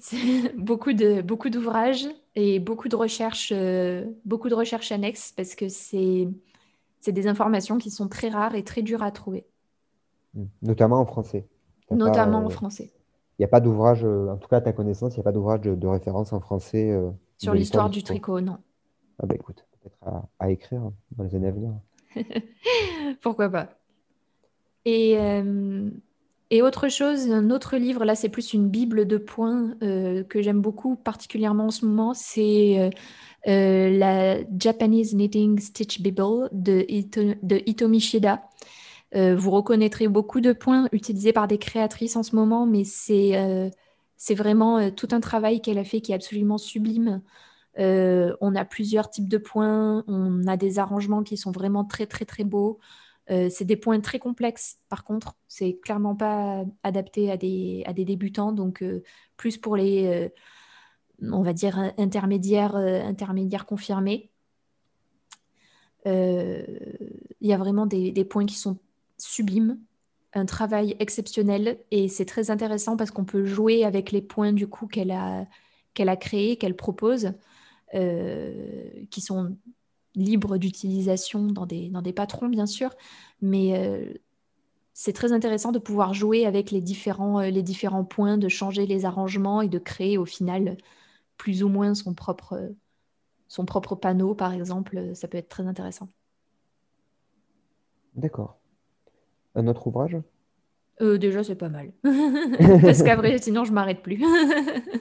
beaucoup 0.58 0.94
de 0.94 1.22
beaucoup 1.22 1.50
d'ouvrages 1.50 2.06
et 2.36 2.60
beaucoup 2.60 2.88
de 2.88 2.96
recherches, 2.96 3.52
euh, 3.52 4.06
beaucoup 4.24 4.48
de 4.50 4.56
recherches 4.56 4.92
annexes 4.92 5.34
parce 5.36 5.56
que 5.56 5.68
c'est 5.70 6.28
des 7.08 7.28
informations 7.28 7.78
qui 7.78 7.92
sont 7.92 8.08
très 8.08 8.30
rares 8.30 8.56
et 8.56 8.64
très 8.64 8.82
dures 8.82 9.04
à 9.04 9.12
trouver. 9.12 9.46
Notamment 10.62 11.00
en 11.00 11.06
français. 11.06 11.48
Pas, 11.88 11.96
notamment 11.96 12.42
euh, 12.42 12.46
en 12.46 12.50
français. 12.50 12.92
Il 13.38 13.42
n'y 13.42 13.46
a 13.46 13.50
pas 13.50 13.60
d'ouvrage, 13.60 14.04
euh, 14.04 14.30
en 14.30 14.38
tout 14.38 14.48
cas 14.48 14.58
à 14.58 14.62
ta 14.62 14.74
connaissance, 14.74 15.14
il 15.14 15.18
n'y 15.18 15.22
a 15.22 15.24
pas 15.24 15.32
d'ouvrage 15.32 15.62
de, 15.62 15.76
de 15.76 15.88
référence 15.88 16.34
en 16.34 16.40
français 16.40 16.92
euh, 16.92 17.12
Sur 17.38 17.54
l'histoire 17.54 17.90
du 17.90 18.04
tricot, 18.04 18.42
non. 18.42 18.58
Ah 19.20 19.26
bah 19.26 19.36
écoute, 19.36 19.66
peut-être 19.82 19.98
à, 20.06 20.28
à 20.40 20.52
écrire 20.52 20.82
hein, 20.82 20.94
dans 21.12 21.24
les 21.24 21.36
années 21.36 21.48
à 21.48 21.52
venir. 21.52 21.74
Pourquoi 23.22 23.50
pas? 23.50 23.70
Et, 24.86 25.18
euh, 25.18 25.90
et 26.52 26.62
autre 26.62 26.90
chose, 26.90 27.32
un 27.32 27.50
autre 27.50 27.78
livre, 27.78 28.06
là 28.06 28.16
c'est 28.16 28.30
plus 28.30 28.54
une 28.54 28.70
bible 28.70 29.06
de 29.06 29.18
points 29.18 29.76
euh, 29.82 30.24
que 30.24 30.42
j'aime 30.42 30.62
beaucoup, 30.62 30.96
particulièrement 30.96 31.66
en 31.66 31.72
ce 31.72 31.86
moment, 31.86 32.14
c'est 32.14 32.92
euh, 33.48 33.90
la 33.90 34.38
Japanese 34.58 35.14
Knitting 35.14 35.60
Stitch 35.60 36.02
Bible 36.02 36.50
de, 36.52 36.86
Ito, 36.88 37.22
de 37.42 37.62
Hitomi 37.66 38.00
Shida. 38.00 38.44
Euh, 39.16 39.36
vous 39.36 39.52
reconnaîtrez 39.52 40.08
beaucoup 40.08 40.42
de 40.42 40.54
points 40.54 40.88
utilisés 40.92 41.34
par 41.34 41.48
des 41.48 41.58
créatrices 41.58 42.16
en 42.16 42.24
ce 42.24 42.36
moment, 42.36 42.66
mais 42.66 42.84
c'est 42.84 43.38
euh, 43.38 43.70
vraiment 44.32 44.80
euh, 44.80 44.90
tout 44.90 45.10
un 45.12 45.20
travail 45.20 45.62
qu'elle 45.62 45.78
a 45.78 45.84
fait 45.84 46.02
qui 46.02 46.12
est 46.12 46.16
absolument 46.16 46.58
sublime. 46.58 47.22
On 47.78 48.56
a 48.56 48.66
plusieurs 48.66 49.10
types 49.10 49.28
de 49.28 49.38
points, 49.38 50.04
on 50.08 50.48
a 50.48 50.56
des 50.56 50.80
arrangements 50.80 51.24
qui 51.24 51.36
sont 51.38 51.52
vraiment 51.52 51.84
très 51.84 52.06
très 52.08 52.24
très 52.24 52.46
beaux. 52.46 52.80
C'est 53.28 53.66
des 53.66 53.76
points 53.76 54.00
très 54.00 54.20
complexes, 54.20 54.78
par 54.88 55.04
contre, 55.04 55.36
c'est 55.50 55.78
clairement 55.84 56.16
pas 56.16 56.64
adapté 56.84 57.32
à 57.32 57.38
des, 57.38 57.84
à 57.86 57.92
des 57.92 58.06
débutants, 58.06 58.54
donc 58.54 58.82
plus 59.36 59.58
pour 59.58 59.76
les, 59.76 60.32
on 61.22 61.42
va 61.44 61.54
dire, 61.54 61.78
intermédiaires, 61.98 62.76
euh, 62.76 63.02
intermédiaires 63.02 63.66
confirmés. 63.66 64.32
Euh, 66.08 66.64
Il 67.42 67.48
y 67.48 67.54
a 67.54 67.58
vraiment 67.58 67.86
des 67.86 68.26
points 68.26 68.46
qui 68.46 68.56
sont 68.56 68.80
sublimes, 69.18 69.80
un 70.34 70.46
travail 70.46 70.96
exceptionnel, 71.00 71.80
et 71.92 72.08
c'est 72.10 72.26
très 72.26 72.52
intéressant 72.52 72.98
parce 72.98 73.12
qu'on 73.12 73.26
peut 73.26 73.46
jouer 73.46 73.86
avec 73.86 74.12
les 74.12 74.22
points 74.22 74.54
du 74.54 74.68
coup 74.68 74.88
qu'elle 74.88 75.12
a, 75.12 75.46
qu'elle 75.94 76.10
a 76.10 76.18
créés, 76.18 76.58
qu'elle 76.58 76.76
propose, 76.76 77.32
euh, 77.94 79.06
qui 79.12 79.22
sont 79.22 79.58
libres 80.16 80.58
d'utilisation 80.58 81.48
dans 81.48 81.66
des, 81.66 81.90
dans 81.90 82.02
des 82.02 82.14
patrons, 82.14 82.48
bien 82.48 82.66
sûr, 82.66 82.92
mais 83.42 83.78
euh, 83.78 84.14
c'est 84.94 85.14
très 85.14 85.34
intéressant 85.34 85.72
de 85.72 85.80
pouvoir 85.80 86.14
jouer 86.14 86.46
avec 86.46 86.72
les 86.72 86.82
différents, 86.82 87.40
euh, 87.40 87.50
les 87.50 87.64
différents 87.64 88.06
points, 88.06 88.38
de 88.38 88.48
changer 88.48 88.86
les 88.86 89.06
arrangements 89.06 89.62
et 89.62 89.68
de 89.68 89.80
créer 89.80 90.18
au 90.18 90.26
final 90.26 90.78
plus 91.38 91.64
ou 91.64 91.70
moins 91.70 91.94
son 91.94 92.14
propre, 92.14 92.72
son 93.48 93.66
propre 93.66 93.96
panneau, 93.96 94.36
par 94.36 94.54
exemple. 94.54 95.14
Ça 95.14 95.28
peut 95.28 95.38
être 95.38 95.50
très 95.50 95.68
intéressant. 95.68 96.10
D'accord. 98.16 98.58
Un 99.56 99.68
autre 99.68 99.88
ouvrage? 99.88 100.18
Euh, 101.02 101.18
déjà, 101.18 101.44
c'est 101.44 101.56
pas 101.56 101.70
mal. 101.70 101.92
Parce 102.82 103.04
qu'après, 103.04 103.38
sinon, 103.40 103.66
je 103.66 103.74
m'arrête 103.74 104.02
plus. 104.02 104.24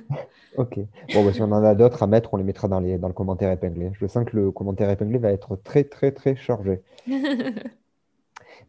Ok. 0.57 0.79
Bon, 1.13 1.25
bah, 1.25 1.33
si 1.33 1.43
on 1.43 1.51
en 1.51 1.65
a 1.65 1.75
d'autres 1.75 2.03
à 2.05 2.07
mettre, 2.07 2.33
on 2.33 2.37
les 2.37 2.45
mettra 2.45 2.69
dans 2.69 2.79
les, 2.79 2.97
dans 2.97 3.09
le 3.09 3.15
commentaire 3.15 3.51
épinglé. 3.51 3.91
Je 3.95 4.07
sens 4.07 4.25
que 4.25 4.37
le 4.37 4.53
commentaire 4.53 4.89
épinglé 4.89 5.19
va 5.19 5.33
être 5.33 5.57
très, 5.57 5.85
très, 5.85 6.13
très 6.13 6.37
chargé. 6.37 6.83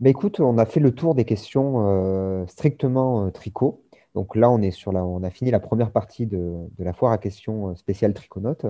Bah, 0.01 0.09
écoute, 0.09 0.41
on 0.41 0.57
a 0.57 0.65
fait 0.65 0.81
le 0.81 0.93
tour 0.93 1.15
des 1.15 1.23
questions 1.23 1.85
euh, 1.87 2.45
strictement 2.47 3.27
euh, 3.27 3.29
tricot. 3.29 3.81
Donc 4.13 4.35
là, 4.35 4.51
on 4.51 4.61
est 4.61 4.71
sur 4.71 4.91
la, 4.91 5.05
on 5.05 5.23
a 5.23 5.29
fini 5.29 5.51
la 5.51 5.61
première 5.61 5.91
partie 5.91 6.25
de, 6.25 6.53
de 6.77 6.83
la 6.83 6.91
foire 6.91 7.13
à 7.13 7.17
questions 7.17 7.69
euh, 7.69 7.75
spéciale 7.75 8.13
Triconote. 8.13 8.65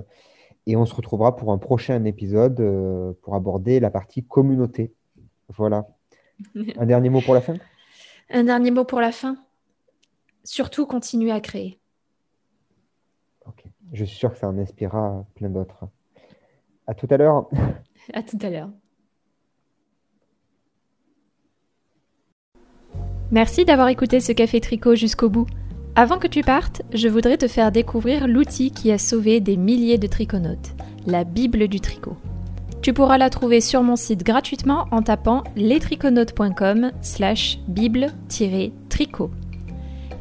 Et 0.68 0.76
on 0.76 0.86
se 0.86 0.94
retrouvera 0.94 1.36
pour 1.36 1.52
un 1.52 1.58
prochain 1.58 2.04
épisode 2.06 3.16
pour 3.22 3.34
aborder 3.34 3.80
la 3.80 3.90
partie 3.90 4.24
communauté. 4.24 4.94
Voilà. 5.50 5.88
Un 6.78 6.86
dernier 6.86 7.10
mot 7.10 7.22
pour 7.22 7.34
la 7.34 7.42
fin? 7.42 7.56
Un 8.30 8.44
dernier 8.44 8.72
mot 8.72 8.86
pour 8.86 9.02
la 9.02 9.12
fin. 9.12 9.38
Surtout, 10.44 10.86
continuez 10.86 11.32
à 11.32 11.40
créer. 11.40 11.80
je 13.94 14.04
suis 14.04 14.18
sûr 14.18 14.32
que 14.32 14.38
ça 14.38 14.48
en 14.48 14.58
inspirera 14.58 15.26
plein 15.36 15.50
d'autres. 15.50 15.86
À 16.88 16.94
tout 16.94 17.08
à 17.10 17.18
l'heure. 17.18 17.50
À 18.14 18.22
tout 18.22 18.38
à 18.44 18.52
l'heure. 18.52 18.70
Merci 23.32 23.66
d'avoir 23.66 23.88
écouté 23.88 24.20
ce 24.20 24.32
café 24.32 24.62
tricot 24.62 24.96
jusqu'au 24.96 25.30
bout. 25.30 25.48
Avant 25.96 26.20
que 26.20 26.28
tu 26.28 26.42
partes, 26.42 26.84
je 26.94 27.08
voudrais 27.08 27.38
te 27.38 27.48
faire 27.48 27.72
découvrir 27.72 28.28
l'outil 28.28 28.70
qui 28.70 28.92
a 28.92 29.00
sauvé 29.00 29.40
des 29.40 29.58
milliers 29.58 29.98
de 29.98 30.06
triconautes, 30.08 30.76
la 31.08 31.24
Bible 31.24 31.68
du 31.68 31.80
tricot. 31.80 32.18
Tu 32.86 32.94
pourras 32.94 33.18
la 33.18 33.32
trouver 33.32 33.62
sur 33.62 33.82
mon 33.82 33.96
site 33.96 34.24
gratuitement 34.24 34.86
en 34.92 35.02
tapant 35.02 35.44
lestriconautes.com 35.56 36.92
slash 37.02 37.58
bible-tricot. 37.68 39.32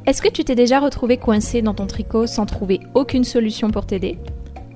Est-ce 0.07 0.23
que 0.23 0.31
tu 0.31 0.45
t'es 0.45 0.55
déjà 0.55 0.81
retrouvé 0.81 1.19
coincé 1.19 1.61
dans 1.61 1.75
ton 1.75 1.87
tricot 1.87 2.27
sans 2.27 2.47
trouver 2.47 2.81
aucune 2.95 3.25
solution 3.25 3.71
pour 3.71 3.85
t'aider? 3.85 4.19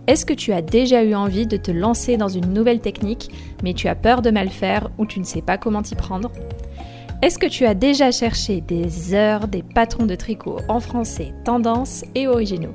Est-ce 0.06 0.26
que 0.26 0.34
tu 0.34 0.52
as 0.52 0.60
déjà 0.60 1.02
eu 1.02 1.14
envie 1.14 1.46
de 1.46 1.56
te 1.56 1.70
lancer 1.70 2.18
dans 2.18 2.28
une 2.28 2.52
nouvelle 2.52 2.80
technique, 2.80 3.30
mais 3.62 3.72
tu 3.72 3.88
as 3.88 3.94
peur 3.94 4.20
de 4.20 4.30
mal 4.30 4.50
faire 4.50 4.90
ou 4.98 5.06
tu 5.06 5.18
ne 5.18 5.24
sais 5.24 5.40
pas 5.40 5.56
comment 5.56 5.80
t'y 5.80 5.94
prendre? 5.94 6.30
Est-ce 7.22 7.38
que 7.38 7.46
tu 7.46 7.64
as 7.64 7.72
déjà 7.72 8.10
cherché 8.10 8.60
des 8.60 9.14
heures 9.14 9.48
des 9.48 9.62
patrons 9.62 10.04
de 10.04 10.14
tricot 10.14 10.58
en 10.68 10.80
français, 10.80 11.32
tendance 11.42 12.04
et 12.14 12.28
originaux? 12.28 12.74